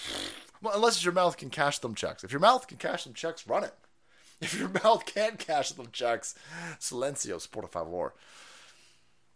well, 0.62 0.76
unless 0.76 1.04
your 1.04 1.14
mouth 1.14 1.38
can 1.38 1.50
cash 1.50 1.80
them 1.80 1.96
checks. 1.96 2.24
If 2.24 2.32
your 2.32 2.40
mouth 2.42 2.68
can 2.68 2.78
cash 2.78 3.04
them 3.04 3.14
checks, 3.14 3.48
run 3.48 3.64
it. 3.64 3.74
If 4.42 4.58
your 4.60 4.70
mouth 4.70 5.06
can't 5.06 5.38
cash 5.38 5.72
them 5.74 5.90
checks, 5.92 6.34
silencio, 6.80 7.40
por 7.52 7.68
favor. 7.68 8.14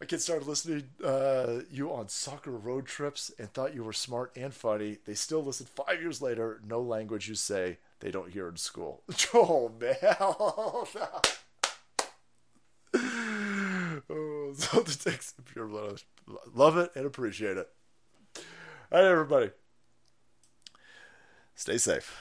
My 0.01 0.08
kids 0.08 0.24
started 0.24 0.48
listening 0.48 0.90
uh, 1.03 1.59
you 1.72 1.93
on 1.93 2.09
soccer 2.09 2.50
road 2.51 2.88
trips 2.88 3.32
and 3.38 3.53
thought 3.53 3.75
you 3.75 3.84
were 3.84 3.93
smart 3.93 4.32
and 4.35 4.51
funny. 4.53 4.98
They 5.06 5.14
still 5.14 5.43
listen 5.43 5.67
five 5.67 6.01
years 6.01 6.24
later. 6.24 6.59
No 6.67 6.82
language 6.82 7.30
you 7.30 7.35
say 7.35 7.77
they 8.00 8.09
don't 8.09 8.32
hear 8.32 8.48
in 8.50 8.58
school. 8.58 9.03
Oh 9.34 9.72
man! 9.80 11.22
oh, 12.95 14.53
the 14.56 14.98
text 15.03 15.35
pure 15.45 15.67
blood. 15.67 16.01
Love 16.53 16.77
it 16.77 16.91
and 16.95 17.06
appreciate 17.06 17.57
it. 17.57 17.67
All 18.91 19.01
right, 19.01 19.06
everybody. 19.06 19.51
Stay 21.56 21.77
safe. 21.77 22.17